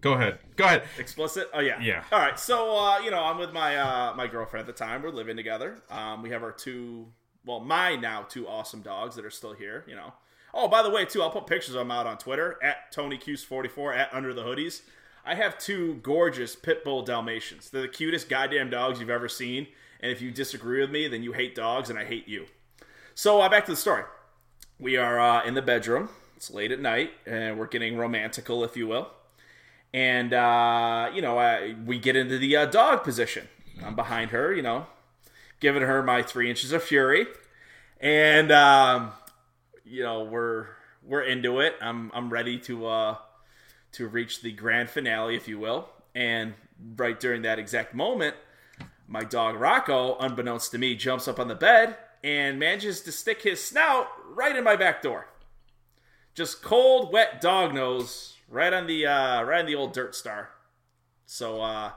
Go 0.00 0.12
ahead. 0.14 0.38
Go 0.56 0.64
ahead. 0.64 0.84
Explicit? 0.98 1.48
Oh 1.52 1.60
yeah. 1.60 1.80
Yeah. 1.80 2.04
All 2.12 2.18
right. 2.18 2.38
So 2.38 2.76
uh, 2.76 2.98
you 2.98 3.10
know, 3.10 3.22
I'm 3.22 3.38
with 3.38 3.52
my 3.52 3.76
uh, 3.76 4.14
my 4.16 4.26
girlfriend 4.26 4.68
at 4.68 4.74
the 4.74 4.84
time. 4.84 5.02
We're 5.02 5.10
living 5.10 5.36
together. 5.36 5.82
Um, 5.90 6.22
we 6.22 6.30
have 6.30 6.42
our 6.42 6.52
two, 6.52 7.08
well, 7.44 7.60
my 7.60 7.96
now 7.96 8.22
two 8.22 8.46
awesome 8.48 8.82
dogs 8.82 9.16
that 9.16 9.24
are 9.24 9.30
still 9.30 9.52
here. 9.52 9.84
You 9.86 9.96
know. 9.96 10.12
Oh, 10.54 10.68
by 10.68 10.82
the 10.82 10.90
way, 10.90 11.06
too, 11.06 11.22
I'll 11.22 11.30
put 11.30 11.46
pictures 11.46 11.74
of 11.74 11.78
them 11.78 11.90
out 11.90 12.06
on 12.06 12.18
Twitter 12.18 12.58
at 12.62 12.92
TonyCuse44 12.94 13.96
at 13.96 14.12
Under 14.12 14.34
the 14.34 14.42
Hoodies. 14.42 14.82
I 15.24 15.34
have 15.34 15.56
two 15.56 15.94
gorgeous 16.02 16.54
pit 16.54 16.84
bull 16.84 17.02
Dalmatians. 17.02 17.70
They're 17.70 17.80
the 17.80 17.88
cutest 17.88 18.28
goddamn 18.28 18.68
dogs 18.68 19.00
you've 19.00 19.08
ever 19.08 19.30
seen. 19.30 19.68
And 20.00 20.12
if 20.12 20.20
you 20.20 20.30
disagree 20.30 20.82
with 20.82 20.90
me, 20.90 21.08
then 21.08 21.22
you 21.22 21.32
hate 21.32 21.54
dogs, 21.54 21.88
and 21.88 21.98
I 21.98 22.04
hate 22.04 22.28
you. 22.28 22.46
So 23.14 23.40
uh, 23.40 23.48
back 23.48 23.64
to 23.64 23.70
the 23.70 23.76
story. 23.76 24.02
We 24.78 24.98
are 24.98 25.18
uh, 25.18 25.42
in 25.44 25.54
the 25.54 25.62
bedroom. 25.62 26.10
It's 26.36 26.50
late 26.50 26.70
at 26.70 26.80
night, 26.80 27.12
and 27.24 27.58
we're 27.58 27.68
getting 27.68 27.96
romantical, 27.96 28.62
if 28.62 28.76
you 28.76 28.86
will 28.88 29.10
and 29.92 30.32
uh, 30.32 31.10
you 31.14 31.22
know 31.22 31.38
I, 31.38 31.74
we 31.84 31.98
get 31.98 32.16
into 32.16 32.38
the 32.38 32.56
uh, 32.56 32.66
dog 32.66 33.04
position. 33.04 33.48
I'm 33.84 33.96
behind 33.96 34.30
her, 34.30 34.52
you 34.52 34.62
know, 34.62 34.86
giving 35.60 35.82
her 35.82 36.02
my 36.02 36.22
three 36.22 36.48
inches 36.48 36.72
of 36.72 36.82
fury, 36.82 37.26
and 38.00 38.52
um, 38.52 39.12
you 39.84 40.02
know 40.02 40.24
we're 40.24 40.66
we're 41.04 41.22
into 41.22 41.60
it. 41.60 41.76
I'm 41.80 42.10
I'm 42.14 42.30
ready 42.30 42.58
to 42.60 42.86
uh, 42.86 43.16
to 43.92 44.08
reach 44.08 44.42
the 44.42 44.52
grand 44.52 44.90
finale, 44.90 45.36
if 45.36 45.48
you 45.48 45.58
will. 45.58 45.88
And 46.14 46.54
right 46.96 47.18
during 47.18 47.42
that 47.42 47.58
exact 47.58 47.94
moment, 47.94 48.36
my 49.06 49.24
dog 49.24 49.56
Rocco, 49.56 50.16
unbeknownst 50.18 50.70
to 50.72 50.78
me, 50.78 50.94
jumps 50.94 51.28
up 51.28 51.38
on 51.38 51.48
the 51.48 51.54
bed 51.54 51.96
and 52.24 52.58
manages 52.58 53.00
to 53.02 53.12
stick 53.12 53.42
his 53.42 53.62
snout 53.62 54.06
right 54.34 54.54
in 54.54 54.64
my 54.64 54.76
back 54.76 55.02
door. 55.02 55.26
Just 56.34 56.62
cold, 56.62 57.12
wet 57.12 57.40
dog 57.40 57.74
nose 57.74 58.31
right 58.52 58.72
on 58.72 58.86
the 58.86 59.06
uh, 59.06 59.42
right 59.42 59.60
on 59.60 59.66
the 59.66 59.74
old 59.74 59.92
dirt 59.92 60.14
star. 60.14 60.50
So 61.26 61.60
uh, 61.60 61.90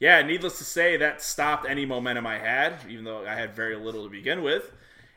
yeah, 0.00 0.22
needless 0.22 0.58
to 0.58 0.64
say, 0.64 0.96
that 0.96 1.22
stopped 1.22 1.68
any 1.68 1.84
momentum 1.86 2.26
I 2.26 2.38
had, 2.38 2.78
even 2.88 3.04
though 3.04 3.26
I 3.26 3.34
had 3.34 3.54
very 3.54 3.76
little 3.76 4.04
to 4.04 4.10
begin 4.10 4.42
with. 4.42 4.72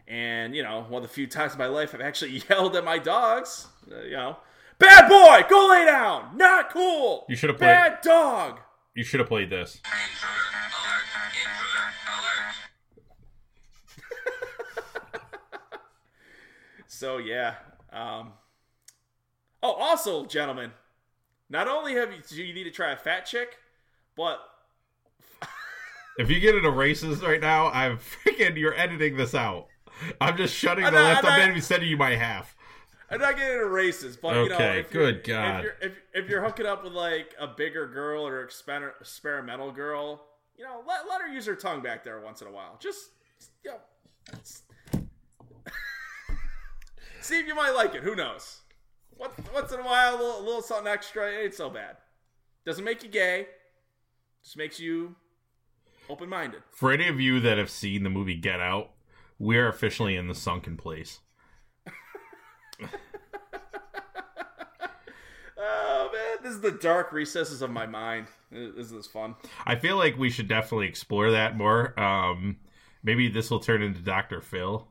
And 0.08 0.56
you 0.56 0.62
know, 0.64 0.86
one 0.90 1.02
of 1.04 1.10
the 1.10 1.14
few 1.14 1.26
times 1.28 1.54
in 1.54 1.58
my 1.60 1.68
life 1.68 1.96
I've 1.96 2.02
actually 2.02 2.44
yelled 2.50 2.76
at 2.76 2.84
my 2.84 3.00
dogs. 3.00 3.68
Uh, 3.92 4.02
you 4.04 4.12
know, 4.12 4.38
bad 4.78 5.08
boy, 5.08 5.48
go 5.50 5.68
lay 5.72 5.86
down. 5.86 6.38
Not 6.38 6.70
cool. 6.72 7.26
You 7.30 7.36
should 7.36 7.50
have 7.50 7.58
played- 7.58 7.68
bad 7.68 8.02
dog. 8.02 8.60
You 8.94 9.06
should 9.06 9.22
have 9.22 9.30
played 9.30 9.50
this. 9.50 9.80
So 16.88 17.18
yeah. 17.18 17.56
Um, 17.92 18.34
oh, 19.64 19.74
also, 19.74 20.26
gentlemen, 20.26 20.72
not 21.50 21.68
only 21.68 21.94
have 21.96 22.12
you 22.12 22.20
do 22.28 22.44
you 22.44 22.54
need 22.54 22.64
to 22.66 22.72
try 22.72 22.92
a 22.92 22.98
fat 22.98 23.26
chick, 23.26 23.58
but 24.16 24.40
If 26.18 26.30
you 26.30 26.40
get 26.40 26.56
into 26.56 26.70
races 26.70 27.22
right 27.22 27.40
now, 27.42 27.68
I'm 27.68 27.98
freaking. 27.98 28.58
You're 28.58 28.78
editing 28.78 29.16
this 29.18 29.34
out. 29.34 29.68
I'm 30.20 30.36
just 30.38 30.54
shutting 30.56 30.84
I'm 30.86 30.94
the 30.94 31.00
not- 31.00 31.08
left. 31.08 31.26
I'm 31.26 31.32
I'm 31.34 31.48
not- 31.50 31.54
not 31.56 31.64
sending 31.64 31.90
you 31.90 31.98
my 31.98 32.16
half. 32.16 32.56
I'm 33.10 33.20
not 33.20 33.36
getting 33.38 33.54
into 33.56 33.68
races. 33.70 34.16
But 34.18 34.36
you 34.36 34.50
know, 34.50 34.56
Okay, 34.56 34.80
if 34.80 34.94
you're- 34.94 35.12
good 35.14 35.24
God. 35.26 35.60
if 35.60 35.64
you're, 35.64 35.76
if, 35.82 35.98
if 36.26 36.30
you're 36.30 36.42
hooking 36.44 36.66
up 36.66 36.84
with 36.84 36.94
like 36.94 37.34
a 37.40 37.48
bigger 37.48 37.88
girl 37.88 38.26
or 38.28 38.46
exper- 38.46 38.94
experimental 39.02 39.72
girl, 39.72 40.26
you 40.58 40.64
know, 40.66 40.82
let, 40.88 41.08
let 41.10 41.22
her 41.22 41.28
use 41.28 41.46
her 41.46 41.56
tongue 41.56 41.82
back 41.82 42.04
there 42.04 42.20
once 42.22 42.42
in 42.42 42.48
a 42.48 42.52
while. 42.52 42.78
Just, 42.80 43.10
you 43.66 43.72
know, 43.72 43.80
see 47.22 47.40
if 47.40 47.48
you 47.48 47.56
might 47.56 47.72
like 47.72 47.96
it. 47.96 48.04
Who 48.04 48.16
knows? 48.16 48.62
What, 49.22 49.54
once 49.54 49.72
in 49.72 49.80
a 49.80 49.84
while, 49.84 50.16
a 50.16 50.18
little, 50.18 50.40
a 50.40 50.44
little 50.44 50.62
something 50.64 50.88
extra. 50.92 51.32
It 51.32 51.44
ain't 51.44 51.54
so 51.54 51.70
bad. 51.70 51.98
Doesn't 52.66 52.84
make 52.84 53.04
you 53.04 53.10
gay. 53.10 53.46
Just 54.44 54.58
makes 54.58 54.80
you 54.80 55.14
open 56.10 56.28
minded. 56.28 56.64
For 56.72 56.92
any 56.92 57.08
of 57.08 57.20
you 57.20 57.40
that 57.40 57.60
have 57.60 57.70
seen 57.70 58.02
the 58.02 58.10
movie 58.10 58.34
Get 58.34 58.60
Out, 58.60 58.90
we 59.38 59.60
are 59.60 59.68
officially 59.68 60.16
in 60.16 60.28
the 60.28 60.34
sunken 60.34 60.76
place. 60.76 61.20
Oh 65.64 66.10
man, 66.12 66.38
this 66.42 66.54
is 66.54 66.62
the 66.62 66.72
dark 66.72 67.12
recesses 67.12 67.62
of 67.62 67.70
my 67.70 67.86
mind. 67.86 68.26
This 68.52 68.92
is 68.92 69.06
fun. 69.06 69.36
I 69.64 69.76
feel 69.76 69.96
like 69.96 70.18
we 70.18 70.32
should 70.32 70.48
definitely 70.48 70.88
explore 70.88 71.30
that 71.30 71.56
more. 71.56 71.98
Um, 72.00 72.58
maybe 73.04 73.30
this 73.30 73.52
will 73.52 73.60
turn 73.60 73.84
into 73.84 74.00
Doctor 74.02 74.42
Phil. 74.42 74.88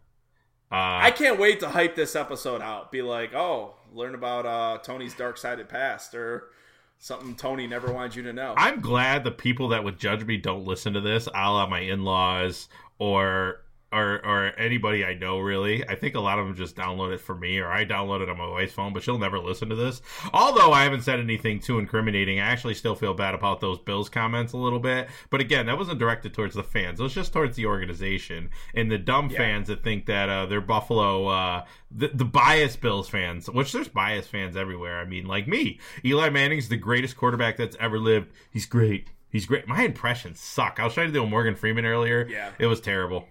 Uh, 0.71 1.03
I 1.03 1.11
can't 1.11 1.41
wait 1.41 1.59
to 1.61 1.69
hype 1.69 1.97
this 1.97 2.15
episode 2.15 2.63
out. 2.63 2.93
Be 2.93 3.03
like, 3.03 3.35
oh, 3.35 3.75
learn 3.93 4.15
about 4.15 4.47
uh, 4.47 4.79
Tony's 4.83 5.15
dark 5.15 5.37
sided 5.37 5.69
past 5.69 6.15
or 6.15 6.51
something 6.99 7.35
Tony 7.35 7.67
never 7.67 7.93
wanted 7.93 8.15
you 8.15 8.23
to 8.25 8.33
know. 8.33 8.55
I'm 8.57 8.81
glad 8.81 9.25
the 9.25 9.31
people 9.31 9.69
that 9.69 9.85
would 9.85 9.99
judge 9.99 10.25
me 10.25 10.37
don't 10.37 10.65
listen 10.65 10.93
to 10.93 11.01
this, 11.01 11.27
a 11.27 11.51
la 11.51 11.67
my 11.67 11.81
in 11.81 12.05
laws 12.05 12.69
or 12.99 13.63
or 13.93 14.25
or 14.25 14.53
anybody 14.59 15.05
I 15.05 15.15
know 15.15 15.41
really. 15.41 15.87
I 15.89 15.95
think 15.95 16.15
a 16.15 16.21
lot 16.21 16.39
of 16.39 16.47
them 16.47 16.55
just 16.55 16.77
download 16.77 17.13
it 17.13 17.21
for 17.21 17.35
me 17.35 17.59
or 17.59 17.69
I 17.69 17.85
download 17.85 18.21
it 18.21 18.29
on 18.29 18.39
my 18.39 18.49
wife's 18.49 18.73
phone, 18.73 18.93
but 18.93 19.03
she'll 19.03 19.19
never 19.19 19.39
listen 19.39 19.69
to 19.69 19.75
this. 19.75 20.01
Although 20.33 20.73
I 20.73 20.85
haven't 20.85 21.03
said 21.03 21.19
anything 21.19 21.61
too 21.61 21.79
incriminating, 21.79 22.41
I 22.41 22.47
actually 22.47 22.75
still 22.75 22.95
feel 22.95 23.15
bad 23.15 23.35
about 23.35 23.61
those 23.61 23.79
Bills 23.79 24.09
comments 24.09 24.53
a 24.53 24.59
little 24.59 24.79
bit. 24.79 25.09
But 25.31 25.41
again, 25.41 25.67
that 25.67 25.79
wasn't 25.79 25.99
directed 25.99 26.35
towards 26.35 26.55
the 26.55 26.63
fans. 26.63 27.01
It 27.01 27.03
was 27.03 27.15
just 27.15 27.33
towards 27.33 27.57
the 27.57 27.67
organization 27.67 28.51
and 28.75 28.91
the 28.91 28.99
dumb 28.99 29.29
fans 29.31 29.69
that 29.69 29.83
think 29.83 30.07
that 30.07 30.29
uh, 30.29 30.47
they're 30.47 30.61
Buffalo 30.61 31.27
uh, 31.27 31.65
the, 31.91 32.09
the 32.09 32.25
biased 32.25 32.81
Bills 32.81 33.09
fans, 33.09 33.51
which 33.51 33.73
there's 33.73 33.89
biased 33.89 34.29
fans 34.29 34.57
everywhere. 34.57 35.01
I 35.01 35.05
mean, 35.05 35.27
like 35.27 35.49
me. 35.49 35.81
Eli 36.05 36.31
Manning's 36.31 36.69
the 36.69 36.77
greatest 36.77 37.17
quarterback 37.17 37.57
that's 37.57 37.77
ever 37.81 37.99
lived. 37.99 38.31
He's 38.51 38.67
great. 38.67 39.09
He's 39.29 39.47
great. 39.47 39.67
My 39.67 39.83
impressions 39.83 40.41
suck. 40.41 40.79
I 40.81 40.85
was 40.85 40.95
trying 40.95 41.09
to 41.09 41.13
do 41.13 41.23
a 41.23 41.27
Morgan 41.27 41.55
Freeman 41.55 41.85
earlier. 41.85 42.27
Yeah. 42.29 42.51
It 42.59 42.67
was 42.67 42.81
terrible. 42.81 43.29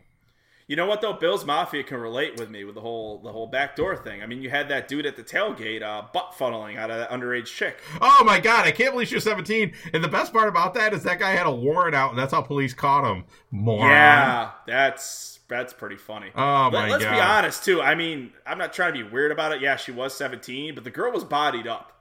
You 0.70 0.76
know 0.76 0.86
what 0.86 1.02
though? 1.02 1.14
Bill's 1.14 1.46
Mafia 1.46 1.82
can 1.82 1.98
relate 1.98 2.40
with 2.40 2.52
me 2.52 2.64
with 2.64 2.76
the 2.76 2.82
whole 2.82 3.18
the 3.24 3.32
whole 3.32 3.48
backdoor 3.48 3.98
thing. 3.98 4.22
I 4.22 4.28
mean, 4.28 4.44
you 4.44 4.52
had 4.52 4.70
that 4.70 4.88
dude 4.88 5.08
at 5.08 5.16
the 5.16 5.24
tailgate 5.24 5.82
uh, 5.82 6.04
butt 6.14 6.36
funneling 6.38 6.78
out 6.78 6.92
of 6.92 7.00
that 7.00 7.10
underage 7.10 7.48
chick. 7.48 7.80
Oh 8.00 8.24
my 8.24 8.40
god, 8.40 8.68
I 8.68 8.72
can't 8.72 8.92
believe 8.92 9.08
she 9.08 9.16
was 9.16 9.24
17. 9.24 9.74
And 9.94 10.04
the 10.04 10.08
best 10.08 10.32
part 10.32 10.48
about 10.48 10.76
that 10.76 10.94
is 10.94 11.02
that 11.04 11.18
guy 11.18 11.32
had 11.32 11.48
a 11.48 11.52
warrant 11.52 11.96
out, 11.96 12.12
and 12.12 12.20
that's 12.20 12.32
how 12.34 12.44
police 12.44 12.76
caught 12.76 13.04
him. 13.04 13.26
Moron. 13.50 13.90
Yeah, 13.90 14.52
that's 14.68 15.40
that's 15.48 15.74
pretty 15.74 15.98
funny. 15.98 16.30
Oh, 16.36 16.70
my 16.70 16.72
god. 16.72 16.90
Let, 16.92 17.02
us 17.02 17.16
be 17.16 17.20
honest 17.20 17.66
too. 17.66 17.82
I 17.82 17.96
mean, 17.96 18.32
I'm 18.46 18.60
not 18.60 18.72
trying 18.72 18.94
to 18.94 19.04
be 19.04 19.10
weird 19.10 19.32
about 19.32 19.52
it. 19.52 19.62
Yeah, 19.62 19.76
she 19.76 19.92
was 19.92 20.16
17, 20.16 20.76
but 20.76 20.84
the 20.84 20.92
girl 20.92 21.12
was 21.12 21.24
bodied 21.24 21.66
up. 21.66 21.99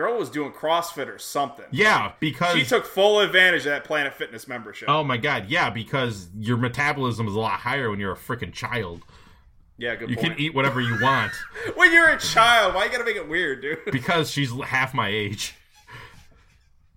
Girl 0.00 0.16
was 0.18 0.30
doing 0.30 0.50
CrossFit 0.50 1.08
or 1.14 1.18
something. 1.18 1.66
Yeah, 1.70 2.12
because 2.20 2.56
She 2.56 2.64
took 2.64 2.86
full 2.86 3.20
advantage 3.20 3.60
of 3.66 3.72
that 3.72 3.84
Planet 3.84 4.14
Fitness 4.14 4.48
membership. 4.48 4.88
Oh 4.88 5.04
my 5.04 5.18
god, 5.18 5.50
yeah, 5.50 5.68
because 5.68 6.30
your 6.38 6.56
metabolism 6.56 7.28
is 7.28 7.34
a 7.34 7.38
lot 7.38 7.60
higher 7.60 7.90
when 7.90 8.00
you're 8.00 8.12
a 8.12 8.16
freaking 8.16 8.50
child. 8.50 9.02
yeah, 9.76 9.94
good 9.96 10.08
You 10.08 10.16
point. 10.16 10.28
can 10.36 10.40
eat 10.40 10.54
whatever 10.54 10.80
you 10.80 10.96
want 11.02 11.32
when 11.74 11.92
you're 11.92 12.08
a 12.08 12.18
child, 12.18 12.74
why 12.74 12.86
you 12.86 12.90
gotta 12.90 13.04
make 13.04 13.16
it 13.16 13.28
weird, 13.28 13.60
dude? 13.60 13.78
because 13.92 14.30
she's 14.30 14.50
half 14.62 14.94
my 14.94 15.08
age 15.10 15.54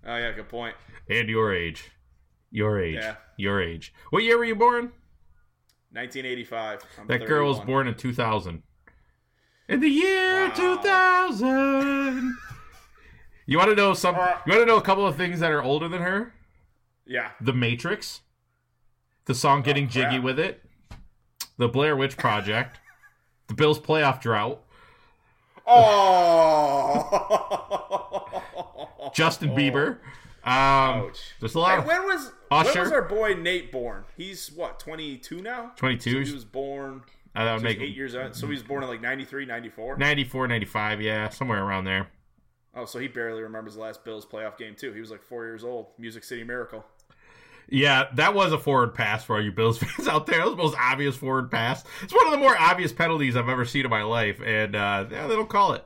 Oh 0.06 0.16
yeah, 0.16 0.32
good 0.32 0.48
point. 0.48 0.74
and 1.10 1.28
your 1.28 1.54
age. 1.54 1.90
Your 2.50 2.80
age. 2.82 2.94
Yeah. 2.94 3.16
Your 3.36 3.60
age. 3.60 3.92
What 4.08 4.22
year 4.22 4.38
were 4.38 4.44
you 4.46 4.54
born? 4.56 4.92
1985. 5.92 6.84
I'm 7.00 7.06
That 7.08 7.26
girl 7.26 7.48
was 7.48 7.60
born 7.60 7.86
in 7.86 7.96
2000. 7.96 8.62
In 9.68 9.80
the 9.80 9.88
year 9.88 10.48
Wow. 10.48 10.54
2000. 10.54 12.36
You 13.46 13.58
want 13.58 13.70
to 13.70 13.76
know 13.76 13.92
some 13.94 14.14
Uh, 14.14 14.36
You 14.46 14.52
want 14.52 14.62
to 14.62 14.66
know 14.66 14.76
a 14.76 14.82
couple 14.82 15.06
of 15.06 15.16
things 15.16 15.40
that 15.40 15.50
are 15.52 15.62
older 15.62 15.88
than 15.88 16.02
her? 16.02 16.32
Yeah. 17.06 17.30
The 17.40 17.52
Matrix. 17.52 18.20
The 19.26 19.34
song 19.34 19.62
Getting 19.62 19.84
Oh, 19.84 19.90
crap. 19.92 20.10
Jiggy 20.12 20.18
with 20.20 20.38
It. 20.38 20.62
The 21.58 21.68
Blair 21.68 21.96
Witch 21.96 22.16
Project. 22.16 22.78
the 23.48 23.54
Bills 23.54 23.78
playoff 23.78 24.20
drought. 24.20 24.60
Oh. 27.34 29.10
Justin 29.14 29.50
Bieber. 29.50 29.98
Um, 30.44 30.50
Ouch. 31.08 31.20
There's 31.40 31.54
a 31.54 31.58
lot 31.58 31.80
Hey, 31.80 31.86
when 31.86 32.04
was 32.04 32.32
when 32.50 32.66
was 32.66 32.92
our 32.92 33.02
boy 33.02 33.34
Nate 33.34 33.72
born? 33.72 34.04
He's 34.16 34.52
what 34.52 34.78
22 34.78 35.40
now. 35.40 35.72
22. 35.76 36.10
So 36.10 36.28
he 36.28 36.34
was 36.34 36.44
born. 36.44 37.02
uh, 37.34 37.44
that 37.44 37.52
would 37.54 37.60
So 37.60 37.64
make 37.64 37.80
eight 37.80 37.94
years 37.96 38.14
out. 38.14 38.36
So 38.36 38.46
he 38.46 38.52
was 38.52 38.62
born 38.62 38.82
in 38.82 38.88
like 38.90 39.00
93, 39.00 39.46
94. 39.46 39.96
94, 39.96 40.48
95, 40.48 41.00
yeah, 41.00 41.28
somewhere 41.30 41.64
around 41.64 41.84
there. 41.84 42.08
Oh, 42.76 42.84
so 42.84 42.98
he 42.98 43.08
barely 43.08 43.42
remembers 43.42 43.74
the 43.74 43.80
last 43.80 44.04
Bills 44.04 44.26
playoff 44.26 44.58
game 44.58 44.74
too. 44.74 44.92
He 44.92 45.00
was 45.00 45.10
like 45.10 45.22
four 45.22 45.44
years 45.44 45.64
old. 45.64 45.86
Music 45.98 46.24
City 46.24 46.44
Miracle. 46.44 46.84
Yeah, 47.68 48.08
that 48.14 48.34
was 48.34 48.52
a 48.52 48.58
forward 48.58 48.94
pass 48.94 49.24
for 49.24 49.36
all 49.36 49.42
you 49.42 49.52
Bills 49.52 49.78
fans 49.82 50.08
out 50.08 50.26
there. 50.26 50.38
That 50.38 50.46
was 50.46 50.56
the 50.56 50.62
most 50.62 50.76
obvious 50.78 51.16
forward 51.16 51.50
pass. 51.50 51.84
It's 52.02 52.14
one 52.14 52.26
of 52.26 52.32
the 52.32 52.38
more 52.38 52.56
obvious 52.58 52.92
penalties 52.92 53.36
I've 53.36 53.48
ever 53.48 53.64
seen 53.64 53.84
in 53.84 53.90
my 53.90 54.02
life, 54.02 54.40
and 54.44 54.74
uh, 54.74 55.06
yeah, 55.10 55.26
they 55.26 55.34
don't 55.34 55.48
call 55.48 55.72
it. 55.72 55.84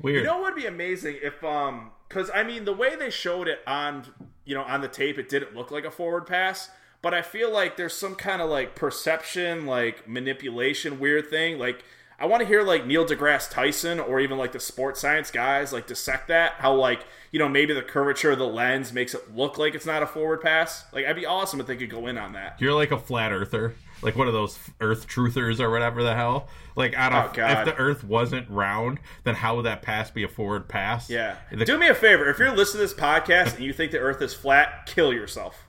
Weird. 0.00 0.18
You 0.18 0.24
know 0.24 0.40
what 0.40 0.54
would 0.54 0.60
be 0.60 0.66
amazing 0.66 1.18
if 1.22 1.42
um 1.44 1.92
because 2.08 2.30
I 2.34 2.42
mean 2.42 2.64
the 2.64 2.72
way 2.72 2.96
they 2.96 3.10
showed 3.10 3.48
it 3.48 3.60
on 3.66 4.06
you 4.44 4.54
know 4.54 4.62
on 4.62 4.80
the 4.80 4.88
tape 4.88 5.18
it 5.18 5.28
didn't 5.28 5.54
look 5.54 5.70
like 5.70 5.84
a 5.84 5.90
forward 5.90 6.26
pass, 6.26 6.68
but 7.00 7.14
I 7.14 7.22
feel 7.22 7.52
like 7.52 7.76
there's 7.76 7.94
some 7.94 8.16
kind 8.16 8.42
of 8.42 8.50
like 8.50 8.74
perception 8.74 9.66
like 9.66 10.08
manipulation 10.08 10.98
weird 10.98 11.30
thing 11.30 11.58
like. 11.58 11.84
I 12.24 12.26
want 12.26 12.40
to 12.40 12.46
hear 12.46 12.62
like 12.62 12.86
Neil 12.86 13.04
deGrasse 13.04 13.50
Tyson 13.50 14.00
or 14.00 14.18
even 14.18 14.38
like 14.38 14.52
the 14.52 14.58
sports 14.60 14.98
science 14.98 15.30
guys 15.30 15.74
like 15.74 15.86
dissect 15.86 16.28
that. 16.28 16.52
How 16.54 16.72
like 16.72 17.04
you 17.32 17.38
know 17.38 17.50
maybe 17.50 17.74
the 17.74 17.82
curvature 17.82 18.30
of 18.30 18.38
the 18.38 18.46
lens 18.46 18.94
makes 18.94 19.12
it 19.12 19.36
look 19.36 19.58
like 19.58 19.74
it's 19.74 19.84
not 19.84 20.02
a 20.02 20.06
forward 20.06 20.40
pass. 20.40 20.86
Like 20.90 21.04
I'd 21.04 21.16
be 21.16 21.26
awesome 21.26 21.60
if 21.60 21.66
they 21.66 21.76
could 21.76 21.90
go 21.90 22.06
in 22.06 22.16
on 22.16 22.32
that. 22.32 22.56
You're 22.62 22.72
like 22.72 22.92
a 22.92 22.98
flat 22.98 23.30
earther, 23.30 23.74
like 24.00 24.16
one 24.16 24.26
of 24.26 24.32
those 24.32 24.58
Earth 24.80 25.06
truthers 25.06 25.60
or 25.60 25.68
whatever 25.70 26.02
the 26.02 26.14
hell. 26.14 26.48
Like, 26.76 26.96
I 26.96 27.08
Oh, 27.08 27.10
don't. 27.24 27.34
God. 27.34 27.68
if 27.68 27.74
the 27.74 27.78
Earth 27.80 28.02
wasn't 28.04 28.48
round, 28.48 29.00
then 29.24 29.34
how 29.34 29.56
would 29.56 29.66
that 29.66 29.82
pass 29.82 30.10
be 30.10 30.22
a 30.22 30.28
forward 30.28 30.66
pass? 30.66 31.10
Yeah. 31.10 31.36
The- 31.52 31.66
Do 31.66 31.76
me 31.76 31.88
a 31.88 31.94
favor. 31.94 32.26
If 32.30 32.38
you're 32.38 32.50
listening 32.56 32.86
to 32.88 32.94
this 32.94 32.94
podcast 32.98 33.56
and 33.56 33.64
you 33.66 33.74
think 33.74 33.92
the 33.92 33.98
Earth 33.98 34.22
is 34.22 34.32
flat, 34.32 34.86
kill 34.86 35.12
yourself. 35.12 35.68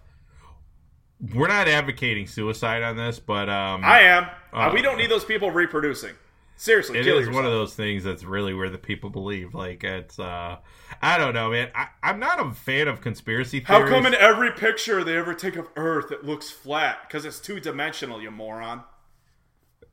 we're 1.34 1.48
not 1.50 1.68
advocating 1.68 2.28
suicide 2.28 2.82
on 2.82 2.96
this, 2.96 3.20
but 3.20 3.50
um, 3.50 3.82
I 3.84 4.02
am. 4.04 4.28
Uh, 4.54 4.72
we 4.74 4.82
don't 4.82 4.98
need 4.98 5.12
those 5.12 5.26
people 5.26 5.52
reproducing. 5.52 6.14
Seriously, 6.58 6.98
It 7.00 7.06
is 7.06 7.14
yourself. 7.14 7.36
one 7.36 7.46
of 7.46 7.52
those 7.52 7.76
things 7.76 8.04
that's 8.04 8.24
really 8.24 8.54
where 8.54 8.70
the 8.70 8.78
people 8.78 9.10
believe. 9.10 9.54
Like 9.54 9.84
it's, 9.84 10.18
uh 10.20 10.58
I 11.02 11.18
don't 11.18 11.34
know, 11.34 11.52
man. 11.52 11.70
I, 11.76 11.88
I'm 12.02 12.20
not 12.20 12.40
a 12.40 12.54
fan 12.54 12.88
of 12.88 13.02
conspiracy 13.02 13.60
theories. 13.60 13.90
How 13.90 13.96
come 13.96 14.06
in 14.06 14.16
every 14.16 14.52
picture 14.52 15.04
they 15.04 15.18
ever 15.18 15.34
take 15.34 15.58
of 15.58 15.68
Earth 15.76 16.12
it 16.12 16.24
looks 16.24 16.50
flat? 16.50 17.00
Because 17.08 17.26
it's 17.26 17.40
two 17.40 17.60
dimensional, 17.60 18.22
you 18.22 18.32
moron. 18.32 18.84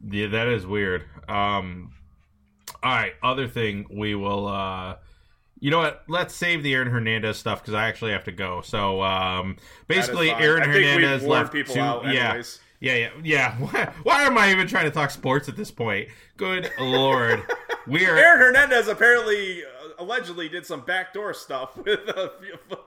Yeah, 0.08 0.28
that 0.28 0.48
is 0.48 0.66
weird. 0.66 1.04
Um, 1.28 1.92
all 2.82 2.90
right, 2.94 3.14
other 3.22 3.48
thing 3.48 3.86
we 3.90 4.14
will. 4.14 4.46
uh 4.46 4.96
you 5.60 5.70
know 5.70 5.78
what? 5.78 6.02
Let's 6.08 6.34
save 6.34 6.64
the 6.64 6.74
Aaron 6.74 6.88
Hernandez 6.88 7.38
stuff 7.38 7.62
because 7.62 7.74
I 7.74 7.86
actually 7.86 8.10
have 8.10 8.24
to 8.24 8.32
go. 8.32 8.62
So 8.62 9.00
um, 9.00 9.56
basically. 9.86 10.30
Aaron 10.32 10.64
I 10.64 10.66
Hernandez 10.66 11.22
left 11.22 11.52
people 11.52 11.74
two. 11.74 11.80
out 11.80 12.04
yeah, 12.04 12.30
anyways. 12.30 12.58
Yeah, 12.83 12.97
yeah, 12.97 13.11
yeah. 13.22 13.55
Why, 13.59 13.93
why 14.03 14.22
am 14.24 14.37
I 14.37 14.51
even 14.51 14.66
trying 14.66 14.85
to 14.85 14.91
talk 14.91 15.11
sports 15.11 15.49
at 15.49 15.57
this 15.57 15.70
point? 15.70 16.09
Good 16.37 16.70
lord, 16.78 17.43
we 17.87 18.05
are. 18.07 18.16
Aaron 18.16 18.41
Hernandez 18.41 18.89
apparently, 18.89 19.62
allegedly, 19.99 20.49
did 20.49 20.64
some 20.66 20.80
backdoor 20.84 21.34
stuff 21.34 21.76
with 21.84 22.01
a 22.09 22.32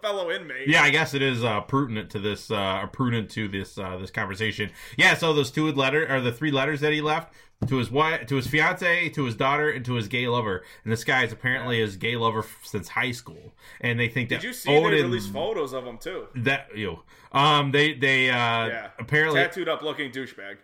fellow 0.01 0.31
inmate. 0.31 0.67
Yeah, 0.67 0.81
I 0.83 0.89
guess 0.89 1.13
it 1.13 1.21
is 1.21 1.43
uh, 1.43 1.61
prudent 1.61 2.09
to 2.11 2.19
this, 2.19 2.49
uh, 2.51 2.85
prudent 2.87 3.29
to 3.31 3.47
this, 3.47 3.77
uh, 3.77 3.97
this 3.97 4.11
conversation. 4.11 4.71
Yeah, 4.97 5.15
so 5.15 5.33
those 5.33 5.51
two 5.51 5.71
letter 5.71 6.11
or 6.13 6.21
the 6.21 6.31
three 6.31 6.51
letters 6.51 6.81
that 6.81 6.93
he 6.93 7.01
left 7.01 7.33
to 7.67 7.77
his 7.77 7.89
wife, 7.89 8.27
to 8.27 8.35
his 8.35 8.47
fiance, 8.47 9.09
to 9.09 9.23
his 9.23 9.33
daughter, 9.35 9.69
and 9.69 9.85
to 9.85 9.93
his 9.93 10.07
gay 10.09 10.27
lover. 10.27 10.63
And 10.83 10.91
this 10.91 11.03
guy 11.05 11.23
is 11.23 11.31
apparently 11.31 11.79
his 11.79 11.95
gay 11.95 12.17
lover 12.17 12.39
f- 12.39 12.59
since 12.63 12.89
high 12.89 13.11
school. 13.11 13.55
And 13.79 13.97
they 13.99 14.09
think 14.09 14.27
that 14.29 14.41
Did 14.41 14.47
you 14.47 14.53
see 14.53 14.69
they 14.71 14.77
Odin, 14.85 15.03
released 15.05 15.31
photos 15.31 15.73
of 15.73 15.85
him 15.85 15.97
too? 15.97 16.27
that 16.35 16.67
you, 16.75 16.99
um, 17.31 17.71
they 17.71 17.93
they 17.93 18.29
uh, 18.29 18.33
Yeah. 18.67 18.89
apparently 18.99 19.39
Tattooed 19.39 19.69
up 19.69 19.81
looking 19.81 20.11
douchebag. 20.11 20.57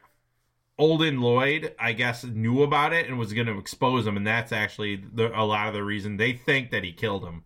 Odin 0.82 1.22
Lloyd, 1.22 1.76
I 1.80 1.94
guess, 1.94 2.24
knew 2.26 2.64
about 2.64 2.92
it 2.92 3.08
and 3.08 3.18
was 3.20 3.32
going 3.34 3.48
to 3.48 3.58
expose 3.60 4.06
him, 4.08 4.18
and 4.18 4.26
that's 4.26 4.52
actually 4.52 4.96
the, 5.14 5.28
a 5.40 5.46
lot 5.46 5.68
of 5.68 5.74
the 5.74 5.84
reason 5.84 6.18
they 6.18 6.34
think 6.34 6.72
that 6.72 6.84
he 6.84 6.92
killed 6.92 7.24
him. 7.24 7.44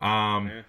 Um, 0.00 0.46
Yeah. 0.48 0.62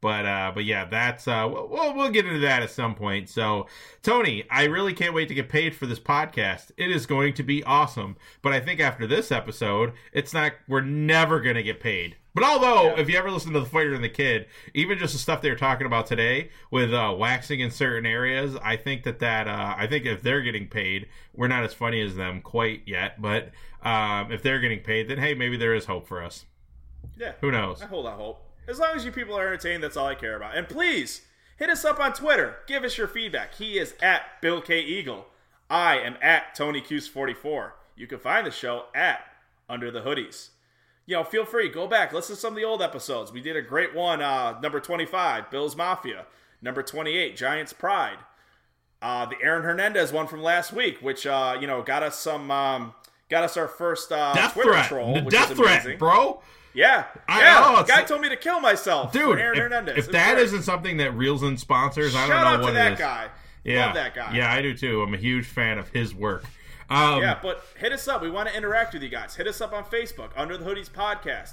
but 0.00 0.26
uh, 0.26 0.52
but 0.54 0.64
yeah, 0.64 0.84
that's 0.84 1.26
uh, 1.26 1.48
we'll, 1.50 1.68
we'll 1.68 1.94
we'll 1.94 2.10
get 2.10 2.26
into 2.26 2.40
that 2.40 2.62
at 2.62 2.70
some 2.70 2.94
point. 2.94 3.28
So 3.28 3.66
Tony, 4.02 4.44
I 4.50 4.64
really 4.64 4.92
can't 4.92 5.14
wait 5.14 5.28
to 5.28 5.34
get 5.34 5.48
paid 5.48 5.74
for 5.74 5.86
this 5.86 5.98
podcast. 6.00 6.70
It 6.76 6.90
is 6.90 7.06
going 7.06 7.32
to 7.34 7.42
be 7.42 7.64
awesome. 7.64 8.16
But 8.42 8.52
I 8.52 8.60
think 8.60 8.78
after 8.80 9.06
this 9.06 9.32
episode, 9.32 9.92
it's 10.12 10.34
not. 10.34 10.52
We're 10.68 10.82
never 10.82 11.40
going 11.40 11.56
to 11.56 11.62
get 11.62 11.80
paid. 11.80 12.16
But 12.40 12.46
although, 12.48 12.94
Yeah. 12.94 13.00
if 13.00 13.08
you 13.08 13.16
ever 13.18 13.30
listen 13.30 13.52
to 13.52 13.60
the 13.60 13.66
fighter 13.66 13.94
and 13.94 14.02
the 14.04 14.08
kid, 14.08 14.46
even 14.74 14.98
just 14.98 15.12
the 15.12 15.18
stuff 15.18 15.40
they 15.42 15.50
were 15.50 15.56
talking 15.56 15.86
about 15.86 16.06
today 16.06 16.50
with 16.70 16.92
uh, 16.92 17.14
waxing 17.16 17.60
in 17.60 17.70
certain 17.70 18.06
areas, 18.06 18.56
I 18.62 18.76
think 18.76 19.02
that 19.04 19.18
that 19.20 19.48
uh, 19.48 19.74
I 19.76 19.86
think 19.86 20.04
if 20.06 20.22
they're 20.22 20.42
getting 20.42 20.68
paid, 20.68 21.08
we're 21.34 21.48
not 21.48 21.64
as 21.64 21.74
funny 21.74 22.00
as 22.00 22.14
them 22.16 22.40
quite 22.40 22.82
yet. 22.86 23.20
But 23.20 23.50
um, 23.82 24.30
if 24.32 24.42
they're 24.42 24.60
getting 24.60 24.80
paid, 24.80 25.08
then 25.08 25.18
hey, 25.18 25.34
maybe 25.34 25.56
there 25.56 25.74
is 25.74 25.84
hope 25.86 26.06
for 26.06 26.22
us. 26.22 26.44
Yeah. 27.16 27.32
Who 27.40 27.50
knows? 27.50 27.82
I 27.82 27.86
hold 27.86 28.06
out 28.06 28.18
hope. 28.18 28.44
As 28.68 28.78
long 28.78 28.94
as 28.94 29.04
you 29.04 29.12
people 29.12 29.36
are 29.36 29.46
entertained, 29.46 29.82
that's 29.82 29.96
all 29.96 30.06
I 30.06 30.14
care 30.14 30.36
about. 30.36 30.56
And 30.56 30.68
please 30.68 31.22
hit 31.56 31.70
us 31.70 31.84
up 31.84 31.98
on 31.98 32.12
Twitter. 32.12 32.56
Give 32.66 32.84
us 32.84 32.98
your 32.98 33.08
feedback. 33.08 33.54
He 33.54 33.78
is 33.78 33.94
at 34.02 34.40
Bill 34.42 34.60
Keagle. 34.60 35.24
I 35.70 35.98
am 35.98 36.16
at 36.22 36.54
Tony 36.54 36.80
Cuse44. 36.82 37.72
You 37.96 38.06
can 38.06 38.18
find 38.18 38.46
the 38.46 38.50
show 38.50 38.84
at 38.94 39.20
Under 39.68 39.90
the 39.90 40.00
Hoodies. 40.02 40.50
You 41.08 41.14
know, 41.16 41.24
feel 41.24 41.46
free 41.46 41.70
go 41.70 41.86
back 41.86 42.12
listen 42.12 42.34
to 42.36 42.40
some 42.40 42.52
of 42.52 42.56
the 42.58 42.64
old 42.64 42.82
episodes. 42.82 43.32
We 43.32 43.40
did 43.40 43.56
a 43.56 43.62
great 43.62 43.94
one, 43.94 44.20
uh, 44.20 44.60
number 44.60 44.78
twenty-five, 44.78 45.50
Bill's 45.50 45.74
Mafia. 45.74 46.26
Number 46.60 46.82
twenty-eight, 46.82 47.34
Giants 47.34 47.72
Pride. 47.72 48.18
Uh, 49.00 49.24
the 49.24 49.36
Aaron 49.42 49.62
Hernandez 49.62 50.12
one 50.12 50.26
from 50.26 50.42
last 50.42 50.70
week, 50.72 50.98
which 51.00 51.26
uh, 51.26 51.56
you 51.58 51.66
know 51.66 51.80
got 51.82 52.02
us 52.02 52.18
some, 52.18 52.50
um, 52.50 52.92
got 53.30 53.42
us 53.42 53.56
our 53.56 53.68
first 53.68 54.12
uh, 54.12 54.34
Death 54.34 54.52
Twitter 54.52 54.72
threat, 54.72 54.84
troll, 54.86 55.14
The 55.14 55.22
which 55.22 55.32
death 55.34 55.50
is 55.52 55.56
threat, 55.56 55.98
bro. 55.98 56.42
Yeah, 56.74 57.06
I- 57.26 57.40
yeah. 57.40 57.56
oh, 57.78 57.84
guy 57.84 58.02
told 58.02 58.20
me 58.20 58.28
to 58.28 58.36
kill 58.36 58.60
myself, 58.60 59.10
Dude, 59.10 59.38
Aaron 59.38 59.56
if, 59.56 59.62
Hernandez. 59.62 59.96
if 59.98 60.12
that 60.12 60.36
not 60.52 60.62
something 60.62 60.98
that 60.98 61.12
reels 61.16 61.42
in 61.42 61.56
sponsors, 61.56 62.14
I 62.14 62.28
don't 62.28 62.30
know 62.30 62.36
out 62.36 62.60
what 62.60 62.66
to 62.66 62.72
it 62.72 62.74
that 62.74 62.92
is. 62.92 62.98
guy. 62.98 63.28
Yeah, 63.64 63.86
Love 63.86 63.94
that 63.94 64.14
guy. 64.14 64.36
Yeah, 64.36 64.52
I 64.52 64.60
do 64.60 64.76
too. 64.76 65.00
I'm 65.02 65.14
a 65.14 65.16
huge 65.18 65.46
fan 65.46 65.78
of 65.78 65.88
his 65.88 66.14
work. 66.14 66.44
Um, 66.90 67.20
yeah. 67.22 67.38
But 67.42 67.62
hit 67.78 67.92
us 67.92 68.08
up. 68.08 68.22
We 68.22 68.30
want 68.30 68.48
to 68.48 68.56
interact 68.56 68.94
with 68.94 69.02
you 69.02 69.08
guys. 69.08 69.36
Hit 69.36 69.46
us 69.46 69.60
up 69.60 69.72
on 69.72 69.84
Facebook, 69.84 70.30
Under 70.36 70.56
the 70.56 70.64
Hoodies 70.64 70.90
Podcast. 70.90 71.52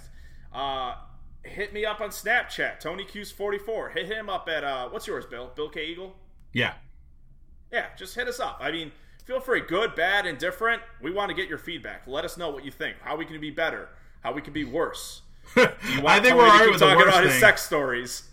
Uh, 0.54 0.96
hit 1.44 1.74
me 1.74 1.86
up 1.86 2.00
on 2.02 2.10
Snapchat, 2.10 2.80
Tony 2.80 3.04
Cuse 3.04 3.32
44. 3.32 3.90
Hit 3.90 4.06
him 4.06 4.30
up 4.30 4.48
at 4.48 4.64
uh, 4.64 4.90
what's 4.90 5.08
yours, 5.08 5.26
Bill? 5.26 5.52
Bill 5.56 5.70
Keagle. 5.70 6.12
yeah. 6.54 6.74
Yeah, 7.72 7.88
just 7.98 8.16
hit 8.16 8.28
us 8.28 8.40
up. 8.40 8.60
I 8.62 8.72
mean, 8.72 8.92
feel 9.26 9.42
free, 9.42 9.60
good, 9.60 9.96
bad, 9.96 10.26
indifferent. 10.26 10.82
We 11.02 11.12
want 11.12 11.30
to 11.30 11.36
get 11.36 11.50
your 11.50 11.58
feedback. 11.58 12.04
Let 12.08 12.24
us 12.24 12.38
know 12.38 12.50
what 12.52 12.64
you 12.64 12.72
think. 12.72 12.98
How 13.02 13.18
we 13.18 13.26
can 13.26 13.42
be 13.42 13.50
better. 13.50 13.90
How 14.24 14.32
we 14.32 14.42
can 14.42 14.54
be 14.54 14.64
worse. 14.64 15.24
I 15.58 15.66
think 16.22 16.36
we're 16.36 16.46
to 16.46 16.52
alright 16.52 16.62
keep 16.62 16.72
with 16.72 16.80
the 16.80 16.86
talking 16.88 17.08
about 17.08 17.24
his 17.26 17.40
sex 17.40 17.64
stories. 17.64 18.30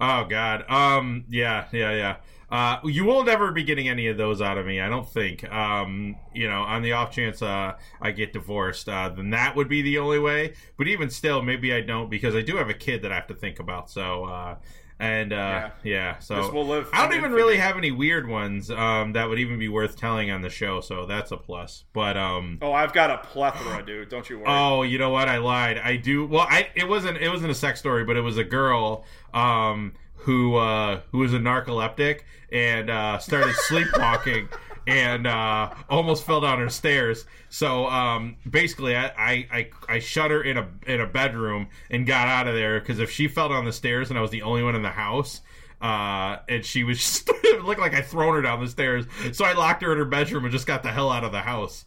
Oh 0.00 0.24
God. 0.24 0.68
Um. 0.68 1.24
Yeah. 1.28 1.66
Yeah. 1.70 1.92
Yeah. 1.92 2.16
Uh, 2.52 2.78
you 2.84 3.04
will 3.04 3.24
never 3.24 3.50
be 3.50 3.64
getting 3.64 3.88
any 3.88 4.08
of 4.08 4.18
those 4.18 4.42
out 4.42 4.58
of 4.58 4.66
me. 4.66 4.78
I 4.78 4.88
don't 4.88 5.08
think. 5.08 5.50
Um. 5.50 6.16
You 6.34 6.48
know, 6.48 6.62
on 6.62 6.82
the 6.82 6.92
off 6.92 7.10
chance 7.10 7.40
uh, 7.42 7.74
I 8.00 8.10
get 8.10 8.32
divorced, 8.32 8.88
uh, 8.88 9.08
then 9.08 9.30
that 9.30 9.56
would 9.56 9.68
be 9.68 9.80
the 9.82 9.98
only 9.98 10.18
way. 10.18 10.52
But 10.76 10.86
even 10.86 11.08
still, 11.10 11.40
maybe 11.42 11.72
I 11.72 11.80
don't 11.80 12.10
because 12.10 12.34
I 12.34 12.42
do 12.42 12.56
have 12.56 12.68
a 12.68 12.74
kid 12.74 13.02
that 13.02 13.12
I 13.12 13.14
have 13.14 13.26
to 13.28 13.34
think 13.34 13.58
about. 13.58 13.90
So. 13.90 14.24
Uh, 14.24 14.56
and 15.02 15.32
uh, 15.32 15.36
yeah. 15.36 15.70
Yeah. 15.82 16.18
so 16.20 16.52
will 16.52 16.64
live 16.64 16.88
I 16.92 17.02
don't 17.02 17.16
even 17.16 17.32
really 17.32 17.56
have 17.56 17.76
any 17.76 17.90
weird 17.90 18.28
ones 18.28 18.70
um, 18.70 19.14
that 19.14 19.28
would 19.28 19.40
even 19.40 19.58
be 19.58 19.68
worth 19.68 19.96
telling 19.96 20.30
on 20.30 20.42
the 20.42 20.48
show. 20.48 20.80
So 20.80 21.06
that's 21.06 21.32
a 21.32 21.36
plus. 21.36 21.84
But 21.92 22.16
um, 22.16 22.58
Oh, 22.62 22.72
I've 22.72 22.92
got 22.92 23.10
a 23.10 23.18
plethora, 23.18 23.84
dude. 23.84 24.10
Don't 24.10 24.30
you 24.30 24.38
worry. 24.38 24.46
Oh, 24.48 24.82
you 24.82 24.98
know 24.98 25.10
what? 25.10 25.28
I 25.28 25.38
lied. 25.38 25.78
I 25.78 25.96
do. 25.96 26.24
Well, 26.26 26.46
I 26.48 26.68
it 26.76 26.86
wasn't 26.86 27.18
it 27.18 27.28
wasn't 27.30 27.50
a 27.50 27.54
sex 27.54 27.80
story, 27.80 28.04
but 28.04 28.16
it 28.16 28.20
was 28.20 28.38
a 28.38 28.44
girl 28.44 29.04
um 29.34 29.94
who 30.22 30.56
uh 30.56 31.00
who 31.10 31.18
was 31.18 31.34
a 31.34 31.38
narcoleptic 31.38 32.20
and 32.50 32.90
uh 32.90 33.18
started 33.18 33.54
sleepwalking 33.54 34.48
and 34.86 35.26
uh 35.26 35.72
almost 35.88 36.24
fell 36.24 36.40
down 36.40 36.58
her 36.58 36.70
stairs. 36.70 37.24
So 37.48 37.86
um 37.86 38.36
basically 38.48 38.96
I 38.96 39.46
I 39.50 39.70
I, 39.88 39.98
shut 39.98 40.30
her 40.30 40.42
in 40.42 40.58
a 40.58 40.68
in 40.86 41.00
a 41.00 41.06
bedroom 41.06 41.68
and 41.90 42.06
got 42.06 42.28
out 42.28 42.48
of 42.48 42.54
there 42.54 42.80
cuz 42.80 42.98
if 42.98 43.10
she 43.10 43.28
fell 43.28 43.48
down 43.48 43.64
the 43.64 43.72
stairs 43.72 44.10
and 44.10 44.18
I 44.18 44.22
was 44.22 44.30
the 44.30 44.42
only 44.42 44.62
one 44.62 44.74
in 44.74 44.82
the 44.82 44.90
house 44.90 45.42
uh, 45.82 46.38
and 46.48 46.64
she 46.64 46.84
was 46.84 46.98
just, 47.24 47.28
it 47.28 47.64
looked 47.64 47.80
like 47.80 47.92
I 47.94 48.00
thrown 48.00 48.34
her 48.34 48.42
down 48.42 48.60
the 48.60 48.70
stairs. 48.70 49.04
So 49.32 49.44
I 49.44 49.52
locked 49.52 49.82
her 49.82 49.92
in 49.92 49.98
her 49.98 50.04
bedroom 50.04 50.44
and 50.44 50.52
just 50.52 50.66
got 50.66 50.82
the 50.82 50.92
hell 50.92 51.10
out 51.10 51.24
of 51.24 51.32
the 51.32 51.42
house. 51.42 51.84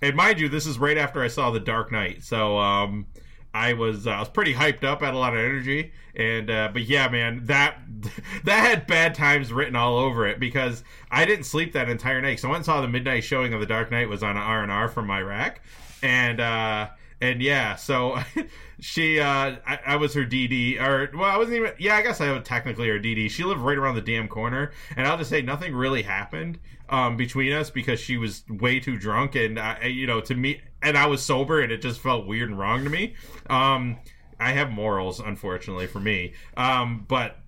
And 0.00 0.16
mind 0.16 0.40
you, 0.40 0.48
this 0.48 0.66
is 0.66 0.78
right 0.78 0.96
after 0.96 1.22
I 1.22 1.28
saw 1.28 1.50
The 1.50 1.60
Dark 1.60 1.92
Knight, 1.92 2.24
so 2.24 2.58
um, 2.58 3.06
I 3.54 3.74
was 3.74 4.06
uh, 4.06 4.10
I 4.10 4.20
was 4.20 4.28
pretty 4.28 4.54
hyped 4.54 4.84
up, 4.84 5.02
had 5.02 5.14
a 5.14 5.18
lot 5.18 5.34
of 5.34 5.40
energy, 5.40 5.92
and 6.14 6.50
uh, 6.50 6.70
but 6.72 6.82
yeah, 6.82 7.08
man, 7.08 7.44
that 7.44 7.78
that 8.44 8.60
had 8.60 8.86
bad 8.86 9.14
times 9.14 9.52
written 9.52 9.76
all 9.76 9.98
over 9.98 10.26
it 10.26 10.40
because 10.40 10.84
I 11.10 11.24
didn't 11.24 11.44
sleep 11.44 11.72
that 11.74 11.88
entire 11.88 12.20
night. 12.20 12.40
So 12.40 12.48
I 12.48 12.52
went 12.52 12.60
and 12.60 12.66
saw 12.66 12.80
the 12.80 12.88
midnight 12.88 13.24
showing 13.24 13.52
of 13.52 13.60
The 13.60 13.66
Dark 13.66 13.90
Knight 13.90 14.08
was 14.08 14.22
on 14.22 14.36
R 14.36 14.62
and 14.62 14.72
R 14.72 14.88
from 14.88 15.10
Iraq, 15.10 15.60
and 16.02 16.40
uh, 16.40 16.88
and 17.20 17.42
yeah, 17.42 17.76
so 17.76 18.18
she 18.80 19.20
uh, 19.20 19.56
I, 19.66 19.78
I 19.86 19.96
was 19.96 20.14
her 20.14 20.24
DD, 20.24 20.80
or 20.80 21.10
well, 21.14 21.30
I 21.30 21.36
wasn't 21.36 21.56
even. 21.58 21.72
Yeah, 21.78 21.96
I 21.96 22.02
guess 22.02 22.20
I 22.20 22.32
was 22.32 22.42
technically 22.44 22.88
her 22.88 22.98
DD. 22.98 23.30
She 23.30 23.44
lived 23.44 23.60
right 23.60 23.78
around 23.78 23.94
the 23.94 24.00
damn 24.00 24.28
corner, 24.28 24.72
and 24.96 25.06
I'll 25.06 25.18
just 25.18 25.30
say 25.30 25.42
nothing 25.42 25.74
really 25.74 26.02
happened 26.02 26.58
um, 26.92 27.16
between 27.16 27.52
us 27.52 27.70
because 27.70 27.98
she 27.98 28.18
was 28.18 28.44
way 28.48 28.78
too 28.78 28.98
drunk, 28.98 29.34
and 29.34 29.58
I, 29.58 29.86
you 29.86 30.06
know, 30.06 30.20
to 30.20 30.34
me, 30.34 30.60
and 30.82 30.96
I 30.96 31.06
was 31.06 31.22
sober, 31.22 31.60
and 31.60 31.72
it 31.72 31.80
just 31.80 32.00
felt 32.00 32.26
weird 32.26 32.50
and 32.50 32.58
wrong 32.58 32.84
to 32.84 32.90
me. 32.90 33.14
Um, 33.48 33.96
I 34.38 34.52
have 34.52 34.70
morals, 34.70 35.18
unfortunately 35.18 35.86
for 35.86 36.00
me, 36.00 36.34
um, 36.56 37.06
but 37.08 37.38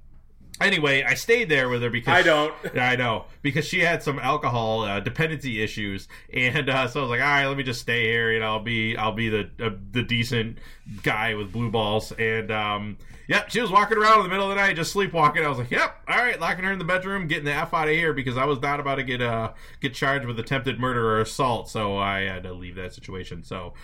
anyway, 0.61 1.03
I 1.03 1.15
stayed 1.15 1.49
there 1.49 1.69
with 1.69 1.83
her 1.83 1.91
because 1.91 2.13
I 2.13 2.23
don't. 2.23 2.55
I 2.77 2.97
know 2.97 3.25
because 3.43 3.67
she 3.67 3.81
had 3.81 4.03
some 4.03 4.19
alcohol 4.19 4.83
uh, 4.83 5.01
dependency 5.01 5.63
issues, 5.63 6.09
and 6.33 6.69
uh, 6.69 6.89
so 6.89 7.01
I 7.01 7.03
was 7.03 7.11
like, 7.11 7.21
all 7.21 7.27
right, 7.27 7.47
let 7.47 7.57
me 7.57 7.63
just 7.63 7.81
stay 7.81 8.05
here. 8.05 8.33
You 8.33 8.41
know, 8.41 8.47
I'll 8.47 8.61
be 8.61 8.97
I'll 8.97 9.13
be 9.13 9.29
the 9.29 9.51
uh, 9.61 9.71
the 9.93 10.03
decent 10.03 10.59
guy 11.03 11.35
with 11.35 11.53
blue 11.53 11.71
balls, 11.71 12.13
and 12.13 12.51
um, 12.51 12.99
yeah, 13.27 13.47
she 13.49 13.61
was 13.61 13.71
walking 13.71 13.97
around 13.99 14.19
in 14.19 14.23
the 14.25 14.29
middle 14.29 14.51
of 14.51 14.55
the 14.57 14.61
night 14.61 14.77
just 14.77 14.93
sleepwalking. 14.93 15.45
I 15.45 15.49
was 15.49 15.59
like, 15.59 15.71
yep, 15.71 16.03
all 16.07 16.17
right, 16.17 16.39
locking 16.41 16.65
her 16.65 16.73
in 16.73 16.79
the 16.79 16.85
bedroom, 16.85 17.27
getting 17.27 17.45
the 17.45 17.53
f 17.53 17.73
out 17.73 17.89
of 17.89 17.95
here 17.95 18.13
because 18.13 18.37
I 18.37 18.45
was 18.45 18.61
not 18.61 18.81
about 18.81 18.97
to 18.97 19.03
get 19.03 19.23
uh 19.23 19.53
get 19.81 19.95
charged 19.95 20.27
with 20.27 20.39
attempted 20.39 20.79
murder 20.79 21.11
or 21.11 21.21
assault, 21.21 21.69
so 21.69 21.99
I 21.99 22.21
had 22.21 22.43
to 22.45 22.53
leave 22.53 22.77
that 22.77 22.95
situation. 22.95 23.45
So. 23.45 23.75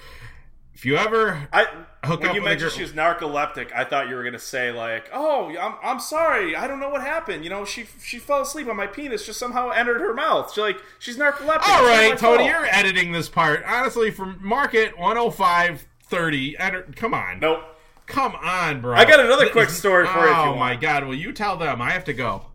If 0.74 0.86
you 0.86 0.96
ever 0.96 1.48
I 1.52 1.66
Hook 2.04 2.20
when 2.20 2.30
up 2.30 2.34
you 2.34 2.40
mentioned 2.40 2.70
girl- 2.70 2.70
she 2.70 2.82
was 2.82 2.92
narcoleptic, 2.92 3.70
I 3.74 3.84
thought 3.84 4.08
you 4.08 4.14
were 4.14 4.24
gonna 4.24 4.38
say 4.38 4.72
like, 4.72 5.10
"Oh, 5.12 5.54
I'm, 5.58 5.74
I'm 5.82 6.00
sorry, 6.00 6.56
I 6.56 6.66
don't 6.66 6.80
know 6.80 6.88
what 6.88 7.02
happened. 7.02 7.44
You 7.44 7.50
know, 7.50 7.64
she 7.66 7.84
she 8.02 8.18
fell 8.18 8.40
asleep 8.42 8.68
on 8.68 8.76
my 8.76 8.86
penis, 8.86 9.26
just 9.26 9.38
somehow 9.38 9.68
entered 9.70 10.00
her 10.00 10.14
mouth. 10.14 10.50
She's 10.52 10.62
like, 10.62 10.78
she's 10.98 11.18
narcoleptic. 11.18 11.68
All 11.68 11.84
right, 11.84 12.12
It's 12.12 12.22
not 12.22 12.28
right, 12.30 12.38
Tony, 12.38 12.48
fault." 12.50 12.62
you're 12.62 12.74
editing 12.74 13.12
this 13.12 13.28
part. 13.28 13.62
Honestly, 13.66 14.10
from 14.10 14.38
market 14.40 14.96
105.30, 14.96 16.54
enter, 16.58 16.82
come 16.96 17.12
on. 17.14 17.40
Nope. 17.40 17.60
Come 18.06 18.34
on, 18.36 18.80
bro. 18.80 18.96
I 18.96 19.04
got 19.04 19.20
another 19.20 19.44
This 19.44 19.52
quick 19.52 19.68
story 19.70 20.06
for 20.06 20.20
you 20.20 20.26
you 20.28 20.34
Oh, 20.34 20.56
my 20.56 20.74
God. 20.74 21.04
will 21.04 21.14
you 21.14 21.32
tell 21.32 21.56
them. 21.56 21.80
I 21.80 21.90
have 21.90 22.04
to 22.06 22.12
go. 22.12 22.46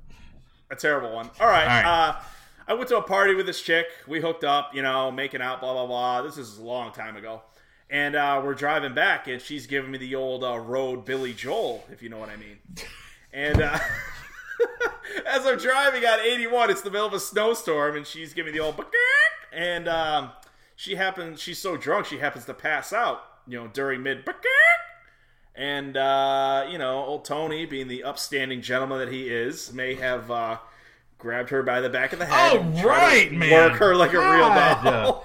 A 0.70 0.76
terrible 0.76 1.14
one. 1.14 1.30
All 1.40 1.48
right. 1.48 1.62
All 1.62 1.68
right. 1.68 1.86
Uh, 2.10 2.16
I 2.68 2.74
went 2.74 2.90
to 2.90 2.98
a 2.98 3.02
party 3.02 3.36
with 3.36 3.46
this 3.46 3.62
chick. 3.62 3.86
We 4.08 4.20
hooked 4.20 4.44
up, 4.44 4.72
you 4.74 4.82
know, 4.82 5.12
making 5.12 5.42
out, 5.42 5.62
blah 5.62 5.72
blah 5.74 5.86
blah. 5.86 6.24
This 6.24 6.38
is 6.38 6.58
a 6.58 6.64
long 6.64 6.92
time 6.92 7.16
ago, 7.16 7.44
and 7.90 8.16
uh, 8.16 8.42
we're 8.44 8.56
driving 8.56 8.94
back, 8.94 9.28
and 9.28 9.42
she's 9.42 9.68
giving 9.68 9.92
me 9.92 9.98
the 9.98 10.16
old 10.16 10.44
uh, 10.44 10.58
road 10.58 11.06
Billy 11.06 11.34
Joel, 11.34 11.86
if 11.92 12.02
you 12.02 12.10
know 12.10 12.18
what 12.18 12.30
I 12.30 12.36
mean. 12.38 12.58
And 13.32 13.62
uh, 13.62 13.80
as 15.28 15.46
I'm 15.46 15.58
driving 15.58 16.06
on 16.06 16.20
81, 16.20 16.70
it's 16.72 16.82
the 16.82 16.92
middle 16.92 17.08
of 17.08 17.14
a 17.14 17.20
snowstorm, 17.20 17.96
and 17.96 18.08
she's 18.08 18.34
giving 18.34 18.54
me 18.54 18.60
the 18.60 18.66
old 18.66 18.84
and 19.52 19.88
um, 19.88 20.32
she 20.76 20.96
happens. 20.96 21.42
She's 21.42 21.60
so 21.60 21.78
drunk, 21.78 22.06
she 22.06 22.18
happens 22.18 22.46
to 22.46 22.54
pass 22.54 22.92
out, 22.92 23.22
you 23.48 23.58
know, 23.58 23.68
during 23.68 24.04
mid. 24.04 24.28
And 25.56 25.96
uh, 25.96 26.68
you 26.70 26.78
know, 26.78 27.06
old 27.06 27.26
Tony, 27.26 27.66
being 27.66 27.88
the 27.88 28.04
upstanding 28.04 28.62
gentleman 28.62 29.00
that 29.00 29.12
he 29.12 29.30
is, 29.30 29.72
may 29.72 29.96
have 29.96 30.30
uh, 30.30 30.58
grabbed 31.18 31.50
her 31.52 31.64
by 31.64 31.80
the 31.80 31.90
back 31.90 32.12
of 32.12 32.20
the 32.20 32.26
head. 32.26 32.58
Oh, 32.58 32.60
and 32.60 32.78
tried 32.78 32.84
to 32.84 32.88
right, 32.88 33.32
man. 33.32 33.52
Work 33.52 33.80
her 33.80 33.96
like 33.96 34.14
a 34.14 34.20
real 34.20 34.50
God. 34.50 34.84
doll. 34.84 35.25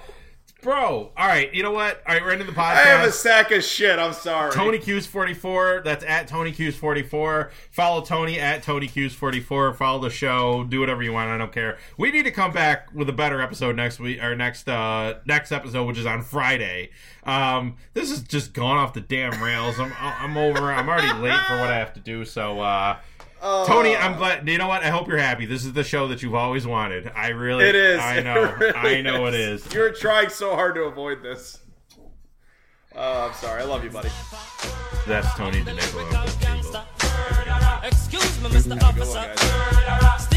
Bro, 0.61 1.11
all 1.17 1.27
right. 1.27 1.51
You 1.53 1.63
know 1.63 1.71
what? 1.71 2.03
All 2.07 2.13
right, 2.13 2.21
we're 2.21 2.33
into 2.33 2.45
the 2.45 2.51
podcast. 2.51 2.75
I 2.75 2.83
have 2.83 3.07
a 3.07 3.11
sack 3.11 3.49
of 3.51 3.63
shit. 3.63 3.97
I'm 3.97 4.13
sorry. 4.13 4.51
Tony 4.51 4.77
Cuse 4.77 5.07
44. 5.07 5.81
That's 5.83 6.03
at 6.05 6.27
Tony 6.27 6.51
Cuse 6.51 6.75
44. 6.75 7.51
Follow 7.71 8.01
Tony 8.01 8.39
at 8.39 8.61
Tony 8.61 8.87
Cuse 8.87 9.15
44. 9.15 9.73
Follow 9.73 9.99
the 9.99 10.11
show. 10.11 10.63
Do 10.65 10.79
whatever 10.79 11.01
you 11.01 11.13
want. 11.13 11.31
I 11.31 11.37
don't 11.37 11.51
care. 11.51 11.79
We 11.97 12.11
need 12.11 12.23
to 12.23 12.31
come 12.31 12.51
back 12.51 12.93
with 12.93 13.09
a 13.09 13.13
better 13.13 13.41
episode 13.41 13.75
next 13.75 13.99
week 13.99 14.21
or 14.21 14.35
next 14.35 14.69
uh 14.69 15.15
next 15.25 15.51
episode, 15.51 15.85
which 15.85 15.97
is 15.97 16.05
on 16.05 16.21
Friday. 16.21 16.91
Um, 17.23 17.77
this 17.93 18.11
is 18.11 18.21
just 18.21 18.53
gone 18.53 18.77
off 18.77 18.93
the 18.93 19.01
damn 19.01 19.41
rails. 19.43 19.79
I'm 19.79 19.93
I'm 19.99 20.37
over. 20.37 20.71
I'm 20.71 20.87
already 20.87 21.11
late 21.19 21.39
for 21.47 21.59
what 21.59 21.69
I 21.71 21.77
have 21.77 21.93
to 21.93 21.99
do. 21.99 22.23
So 22.23 22.61
uh. 22.61 22.97
Oh. 23.43 23.65
Tony, 23.65 23.95
I'm 23.95 24.17
glad. 24.17 24.47
You 24.47 24.57
know 24.59 24.67
what? 24.67 24.83
I 24.83 24.89
hope 24.89 25.07
you're 25.07 25.17
happy. 25.17 25.45
This 25.47 25.65
is 25.65 25.73
the 25.73 25.83
show 25.83 26.07
that 26.09 26.21
you've 26.21 26.35
always 26.35 26.67
wanted. 26.67 27.11
I 27.15 27.29
really, 27.29 27.65
It 27.65 27.75
is. 27.75 27.99
I 27.99 28.19
know. 28.23 28.55
really 28.59 28.73
I 28.75 29.01
know 29.01 29.25
it 29.25 29.33
is. 29.33 29.71
You're 29.73 29.91
trying 29.93 30.29
so 30.29 30.53
hard 30.55 30.75
to 30.75 30.81
avoid 30.83 31.23
this. 31.23 31.57
Uh, 32.95 33.27
I'm 33.29 33.33
sorry. 33.35 33.61
I 33.61 33.65
love 33.65 33.83
you, 33.83 33.89
buddy. 33.89 34.09
That's 35.07 35.33
Tony 35.35 35.61
DiNicola. 35.61 36.83
Excuse 37.83 38.41
me, 38.41 38.49
Mr. 38.49 38.79
Have 38.81 38.95
a 38.95 38.99
good 38.99 39.07
one, 39.07 39.17
Officer. 39.17 40.30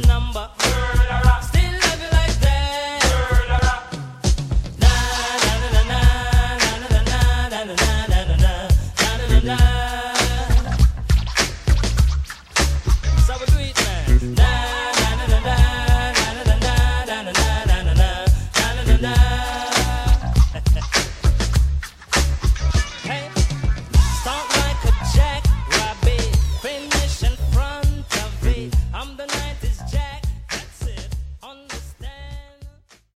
Stepper. 0.00 0.10
I'm 0.10 0.21